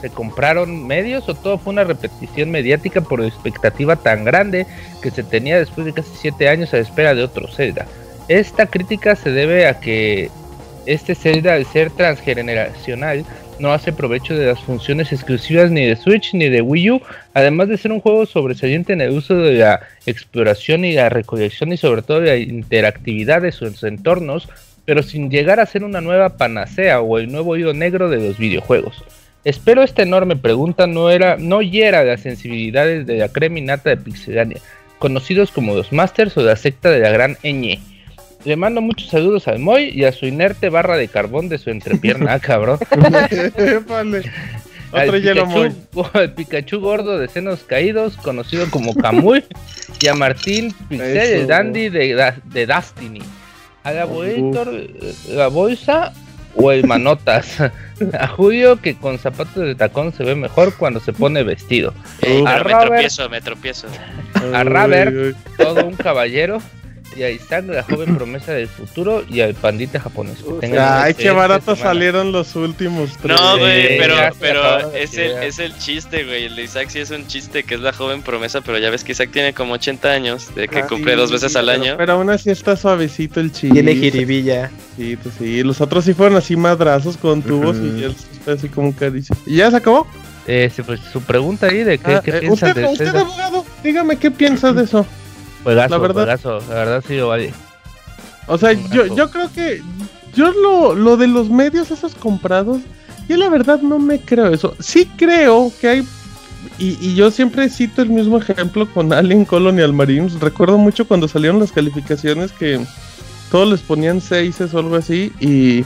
[0.00, 4.66] se compraron medios o todo fue una repetición mediática por expectativa tan grande
[5.02, 7.86] que se tenía después de casi 7 años a espera de otro Zelda?
[8.28, 10.30] Esta crítica se debe a que
[10.86, 13.24] este Zelda, al ser transgeneracional,
[13.58, 17.02] no hace provecho de las funciones exclusivas ni de Switch ni de Wii U,
[17.34, 21.72] además de ser un juego sobresaliente en el uso de la exploración y la recolección
[21.72, 24.48] y sobre todo la interactividad de sus entornos,
[24.90, 28.38] pero sin llegar a ser una nueva panacea o el nuevo hilo negro de los
[28.38, 29.04] videojuegos.
[29.44, 34.60] Espero esta enorme pregunta no era, no hiera las sensibilidades de la creminata de Pixelania,
[34.98, 37.78] conocidos como los Masters o la secta de la gran Ñ.
[38.44, 41.70] Le mando muchos saludos al Moy y a su inerte barra de carbón de su
[41.70, 42.80] entrepierna, ah, cabrón.
[43.86, 44.24] Vale.
[44.92, 49.44] Al Otro hielo Pikachu, al Pikachu gordo de senos caídos, conocido como Kamui,
[50.00, 53.22] y a Martín Pixel, el dandy de, de Destiny.
[53.84, 54.72] A la Boetor,
[55.28, 56.12] la bolsa
[56.54, 57.58] o el manotas.
[58.18, 61.92] A Julio que con zapatos de tacón se ve mejor cuando se pone vestido.
[62.22, 63.86] Ey, a pero me Robert, tropiezo, me tropiezo.
[64.54, 66.62] a Robert, todo un caballero.
[67.16, 69.24] Y a Isaac, la joven promesa del futuro.
[69.28, 70.38] Y al pandita japonés.
[70.60, 71.60] Que Ay, qué semana.
[71.76, 73.38] salieron los últimos tres.
[73.40, 76.44] No, güey, pero, pero es, el, es el chiste, güey.
[76.44, 79.02] El de Isaac sí es un chiste, que es la joven promesa, pero ya ves
[79.04, 81.94] que Isaac tiene como 80 años, de que Ah, cumple sí, dos veces al año.
[81.98, 83.70] Pero aún así está suavecito el chiste.
[83.74, 84.70] Tiene jiribilla.
[84.96, 85.62] Sí, pues sí.
[85.64, 89.36] Los otros sí fueron así madrazos con tubos y él está así como caricia.
[89.46, 90.06] ¿Y ya se acabó?
[90.46, 93.64] Eh, sí, pues su pregunta ahí de qué, Ah, qué eh, usted, de usted, abogado,
[93.84, 95.06] dígame qué piensa de eso.
[95.62, 97.52] Juegazo, la verdad- juegazo, la verdad sí lo vale.
[98.46, 99.82] O sea, yo, yo creo que.
[100.34, 102.78] Yo lo, lo de los medios esos comprados.
[103.28, 104.74] Yo la verdad no me creo eso.
[104.80, 106.08] Sí creo que hay.
[106.78, 110.38] Y, y yo siempre cito el mismo ejemplo con Alien Colonial Marines.
[110.40, 112.80] Recuerdo mucho cuando salieron las calificaciones que
[113.50, 115.32] todos les ponían 6 o algo así.
[115.40, 115.84] Y,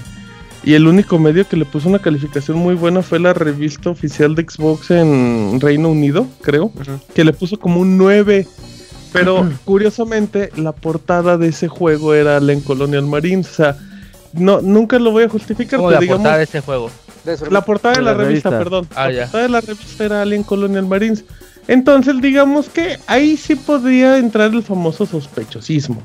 [0.63, 4.35] y el único medio que le puso una calificación muy buena fue la revista oficial
[4.35, 6.71] de Xbox en Reino Unido, creo.
[7.15, 8.47] Que le puso como un 9.
[9.15, 13.49] Pero curiosamente, la portada de ese juego era Alien Colonial Marines.
[13.51, 13.77] O sea,
[14.33, 16.19] no, nunca lo voy a justificar, pero la digamos.
[16.19, 16.91] portada de ese juego.
[17.25, 18.65] De La portada de De la, la revista, revista.
[18.65, 18.89] perdón.
[18.95, 19.23] Ah, la ya.
[19.23, 21.25] portada de la revista era Alien Colonial Marines.
[21.69, 26.03] Entonces, digamos que ahí sí podría entrar el famoso sospechosismo.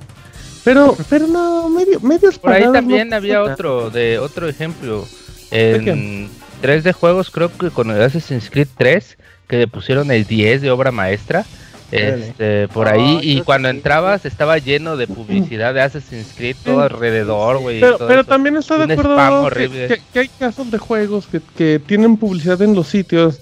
[0.63, 5.05] Pero, pero no, medio, medios Por ahí pagados no también había otro, de otro ejemplo.
[5.51, 6.29] ¿De En
[6.61, 10.61] 3 de juegos, creo que con el Assassin's Creed 3, que le pusieron el 10
[10.61, 11.45] de obra maestra.
[11.92, 13.76] Este, por Ah, ahí, y cuando sí.
[13.77, 17.80] entrabas estaba lleno de publicidad de Assassin's Creed todo alrededor, güey.
[17.82, 19.88] Pero, también está de Un acuerdo que, horrible.
[19.88, 23.40] que- que hay casos de juegos que, que tienen publicidad en los sitios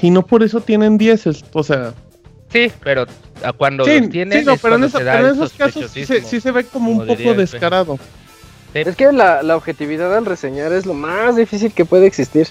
[0.00, 1.46] y no por eso tienen 10.
[1.52, 1.92] O sea,
[2.52, 3.06] Sí, pero
[3.42, 5.24] a cuando sí, los tienen sí, no, es pero en, cuando esa- se da pero
[5.28, 7.98] en el esos casos sí sí se ve como un como diría poco descarado.
[8.74, 12.46] Es que la, la objetividad al reseñar es lo más difícil que puede existir.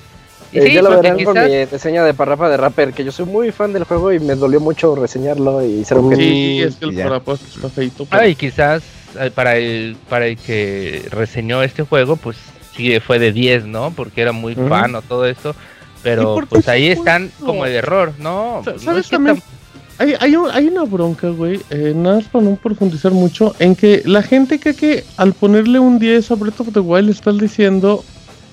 [0.53, 3.11] Eh, sí, ya lo verán con quizás- mi reseña de Parrapa de Rapper, que yo
[3.11, 6.29] soy muy fan del juego y me dolió mucho reseñarlo y ser objetivo.
[6.29, 8.05] Sí, es que el parapuesto está feito.
[8.05, 8.83] pero- Ah, y quizás
[9.19, 12.37] eh, para el, para el que reseñó este juego, pues
[12.75, 13.91] sí fue de 10, ¿no?
[13.95, 14.67] Porque era muy Ujú.
[14.67, 15.51] fan o todo esto.
[15.51, 18.61] ¿Y Pero pues ahí están como el error, ¿no?
[18.65, 19.37] Sa- No ¿Sabes es que también?
[19.37, 19.43] tam-
[19.99, 23.75] Hay, hay, un- hay una bronca, güey, eh, nada más para no profundizar mucho, en
[23.75, 27.37] que la gente cree que al ponerle un 10 a Breath of the Wild estás
[27.37, 28.03] diciendo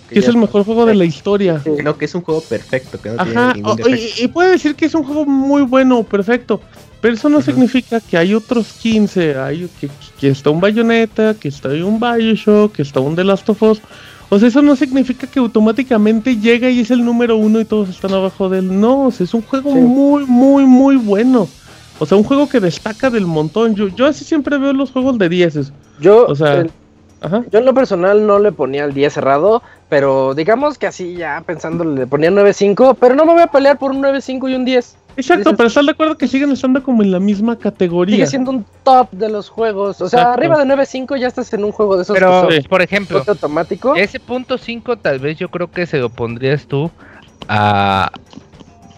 [0.09, 1.61] que es el mejor juego de la historia.
[1.85, 4.21] No, que es un juego perfecto, que no Ajá, tiene ningún o- defecto.
[4.21, 6.61] y, y puede decir que es un juego muy bueno, perfecto,
[7.01, 9.89] pero eso no significa que hay otros 15, hay que,
[10.21, 13.81] que está un Bayonetta, que está un Bioshock, que está un The Last of Us.
[14.31, 17.89] O sea, eso no significa que automáticamente llega y es el número uno y todos
[17.89, 18.79] están abajo de él.
[18.81, 19.79] No, o sea, es un juego Sí.
[19.79, 21.49] muy, muy, muy bueno.
[21.99, 23.75] O sea, un juego que destaca del montón.
[23.75, 25.73] Yo, yo así siempre veo los juegos de 10.
[26.01, 26.71] Yo, O sea, en,
[27.23, 27.43] Ajá.
[27.51, 31.43] yo en lo personal no le ponía el 10 cerrado, pero digamos que así ya
[31.47, 34.65] pensando le ponía 9.5, pero no me voy a pelear por un 9.5 y un
[34.65, 34.97] 10.
[35.17, 38.15] Exacto, dices- pero estás de acuerdo que siguen estando como en la misma categoría.
[38.17, 40.01] Sigue siendo un top de los juegos.
[40.01, 40.39] O sea, Exacto.
[40.39, 43.25] arriba de 9.5 ya estás en un juego de esos Pero, que son por ejemplo,
[43.27, 43.97] automático.
[43.97, 46.89] ese punto 5 tal vez yo creo que se lo pondrías tú
[47.49, 48.13] a,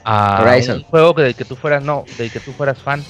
[0.05, 0.78] a Horizon.
[0.78, 3.02] un juego que- del que tú fueras, no, del que tú fueras fan.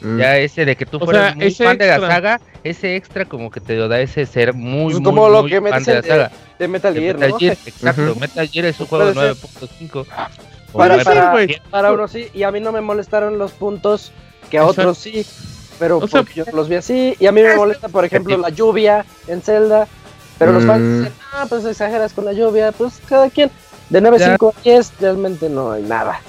[0.00, 0.18] Mm.
[0.18, 3.24] Ya ese de que tú O fueras sea, muy fan de la saga, ese extra
[3.24, 5.70] como que te lo da ese ser muy, Pues muy, como lo muy que me
[5.70, 6.30] fan de la de- saga.
[6.58, 7.38] de Metal De Gear, Metal ¿no?
[7.38, 8.14] Gear, exacto.
[8.20, 9.34] Metal Gear es un juego ser.
[9.36, 10.00] 9.5.
[10.00, 10.04] o
[10.76, 11.30] Para, Puede ser, 9.7.
[11.32, 11.62] güey.
[11.70, 14.12] para unos sí, y a mí no me molestaron los puntos
[14.50, 14.80] que a Exacto.
[14.82, 15.24] otros sí.
[15.78, 18.36] Pero O sea, porque yo los vi así, y a mí me molesta, por ejemplo,
[18.38, 19.86] la lluvia en Zelda.
[20.38, 20.66] Pero los Mm.
[20.66, 23.50] fans dicen, ah, pues exageras con la lluvia, pues cada quien.
[23.90, 26.20] De 9.5 a 10 realmente no hay nada.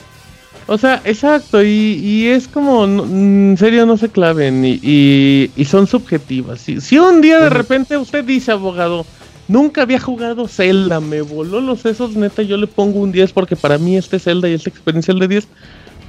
[0.65, 5.65] O sea, exacto, y, y es como, en serio, no se claven, y, y, y
[5.65, 6.59] son subjetivas.
[6.59, 9.05] Si, si un día de repente usted dice, abogado,
[9.47, 13.55] nunca había jugado Zelda, me voló los sesos, neta, yo le pongo un 10 porque
[13.55, 15.47] para mí este Zelda y esta experiencia de 10,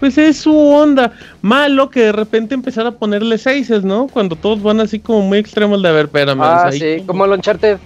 [0.01, 1.13] pues es su onda.
[1.43, 4.07] Malo que de repente empezar a ponerle 6, ¿no?
[4.09, 6.41] Cuando todos van así como muy extremos de, a ver, espérame.
[6.41, 7.79] Ah, o sea, ahí sí, como el Uncharted.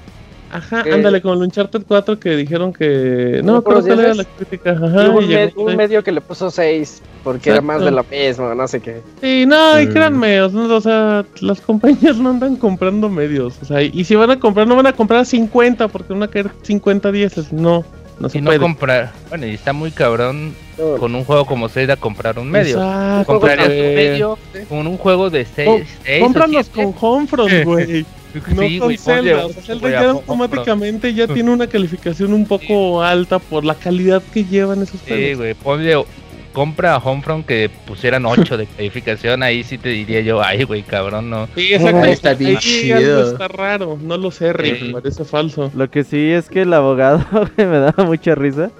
[0.52, 3.40] Ajá, que- ándale, como el Uncharted 4 que dijeron que...
[3.42, 4.28] No, me ¿No acuerdo por los cuál era la 10?
[4.36, 4.70] crítica.
[4.72, 7.60] Y Ajá, hubo y un, llegó me- un medio que le puso 6 porque era
[7.60, 9.00] más de lo mismo, no sé qué.
[9.20, 9.92] Sí, no, y Mm.
[9.92, 14.14] créanme, o sea, o sea, las compañías no andan comprando medios, o sea, y si
[14.14, 17.84] van a comprar, no van a comprar 50 porque van a caer 50 10, no,
[18.22, 18.60] No se y no puede.
[18.60, 19.12] comprar.
[19.28, 20.96] Bueno, y está muy cabrón No.
[20.96, 22.76] con un juego como Zelda comprar un medio.
[22.78, 23.32] Exacto.
[23.32, 25.88] Comprar un medio con un juego de Com- 6.
[26.04, 26.92] seis o Cómpralos siete.
[26.92, 28.06] con Homefront, güey.
[28.34, 29.46] No Sí, con güey, ponle Zelda.
[29.46, 34.22] O sea, Zelda ya automáticamente ya tiene una calificación un poco alta por la calidad
[34.32, 35.36] que llevan esos Sí, juegos.
[35.38, 36.04] güey, ponle.
[36.52, 39.42] Compra a Homefront que pusieran 8 de calificación.
[39.42, 41.48] Ahí sí te diría yo, ay, güey, cabrón, no.
[41.54, 42.04] Sí, exacto.
[42.04, 43.32] Está bien Ahí algo chido.
[43.32, 43.98] está raro.
[44.02, 44.78] No lo sé, Rick.
[44.78, 44.84] Sí.
[44.88, 45.70] Me parece falso.
[45.74, 47.24] Lo que sí es que el abogado
[47.56, 48.70] me daba mucha risa.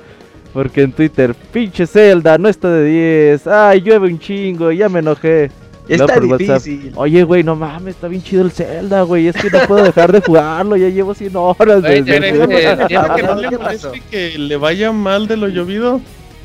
[0.53, 2.85] Porque en Twitter, pinche Zelda, no está de
[3.31, 3.47] 10.
[3.47, 5.51] Ay, llueve un chingo, ya me enojé.
[5.89, 6.93] Está por WhatsApp, difícil.
[6.95, 9.29] Oye, güey, no mames, está bien chido el Zelda, güey.
[9.29, 11.81] Es que no puedo dejar de jugarlo, ya llevo 100 horas.
[11.81, 12.87] Güey, desde ya el- ves, eh, ¿Será
[13.17, 13.89] que no ¿qué le pasó?
[13.89, 16.01] moleste que le vaya mal de lo llovido?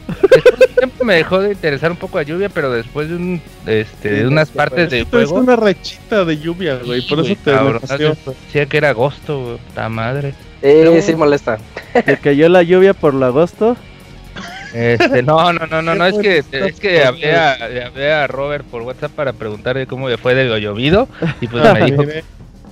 [0.07, 3.15] Después de un tiempo me dejó de interesar un poco a lluvia, pero después de,
[3.15, 5.35] un, este, de unas partes Es que es juego.
[5.35, 7.01] una rechita de lluvia, güey.
[7.07, 8.15] Por eso te cabrón, nació.
[8.25, 10.33] Decía que era agosto, güey, puta madre.
[10.61, 11.57] Eh, sí molesta.
[12.05, 13.75] Te cayó la lluvia por el agosto.
[14.73, 17.53] Este, no, no, no, no, no, es que, es que hablé a,
[17.87, 21.07] hablé a Robert por WhatsApp para preguntarle cómo le fue de lo llovido
[21.41, 22.03] y pues me dijo,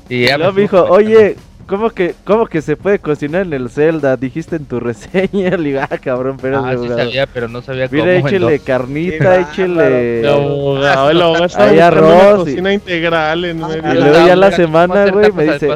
[0.09, 3.69] y ya No, me dijo, oye, ¿cómo que, ¿cómo que se puede cocinar en el
[3.69, 4.15] Zelda?
[4.17, 5.57] Dijiste en tu reseña.
[5.57, 8.01] Le ah, cabrón, pero ah, sí sabía, pero no sabía cómo.
[8.03, 10.19] Mira, échele carnita, Qué échele.
[10.21, 13.77] El abogado, el abogado estaba Hay una arroz y- cocina integral en medio.
[13.77, 15.69] Y Yo luego ya la semana, güey, me dice,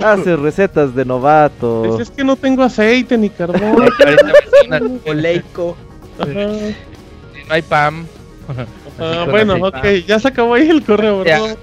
[0.00, 1.82] hace recetas de novato.
[1.84, 3.88] Dice, es que no tengo aceite ni carbón.
[5.06, 5.76] Oleico.
[7.46, 8.06] No hay Pam.
[8.98, 11.40] ajá, bueno, ok, ya se acabó ahí el correo, Ya.
[11.42, 11.56] ¿verdad?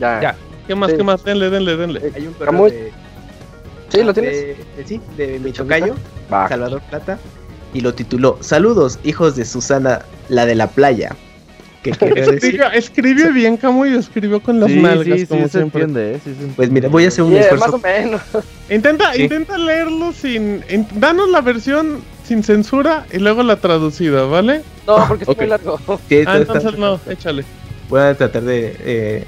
[0.00, 0.20] Ya.
[0.20, 0.36] Ya.
[0.68, 0.96] ¿Qué más, Sí.
[0.98, 1.24] qué más?
[1.24, 2.12] Denle, denle, denle.
[2.14, 2.70] Hay un correo Camuy.
[2.70, 2.92] de,
[3.88, 4.32] Sí, lo tienes.
[4.36, 5.94] de- de- sí, de mi tocayo,
[6.32, 6.46] Va.
[6.48, 7.18] Salvador Plata,
[7.74, 11.16] y lo tituló Saludos, hijos de Susana, la de la playa.
[11.82, 12.60] ¿Qué quería decir?
[12.60, 16.20] Escribió, escribe bien, Camuy, escribió con las sí, nalgas, sí, sí, se entiende, eh, sí
[16.24, 16.54] se entiende.
[16.56, 17.76] Pues mira, voy a hacer un Yeah, más esfuerzo.
[17.76, 18.20] o menos.
[18.70, 19.22] Intenta, Sí.
[19.22, 20.62] intenta leerlo sin...
[20.68, 24.62] in- danos la versión sin censura y luego la traducida, ¿vale?
[24.86, 25.38] No, porque es Ok.
[25.38, 25.78] muy largo.
[26.10, 27.44] Sí, Ah, entonces no, échale.
[27.88, 29.24] Voy a tratar de, eh,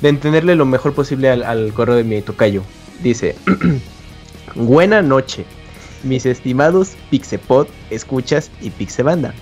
[0.00, 2.62] de entenderle lo mejor posible al, al correo de mi tocayo.
[3.02, 3.34] Dice,
[4.54, 5.44] buena noche,
[6.02, 9.34] mis estimados Pixepod, escuchas y Pixebanda.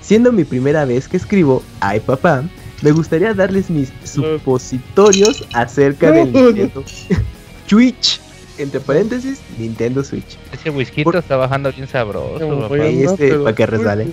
[0.00, 2.42] Siendo mi primera vez que escribo, ay papá,
[2.82, 6.84] me gustaría darles mis supositorios acerca del Nintendo
[7.68, 8.20] Switch.
[8.58, 10.36] Entre paréntesis, Nintendo Switch.
[10.52, 12.76] Ese whisky Por- está bajando bien sabroso, papá.
[12.86, 14.08] este, para que resbale.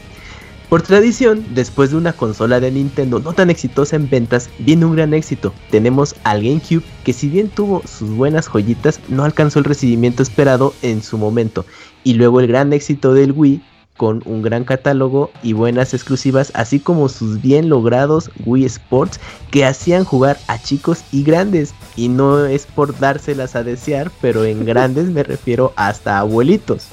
[0.69, 4.95] Por tradición, después de una consola de Nintendo no tan exitosa en ventas, viene un
[4.95, 5.51] gran éxito.
[5.71, 10.75] Tenemos al GameCube, que si bien tuvo sus buenas joyitas, no alcanzó el recibimiento esperado
[10.83, 11.65] en su momento.
[12.03, 13.63] Y luego el gran éxito del Wii,
[13.99, 19.19] con un gran catálogo y buenas exclusivas, así como sus bien logrados Wii Sports,
[19.51, 21.73] que hacían jugar a chicos y grandes.
[21.97, 26.87] Y no es por dárselas a desear, pero en grandes me refiero hasta abuelitos.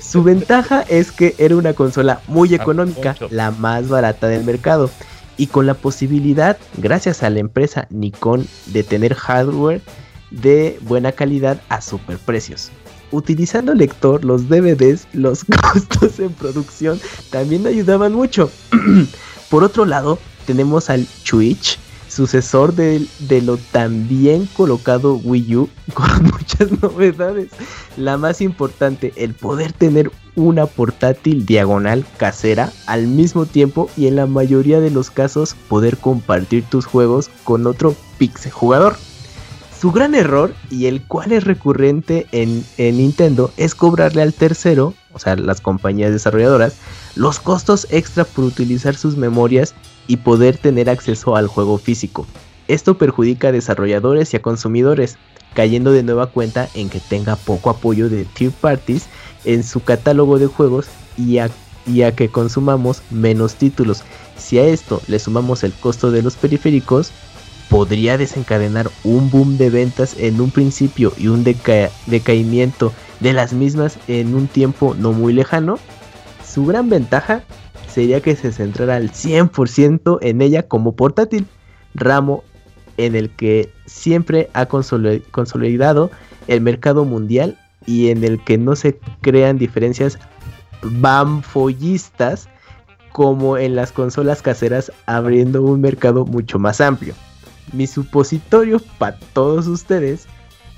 [0.00, 3.28] Su ventaja es que era una consola muy económica, Poncho.
[3.30, 4.88] la más barata del mercado,
[5.36, 9.82] y con la posibilidad, gracias a la empresa Nikon, de tener hardware
[10.30, 12.70] de buena calidad a superprecios.
[13.12, 18.50] Utilizando lector, los DVDs, los costos en producción también ayudaban mucho.
[19.50, 21.78] Por otro lado, tenemos al Switch,
[22.08, 27.48] sucesor del- de, lo también colocado Wii U, con muchas novedades.
[27.96, 34.16] La más importante, el poder tener una portátil diagonal casera al mismo tiempo y en
[34.16, 38.96] la mayoría de los casos poder compartir tus juegos con otro pixel jugador.
[39.80, 44.94] Su gran error, y el cual es recurrente en, en Nintendo, es cobrarle al tercero,
[45.12, 46.76] o sea, las compañías desarrolladoras,
[47.14, 49.74] los costos extra por utilizar sus memorias
[50.06, 52.26] y poder tener acceso al juego físico.
[52.68, 55.18] Esto perjudica a desarrolladores y a consumidores,
[55.52, 59.06] cayendo de nueva cuenta en que tenga poco apoyo de third parties
[59.44, 60.86] en su catálogo de juegos
[61.18, 64.02] y a que consumamos menos títulos.
[64.38, 67.12] Si a esto le sumamos el costo de los periféricos,
[67.68, 73.52] podría desencadenar un boom de ventas en un principio y un deca- decaimiento de las
[73.52, 75.78] mismas en un tiempo no muy lejano.
[76.46, 77.42] Su gran ventaja
[77.88, 81.46] sería que se centrara al 100% en ella como portátil,
[81.94, 82.44] ramo
[82.98, 86.10] en el que siempre ha consoli- consolidado
[86.46, 90.18] el mercado mundial y en el que no se crean diferencias
[90.82, 92.48] banfollistas
[93.12, 97.14] como en las consolas caseras abriendo un mercado mucho más amplio.
[97.72, 100.26] Mi supositorio para todos ustedes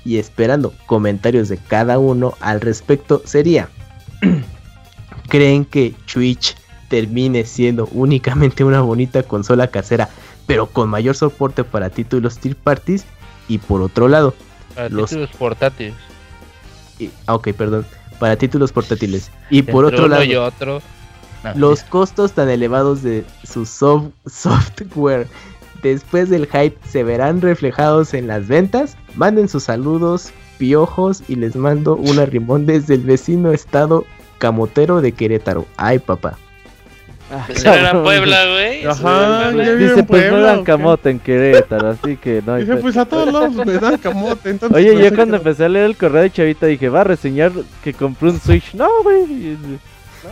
[0.05, 3.69] y esperando comentarios de cada uno al respecto sería
[5.29, 6.55] ¿Creen que Switch
[6.87, 10.09] termine siendo únicamente una bonita consola casera
[10.47, 13.05] pero con mayor soporte para títulos third parties?
[13.47, 14.33] Y por otro lado,
[14.73, 15.93] Para los- títulos portátiles.
[16.97, 17.85] y- ah, ok, perdón.
[18.19, 19.29] para títulos portátiles.
[19.51, 20.81] Y por otro lado, y otro.
[21.43, 25.27] No, los costos tan elevados de su soft- software
[25.81, 28.97] después del hype se verán reflejados en las ventas.
[29.15, 34.05] Manden sus saludos, piojos y les mando un arrimón desde el vecino estado
[34.37, 35.65] camotero de Querétaro.
[35.77, 36.37] Ay, papá.
[37.31, 38.01] Ah, Eso era.
[38.01, 38.85] Puebla, güey.
[38.85, 42.61] Ajá, ya vive Dice, en pues no dan camote en Querétaro, así que no hay
[42.63, 44.49] Dice, pe- pues a todos lados me dan camote.
[44.49, 47.01] Entonces Oye, pensé yo cuando que- empecé a leer el correo de Chavita dije, va
[47.01, 47.51] a reseñar
[47.83, 48.73] que compré un Switch.
[48.73, 49.23] No, güey.
[49.25, 49.79] y-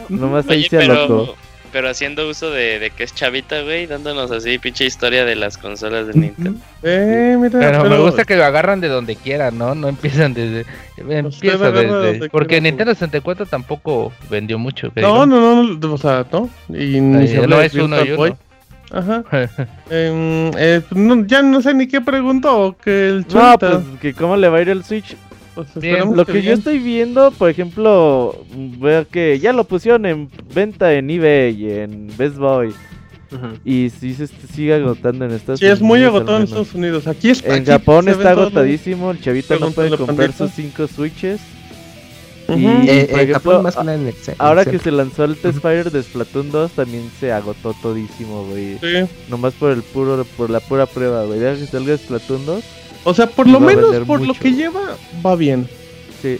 [0.09, 1.35] Nomás ahí Oye, se pero,
[1.77, 5.59] pero haciendo uso de, de que es chavita, güey, dándonos así pinche historia de las
[5.59, 6.59] consolas de Nintendo.
[6.81, 9.75] Eh, mira, Pero, me gusta que lo agarran de donde quieran, ¿no?
[9.75, 10.65] No empiezan desde.
[10.97, 11.87] Empieza desde.
[11.87, 14.87] donde Porque quiera, Nintendo 64 tampoco vendió mucho.
[14.87, 15.27] No, digamos.
[15.27, 16.49] no, no, o sea, no.
[16.69, 18.29] Y ni Ahí se no de es uno y Boy.
[18.31, 18.39] uno.
[18.89, 19.23] Ajá.
[19.91, 23.69] Em, eh, no, ya no sé ni qué preguntó que el No, Chavita.
[23.83, 25.15] pues que cómo le va a ir el Switch.
[25.73, 28.45] Pues, Lo que yo estoy viendo, por ejemplo,
[28.79, 32.73] veo que ya lo pusieron en venta en eBay y en Best Buy.
[33.65, 35.79] Y sí se sigue agotando en Estados Sí, Unidos.
[35.79, 36.43] es muy agotado en.
[36.43, 37.07] Estados Unidos.
[37.07, 39.11] Aquí es, En aquí Japón está agotadísimo.
[39.11, 40.37] El chavito no puede comprar Pandita.
[40.47, 41.41] sus 5 Switches.
[42.47, 42.57] Ujú.
[42.59, 44.35] Y, Eh, por en ejemplo, Japón más que nada en Excel.
[44.37, 48.77] ahora que se lanzó el Test Fire de Splatoon 2, también se agotó todísimo, güey.
[48.79, 49.09] Sí.
[49.29, 51.39] Nomás por el puro, por la pura prueba, güey.
[51.39, 52.63] Deja que salga Splatoon 2.
[53.09, 55.65] O sea, por lo menos por lo que lleva, va bien.
[56.21, 56.37] Sí.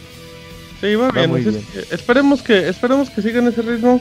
[0.82, 1.64] Sí, va, Va bien.
[1.90, 4.00] esperemos que esperemos que sigan ese ritmo.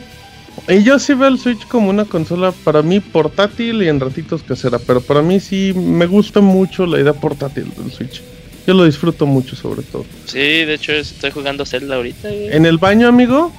[0.67, 4.43] Y yo sí veo el Switch como una consola para mí portátil y en ratitos
[4.43, 8.21] casera, pero para mí sí me gusta mucho la idea portátil del Switch.
[8.65, 10.05] Yo lo disfruto mucho sobre todo.
[10.25, 12.29] Sí, de hecho estoy jugando Zelda ahorita.
[12.33, 13.53] En el baño, amigo.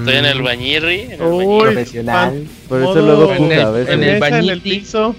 [0.00, 1.00] Estoy en el bañirri.
[1.00, 1.60] En el Uy, bañirri.
[1.74, 2.44] Profesional.
[2.68, 3.94] Por eso luego en juega el- a veces.
[3.94, 5.14] en el en el piso.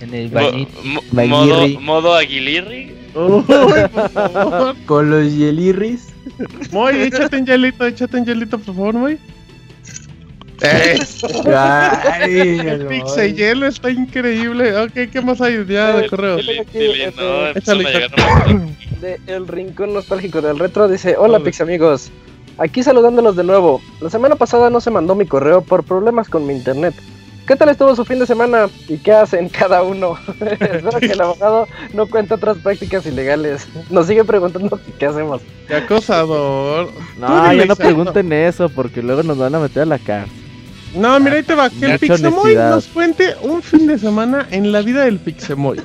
[0.00, 0.82] En el bañito.
[1.12, 2.94] modo, modo aguilirri.
[3.14, 4.76] Uy, por favor.
[4.84, 6.08] Con los Yelirris.
[6.70, 9.18] Moy, échate un hielito, échate un hielito, por favor, Moy.
[10.60, 11.28] Eso.
[11.46, 12.88] Ay, El no.
[12.88, 14.76] Pixel está increíble.
[14.78, 16.36] Ok, ¿qué más hay ya de correo?
[16.36, 17.84] Dile, aquí, dile, este, no, échale,
[19.00, 21.44] de El Rincón Nostálgico del Retro dice, hola Hola.
[21.44, 22.10] Pix amigos,
[22.58, 23.80] aquí saludándolos de nuevo.
[24.00, 26.94] La semana pasada no se mandó mi correo por problemas con mi internet.
[27.46, 28.68] ¿Qué tal estuvo su fin de semana?
[28.88, 30.18] ¿Y qué hacen cada uno?
[30.40, 33.68] Espero que el abogado no cuente otras prácticas ilegales.
[33.88, 35.42] Nos sigue preguntando qué hacemos.
[35.68, 36.90] Qué acosador.
[37.18, 40.32] No, ya no pregunten eso porque luego nos van a meter a la cárcel.
[40.96, 41.70] No, mira, ahí te va.
[41.70, 45.80] Que el Pixemoy nos cuente un fin de semana en la vida del Pixemoy.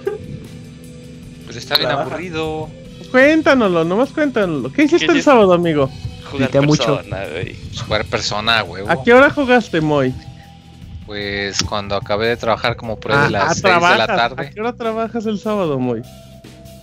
[1.46, 2.70] Pues está bien aburrido.
[3.12, 4.72] Cuéntanoslo, nomás cuéntanoslo.
[4.72, 5.92] ¿Qué hiciste ¿Qué el sábado, amigo?
[6.32, 6.96] Jugar Grité mucho.
[6.96, 7.56] persona, güey.
[7.86, 8.90] Jugar persona, huevo.
[8.90, 10.14] ¿A qué hora jugaste, Moy?
[11.12, 13.78] Pues cuando acabé de trabajar como por ahí Ah, de las ah, 6 de la
[13.80, 14.10] trabajas.
[14.10, 14.52] ¿A tarde.
[14.54, 16.04] qué hora trabajas el sábado, Moy?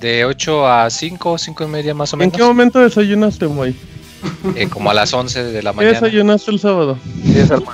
[0.03, 2.37] De 8 a 5, 5 y media más o ¿En menos.
[2.37, 3.75] qué momento desayunaste, Moy?
[4.55, 5.95] Eh, como a las 11 de la ¿Qué mañana.
[5.95, 6.99] desayunaste el sábado?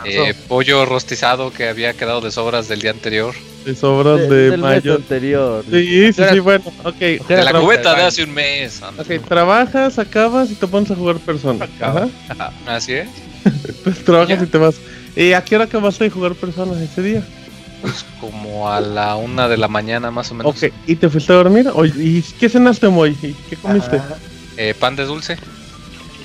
[0.04, 3.34] Eh, pollo rostizado que había quedado de sobras del día anterior.
[3.64, 4.94] De sobras De- de del mes mayo.
[4.94, 5.64] anterior.
[5.68, 6.94] Sí, sí, sí, bueno, ok.
[6.98, 8.80] De la cubeta de hace un mes.
[8.80, 9.02] anda.
[9.02, 11.66] Ok, trabajas, acabas y te pones a jugar persona.
[11.80, 12.06] Ajá.
[12.68, 13.08] Así es.
[13.82, 14.44] Pues trabajas Ya.
[14.44, 14.76] y te vas.
[15.16, 17.26] ¿Y a qué hora acabaste de jugar personas ese día?
[17.80, 20.56] Pues como a la una de la mañana más o menos.
[20.56, 21.70] Ok, ¿y te fuiste a dormir?
[21.96, 23.16] ¿Y qué cenaste, Moy?
[23.22, 24.00] ¿Y qué comiste?
[24.56, 25.36] Eh, pan de dulce.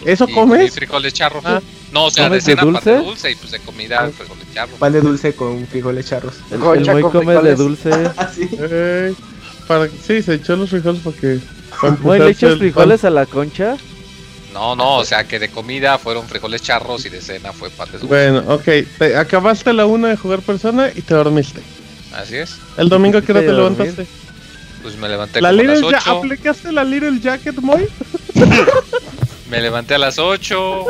[0.05, 0.73] ¿Eso y, y comes?
[0.73, 1.43] frijoles charros.
[1.45, 1.61] Ah.
[1.91, 2.89] No, o sea, de ¿Comes de cena pan dulce?
[2.91, 4.75] de dulce y pues de comida frijoles charros.
[4.79, 6.35] Pan de dulce con frijoles charros.
[6.51, 7.89] El, el Moy come de dulce.
[8.59, 9.13] Eh,
[9.67, 11.39] para, sí, se echó los frijoles para que...
[11.81, 13.75] para Moy, ¿le echas frijoles a la concha?
[14.59, 17.87] No, no, o sea que de comida fueron frijoles charros y de cena fue pan.
[17.91, 18.05] dulce.
[18.07, 18.65] Bueno, ok.
[18.97, 21.61] Te acabaste la una de jugar persona y te dormiste.
[22.13, 22.57] Así es.
[22.75, 24.05] ¿El domingo qué hora te levantaste?
[24.83, 26.17] Pues me levanté ¿La como a las Little Ja- 8.
[26.17, 27.87] ¿Aplicaste la Little Jacket, Moy?
[29.49, 30.85] Me levanté a las 8.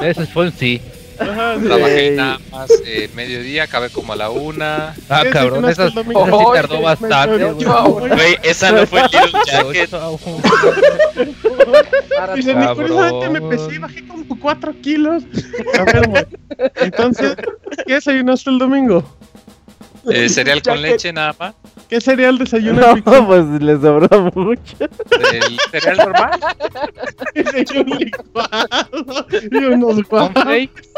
[0.00, 0.80] Ese fue un sí.
[1.22, 1.56] Ajá.
[1.62, 4.94] Trabajé nada más eh, mediodía, acabé como a la una.
[5.08, 5.98] Ah, cabrón, esa, el sí
[6.54, 7.52] tardó bastante.
[7.52, 8.36] güey.
[8.42, 9.90] Esa no fue Little Jacket.
[12.34, 15.22] Dice, ni curiosamente me pesé y bajé como 4 kilos.
[15.78, 16.26] A ver, Moy.
[16.76, 17.36] Entonces,
[17.86, 19.04] ¿qué desayunaste el domingo?
[20.10, 21.54] Eh, cereal con leche nada más.
[21.92, 24.76] ¿Qué sería el desayuno No, pues le sobró mucho.
[25.30, 26.40] El cereal normal.
[27.76, 30.32] un licuado y unos guapos.
[30.32, 30.88] Cornflakes.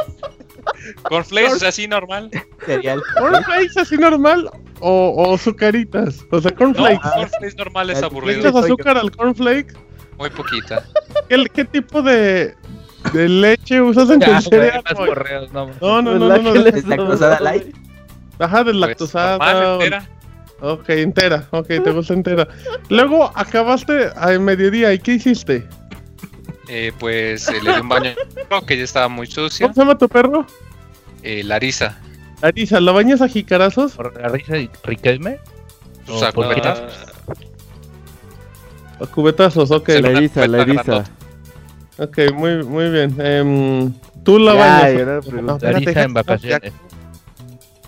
[1.02, 2.30] Cornflakes, así normal.
[2.64, 3.02] Cereal.
[3.18, 4.48] ¿Cornflakes así normal
[4.78, 6.20] o, o azucaritas?
[6.30, 7.10] O sea, No, cornflakes.
[7.10, 8.38] cornflakes normal es ¿Le aburrido.
[8.40, 9.76] echas azúcar al cornflake?
[10.16, 10.84] Muy poquita.
[11.28, 12.54] ¿Qué, qué tipo de,
[13.12, 14.84] de leche usas en Ya, tu cereal?
[15.52, 15.66] no.
[15.80, 16.52] No, no, no, ¿Verdad no, no.
[16.52, 17.62] que de- le ¿Lactosada sobró, light?
[17.64, 17.74] güey?
[18.38, 19.38] Ajá, de Pues, lactosada.
[19.38, 20.08] normal, o- entera.
[20.64, 21.46] Ok, entera.
[21.50, 22.48] Ok, te gusta entera.
[22.88, 24.92] Luego acabaste a mediodía.
[24.94, 25.66] ¿Y qué hiciste?
[26.68, 28.12] Eh, pues eh, le di un baño
[28.66, 29.66] que ya estaba muy sucio.
[29.66, 30.46] ¿Cómo se llama tu perro?
[31.22, 31.98] Eh, Larisa.
[32.40, 33.92] Larisa, ¿la bañas a jicarazos?
[33.92, 35.38] ¿Por la risa y Riquelme?
[36.08, 36.82] O sea, por no, quitas?
[39.00, 39.70] ¿A cubetazos?
[39.70, 39.86] Ok.
[39.88, 40.82] Se La una eriza, la cubeta eriza.
[40.84, 41.10] grandota.
[41.98, 43.14] Ok, muy, muy bien.
[43.18, 43.92] Em,
[44.24, 45.62] Tú la Ya, bañas.
[45.62, 46.72] Larisa en vacaciones.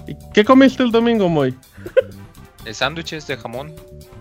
[0.06, 1.55] ¿Y ¿Qué comiste el domingo, Moy?
[2.67, 3.73] Eh, sándwiches de jamón.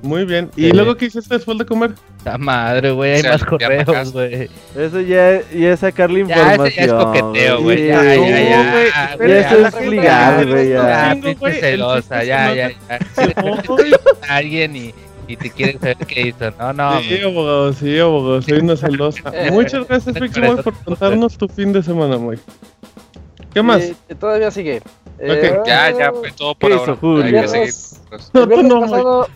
[0.03, 0.51] Muy bien.
[0.55, 0.71] ¿Y Sí.
[0.71, 1.91] luego qué hiciste después de comer?
[2.23, 4.49] La madre, güey, hay O sea, más ya correos, güey.
[4.77, 6.67] Eso ya, ya es sacarle Ya, información.
[6.67, 7.77] ese ya es coqueteo, güey.
[7.77, 8.29] Sí, Ya, ya, ya.
[8.29, 11.13] ya, Ya eso ya, es la ligar, güey, ya.
[11.15, 12.99] Ya, pinche celosa, ya, ya, que ya.
[14.29, 14.93] a alguien y,
[15.27, 16.51] y te quieren saber qué hizo.
[16.59, 17.01] No, no.
[17.01, 19.23] Sí, abogado, sí, abogado, soy una celosa.
[19.51, 22.37] Muchas gracias, Pixemoy, por contarnos tu fin de semana, Moy.
[23.55, 23.81] ¿Qué más?
[23.83, 24.81] Eh, todavía sigue.
[25.17, 27.25] Eh, Ya, ya fue todo por ¿Qué ahora.
[27.25, 27.73] Hay que seguir.
[28.33, 29.27] No, El viernes no, pasado,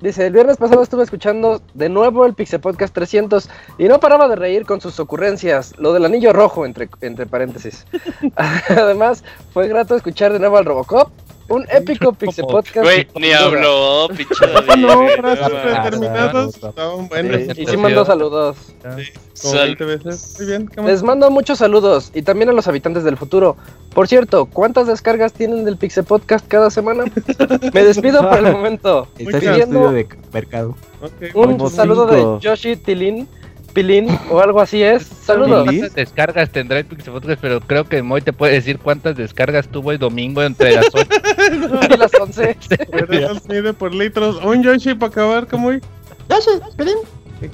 [0.00, 4.28] dice, el viernes pasado estuve escuchando de nuevo el Pixel Podcast 300 y no paraba
[4.28, 7.86] de reír con sus ocurrencias, lo del anillo rojo entre, entre paréntesis.
[8.68, 11.10] Además, fue grato escuchar de nuevo al Robocop,
[11.50, 12.82] un épico Pixel Podcast.
[12.82, 14.46] Güey, ni habló, pinche.
[14.80, 16.56] No, frases no, predeterminadas.
[16.56, 16.70] claro.
[16.70, 17.58] Estaban buenas.
[17.58, 18.56] Y sí mandó saludos.
[19.52, 20.36] 20 veces.
[20.38, 20.70] Muy bien.
[20.84, 23.56] Les mando muchos saludos y también a los habitantes del futuro.
[23.94, 27.04] Por cierto, ¿cuántas descargas tienen del Pixel Podcast cada semana?
[27.74, 29.08] Me despido por el momento.
[29.18, 30.76] Está en el pidiendo estudio de mercado.
[31.02, 32.34] Ok, un saludo cinco.
[32.36, 33.28] de Yoshi Tilín,
[33.70, 35.04] Pilín o algo así es.
[35.04, 35.64] Saludos.
[35.64, 37.40] ¿Cuántas descargas tendrá el Pixel Podcast?
[37.40, 41.06] Pero creo que Moy te puede decir cuántas descargas tuvo el domingo entre las 8
[41.90, 42.56] Y las 11.
[42.90, 44.36] Pero se mide por litros.
[44.44, 45.72] Un Yoshi para acabar, ¿cómo?
[45.72, 45.80] ¿Y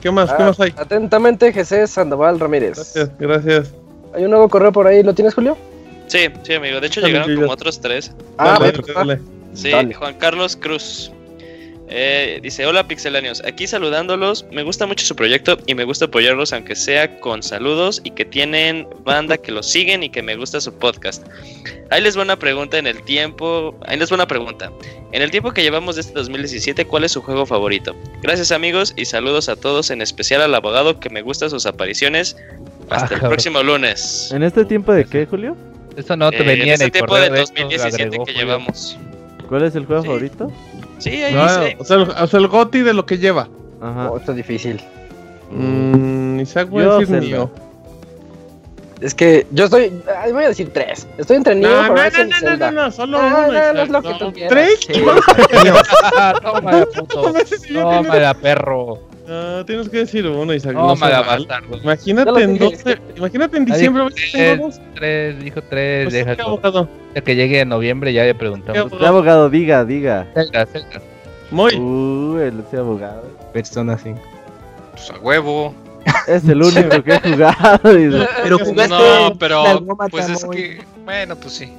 [0.00, 0.30] ¿Qué más?
[0.32, 0.72] ¿Qué Ah, más hay?
[0.76, 2.74] Atentamente, Jesús Sandoval Ramírez.
[2.76, 3.72] Gracias, gracias.
[4.14, 5.56] Hay un nuevo correo por ahí, ¿lo tienes, Julio?
[6.06, 6.80] Sí, sí, amigo.
[6.80, 8.12] De hecho, llegaron como otros tres.
[8.38, 9.20] Ah, Dale, dale.
[9.54, 9.70] Sí.
[9.94, 11.10] Juan Carlos Cruz.
[11.88, 16.52] Eh, dice, hola pixelanios, aquí saludándolos, me gusta mucho su proyecto y me gusta apoyarlos
[16.52, 20.60] aunque sea con saludos y que tienen banda que los siguen y que me gusta
[20.60, 21.24] su podcast.
[21.90, 24.72] Ahí les va una pregunta en el tiempo, ahí les va una pregunta.
[25.12, 27.94] En el tiempo que llevamos de este 2017, ¿cuál es su juego favorito?
[28.20, 32.36] Gracias amigos y saludos a todos, en especial al abogado que me gusta sus apariciones.
[32.90, 33.30] Ah, Hasta el cabrón.
[33.30, 34.30] próximo lunes.
[34.32, 35.56] ¿En este tiempo de qué, Julio?
[35.96, 37.60] Eso no te Eh, venía en en este el tiempo correo de de esto, lo
[37.62, 38.46] 2017 agregó que Julio.
[38.46, 38.98] llevamos.
[39.48, 40.06] ¿Cuál es el juego Sí.
[40.08, 40.52] favorito?
[40.98, 41.76] Sí, ahí No, dice.
[41.78, 43.48] o, sea, el, o sea, el goti de lo que lleva.
[43.80, 44.10] Ajá.
[44.10, 44.80] Oh, esto es difícil.
[45.50, 47.50] Mm, Isaac voy a decir mío.
[49.00, 49.92] Es que yo estoy.
[50.18, 51.06] ay, voy a decir tres.
[51.18, 52.70] Estoy entre Nioh, No, no, Horizon no, y no, no, Zelda.
[52.70, 53.52] no, no, solo Ah, uno.
[53.52, 54.18] no, no es lo que no.
[54.18, 54.50] tú quieras.
[54.52, 54.80] ¿Tres?
[54.86, 55.04] Sí.
[56.42, 57.32] Tómala, puto.
[57.72, 58.98] Tómala, perro.
[59.26, 60.74] No, tienes que decir uno, Isaac.
[60.74, 61.24] no mal.
[61.24, 61.76] bastardo.
[61.78, 62.64] Imagínate en dije.
[62.64, 64.04] 12, imagínate en Ah, diciembre.
[64.14, 66.88] tres, tres, dijo tres, Pues, deja ¿qué que- abogado?
[67.24, 68.92] que llegue en noviembre ya le preguntamos.
[68.92, 69.50] ¿Qué ¿Qué abogado?
[69.50, 70.26] Diga, diga.
[70.34, 71.00] Zelda, Zelda.
[71.50, 71.74] Muy.
[71.76, 73.22] Uh, el ese abogado.
[73.52, 74.20] Persona 5.
[74.92, 75.74] Pues a huevo.
[76.28, 77.80] Es el único que he jugado.
[78.42, 79.64] Pero jugaste No, pero
[80.10, 81.72] pues es que, bueno, pues sí.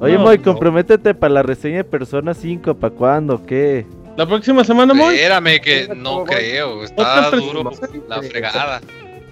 [0.00, 0.44] Oye, No, Moy, no.
[0.44, 2.74] comprométete para la reseña de Persona 5.
[2.74, 3.44] ¿Para cuándo?
[3.46, 3.86] ¿Qué?
[4.16, 5.14] La próxima semana, Moy.
[5.14, 7.70] Espérame que no creo, está duro
[8.08, 8.80] la fregada.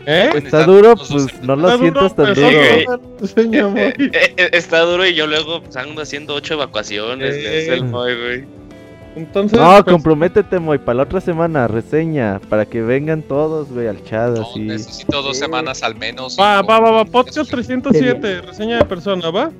[0.06, 0.30] ¿Eh?
[0.34, 3.70] Está duro, pues no lo Está sientas tan pero duro.
[3.70, 3.80] Moy.
[3.80, 7.34] Eh, eh, está duro y yo luego pues, ando haciendo ocho evacuaciones.
[7.34, 7.62] Eh.
[7.62, 8.44] Es el Moy, güey.
[9.16, 13.88] Entonces, No, pues, comprométete, Moy, para la otra semana, reseña, para que vengan todos, güey,
[13.88, 14.60] al chat, No, así.
[14.60, 16.38] necesito dos semanas al menos.
[16.40, 17.04] Va, va, va, va.
[17.04, 19.50] Podcast 307, reseña de persona, ¿va?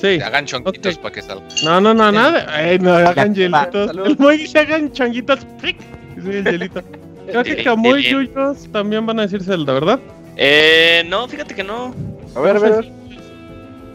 [0.00, 0.18] Sí.
[0.20, 1.02] Hagan chonquitos Ok.
[1.02, 1.44] para que salga.
[1.64, 2.46] No, no, no, nada.
[2.48, 3.90] Ay, no hagan hielitos.
[4.06, 5.40] El Moy dice hagan changuitos.
[5.60, 5.76] ¡Pic!
[6.16, 6.82] Dice el hielito.
[7.26, 8.10] Creo que Sí, Camuy y.
[8.10, 10.00] Yuyos también van a decir Zelda, ¿verdad?
[10.36, 11.94] Eh, no, fíjate que no.
[12.34, 12.72] A ver, a ver.
[12.72, 13.00] a ver.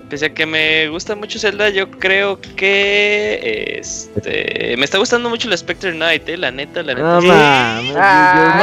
[0.10, 5.50] Pese a que me gusta mucho Zelda, yo creo que este me está gustando mucho
[5.50, 7.02] el Spectre Knight, eh, la neta, la neta.
[7.08, 7.28] No sí.
[7.28, 8.62] mames, Ah,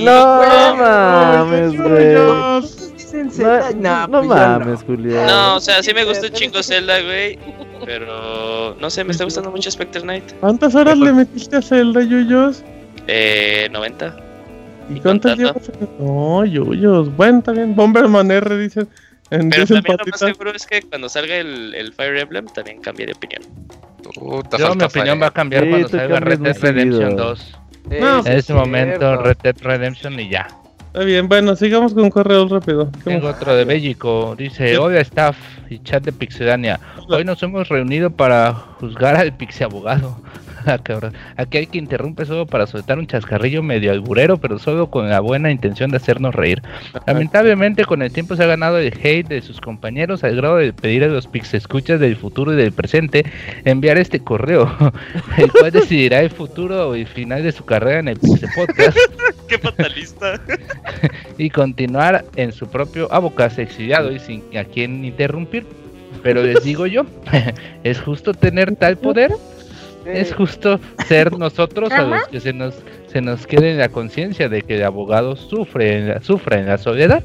[0.00, 2.89] no, mames, no, mames,
[3.36, 3.74] Yuyos.
[3.76, 5.24] No, no mames, Julio.
[5.26, 7.38] No, o sea, sí me gusta un chingo Zelda, güey.
[7.84, 10.32] Pero no sé, me está gustando mucho Spectre Knight.
[10.40, 12.62] ¿Cuántas horas le metiste a Zelda, Yuyos?
[13.06, 14.16] Eh, 90.
[14.90, 15.70] ¿Y ¿Y cuántas llevas?
[15.98, 17.14] No, Yuyos.
[17.16, 17.74] Bueno, está bien.
[17.74, 18.86] Bomberman R dice.
[19.30, 22.46] En Pero dicen también lo más seguro es que cuando salga el, el Fire Emblem
[22.46, 23.42] también cambie de opinión.
[24.14, 25.22] Puta, Yo, mi opinión Fire.
[25.22, 27.26] va a cambiar Sí, cuando salga Red Dead Redemption seguido.
[27.28, 27.58] 2.
[28.00, 29.16] No, Sí, En es ese momento.
[29.22, 30.48] Red Dead Redemption y ya.
[30.92, 32.90] Está bien, bueno, sigamos con correos rápido.
[32.90, 33.36] ¿Qué Tengo más?
[33.36, 34.34] otro de Bellico.
[34.36, 34.76] Dice: Sí.
[34.76, 35.36] Hola, staff
[35.68, 36.80] y chat de Pixelania.
[37.08, 40.20] Hoy nos hemos reunido para juzgar al Pixie Abogado.
[40.66, 41.14] Ah, cabrón.
[41.36, 45.20] Aquí hay que interrumpe solo para soltar un chascarrillo medio alburero, pero solo con la
[45.20, 46.62] buena intención de hacernos reír.
[47.06, 50.72] Lamentablemente, con el tiempo se ha ganado el hate de sus compañeros al grado de
[50.72, 53.24] pedir a los escuchas del futuro y del presente
[53.64, 54.70] enviar este correo,
[55.38, 58.98] el cual decidirá el futuro y final de su carrera en el Pixel Podcast.
[59.48, 60.40] Qué fatalista.
[61.38, 65.66] y continuar en su propio abocase exiliado y sin a quien interrumpir.
[66.22, 67.06] Pero les digo yo,
[67.82, 69.32] ¿es justo tener tal poder?
[70.14, 72.74] Es justo ser nosotros a los que se nos,
[73.06, 76.66] se nos quede en la conciencia de que el abogado sufre en la, sufre en
[76.66, 77.22] la soledad.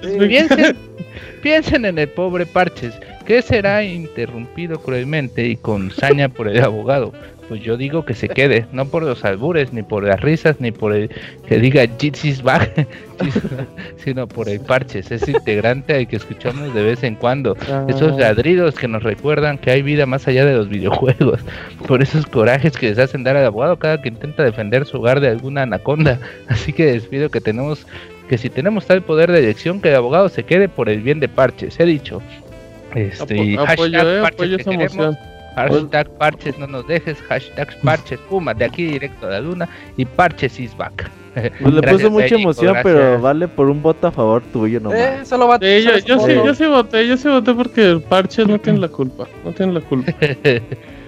[0.00, 0.76] Piensen,
[1.42, 2.94] piensen en el pobre Parches,
[3.26, 7.12] que será interrumpido cruelmente y con saña por el abogado.
[7.48, 10.70] Pues yo digo que se quede, no por los albures, ni por las risas, ni
[10.70, 11.10] por el
[11.46, 12.86] que diga Jitsis back,
[14.04, 17.56] sino por el parches, ese integrante al que escuchamos de vez en cuando.
[17.88, 21.40] Esos ladridos que nos recuerdan que hay vida más allá de los videojuegos.
[21.86, 25.20] Por esos corajes que les hacen dar al abogado cada que intenta defender su hogar
[25.20, 26.18] de alguna anaconda.
[26.48, 27.86] Así que despido que tenemos
[28.28, 31.18] que si tenemos tal poder de elección que el abogado se quede por el bien
[31.18, 32.20] de parches, he dicho.
[32.94, 35.16] Este, Apo- apoyo, hashtag eh, queremos.
[35.58, 40.04] Hashtag parches no nos dejes, hashtag parches puma, de aquí directo a la luna y
[40.04, 41.10] parches is back.
[41.38, 42.94] Pues le Gracias, puso mucha México, emoción, gracias.
[42.94, 44.98] pero vale por un voto a favor tuyo nomás.
[44.98, 48.02] Eh, solo va Sí, yo, yo sí, yo sí voté, yo sí voté porque el
[48.02, 50.12] parche no tiene la culpa, no tiene la culpa.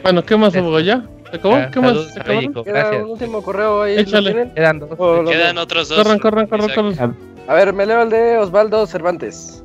[0.02, 0.80] Bueno, ¿qué más, abogado?
[0.80, 1.04] ¿Ya?
[1.30, 1.54] ¿Se acabó?
[1.56, 1.96] Ah, ¿Qué más?
[2.14, 2.24] ¿Se?
[2.24, 3.02] México, gracias.
[3.02, 3.96] un último correo ahí.
[3.96, 4.50] ¿lo Échale.
[4.54, 4.88] Quedan dos.
[5.28, 5.98] Quedan otros dos.
[5.98, 7.16] Corran, corran, corran, corran.
[7.46, 9.62] A ver, me leo el de Osvaldo Cervantes.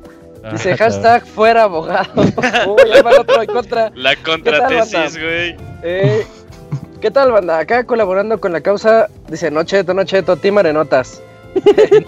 [0.52, 2.08] Dice Ah, hashtag fuera abogado.
[2.16, 3.90] Uy, ahí va otro en contra.
[3.94, 5.56] La tal, contratesis, güey.
[5.82, 6.26] Eh,
[7.00, 7.58] ¿Qué tal, banda?
[7.58, 11.22] Acá colaborando con la causa, dice Nocheto, Nocheto, Team Arenotas.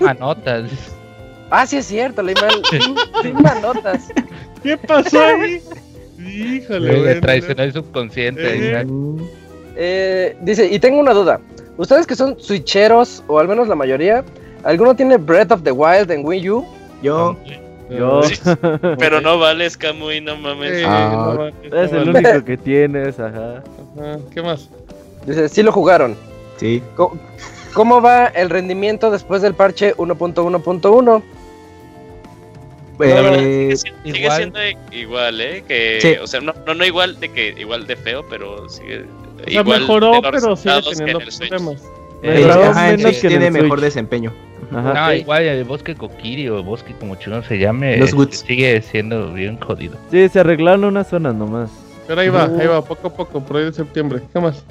[0.01, 0.71] Manotas.
[1.51, 2.61] Ah, sí es cierto, leí mal.
[2.71, 4.09] Team, Team Manotas.
[4.63, 5.63] ¿Qué pasó ahí?
[6.19, 8.81] Híjole, Le bueno, traicionó el subconsciente.
[8.83, 8.87] Eh.
[9.77, 11.41] Eh, dice, y tengo una duda.
[11.79, 14.25] Ustedes que son switcheros, o al menos la mayoría,
[14.63, 16.67] ¿alguno tiene Breath of the Wild en Wii U?
[17.03, 17.37] Yo,
[17.91, 18.35] Yo Sí,
[18.99, 20.79] Pero no vales, Camuy, no mames.
[20.79, 22.29] Sí, Ah, no mames, es no el vale.
[22.31, 23.63] único que tienes, ajá.
[23.99, 24.69] Ajá, ¿Qué más?
[25.27, 26.17] Dice, sí lo jugaron.
[26.57, 26.83] sí.
[26.97, 27.17] Co-
[27.75, 31.23] ¿Cómo va el rendimiento después del parche 1.1.1?
[32.99, 34.37] Pero Eh, sigue, siendo- sigue igual.
[34.37, 34.59] siendo
[34.91, 35.65] igual, ¿eh?
[35.69, 36.15] Que, Sí.
[36.21, 39.03] O sea, no, no, no igual de que igual de feo, pero sigue.
[39.03, 41.83] O sea, igual mejoró, pero sigue teniendo problemas.
[42.23, 43.81] eh, ajá, tiene mejor Switch.
[43.85, 44.33] desempeño.
[44.73, 44.93] Ajá.
[45.07, 48.45] No, igual el bosque Kokiri o bosque como chulo se llame, Los este, Woods.
[48.47, 49.97] sigue siendo bien jodido.
[50.11, 51.71] Sí, se arreglaron unas zonas nomás.
[52.07, 54.21] Pero ahí va, ahí va, poco a poco, por ahí de septiembre.
[54.33, 54.65] ¿Qué más?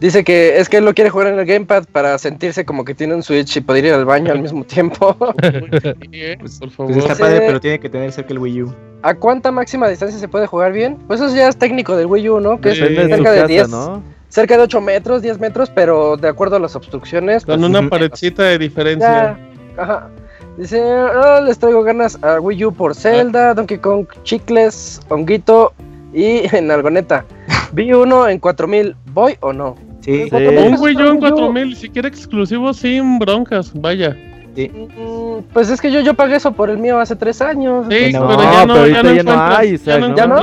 [0.00, 2.92] Dice que es que él lo quiere jugar en el Gamepad para sentirse como que
[2.94, 5.16] tiene un Switch y poder ir al baño al mismo tiempo.
[6.40, 6.96] Pues, Por pues favor.
[6.98, 7.20] está Sí.
[7.22, 8.74] padre, pero tiene que tener cerca el Wii U.
[9.02, 10.96] ¿A cuánta máxima distancia se puede jugar bien?
[11.06, 12.60] Pues eso ya es técnico del Wii U, ¿no?
[12.60, 14.02] Que es de cerca de casa, 10, ¿no?
[14.32, 17.44] Cerca de 8 metros, 10 metros, pero de acuerdo a las obstrucciones.
[17.44, 19.36] Con pues, una paredcita de diferencia.
[19.76, 20.08] ya, ajá.
[20.56, 25.72] Dice, "Ah, les traigo ganas a Wii U por Zelda, Donkey Kong, Chicles, Honguito
[26.14, 27.24] y en Algoneta.
[27.72, 29.76] Vi uno en 4000, ¿voy o no?
[30.00, 30.56] Sí, ¿Cuánto Sí.
[30.56, 31.20] me Un Wii U en Wii U?
[31.20, 34.16] 4000, si quiere exclusivo sin broncas, vaya.
[34.54, 37.86] Mm, Pues es que yo, yo pagué eso por el mío hace 3 años.
[37.90, 40.16] Sí, No, pero ya no, pero ya ahorita no ya no hay, ya Isaac, no
[40.16, 40.34] ¿Ya no?
[40.34, 40.42] No,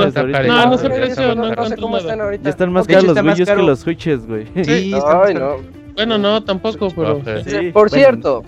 [0.70, 2.44] no se precio, no no, sé cómo están ahorita.
[2.44, 4.46] Ya están más caros los Wii que los Switches, güey.
[4.64, 5.56] Sí, Ay, no.
[5.94, 7.20] Bueno, no, tampoco, pero...
[7.44, 7.70] Sí.
[7.72, 8.42] Por cierto,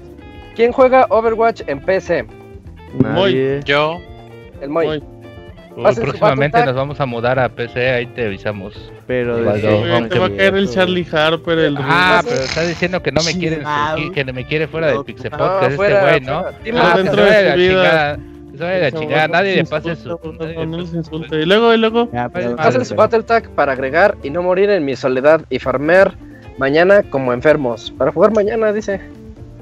[0.54, 2.26] ¿quién juega Overwatch en PC?
[2.98, 3.60] Nadie.
[3.64, 4.00] Yo,
[4.60, 4.86] El Moy.
[4.86, 5.02] Moy.
[5.80, 8.74] Pasen próximamente nos vamos a mudar a PC, ahí te avisamos.
[9.06, 11.76] Pero de sí, te va a caer el eso, Charlie Harper, el...
[11.80, 13.62] Ah, pero está diciendo que no me quiere,
[14.12, 16.38] que me quiere fuera del Pixel Podcast, este güey, ¿no?
[16.40, 17.68] Ah, Ah, dentro de la vida.
[17.72, 18.18] chingada,
[18.58, 20.18] vaya la chingada, nadie le pase su...
[21.32, 22.08] Y luego, y luego...
[22.10, 25.58] Pero- Pasen Hacen su Battle Tag para agregar y no morir en mi soledad y
[25.58, 26.14] farmear
[26.58, 27.92] mañana como enfermos.
[27.96, 29.00] Para jugar mañana, dice.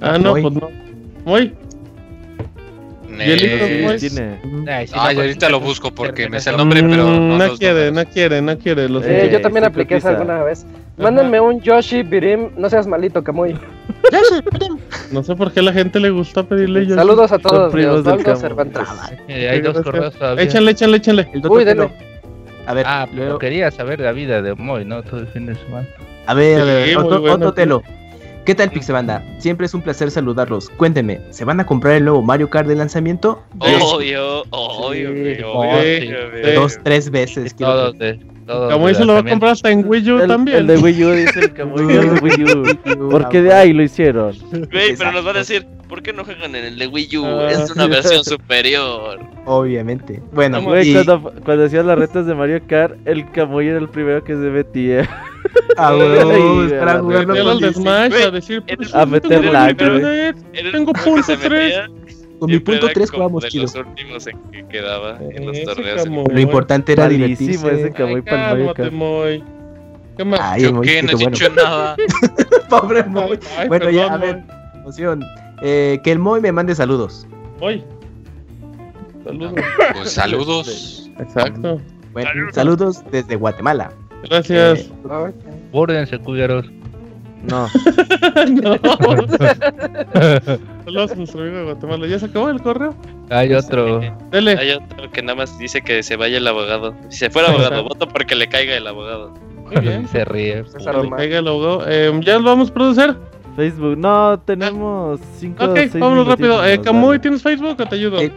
[0.01, 0.71] Ah, no, pues no.
[1.25, 1.55] Muy.
[3.21, 4.01] Eh, Y el hijo, Sí, pues.
[4.01, 4.39] tiene.
[4.73, 6.97] Ay, sí, Ay, no, ahorita pues, lo busco porque me sé el no, nombre, pero
[7.05, 8.89] no, Mm, no los quiere, no quiere, no quiere.
[8.89, 10.23] Lo Eh, yo también apliqué esa cotiza.
[10.33, 10.67] alguna vez.
[10.99, 13.55] Mándenme un Yoshi Birim, no seas malito, Camuy.
[15.13, 16.95] No sé por qué a la gente le gusta pedirle yo.
[16.95, 18.41] Saludos a todos, de primos del Osvaldo Camuy.
[18.41, 18.83] Cervantes.
[19.29, 20.45] eh, hay dos correos todavía.
[20.45, 21.29] Échanle, échanle.
[21.33, 21.91] El Uy, dele.
[22.67, 25.03] A ver, Ah, luego- pero quería saber la vida de Moy, ¿no?
[25.03, 25.87] Todo el fin de semana.
[26.27, 27.53] a ver, a ver, Sí, muy Otto- bueno.
[28.51, 29.25] ¿Qué tal, Pixebanda?
[29.39, 30.71] Siempre es un placer saludarlos.
[30.71, 33.41] Cuéntenme, ¿se van a comprar el nuevo Mario Kart de lanzamiento?
[33.61, 35.23] Obvio, obvio,
[35.53, 36.55] obvio.
[36.57, 37.55] Dos, tres veces.
[37.55, 37.93] quiero
[38.47, 40.57] De se lo va a comprar hasta en Wii U El, también.
[40.59, 42.45] el de Wii U dice el Camuy, el de Wii
[42.99, 43.11] U.
[43.11, 44.37] Porque de ahí lo hicieron.
[44.51, 47.25] Güey, pero nos van a decir, ¿por qué no juegan en el de Wii U?
[47.27, 49.21] Ah, es una versión superior.
[49.47, 50.21] Obviamente.
[50.33, 53.89] Bueno, Güey, y- cuando, cuando hacías las retas de Mario Kart, el Camuy era el
[53.89, 55.09] primero que se metía.
[55.77, 55.97] Ah,
[56.79, 57.81] para jugarlo con de DC.
[57.81, 61.75] Smash a decir, pues, A meter tengo lag, Tengo el se 3.
[62.41, 63.63] Con mi punto era 3 como jugamos de chido.
[63.65, 66.07] los últimos en que quedaba en los Ese torneos.
[66.09, 67.93] Lo importante era ese divertirse.
[67.93, 68.91] Camuy Ay, para el Mario cálmate.
[68.97, 69.45] Moy.
[70.17, 70.41] ¿Qué más?
[70.43, 71.31] Ay, Yo qué, no qué he bueno.
[71.31, 71.97] dicho nada.
[72.69, 73.39] Pobre Moy.
[73.57, 75.25] Ay, Bueno, ya, a perdón, ver, emoción.
[75.63, 77.27] Eh, que el Moy me mande saludos.
[77.61, 77.85] Moy.
[79.25, 79.55] Saludos.
[79.95, 81.11] Pues saludos.
[81.19, 81.81] Exacto.
[82.13, 83.93] Bueno, saludos desde Guatemala.
[84.29, 84.81] Gracias.
[84.81, 85.33] Eh,
[85.73, 86.67] Bórdense, culeros.
[87.43, 87.67] No.
[88.63, 88.77] no.
[90.85, 92.07] Saludos a nuestro amigo de Guatemala.
[92.07, 92.95] ¿Ya se acabó el correo?
[93.31, 94.01] Hay otro.
[94.31, 94.57] Dele.
[94.59, 96.95] Hay otro que nada más dice que se vaya el abogado.
[97.09, 99.33] Si se fuera abogado, voto porque le caiga el abogado.
[99.57, 100.07] Muy bien.
[100.13, 100.65] Se ríe.
[100.65, 101.85] Le caiga el abogado.
[101.87, 103.17] Eh, ¿Ya lo vamos a producir?
[103.57, 103.97] Facebook.
[103.97, 106.65] No, tenemos 5 Ok, vámonos rápido.
[106.65, 108.19] Eh, Camuy, ¿tienes Facebook o te ayudo?
[108.19, 108.31] Sí.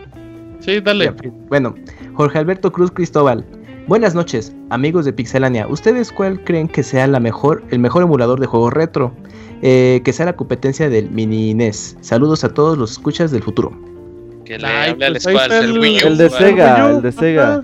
[0.60, 1.14] Sí, dale.
[1.50, 1.76] Bueno,
[2.14, 3.46] Jorge Alberto Cruz Cristóbal.
[3.86, 5.68] Buenas noches, amigos de Pixelania.
[5.68, 9.14] ¿Ustedes cuál creen que sea la mejor, el mejor emulador de juegos retro?
[9.62, 11.98] Eh, que sea la competencia del mini NES.
[12.00, 13.78] Saludos a todos los escuchas del futuro.
[14.46, 16.08] Que le Ay, hable al pues está el Wii U.
[16.08, 16.30] El de.
[16.30, 17.64] Sega, el de Sega.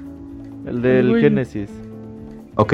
[0.66, 1.22] El del.
[1.22, 1.70] Genesis.
[2.56, 2.74] Ok.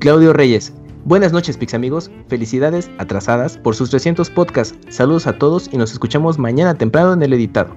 [0.00, 0.72] Claudio Reyes.
[1.04, 2.10] Buenas noches, Pix amigos.
[2.28, 4.78] Felicidades atrasadas por sus 300 podcasts.
[4.88, 7.76] Saludos a todos y nos escuchamos mañana temprano en el editado.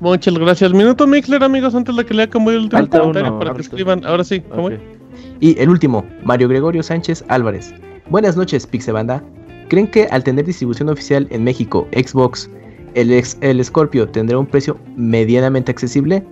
[0.00, 0.72] Muchas gracias.
[0.72, 4.04] Minuto Mixler, amigos, antes de que lea Camuy el último comentario uno, para que escriban.
[4.06, 4.74] Ahora sí, Camuy.
[4.74, 4.80] Ok.
[5.40, 7.74] Y el último, Mario Gregorio Sánchez Álvarez.
[8.08, 9.22] Buenas noches, Pixebanda.
[9.68, 12.48] ¿Creen que al tener distribución oficial en México, Xbox,
[12.94, 16.24] el, ex- el Scorpio tendrá un precio medianamente accesible?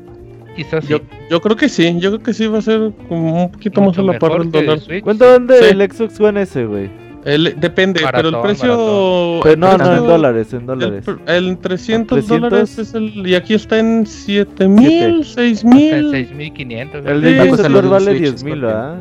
[0.55, 0.91] Quizás sí.
[0.93, 3.83] Yo, yo creo que sí, yo creo que sí va a ser como un poquito
[3.83, 4.79] más a la par del dólar.
[5.03, 5.65] ¿Cuánto vende Sí.
[5.71, 6.89] el Xbox One S, güey?
[7.27, 9.41] El- depende, pero el precio.
[9.43, 11.05] Pero el no, no, en dólares, en El, dólares.
[11.07, 12.29] pr- el 300 300.
[12.51, 13.27] dólares es el.
[13.27, 16.11] Y aquí está en 7000, 6000.
[16.13, 17.05] 6500.
[17.05, 17.25] El Sí.
[17.33, 18.67] de a Xbox del vale Switch, 10 mil, Scorpio.
[18.69, 18.97] ¿verdad?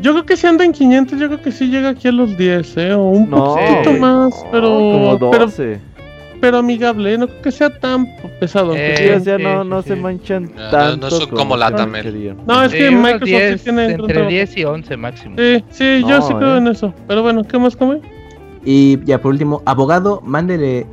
[0.00, 2.36] Yo creo que si anda en 500, yo creo que sí llega aquí a los
[2.36, 2.92] 10, ¿eh?
[2.92, 3.98] O un No, poquito Sí.
[4.00, 4.68] más, pero.
[4.68, 5.78] como pero, 12.
[5.93, 5.93] pero
[6.54, 7.18] amigable, ¿eh?
[7.18, 8.06] no creo que sea tan
[8.40, 8.74] pesado.
[8.74, 9.88] Eh, Sí, o sea, sí, no, no sí.
[9.90, 11.08] se manchan No, tanto.
[11.08, 12.02] no son como la Tamel.
[12.02, 12.38] querían.
[12.46, 14.30] No, es que Microsoft 10, sí tiene entre trabajo.
[14.30, 15.36] 10 y 11 máximo.
[15.38, 16.58] Sí, sí, yo sí creo eh.
[16.58, 16.92] en eso.
[17.08, 18.00] Pero bueno, ¿qué más come?
[18.64, 20.86] Y ya por último, abogado, mándele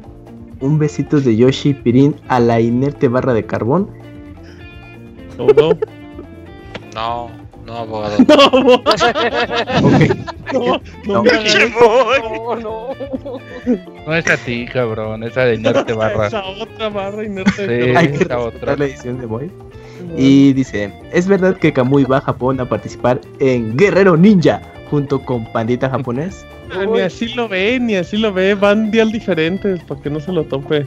[0.59, 3.89] un besito de Yoshi Pirín a la inerte barra de carbón.
[5.38, 5.71] ¿O no?
[6.93, 7.30] No,
[7.65, 8.17] no, abogado.
[10.53, 10.83] No, Ok.
[11.07, 11.23] no, no,
[11.80, 12.56] No.
[12.56, 12.90] No, no.
[14.06, 15.23] No es a ti, cabrón.
[15.23, 16.27] Esa de Inerte Barra.
[16.27, 17.51] Esa otra barra inerte.
[17.56, 17.65] Sí.
[17.67, 18.75] de Hay que esta otra.
[18.75, 19.51] la edición de Boy.
[20.17, 25.22] Y dice, es verdad que Kamui va a Japón a participar en Guerrero Ninja junto
[25.22, 26.45] con Pandita japonés.
[26.73, 28.56] Ah, Ni así lo ve, ni así lo ve.
[28.56, 30.85] Van dial diferentes para que no se lo tope.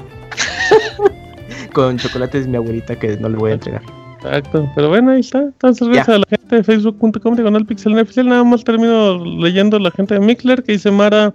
[1.73, 3.83] Con chocolates mi abuelita que no le voy a entregar.
[4.25, 4.71] Exacto.
[4.75, 5.41] Pero bueno, ahí está.
[5.43, 6.15] Entonces, gracias Ya.
[6.15, 8.29] a la gente de facebook.com diagonal pixel oficial.
[8.29, 11.33] Nada más termino leyendo la gente de Mixler que dice Mara.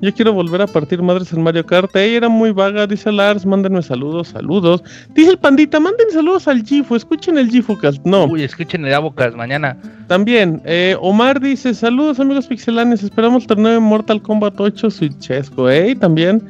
[0.00, 1.94] Yo quiero volver a partir madres en Mario Kart.
[1.96, 3.44] Ella era muy vaga, dice Lars.
[3.44, 4.84] Mándenme saludos, saludos.
[5.14, 6.94] Dice el pandita, manden saludos al Gifo.
[6.94, 8.04] Escuchen el Gifocast.
[8.06, 8.26] No.
[8.26, 9.76] Uy, escuchen el Abocas mañana.
[10.08, 15.68] También, eh, Omar dice, saludos amigos pixelanes, esperamos el torneo de Mortal Kombat 8 Switchesco,
[15.68, 15.94] ¿eh?
[15.96, 16.42] También,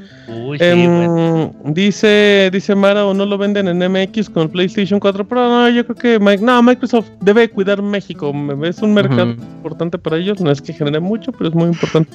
[0.46, 1.54] Uy, sí, em, bueno.
[1.64, 5.84] dice, dice Mara, o no lo venden en MX con PlayStation 4 Pro, no, yo
[5.84, 10.40] creo que, Mi- no, Microsoft debe cuidar México, me- es un mercado importante para ellos,
[10.40, 12.10] no es que genere mucho, pero es muy importante.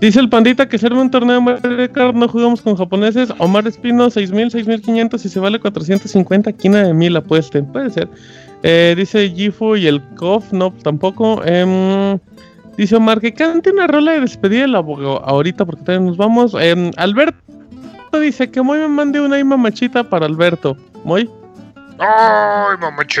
[0.00, 3.32] Dice el pandita que se arme un torneo de Mario Kart, no jugamos con japoneses,
[3.38, 8.08] Omar Espino, 6000, 6500, y se vale 450, quina de mil apuesten, puede ser.
[8.62, 11.42] Eh, dice Gifu y el KOF, no, tampoco.
[11.44, 12.18] Em,
[12.76, 16.54] dice Omar que cante una rola de despedida del abogado ahorita porque todavía nos vamos.
[16.58, 17.36] Em, Alberto
[18.20, 20.76] dice que Moy me mande una mamachita para Alberto.
[21.04, 21.30] Moy.
[21.98, 23.16] ¡Ay, mamachita!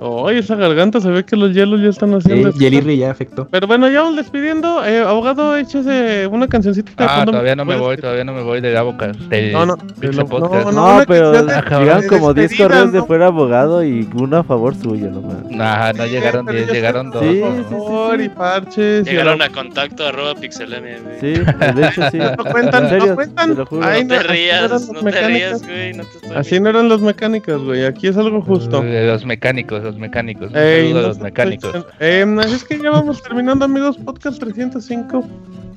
[0.00, 2.48] Oye, esa garganta se ve que los hielos ya están haciendo.
[2.50, 3.46] Eh, y el IRRI ya afectó.
[3.50, 4.84] Pero bueno, ya vamos despidiendo.
[4.84, 6.90] Eh, abogado, échese una cancioncita.
[6.90, 7.82] de Ah, todavía no me ¿Puedes?
[7.82, 9.16] voy, todavía no me voy del Abocas.
[9.30, 10.72] Del No, no, Pixel de lo- Podcast.
[10.72, 14.36] no, No, pero de- llegaron de como 10 despedida, correos de fuera abogado y uno
[14.38, 15.36] a favor suyo nomás.
[15.50, 17.26] Nah, no llegaron Pero 10, ya llegaron está, 2.
[17.28, 18.24] Sí, sí, sí, favor, sí.
[18.24, 19.04] y parches.
[19.06, 21.20] Llegaron a contacto arroba pixelania, güey.
[21.20, 21.40] Sí,
[21.74, 22.18] de hecho sí.
[22.36, 23.50] No cuentan, no cuentan.
[23.50, 23.86] te lo juro.
[23.86, 25.94] Ay, No te rías, no te rías, güey.
[25.94, 27.84] No te estoy Así no eran las mecánicas, güey.
[27.86, 28.82] Aquí es algo justo.
[28.82, 30.50] De los mecánicos, los mecánicos.
[30.50, 31.86] Un Ey, saludo a los mecánicos.
[32.00, 33.96] Eh, así es que ya vamos terminando, amigos.
[33.96, 35.24] Podcast 305.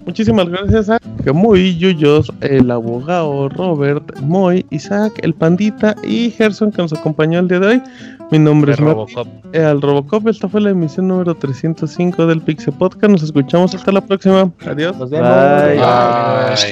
[0.06, 1.00] Muchísimas gracias a
[1.34, 7.50] Muy Yuyos, el abogado Robert, Moy, Isaac, el Pandita y Gerson que nos acompañó el
[7.50, 7.84] día de hoy.
[8.32, 9.28] Mi nombre es Robocop.
[9.54, 10.28] eh, al Robocop.
[10.28, 13.12] Esta fue la emisión número 305 del Pixel Podcast.
[13.12, 14.50] Nos escuchamos hasta la próxima.
[14.66, 14.98] Adiós.
[14.98, 15.30] Nos vemos.
[15.30, 15.80] Bye.
[15.82, 16.72] Así